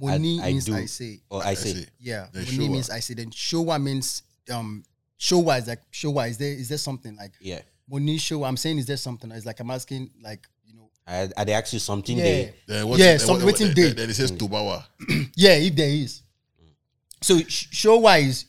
Money 0.00 0.40
I 0.40 0.52
means 0.52 0.64
do. 0.64 0.74
I 0.74 0.86
say. 0.86 1.20
or 1.28 1.44
I 1.44 1.52
say 1.52 1.72
see. 1.74 1.86
Yeah, 2.00 2.26
Then 2.32 2.44
money 2.46 2.56
showa. 2.56 2.70
means 2.72 2.88
I 2.90 3.00
say. 3.00 3.12
Then 3.14 3.30
showa 3.30 3.82
means 3.82 4.22
um 4.50 4.82
showa 5.20 5.58
is 5.60 5.68
like 5.68 5.80
showa. 5.92 6.30
Is 6.30 6.38
there 6.38 6.48
is 6.52 6.68
there 6.70 6.78
something 6.78 7.14
like 7.16 7.32
yeah. 7.42 7.60
money 7.90 8.16
showa? 8.16 8.48
I'm 8.48 8.56
saying 8.56 8.78
is 8.78 8.86
there 8.86 8.96
something? 8.96 9.30
It's 9.32 9.44
like 9.44 9.60
I'm 9.60 9.70
asking 9.70 10.08
like 10.22 10.46
you 10.64 10.74
know. 10.76 10.88
I, 11.06 11.28
I 11.36 11.44
they 11.44 11.52
ask 11.52 11.74
you 11.74 11.78
something 11.78 12.16
Yeah, 12.16 12.24
there. 12.24 12.54
Then 12.66 12.88
what- 12.88 12.98
yeah. 13.00 13.06
then 13.06 13.18
Some 13.18 13.36
what- 13.36 13.44
waiting 13.44 13.66
then- 13.66 13.74
day. 13.74 13.92
Then 13.92 14.08
it 14.08 14.14
says 14.14 14.32
Tubawa. 14.32 14.82
Yeah, 15.36 15.56
if 15.56 15.76
there 15.76 15.90
is. 15.90 16.22
So 17.20 17.38
sh- 17.40 17.68
showa 17.84 18.18
is 18.22 18.46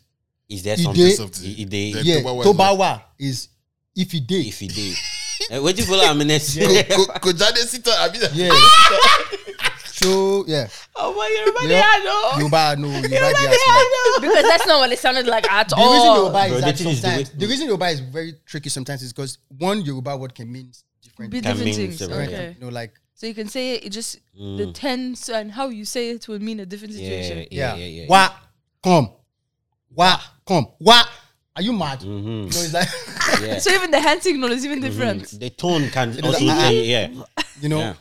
Is 0.48 0.64
there 0.64 0.78
He 0.78 0.84
something? 0.84 1.04
did. 1.06 1.18
Something. 1.18 1.44
He, 1.44 1.54
he 1.56 1.66
did. 1.66 1.96
Then 1.96 2.06
yeah. 2.06 2.22
Tobawa 2.22 2.40
is 2.40 2.48
Tobawa 2.48 3.02
is 3.20 3.50
if 3.98 4.12
he 4.14 4.20
did. 4.22 4.46
If 4.48 4.60
he 4.60 4.68
did. 4.70 4.96
Eh, 5.52 5.58
What 5.60 5.78
you 5.78 5.84
follow? 5.84 6.06
I'm 6.06 6.22
in 6.22 6.28
next. 6.28 6.56
Ko- 6.58 6.66
ko- 7.06 7.20
Kojade 7.34 7.58
Sita, 7.68 7.92
Yeah. 8.34 8.50
so 10.04 10.46
yeah. 10.48 10.68
Oh 10.96 11.14
my 11.16 11.28
Yoruba, 11.38 11.60
Yeah. 11.74 11.84
I 11.86 12.00
know. 12.04 12.38
Yoruba 12.40 12.76
no 12.78 12.88
Yoruba 12.90 13.34
diaspora. 13.34 14.22
Because 14.22 14.44
that's 14.44 14.68
not 14.68 14.80
what 14.80 14.92
it 14.92 15.00
sounded 15.00 15.28
like 15.28 15.50
at 15.52 15.70
The 15.70 15.76
reason 15.76 15.90
all. 15.90 16.16
Yoruba 16.18 16.46
is 16.46 16.54
the 16.54 16.62
that 16.62 16.78
thing 16.78 16.88
is 16.90 17.02
the 17.02 17.08
sometimes 17.08 17.30
way- 17.32 17.40
the 17.40 17.48
reason 17.48 17.66
Yoruba 17.68 17.86
is 17.88 18.00
very 18.00 18.34
tricky 18.46 18.70
sometimes 18.70 19.02
is 19.04 19.14
because 19.14 19.38
one 19.58 19.82
Yoruba 19.82 20.18
word 20.18 20.36
can 20.36 20.52
mean 20.52 20.72
different. 21.02 21.32
Be 21.32 21.42
different 21.42 21.66
mean 21.66 21.76
things. 21.76 21.98
several 21.98 22.20
Okay. 22.22 22.56
You 22.60 22.66
know, 22.66 22.72
like 22.72 22.94
So 23.16 23.28
you 23.28 23.34
can 23.34 23.48
say 23.48 23.76
it 23.76 23.90
just 23.92 24.20
the 24.36 24.72
tense 24.74 25.30
and 25.30 25.52
how 25.52 25.68
you 25.70 25.86
say 25.86 26.10
it 26.10 26.28
will 26.28 26.40
mean 26.40 26.60
a 26.60 26.66
different 26.66 26.94
Yeah, 26.94 27.00
situation. 27.10 27.38
yeah, 27.52 27.76
yeah, 27.76 27.76
yeah, 27.76 28.02
yeah. 28.02 28.08
Wa 28.10 28.30
come, 28.84 29.10
wa 29.96 30.20
come, 30.46 30.68
wa. 30.80 31.04
Are 31.56 31.62
you 31.62 31.72
mad? 31.72 32.00
Mhm. 32.02 32.26
No, 32.26 32.46
it's 32.48 32.74
like 32.74 32.90
Yeah. 33.42 33.60
So 33.64 33.72
even 33.72 33.92
the 33.92 34.00
hand 34.00 34.22
signal 34.24 34.52
is 34.52 34.66
even 34.66 34.82
different. 34.82 35.40
The 35.40 35.52
tone 35.52 35.88
can 35.90 36.10
also 36.26 36.44
like, 36.46 36.58
ah, 36.58 36.70
change. 36.70 36.88
Yeah. 36.88 37.08
you 37.62 37.70
know. 37.70 37.96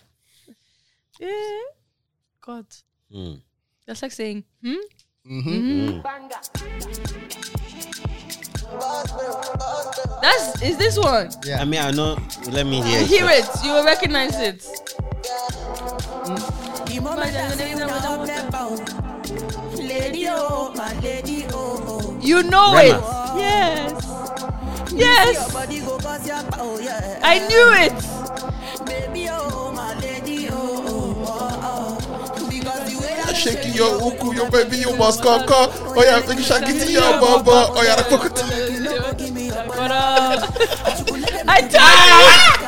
Yeah. 1.21 1.33
Yeah. 2.47 2.55
God. 2.55 2.67
Mm. 3.15 3.41
That's 3.87 4.03
like 4.03 4.13
saying, 4.13 4.45
hmm? 4.63 4.75
Mhm. 5.29 6.03
That's 10.23 10.63
is 10.63 10.77
this 10.77 10.99
one. 10.99 11.31
Yeah. 11.45 11.61
I 11.61 11.65
mean, 11.65 11.81
I 11.81 11.91
know. 11.91 12.17
Let 12.51 12.67
me 12.67 12.83
hear. 12.83 12.99
You 12.99 13.05
it. 13.05 13.09
hear 13.09 13.27
it, 13.29 13.47
you 13.65 13.73
will 13.73 13.85
recognize 13.85 14.39
it. 14.39 14.65
You 22.21 22.43
know 22.45 22.75
Rema. 22.75 22.97
it. 22.97 23.03
Yes. 23.39 24.93
Yes. 24.95 25.55
I 27.25 27.39
knew 27.49 27.73
it. 27.85 27.93
Shaking 33.35 33.75
your 33.75 33.97
uku, 33.97 34.35
your 34.35 34.51
baby, 34.51 34.77
you 34.79 34.95
must 34.97 35.23
come, 35.23 35.47
come. 35.47 35.71
Oh 35.73 36.03
yeah, 36.05 36.21
take 36.21 36.39
shaki 36.39 36.85
to 36.85 36.93
your 36.93 37.19
baba. 37.21 37.67
Oh 37.71 37.83
yeah, 37.83 37.97
fuck 37.97 38.27
it. 38.27 38.35
But 39.67 39.91
uh, 39.91 40.47
I 41.49 41.61
died. 41.63 42.63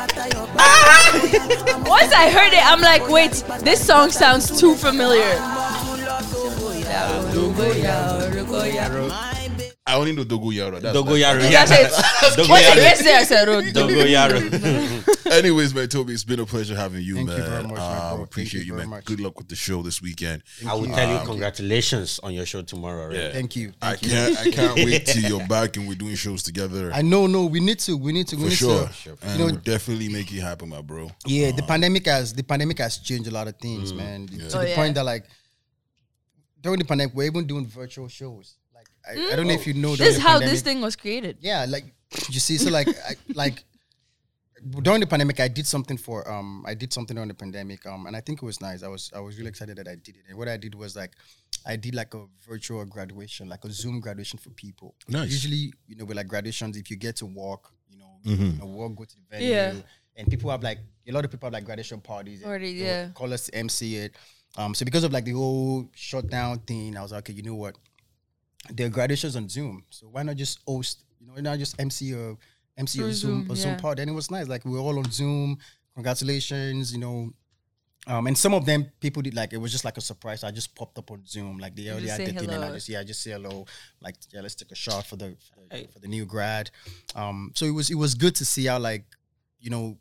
Once 1.87 2.11
I 2.13 2.29
heard 2.29 2.51
it, 2.51 2.65
I'm 2.65 2.81
like, 2.81 3.07
wait, 3.09 3.43
this 3.61 3.85
song 3.85 4.09
sounds 4.11 4.59
too 4.59 4.75
familiar. 4.75 5.39
I 9.87 9.97
only 9.97 10.13
know 10.13 10.23
Dogo 10.23 10.47
Yaro. 10.49 10.81
That's 10.81 10.97
Dogoyaro. 10.97 11.41
That's 11.51 11.71
it. 11.71 12.49
Once 12.49 12.63
it 12.65 12.75
gets 12.75 13.01
I 13.07 13.23
said, 13.23 13.47
road. 13.47 13.65
Dogoyaro. 13.65 14.41
Anyways, 15.31 15.75
man, 15.75 15.87
Tobi, 15.87 16.09
it's 16.11 16.23
been 16.23 16.39
a 16.39 16.45
pleasure 16.45 16.75
having 16.75 17.03
you, 17.03 17.15
Thank 17.15 17.27
man. 17.27 17.37
you 17.37 17.43
very 17.43 17.63
much, 17.63 17.77
my 17.77 17.97
Um, 18.09 18.21
appreciate 18.21 18.61
Thank 18.61 18.67
you, 18.67 18.73
you 18.73 18.77
very 18.77 18.87
man. 18.87 18.89
much. 18.97 19.05
Good 19.05 19.19
luck 19.19 19.37
with 19.37 19.47
the 19.47 19.55
show 19.55 19.83
this 19.83 20.01
weekend. 20.01 20.41
I 20.67 20.73
will 20.73 20.87
tell 20.87 21.07
you 21.07 21.17
um, 21.17 21.25
congratulations 21.27 22.19
on 22.23 22.33
your 22.33 22.47
show 22.47 22.63
tomorrow. 22.63 23.09
Right? 23.09 23.31
Thank 23.31 23.55
you. 23.55 23.73
I 23.79 23.89
Thank 23.95 24.03
you. 24.03 24.09
can't, 24.09 24.37
I 24.39 24.51
can't 24.51 24.75
wait 24.75 25.05
till 25.07 25.21
you're 25.29 25.47
back 25.47 25.77
and 25.77 25.87
we're 25.87 25.93
doing 25.93 26.15
shows 26.15 26.41
together. 26.41 26.91
I 26.91 27.03
know, 27.03 27.27
no, 27.27 27.45
we 27.45 27.59
need 27.59 27.77
to, 27.79 27.95
we 27.95 28.11
need 28.11 28.27
to, 28.29 28.37
we 28.37 28.43
for 28.43 28.49
need 28.49 28.55
sure, 28.55 28.87
to. 29.03 29.17
and 29.21 29.31
You 29.33 29.37
know, 29.37 29.45
we'll 29.51 29.61
definitely 29.61 30.09
make 30.09 30.31
it 30.33 30.39
happen, 30.41 30.69
my 30.69 30.81
bro. 30.81 31.11
Yeah, 31.27 31.51
the 31.51 31.61
um, 31.61 31.67
pandemic 31.67 32.07
has 32.07 32.33
the 32.33 32.43
pandemic 32.43 32.79
has 32.79 32.97
changed 32.97 33.27
a 33.27 33.31
lot 33.31 33.47
of 33.47 33.55
things, 33.57 33.93
mm, 33.93 33.97
man. 33.97 34.27
To 34.27 34.45
Oh, 34.57 34.61
the 34.61 34.69
yeah. 34.69 34.75
point 34.75 34.95
that 34.95 35.05
like 35.05 35.25
during 36.61 36.79
the 36.79 36.85
pandemic, 36.85 37.13
we're 37.13 37.25
even 37.27 37.45
doing 37.45 37.67
virtual 37.67 38.07
shows. 38.07 38.55
Like 39.07 39.17
I, 39.17 39.33
I 39.33 39.35
don't 39.35 39.47
know 39.47 39.53
if 39.53 39.67
you 39.67 39.73
know. 39.73 39.95
during 39.95 40.07
This 40.09 40.17
is 40.17 40.21
how 40.21 40.33
pandemic- 40.33 40.51
this 40.53 40.61
thing 40.61 40.81
was 40.81 40.95
created. 40.95 41.37
Yeah, 41.41 41.65
like 41.67 41.85
you 42.29 42.39
see, 42.39 42.57
so 42.57 42.69
like 42.71 42.87
I, 42.87 43.15
like 43.33 43.63
during 44.81 44.99
the 44.99 45.07
pandemic, 45.07 45.39
I 45.39 45.47
did 45.47 45.67
something 45.67 45.97
for 45.97 46.29
um 46.29 46.63
I 46.65 46.73
did 46.73 46.91
something 46.93 47.13
during 47.15 47.27
the 47.27 47.35
pandemic 47.35 47.85
um 47.85 48.07
and 48.07 48.15
I 48.15 48.21
think 48.21 48.41
it 48.41 48.45
was 48.45 48.61
nice. 48.61 48.83
I 48.83 48.87
was 48.87 49.11
I 49.15 49.19
was 49.19 49.37
really 49.37 49.49
excited 49.49 49.77
that 49.77 49.87
I 49.87 49.95
did 49.95 50.15
it. 50.15 50.23
And 50.29 50.37
what 50.37 50.47
I 50.47 50.57
did 50.57 50.73
was 50.75 50.95
like 50.95 51.11
I 51.65 51.75
did 51.75 51.93
like 51.95 52.13
a 52.13 52.25
virtual 52.47 52.83
graduation, 52.85 53.47
like 53.49 53.63
a 53.65 53.71
Zoom 53.71 53.99
graduation 53.99 54.39
for 54.39 54.49
people. 54.51 54.95
Nice. 55.07 55.31
Usually, 55.31 55.73
you 55.87 55.95
know, 55.95 56.05
with 56.05 56.17
like 56.17 56.27
graduations, 56.27 56.77
if 56.77 56.89
you 56.89 56.95
get 56.97 57.15
to 57.17 57.25
walk, 57.25 57.71
you 57.89 57.97
know, 57.97 58.11
you 58.23 58.53
know, 58.59 58.65
walk, 58.65 58.95
go 58.95 59.03
to 59.03 59.15
the 59.15 59.21
venue, 59.29 59.49
Yeah. 59.49 59.73
and 60.15 60.27
people 60.29 60.49
have 60.51 60.63
like 60.63 60.79
a 61.07 61.11
lot 61.11 61.25
of 61.25 61.31
people 61.31 61.47
have 61.47 61.53
like 61.53 61.65
graduation 61.65 62.01
parties. 62.01 62.39
and 62.41 62.49
Party, 62.49 62.79
they 62.79 62.85
yeah. 62.85 63.09
Call 63.13 63.31
us 63.33 63.45
to 63.47 63.55
MC 63.55 63.95
it. 63.97 64.15
Um, 64.57 64.73
so 64.73 64.85
because 64.85 65.03
of 65.03 65.11
like 65.11 65.25
the 65.25 65.31
whole 65.33 65.89
shutdown 65.93 66.59
thing, 66.59 66.95
I 66.97 67.01
was 67.01 67.11
like, 67.11 67.19
okay, 67.29 67.33
you 67.33 67.43
know 67.43 67.55
what? 67.55 67.75
There 68.71 68.87
are 68.87 68.89
graduations 68.89 69.35
on 69.35 69.49
Zoom, 69.49 69.83
so 69.89 70.07
why 70.07 70.23
not 70.23 70.35
just 70.35 70.59
host? 70.67 71.03
You 71.19 71.27
know, 71.27 71.33
why 71.33 71.41
not 71.41 71.59
just 71.59 71.79
MC 71.79 72.13
a 72.13 72.35
MC 72.77 72.99
a 72.99 73.01
Through 73.03 73.13
Zoom, 73.13 73.41
Zoom, 73.41 73.51
a 73.51 73.55
Zoom 73.55 73.71
yeah. 73.71 73.79
party? 73.79 74.01
And 74.01 74.11
it 74.11 74.13
was 74.13 74.31
nice. 74.31 74.47
Like 74.47 74.65
we 74.65 74.71
were 74.71 74.79
all 74.79 74.97
on 74.97 75.09
Zoom. 75.11 75.57
Congratulations, 75.93 76.93
you 76.93 76.99
know. 76.99 77.31
Um, 78.07 78.27
and 78.27 78.37
some 78.37 78.53
of 78.53 78.65
them 78.65 78.91
people 78.99 79.23
did 79.23 79.33
like 79.33 79.53
it 79.53 79.57
was 79.57 79.71
just 79.71 79.85
like 79.85 79.97
a 79.97 80.01
surprise. 80.01 80.43
I 80.43 80.51
just 80.51 80.75
popped 80.75 80.97
up 80.97 81.09
on 81.09 81.25
Zoom, 81.25 81.57
like 81.57 81.75
they 81.75 81.89
already 81.89 82.05
just 82.05 82.19
had 82.19 82.29
the 82.29 82.39
thing, 82.39 82.49
and 82.51 82.63
I 82.63 82.71
just 82.71 82.87
yeah, 82.87 82.99
I 82.99 83.03
just 83.03 83.23
say 83.23 83.31
hello. 83.31 83.65
Like 84.01 84.15
yeah, 84.31 84.41
let's 84.41 84.55
take 84.55 84.71
a 84.71 84.75
shot 84.75 85.07
for 85.07 85.15
the 85.15 85.35
for 85.53 85.75
the, 85.75 85.87
for 85.87 85.99
the 85.99 86.07
new 86.07 86.25
grad. 86.25 86.69
Um, 87.15 87.51
so 87.55 87.65
it 87.65 87.71
was 87.71 87.89
it 87.89 87.95
was 87.95 88.13
good 88.13 88.35
to 88.35 88.45
see 88.45 88.65
how 88.65 88.77
like 88.77 89.05
you 89.59 89.71
know 89.71 89.97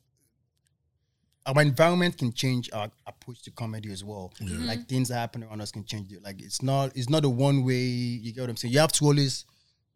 our 1.46 1.60
environment 1.60 2.16
can 2.16 2.32
change 2.32 2.70
our 2.72 2.90
approach 3.06 3.42
to 3.42 3.50
comedy 3.50 3.92
as 3.92 4.02
well. 4.02 4.32
Like 4.40 4.50
mm-hmm. 4.50 4.82
things 4.82 5.08
that 5.08 5.16
happen 5.16 5.44
around 5.44 5.60
us 5.60 5.70
can 5.70 5.84
change 5.84 6.10
it. 6.12 6.22
Like 6.22 6.40
it's 6.40 6.62
not 6.62 6.96
it's 6.96 7.10
not 7.10 7.24
a 7.24 7.28
one 7.28 7.64
way. 7.64 7.82
You 7.82 8.32
get 8.32 8.40
what 8.40 8.50
I'm 8.50 8.56
saying? 8.56 8.72
You 8.72 8.80
have 8.80 8.92
to 8.92 9.04
always 9.04 9.44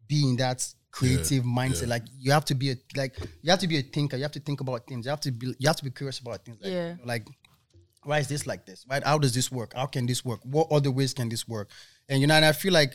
be 0.07 0.29
in 0.29 0.35
that 0.37 0.65
creative 0.91 1.43
mindset. 1.43 1.87
Like 1.87 2.03
you 2.17 2.31
have 2.31 2.45
to 2.45 2.55
be 2.55 2.71
a 2.71 2.75
like 2.95 3.17
you 3.41 3.49
have 3.49 3.59
to 3.59 3.67
be 3.67 3.77
a 3.77 3.81
thinker. 3.81 4.15
You 4.17 4.23
have 4.23 4.31
to 4.33 4.39
think 4.39 4.61
about 4.61 4.85
things. 4.87 5.05
You 5.05 5.09
have 5.09 5.21
to 5.21 5.31
be 5.31 5.47
you 5.57 5.67
have 5.67 5.77
to 5.77 5.83
be 5.83 5.91
curious 5.91 6.19
about 6.19 6.45
things. 6.45 6.57
Like, 6.61 6.71
Yeah. 6.71 6.95
like 7.03 7.27
why 8.03 8.19
is 8.19 8.27
this 8.27 8.45
like 8.47 8.65
this? 8.65 8.85
Right? 8.89 9.03
How 9.03 9.17
does 9.17 9.33
this 9.33 9.51
work? 9.51 9.73
How 9.75 9.85
can 9.85 10.05
this 10.05 10.23
work? 10.23 10.39
What 10.43 10.67
other 10.71 10.91
ways 10.91 11.13
can 11.13 11.29
this 11.29 11.47
work? 11.47 11.69
And 12.07 12.21
you 12.21 12.27
know, 12.27 12.35
and 12.35 12.45
I 12.45 12.51
feel 12.51 12.73
like, 12.73 12.93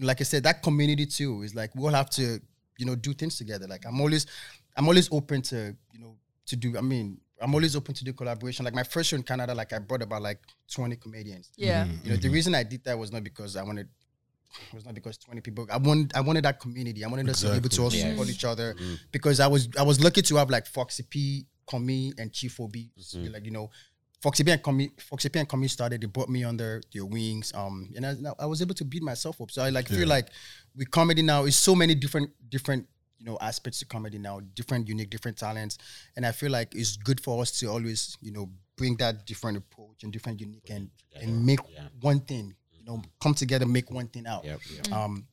like 0.00 0.20
I 0.20 0.24
said, 0.24 0.44
that 0.44 0.62
community 0.62 1.06
too 1.06 1.42
is 1.42 1.54
like 1.54 1.74
we 1.74 1.82
all 1.82 1.90
have 1.90 2.10
to, 2.10 2.40
you 2.78 2.86
know, 2.86 2.94
do 2.94 3.12
things 3.12 3.36
together. 3.36 3.66
Like 3.66 3.84
I'm 3.86 4.00
always, 4.00 4.26
I'm 4.76 4.88
always 4.88 5.08
open 5.12 5.42
to, 5.42 5.76
you 5.92 6.00
know, 6.00 6.16
to 6.46 6.56
do. 6.56 6.76
I 6.78 6.80
mean, 6.80 7.18
I'm 7.40 7.54
always 7.54 7.76
open 7.76 7.94
to 7.94 8.04
do 8.04 8.12
collaboration. 8.12 8.64
Like 8.64 8.74
my 8.74 8.82
first 8.82 9.10
show 9.10 9.16
in 9.16 9.22
Canada, 9.22 9.54
like 9.54 9.72
I 9.72 9.78
brought 9.78 10.02
about 10.02 10.22
like 10.22 10.40
20 10.72 10.96
comedians. 10.96 11.50
Yeah. 11.56 11.84
Mm-hmm. 11.84 11.92
You 12.04 12.10
know, 12.10 12.16
the 12.16 12.22
mm-hmm. 12.22 12.34
reason 12.34 12.54
I 12.54 12.62
did 12.62 12.84
that 12.84 12.98
was 12.98 13.12
not 13.12 13.24
because 13.24 13.56
I 13.56 13.62
wanted. 13.62 13.88
It 14.68 14.74
was 14.74 14.84
not 14.84 14.94
because 14.94 15.18
20 15.18 15.40
people. 15.40 15.66
I 15.70 15.76
wanted 15.76 16.12
I 16.14 16.20
wanted 16.20 16.44
that 16.44 16.60
community. 16.60 17.04
I 17.04 17.08
wanted 17.08 17.28
us 17.28 17.40
to 17.40 17.50
be 17.50 17.56
able 17.56 17.68
to 17.68 17.82
all 17.82 17.88
Exactly. 17.88 18.10
support 18.12 18.28
each 18.30 18.44
other 18.44 18.74
mm-hmm. 18.74 18.94
because 19.12 19.40
I 19.40 19.46
was 19.46 19.68
I 19.78 19.82
was 19.82 20.02
lucky 20.02 20.22
to 20.22 20.36
have 20.36 20.50
like 20.50 20.66
Foxy 20.66 21.02
P, 21.02 21.46
Comi, 21.66 22.12
and 22.18 22.32
Chief 22.32 22.58
OB. 22.58 22.74
Like 23.30 23.44
you 23.44 23.50
know, 23.50 23.70
Foxy 24.22 24.44
P 24.44 24.50
and 24.50 24.62
Comi, 24.62 24.90
Foxy 24.98 25.28
P 25.28 25.38
and 25.38 25.48
Comi 25.48 25.68
started. 25.68 26.00
They 26.00 26.06
brought 26.06 26.28
me 26.28 26.44
under 26.44 26.80
their 26.92 27.04
wings. 27.04 27.52
Um, 27.54 27.90
and 27.96 28.06
I, 28.06 28.14
I 28.38 28.46
was 28.46 28.62
able 28.62 28.74
to 28.74 28.84
beat 28.84 29.02
myself 29.02 29.40
up. 29.40 29.50
So 29.50 29.62
I 29.62 29.68
like 29.70 29.88
feel 29.88 30.08
like 30.08 30.28
with 30.74 30.90
comedy 30.90 31.22
now, 31.22 31.44
it's 31.44 31.56
so 31.56 31.74
many 31.74 31.94
different 31.94 32.30
different 32.48 32.86
you 33.18 33.24
know 33.24 33.38
aspects 33.40 33.78
to 33.80 33.86
comedy 33.86 34.18
now, 34.18 34.40
different 34.54 34.88
unique, 34.88 35.10
different 35.10 35.36
talents, 35.38 35.78
and 36.16 36.24
I 36.26 36.32
feel 36.32 36.50
like 36.50 36.74
it's 36.74 36.96
good 36.96 37.20
for 37.20 37.40
us 37.42 37.58
to 37.60 37.66
always 37.68 38.16
you 38.20 38.32
know 38.32 38.50
bring 38.76 38.96
that 38.96 39.26
different 39.26 39.56
approach 39.58 40.02
and 40.04 40.12
different 40.12 40.40
unique 40.40 40.68
and 40.70 40.90
and 41.22 41.44
make 41.46 41.60
one 42.00 42.20
thing. 42.20 42.54
You 42.72 42.84
know, 42.84 43.02
come 43.20 43.34
together, 43.34 43.66
make 43.66 43.90
one 43.90 44.08
thing 44.08 44.26
out. 44.26 44.44
Yep, 44.44 44.60
yep. 44.74 44.92
Um, 44.92 45.26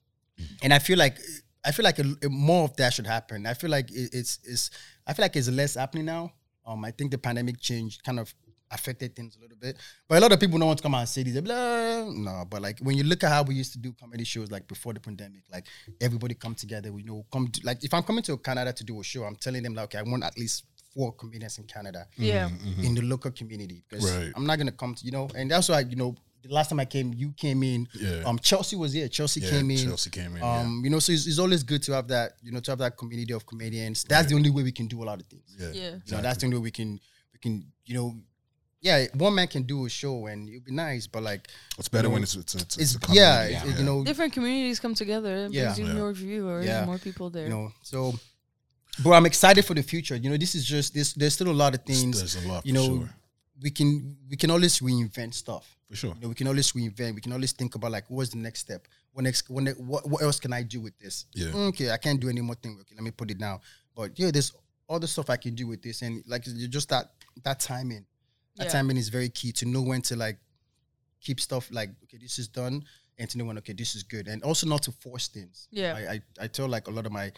and 0.64 0.74
I 0.74 0.80
feel 0.80 0.98
like 0.98 1.18
I 1.66 1.72
feel 1.72 1.84
like 1.84 2.00
a, 2.00 2.06
a- 2.24 2.30
more 2.30 2.64
of 2.66 2.76
that 2.78 2.94
should 2.94 3.06
happen. 3.08 3.46
I 3.46 3.54
feel 3.54 3.70
like 3.70 3.92
it, 3.92 4.10
it's 4.14 4.40
it's 4.44 4.70
I 5.06 5.14
feel 5.14 5.24
like 5.24 5.36
it's 5.36 5.50
less 5.50 5.76
happening 5.76 6.06
now. 6.06 6.34
Um, 6.66 6.84
I 6.86 6.92
think 6.92 7.12
the 7.12 7.18
pandemic 7.18 7.60
changed 7.60 8.04
kind 8.04 8.20
of 8.20 8.34
affected 8.74 9.16
things 9.16 9.36
a 9.38 9.42
little 9.42 9.58
bit, 9.58 9.78
but 10.08 10.18
a 10.18 10.22
lot 10.22 10.32
of 10.32 10.40
people 10.40 10.58
don't 10.60 10.68
want 10.68 10.78
to 10.80 10.84
come 10.84 10.96
out 10.96 11.00
and 11.00 11.10
say 11.10 11.24
this. 11.24 11.34
They're 11.34 11.42
blah, 11.42 12.06
no, 12.12 12.46
but 12.50 12.62
like 12.62 12.80
when 12.80 12.98
you 12.98 13.04
look 13.04 13.24
at 13.24 13.30
how 13.32 13.44
we 13.44 13.56
used 13.56 13.72
to 13.74 13.80
do 13.80 13.94
comedy 13.94 14.24
shows, 14.24 14.52
like 14.52 14.68
before 14.68 14.94
the 14.94 15.00
pandemic, 15.00 15.44
like 15.52 15.66
everybody 16.02 16.34
come 16.36 16.56
together. 16.56 16.92
We 16.92 17.04
know 17.04 17.26
come 17.32 17.48
to, 17.48 17.62
like 17.66 17.84
if 17.84 17.94
I'm 17.94 18.04
coming 18.04 18.24
to 18.24 18.38
Canada 18.38 18.74
to 18.74 18.84
do 18.84 19.00
a 19.00 19.04
show, 19.04 19.24
I'm 19.24 19.36
telling 19.36 19.64
them 19.64 19.74
like 19.76 19.86
okay, 19.86 20.00
I 20.00 20.04
want 20.04 20.24
at 20.24 20.38
least 20.38 20.66
four 20.94 21.12
comedians 21.14 21.58
in 21.58 21.64
Canada 21.66 22.06
Yeah. 22.18 22.50
in 22.82 22.94
the 22.96 23.02
local 23.02 23.32
community 23.32 23.84
because 23.90 24.10
Right. 24.12 24.32
I'm 24.36 24.46
not 24.46 24.58
gonna 24.58 24.72
come 24.72 24.96
to 24.96 25.06
you 25.06 25.12
know, 25.12 25.30
and 25.36 25.50
that's 25.50 25.70
why 25.70 25.80
you 25.82 25.96
know 25.96 26.16
the 26.44 26.54
last 26.54 26.68
time 26.70 26.82
I 26.82 26.86
came, 26.86 27.14
you 27.14 27.32
came 27.38 27.64
in. 27.64 27.88
Yeah. 27.94 28.24
Um, 28.26 28.38
Chelsea 28.38 28.76
was 28.76 28.92
here. 28.92 29.08
Chelsea 29.08 29.40
Yeah, 29.40 29.50
came 29.52 29.72
in. 29.72 29.78
Chelsea 29.78 30.10
came 30.10 30.36
in, 30.36 30.42
yeah. 30.44 30.60
Um, 30.60 30.82
you 30.84 30.90
know, 30.90 31.00
so 31.00 31.14
it's, 31.14 31.26
it's 31.26 31.40
always 31.40 31.64
good 31.64 31.82
to 31.84 31.94
have 31.94 32.10
that. 32.10 32.34
You 32.44 32.52
know, 32.52 32.60
to 32.60 32.72
have 32.72 32.80
that 32.80 32.98
community 32.98 33.32
of 33.34 33.46
comedians. 33.46 34.04
That's 34.04 34.28
the 34.28 34.36
only 34.36 34.50
way 34.50 34.62
we 34.62 34.74
can 34.74 34.88
do 34.88 35.02
a 35.04 35.06
lot 35.06 35.22
of 35.22 35.26
things. 35.28 35.56
Yeah. 35.58 35.72
Yeah. 35.72 35.96
You 36.06 36.16
know, 36.18 36.22
that's 36.22 36.40
the 36.40 36.48
only 36.48 36.58
way 36.58 36.64
we 36.66 36.72
can 36.72 37.00
we 37.32 37.40
can 37.42 37.66
you 37.86 37.96
know. 37.96 38.16
Yeah, 38.84 39.08
one 39.16 39.34
man 39.34 39.48
can 39.48 39.64
do 39.64 39.86
a 39.86 39.90
show 39.90 40.26
and 40.28 40.48
it'll 40.50 40.60
be 40.66 40.74
nice, 40.74 41.08
but 41.08 41.24
like 41.24 41.48
It's 41.80 41.88
better 41.88 42.04
you 42.08 42.10
know, 42.10 42.14
when 42.16 42.24
it's 42.24 42.36
it's, 42.36 42.54
it's, 42.54 42.78
it's 42.78 42.96
a 42.96 43.00
community, 43.00 43.54
yeah, 43.54 43.62
it's- 43.64 43.80
you 43.80 43.86
know, 43.86 44.04
Different 44.04 44.34
communities 44.34 44.80
come 44.82 44.94
together. 44.94 45.46
It 45.46 45.54
Yeah. 45.54 45.74
brings 45.74 45.80
Yeah. 45.90 45.94
more 45.96 46.12
viewers, 46.14 46.66
Yeah. 46.66 46.86
more 46.86 46.98
people 47.00 47.30
there. 47.30 47.46
you 47.46 47.50
know. 47.50 47.72
So, 47.82 48.14
but 49.04 49.12
I'm 49.12 49.26
excited 49.26 49.64
for 49.66 49.74
the 49.74 49.84
future. 49.84 50.16
You 50.18 50.30
know, 50.30 50.38
this 50.38 50.54
is 50.54 50.66
just 50.66 50.94
this. 50.94 51.14
There's 51.14 51.34
still 51.34 51.50
a 51.50 51.60
lot 51.64 51.74
of 51.74 51.82
things. 51.84 52.18
There's 52.20 52.36
a 52.44 52.48
lot, 52.48 52.66
You 52.66 52.74
for 52.74 52.80
know, 52.80 52.88
sure. 53.00 53.10
we 53.62 53.70
can 53.72 54.18
we 54.30 54.36
can 54.36 54.52
always 54.52 54.80
reinvent 54.80 55.34
stuff. 55.34 55.66
for 55.90 55.96
sure. 55.96 56.14
You 56.16 56.22
know, 56.22 56.30
we 56.30 56.36
can 56.36 56.48
always 56.48 56.72
reinvent. 56.74 57.16
We 57.16 57.22
can 57.22 57.34
always 57.34 57.52
think 57.54 57.76
about 57.76 57.92
like, 57.92 58.06
what's 58.10 58.32
the 58.32 58.38
next 58.38 58.60
step? 58.62 58.88
What 59.14 59.24
next? 59.24 59.48
What, 59.50 59.64
ne- 59.64 59.72
what, 59.92 60.10
what 60.10 60.22
else 60.24 60.40
can 60.40 60.52
I 60.52 60.64
do 60.64 60.82
with 60.82 60.98
this? 61.00 61.26
Yeah. 61.36 61.54
Okay, 61.70 61.90
I 61.92 61.98
can't 61.98 62.20
do 62.20 62.30
any 62.30 62.42
more 62.42 62.56
thing. 62.56 62.78
Okay, 62.82 62.96
let 62.96 63.04
me 63.04 63.12
put 63.12 63.30
it 63.32 63.38
down. 63.38 63.60
But 63.96 64.18
yeah, 64.20 64.32
there's 64.32 64.52
other 64.90 65.06
stuff 65.08 65.30
I 65.30 65.38
can 65.38 65.54
do 65.56 65.68
with 65.68 65.82
this, 65.84 66.02
and 66.02 66.24
like 66.28 66.44
you 66.48 66.68
just 66.68 66.90
that 66.90 67.12
that 67.44 67.60
timing. 67.60 68.06
That 68.58 68.66
Yeah. 68.66 68.72
timing 68.74 68.98
is 68.98 69.10
very 69.10 69.30
key 69.30 69.52
to 69.54 69.66
know 69.66 69.82
when 69.82 70.02
to 70.04 70.16
like 70.16 70.38
keep 71.22 71.40
stuff 71.40 71.70
like 71.72 71.90
okay, 72.04 72.18
this 72.18 72.38
is 72.40 72.48
done, 72.48 72.84
and 73.18 73.30
to 73.30 73.38
know 73.38 73.46
when 73.46 73.58
okay, 73.60 73.74
this 73.74 73.96
is 73.96 74.04
good, 74.04 74.28
and 74.28 74.44
also 74.44 74.68
not 74.68 74.84
to 74.84 74.92
force 74.92 75.28
things. 75.28 75.68
Yeah. 75.72 75.96
I 75.96 76.14
I, 76.14 76.22
I 76.42 76.48
tell 76.48 76.68
like 76.68 76.88
a 76.88 76.92
lot 76.92 77.06
of 77.06 77.12
my 77.12 77.32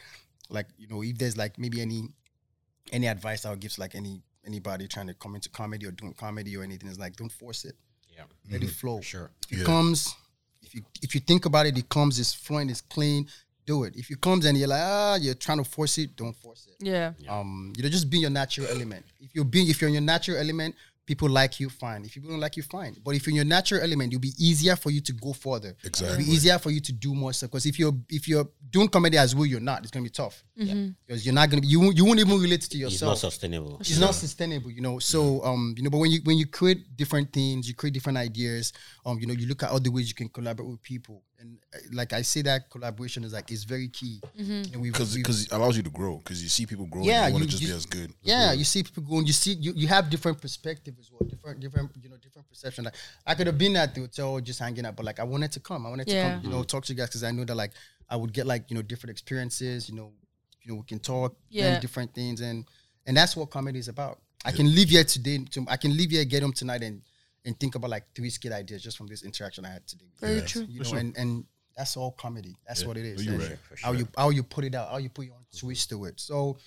like 0.49 0.67
you 0.77 0.87
know 0.87 1.01
if 1.03 1.17
there's 1.17 1.37
like 1.37 1.57
maybe 1.57 1.81
any 1.81 2.09
any 2.91 3.07
advice 3.07 3.45
I 3.45 3.49
would 3.51 3.59
give 3.59 3.73
to 3.73 3.81
like 3.81 3.95
any 3.95 4.21
anybody 4.45 4.87
trying 4.87 5.07
to 5.07 5.13
come 5.13 5.35
into 5.35 5.49
comedy 5.49 5.85
or 5.87 5.91
doing 5.91 6.13
comedy 6.13 6.55
or 6.55 6.63
anything 6.63 6.89
is 6.89 6.99
like 6.99 7.15
don't 7.15 7.31
force 7.31 7.65
it. 7.65 7.75
Yeah. 8.15 8.23
Let 8.51 8.63
it 8.63 8.69
flow. 8.69 9.01
Sure. 9.01 9.31
If 9.49 9.61
it 9.61 9.65
comes, 9.65 10.13
if 10.61 10.73
you 10.75 10.81
if 11.01 11.15
you 11.15 11.21
think 11.21 11.45
about 11.45 11.65
it, 11.65 11.77
it 11.77 11.89
comes, 11.89 12.19
it's 12.19 12.33
flowing, 12.33 12.69
it's 12.69 12.81
clean, 12.81 13.27
do 13.65 13.83
it. 13.85 13.95
If 13.95 14.09
it 14.11 14.21
comes 14.21 14.45
and 14.45 14.57
you're 14.57 14.67
like, 14.69 14.81
ah, 14.83 15.15
you're 15.15 15.33
trying 15.33 15.57
to 15.57 15.63
force 15.69 15.97
it, 15.97 16.15
don't 16.15 16.35
force 16.35 16.67
it. 16.67 16.75
yeah. 16.85 17.13
Um, 17.27 17.73
you 17.75 17.83
know, 17.83 17.89
just 17.89 18.09
be 18.09 18.19
your 18.19 18.29
natural 18.29 18.67
element. 18.67 19.05
If 19.19 19.33
you're 19.35 19.45
being 19.45 19.67
if 19.69 19.81
you're 19.81 19.87
in 19.89 19.93
your 19.95 20.01
natural 20.03 20.37
element, 20.37 20.75
people 21.05 21.29
like 21.29 21.59
you, 21.59 21.69
fine. 21.69 22.03
If 22.05 22.13
people 22.13 22.29
don't 22.31 22.39
like 22.39 22.57
you, 22.57 22.63
fine. 22.63 22.95
But 23.03 23.15
if 23.15 23.25
you're 23.25 23.31
in 23.31 23.35
your 23.35 23.45
natural 23.45 23.81
element, 23.81 24.11
it'll 24.13 24.21
be 24.21 24.33
easier 24.39 24.75
for 24.75 24.89
you 24.89 25.01
to 25.01 25.13
go 25.13 25.33
further. 25.33 25.69
It'll 25.79 25.87
Exactly. 25.87 26.23
be 26.25 26.31
easier 26.31 26.57
for 26.57 26.71
you 26.71 26.79
to 26.81 26.91
do 26.93 27.13
more 27.13 27.31
stuff. 27.33 27.51
Because 27.51 27.65
if 27.65 27.77
you're 27.77 27.93
if 28.09 28.27
you're 28.27 28.47
doing 28.69 28.87
comedy 28.89 29.17
as 29.17 29.35
well, 29.35 29.45
you're 29.45 29.59
not, 29.59 29.81
it's 29.83 29.91
gonna 29.91 30.03
be 30.03 30.09
tough. 30.09 30.43
Because 30.57 31.25
you're 31.25 31.33
not 31.35 31.49
gonna 31.49 31.61
be 31.61 31.67
you 31.67 31.79
won't, 31.79 31.95
you 31.97 32.05
won't 32.05 32.19
even 32.19 32.39
relate 32.39 32.61
to 32.61 32.77
yourself. 32.77 33.13
It's 33.13 33.23
not 33.23 33.31
sustainable. 33.31 33.77
it's 33.79 33.99
not 33.99 34.15
sustainable, 34.15 34.71
you 34.71 34.81
know. 34.81 34.99
So 34.99 35.43
um, 35.43 35.75
you 35.77 35.83
know, 35.83 35.89
but 35.89 35.97
when 35.99 36.11
you 36.11 36.19
when 36.23 36.37
you 36.37 36.47
create 36.47 36.95
different 36.95 37.31
things, 37.31 37.67
you 37.67 37.75
create 37.75 37.93
different 37.93 38.17
ideas. 38.17 38.73
Um, 39.05 39.19
you 39.19 39.27
know, 39.27 39.33
you 39.33 39.47
look 39.47 39.63
at 39.63 39.69
other 39.71 39.91
ways 39.91 40.07
you 40.09 40.15
can 40.15 40.29
collaborate 40.29 40.69
with 40.69 40.81
people, 40.81 41.21
and 41.45 41.57
uh, 41.75 41.77
like 41.93 42.13
I 42.13 42.21
say, 42.23 42.41
that 42.43 42.69
collaboration 42.69 43.23
is 43.23 43.33
like 43.33 43.51
is 43.51 43.63
very 43.63 43.87
key. 43.87 44.21
And 44.37 44.75
we've- 44.77 44.91
Because 44.91 45.11
we've- 45.13 45.21
because 45.23 45.43
it 45.45 45.51
allows 45.51 45.77
you 45.77 45.83
to 45.83 45.89
grow. 45.89 46.17
Because 46.17 46.41
you 46.43 46.49
see 46.49 46.65
people 46.65 46.85
grow. 46.85 47.03
Yeah, 47.03 47.11
Yeah, 47.21 47.27
you 47.27 47.33
want 47.33 47.43
to 47.45 47.49
just 47.49 47.61
you- 47.63 47.69
be 47.69 47.75
as 47.75 47.85
good. 47.85 48.13
yeah, 48.23 48.51
you 48.53 48.63
see 48.63 48.83
people 48.83 49.03
going. 49.03 49.25
You 49.27 49.33
see, 49.33 49.53
you, 49.53 49.73
you 49.75 49.87
have 49.87 50.09
different 50.09 50.41
perspective 50.41 50.95
as 50.99 51.11
well, 51.11 51.27
different 51.29 51.59
different 51.59 51.91
you 52.01 52.09
know 52.09 52.17
different 52.17 52.47
perception. 52.49 52.85
Like 52.85 52.95
I 53.25 53.35
could 53.35 53.47
have 53.47 53.57
been 53.57 53.75
at 53.75 53.93
the 53.95 54.01
hotel 54.01 54.39
just 54.39 54.59
hanging 54.59 54.85
out, 54.85 54.95
but 54.95 55.05
like 55.05 55.19
I 55.19 55.23
wanted 55.23 55.51
to 55.53 55.59
come. 55.59 55.85
I 55.85 55.89
wanted 55.89 56.07
to 56.07 56.13
Yeah. 56.13 56.33
come, 56.35 56.43
you 56.43 56.49
know, 56.49 56.63
talk 56.63 56.83
to 56.85 56.93
you 56.93 56.97
guys 56.97 57.09
because 57.09 57.23
I 57.23 57.31
know 57.31 57.45
that 57.45 57.55
like 57.55 57.71
I 58.09 58.15
would 58.15 58.33
get 58.33 58.45
like 58.47 58.69
you 58.69 58.75
know 58.75 58.81
different 58.81 59.11
experiences. 59.11 59.89
You 59.89 59.95
know, 59.95 60.11
you 60.63 60.71
know 60.71 60.77
we 60.79 60.83
can 60.85 60.99
talk, 60.99 61.35
Yeah. 61.49 61.65
learn 61.71 61.81
different 61.81 62.13
things, 62.13 62.41
and 62.41 62.65
and 63.05 63.15
that's 63.17 63.35
what 63.35 63.49
comedy 63.51 63.79
is 63.79 63.87
about. 63.87 64.19
I 64.43 64.51
can 64.51 64.73
live 64.75 64.89
here 64.89 65.03
today. 65.03 65.39
To, 65.51 65.65
I 65.67 65.77
can 65.77 65.95
live 65.97 66.11
here, 66.11 66.23
get 66.25 66.43
home 66.43 66.53
tonight, 66.53 66.83
and 66.83 67.01
and 67.45 67.59
think 67.59 67.75
about 67.75 67.89
like 67.89 68.03
three 68.15 68.29
skit 68.29 68.51
ideas 68.51 68.81
just 68.83 68.97
from 68.97 69.07
this 69.07 69.23
interaction 69.23 69.65
I 69.65 69.69
had 69.73 69.87
today. 69.87 70.05
Very 70.19 70.35
Yeah. 70.39 70.45
true. 70.45 70.65
You 70.69 70.83
know, 70.83 70.93
and 70.95 71.17
and 71.17 71.45
that's 71.77 71.97
all 71.97 72.11
comedy. 72.11 72.55
That's 72.67 72.81
Yeah. 72.81 72.87
what 72.87 72.97
it 72.97 73.05
is. 73.05 73.25
You're 73.25 73.35
And. 73.35 73.57
How 73.81 73.91
you 73.91 74.07
how 74.17 74.29
you 74.29 74.43
put 74.43 74.63
it 74.63 74.75
out, 74.75 74.89
how 74.91 74.97
you 74.97 75.09
put 75.09 75.25
your 75.25 75.35
own 75.35 75.45
twist 75.57 75.89
to 75.89 76.05
it. 76.05 76.19
So, 76.19 76.57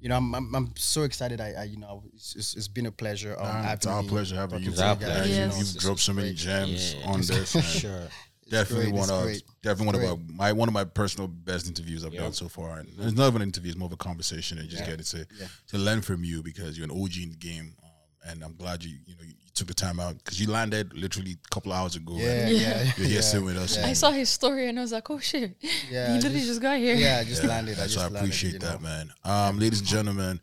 you 0.00 0.08
know, 0.08 0.16
I'm 0.16 0.34
I'm, 0.34 0.54
I'm 0.54 0.72
so 0.76 1.02
excited. 1.04 1.40
I, 1.40 1.52
I 1.52 1.64
you 1.64 1.78
know, 1.78 2.02
it's, 2.14 2.34
it's, 2.36 2.56
it's 2.56 2.68
been 2.68 2.86
a 2.86 2.92
pleasure. 2.92 3.36
Um, 3.38 3.46
Nah, 3.46 3.72
it's 3.72 3.86
our 3.86 4.02
pleasure 4.02 4.34
having 4.36 4.62
you. 4.62 4.70
It's 4.70 4.80
guys. 4.80 4.96
pleasure. 4.98 5.32
you 5.32 5.46
know, 5.48 5.56
you've 5.56 5.76
dropped 5.78 6.00
so 6.00 6.12
many 6.12 6.34
gems 6.34 6.94
Yeah. 6.94 7.06
on 7.06 7.20
this. 7.20 7.54
man. 7.54 7.64
Sure. 7.64 8.08
Definitely 8.50 8.86
great, 8.92 8.94
one 9.00 9.10
of 9.10 9.22
great. 9.24 9.42
definitely 9.62 9.86
one 9.86 10.16
Great. 10.16 10.26
of 10.30 10.34
my 10.34 10.52
one 10.54 10.68
of 10.68 10.72
my 10.74 10.84
personal 10.84 11.28
best 11.28 11.66
interviews 11.68 12.02
I've 12.02 12.14
done 12.14 12.32
so 12.32 12.48
far. 12.48 12.78
And 12.78 12.88
it's 12.98 13.12
not 13.14 13.28
even 13.28 13.42
an 13.42 13.48
interview; 13.48 13.68
it's 13.70 13.78
more 13.78 13.86
of 13.88 13.92
a 13.92 13.96
conversation. 13.98 14.56
And 14.58 14.68
just 14.70 14.86
get 14.86 14.98
to 15.04 15.26
to 15.68 15.78
learn 15.78 16.00
from 16.00 16.24
you 16.24 16.42
because 16.42 16.78
you're 16.78 16.90
an 16.90 16.90
OG 16.90 17.16
in 17.24 17.28
the 17.30 17.36
game. 17.36 17.76
Um, 17.82 17.90
and 18.30 18.42
I'm 18.42 18.54
glad 18.56 18.82
you 18.82 18.96
you 19.04 19.14
know 19.16 19.22
you, 19.22 19.34
took 19.58 19.68
the 19.68 19.74
time 19.74 19.98
out 19.98 20.16
because 20.18 20.40
you 20.40 20.48
landed 20.48 20.94
literally 20.94 21.32
a 21.32 21.48
couple 21.54 21.72
hours 21.72 21.96
ago. 21.96 22.14
Yeah, 22.16 22.46
and 22.46 22.56
yeah, 22.56 22.82
You're 22.96 23.06
here 23.06 23.16
yeah. 23.16 23.20
sitting 23.20 23.44
with 23.46 23.56
us. 23.56 23.76
I 23.78 23.92
saw 23.92 24.10
his 24.10 24.30
story 24.30 24.68
and 24.68 24.78
I 24.78 24.82
was 24.82 24.92
like, 24.92 25.10
oh 25.10 25.18
shit. 25.18 25.56
Yeah, 25.90 26.08
he 26.08 26.14
literally 26.14 26.36
just- 26.36 26.46
just, 26.48 26.62
got 26.62 26.78
here. 26.78 26.94
Yeah, 26.94 27.18
I 27.20 27.24
just 27.24 27.42
landed. 27.44 27.78
I 27.78 27.82
just 27.82 27.94
so 27.94 28.02
I 28.02 28.06
appreciate 28.06 28.52
you 28.54 28.58
that, 28.60 28.80
know. 28.80 28.88
man. 28.88 29.10
Um, 29.24 29.58
ladies 29.58 29.80
and 29.80 29.88
gentlemen, 29.88 30.40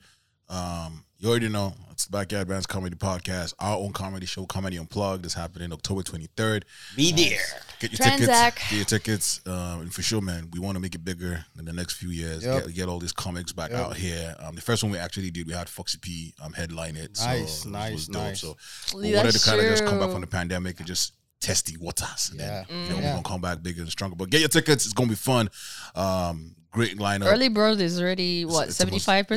um, 0.49 1.05
you 1.17 1.29
already 1.29 1.47
know 1.49 1.73
it's 1.91 2.05
the 2.05 2.11
Backyard 2.11 2.47
Bants 2.49 2.67
Comedy 2.67 2.95
Podcast, 2.95 3.53
our 3.59 3.77
own 3.77 3.93
comedy 3.93 4.25
show, 4.25 4.45
Comedy 4.45 4.77
Unplugged, 4.77 5.25
is 5.25 5.33
happening 5.33 5.71
October 5.71 6.01
23rd. 6.03 6.63
Be 6.97 7.11
there. 7.13 7.39
Get 7.79 7.91
your 7.91 7.97
Transact. 8.05 8.57
tickets. 8.57 8.69
Get 8.69 8.75
your 8.75 8.85
tickets. 8.85 9.41
Um, 9.45 9.81
and 9.81 9.93
for 9.93 10.01
sure, 10.01 10.19
man, 10.21 10.49
we 10.51 10.59
want 10.59 10.75
to 10.75 10.81
make 10.81 10.93
it 10.93 11.05
bigger 11.05 11.45
in 11.57 11.63
the 11.65 11.71
next 11.71 11.93
few 11.93 12.09
years. 12.09 12.43
Yep. 12.43 12.65
Get, 12.65 12.75
get 12.75 12.89
all 12.89 12.99
these 12.99 13.13
comics 13.13 13.53
back 13.53 13.71
out 13.71 13.95
here. 13.95 14.35
Um, 14.39 14.55
the 14.55 14.61
first 14.61 14.83
one 14.83 14.91
we 14.91 14.97
actually 14.97 15.31
did, 15.31 15.47
we 15.47 15.53
had 15.53 15.69
Foxy 15.69 15.97
P 16.01 16.33
um, 16.43 16.51
headline 16.51 16.97
it. 16.97 17.15
So 17.15 17.25
Nice, 17.27 17.65
it 17.65 17.69
nice, 17.71 17.91
was 17.93 18.07
dope. 18.07 18.21
nice. 18.23 18.41
So 18.41 18.57
Yeah, 18.95 19.01
we 19.01 19.15
wanted 19.15 19.31
to 19.33 19.39
kind 19.49 19.61
of 19.61 19.67
just 19.67 19.85
come 19.85 19.99
back 19.99 20.09
from 20.11 20.21
the 20.21 20.27
pandemic 20.27 20.77
and 20.79 20.87
just 20.87 21.13
test 21.39 21.67
the 21.67 21.77
waters. 21.77 22.29
And 22.31 22.39
Yeah. 22.41 22.63
then, 22.67 22.77
you 22.83 22.89
know, 22.89 22.95
Yeah. 22.95 22.95
we're 22.95 23.11
going 23.13 23.23
to 23.23 23.29
come 23.29 23.41
back 23.41 23.63
bigger 23.63 23.81
and 23.81 23.89
stronger. 23.91 24.15
But 24.17 24.29
get 24.31 24.41
your 24.41 24.49
tickets. 24.49 24.83
It's 24.85 24.93
going 24.93 25.07
to 25.07 25.13
be 25.13 25.17
fun. 25.17 25.49
Um, 25.95 26.55
great 26.76 26.97
lineup. 26.97 27.31
Early 27.31 27.49
bird 27.49 27.80
is 27.80 27.99
already, 27.99 28.45
what, 28.45 28.69
75%? 28.69 28.72
75 28.72 29.27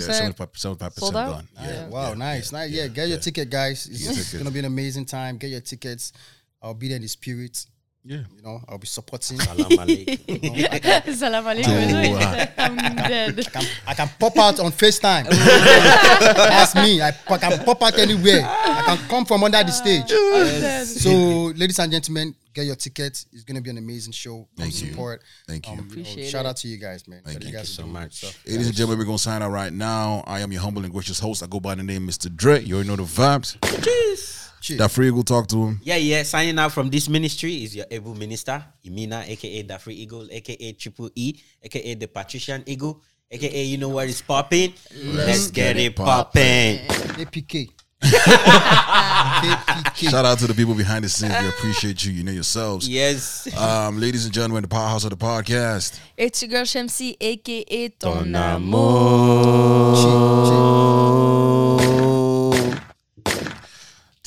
75% 0.53 0.57
Sold 0.59 1.17
out? 1.17 1.31
done. 1.31 1.49
Oh, 1.59 1.65
yeah. 1.65 1.89
Wow, 1.89 2.15
nice, 2.15 2.53
nice. 2.53 2.71
Yeah, 2.71 2.89
get 2.89 3.09
your 3.09 3.19
ticket, 3.19 3.49
guys. 3.49 3.87
It's, 3.87 4.07
it's 4.07 4.35
gonna 4.35 4.51
be 4.51 4.59
an 4.59 4.65
amazing 4.65 5.07
time. 5.07 5.39
Get 5.39 5.51
your 5.51 5.61
tickets. 5.61 6.13
I'll 6.61 6.75
be 6.75 6.89
there 6.89 6.97
in 6.97 7.03
the 7.03 7.09
spirit. 7.09 7.65
Yeah. 8.05 8.23
You 8.37 8.43
know, 8.43 8.61
I'll 8.69 8.79
be 8.79 8.87
supporting. 8.87 9.39
Salam 9.39 9.71
alaikum. 9.71 11.15
Salam 11.15 11.45
alaikum. 11.45 12.53
I'm 12.59 12.77
dead. 12.97 13.39
I 13.39 13.43
can, 13.43 13.65
I 13.89 13.95
can 13.95 14.11
pop 14.19 14.37
out 14.39 14.61
on 14.61 14.73
FaceTime. 14.73 15.29
That's 15.29 16.75
me. 16.75 17.03
I, 17.03 17.09
I 17.09 17.39
can 17.39 17.65
pop 17.65 17.83
out 17.83 17.99
anywhere. 17.99 18.43
I 18.45 18.83
can 18.87 19.09
come 19.09 19.25
from 19.25 19.45
under 19.45 19.63
the 19.63 19.73
stage. 19.73 20.11
I'm. 20.13 20.87
So, 20.87 21.53
ladies 21.59 21.79
and 21.79 21.93
gentlemen, 21.93 22.35
Get 22.59 22.67
your 22.67 22.75
tickets. 22.75 23.27
It's 23.33 23.45
gonna 23.45 23.61
be 23.61 23.71
an 23.71 23.79
amazing 23.79 24.13
show. 24.13 24.39
Come 24.39 24.49
Thank 24.57 24.83
you. 24.83 24.89
support. 24.89 25.23
Thank 25.47 25.67
you. 25.67 25.75
Um, 25.75 25.79
know, 25.79 25.85
Appreciate 25.85 26.29
shout 26.29 26.45
out 26.45 26.57
to 26.57 26.67
you 26.67 26.77
guys, 26.77 27.07
man. 27.07 27.23
Thank 27.25 27.43
Shout 27.43 27.53
you. 27.53 27.57
guys 27.57 27.69
so 27.69 27.87
much. 27.87 28.15
stuff. 28.15 28.43
Ladies 28.47 28.67
and 28.67 28.75
gentlemen, 28.75 28.99
we're 28.99 29.05
gonna 29.05 29.19
sign 29.19 29.43
out 29.43 29.53
right 29.53 29.73
now. 29.73 30.25
I 30.27 30.41
am 30.41 30.51
your 30.51 30.63
humble 30.63 30.83
and 30.83 30.93
gracious 30.93 31.21
host. 31.21 31.45
I 31.45 31.47
go 31.47 31.61
by 31.61 31.77
the 31.77 31.85
name 31.85 32.05
Mr. 32.09 32.35
Dre. 32.35 32.61
You 32.61 32.75
already 32.75 32.89
know 32.89 32.97
the 32.97 33.05
vibes. 33.05 33.57
Cheers. 33.85 34.48
That 34.77 34.91
free 34.91 35.11
go 35.11 35.23
talk 35.23 35.47
to 35.49 35.67
him. 35.67 35.81
Yeah, 35.83 35.97
yeah. 35.97 36.23
Signing 36.23 36.59
out 36.59 36.73
from 36.73 36.91
this 36.91 37.09
ministry 37.09 37.65
is 37.65 37.77
your 37.77 37.87
able 37.91 38.15
minister, 38.15 38.65
Imina, 38.85 39.29
aka 39.29 39.63
the 39.63 39.79
Free 39.79 39.95
Eagle, 39.95 40.29
aka 40.31 40.73
Triple 40.73 41.11
E, 41.15 41.35
aka 41.63 41.95
the 41.95 42.07
Patrician 42.07 42.63
Eagle, 42.67 43.03
aka 43.31 43.65
you 43.65 43.79
know 43.79 43.89
what 43.89 44.09
is 44.09 44.23
popping. 44.23 44.75
Let's, 45.03 45.51
get, 45.51 45.77
it 45.77 45.97
popping. 45.97 46.79
APK. 47.19 47.71
APK. 48.01 49.99
Shout 50.11 50.25
out 50.25 50.39
to 50.39 50.47
the 50.47 50.55
people 50.55 50.75
behind 50.75 51.05
the 51.05 51.09
scenes. 51.09 51.35
We 51.41 51.49
appreciate 51.49 52.05
you. 52.05 52.13
You 52.13 52.25
know 52.25 52.33
yourselves. 52.33 52.89
Yes. 52.89 53.55
Um, 53.57 53.99
ladies 53.99 54.25
and 54.25 54.33
gentlemen, 54.33 54.63
the 54.63 54.69
powerhouse 54.69 55.05
of 55.05 55.11
the 55.11 55.17
podcast. 55.17 55.99
It's 56.17 56.43
your 56.43 56.51
girl 56.51 56.65
Shamsi, 56.65 57.17
aka 57.21 57.89
Ton 57.89 58.33
Ton 58.33 58.63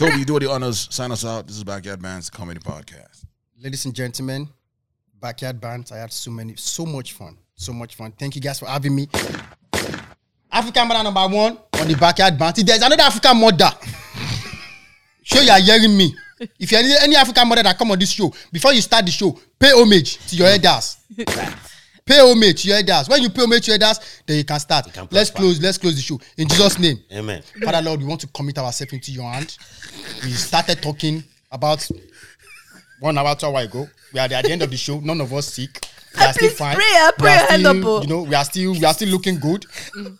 Tobi, 0.01 0.17
you 0.17 0.25
do 0.25 0.39
the 0.39 0.49
honors. 0.49 0.87
Sign 0.89 1.11
us 1.11 1.23
out. 1.23 1.45
This 1.45 1.57
is 1.57 1.63
Backyard 1.63 1.99
Bants 1.99 2.31
Comedy 2.31 2.59
Podcast. 2.59 3.23
Ladies 3.61 3.85
and 3.85 3.93
gentlemen, 3.93 4.49
backyard 5.21 5.61
bants. 5.61 5.91
I 5.91 5.99
had 5.99 6.11
so 6.11 6.31
many, 6.31 6.55
so 6.55 6.87
much 6.87 7.13
fun, 7.13 7.37
so 7.53 7.71
much 7.71 7.93
fun. 7.93 8.11
Thank 8.13 8.35
you 8.35 8.41
guys 8.41 8.57
for 8.57 8.65
having 8.65 8.95
me. 8.95 9.07
African 10.51 10.87
mother 10.87 11.03
number 11.03 11.27
one 11.27 11.55
on 11.79 11.87
the 11.87 11.95
backyard 11.95 12.35
band. 12.35 12.55
There's 12.55 12.81
another 12.81 13.03
African 13.03 13.39
mother. 13.39 13.69
Sure, 15.21 15.43
you 15.43 15.51
are 15.51 15.59
hearing 15.59 15.95
me. 15.95 16.15
If 16.59 16.71
you 16.71 16.79
are 16.79 17.03
any 17.03 17.15
African 17.15 17.47
mother 17.47 17.61
that 17.61 17.77
come 17.77 17.91
on 17.91 17.99
this 17.99 18.09
show, 18.09 18.33
before 18.51 18.73
you 18.73 18.81
start 18.81 19.05
the 19.05 19.11
show, 19.11 19.37
pay 19.59 19.69
homage 19.69 20.17
to 20.29 20.35
your 20.35 20.47
elders. 20.47 20.97
Pay 22.05 22.19
homage 22.19 22.61
to 22.63 22.67
your 22.69 22.77
elders. 22.77 23.09
When 23.09 23.21
you 23.21 23.29
pay 23.29 23.41
homage 23.43 23.65
to 23.65 23.71
your 23.71 23.81
elders, 23.81 24.21
then 24.25 24.37
you 24.37 24.43
can 24.43 24.59
start. 24.59 24.91
can 24.93 25.07
let's 25.11 25.29
prosper. 25.29 25.37
close. 25.37 25.61
Let's 25.61 25.77
close 25.77 25.95
the 25.95 26.01
show 26.01 26.19
in 26.37 26.47
Jesus' 26.47 26.77
name. 26.79 26.99
Amen. 27.11 27.41
Father 27.63 27.81
Lord, 27.81 27.99
we 27.99 28.05
want 28.05 28.21
to 28.21 28.27
commit 28.27 28.57
ourselves 28.57 28.93
into 28.93 29.11
your 29.11 29.29
hand. 29.31 29.57
We 30.23 30.31
started 30.31 30.81
talking 30.81 31.23
about 31.51 31.87
one 32.99 33.17
hour, 33.17 33.35
two 33.35 33.47
hour 33.47 33.61
ago. 33.61 33.87
We 34.13 34.19
are 34.19 34.23
at 34.31 34.43
the 34.45 34.51
end 34.51 34.61
of 34.61 34.69
the 34.69 34.77
show. 34.77 34.99
None 34.99 35.19
of 35.21 35.33
us 35.33 35.47
sick. 35.53 35.79
We 36.17 36.23
are 36.25 36.33
still 36.33 36.49
fine. 36.55 36.75
pray, 36.75 36.85
uh, 36.97 37.11
We 37.19 37.27
are 37.29 37.39
still, 37.47 37.67
up, 37.67 37.77
oh. 37.85 38.01
You 38.01 38.07
know, 38.07 38.21
we 38.23 38.35
are 38.35 38.43
still 38.43 38.71
we 38.73 38.83
are 38.85 38.93
still 38.93 39.09
looking 39.09 39.39
good. 39.39 39.65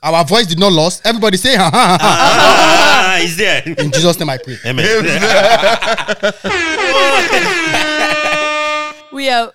Our 0.01 0.23
voice 0.25 0.47
did 0.47 0.59
not 0.59 0.71
lost. 0.71 1.05
Everybody 1.05 1.37
say 1.37 1.55
ha 1.55 1.69
ha 1.69 1.69
ha. 1.69 1.97
ha. 1.99 3.17
ah, 3.19 3.33
there. 3.37 3.63
In 3.77 3.91
Jesus' 3.91 4.17
name 4.19 4.29
I 4.29 4.37
pray. 4.37 4.57
Amen. 4.65 4.87
We 9.13 9.29
are 9.29 9.51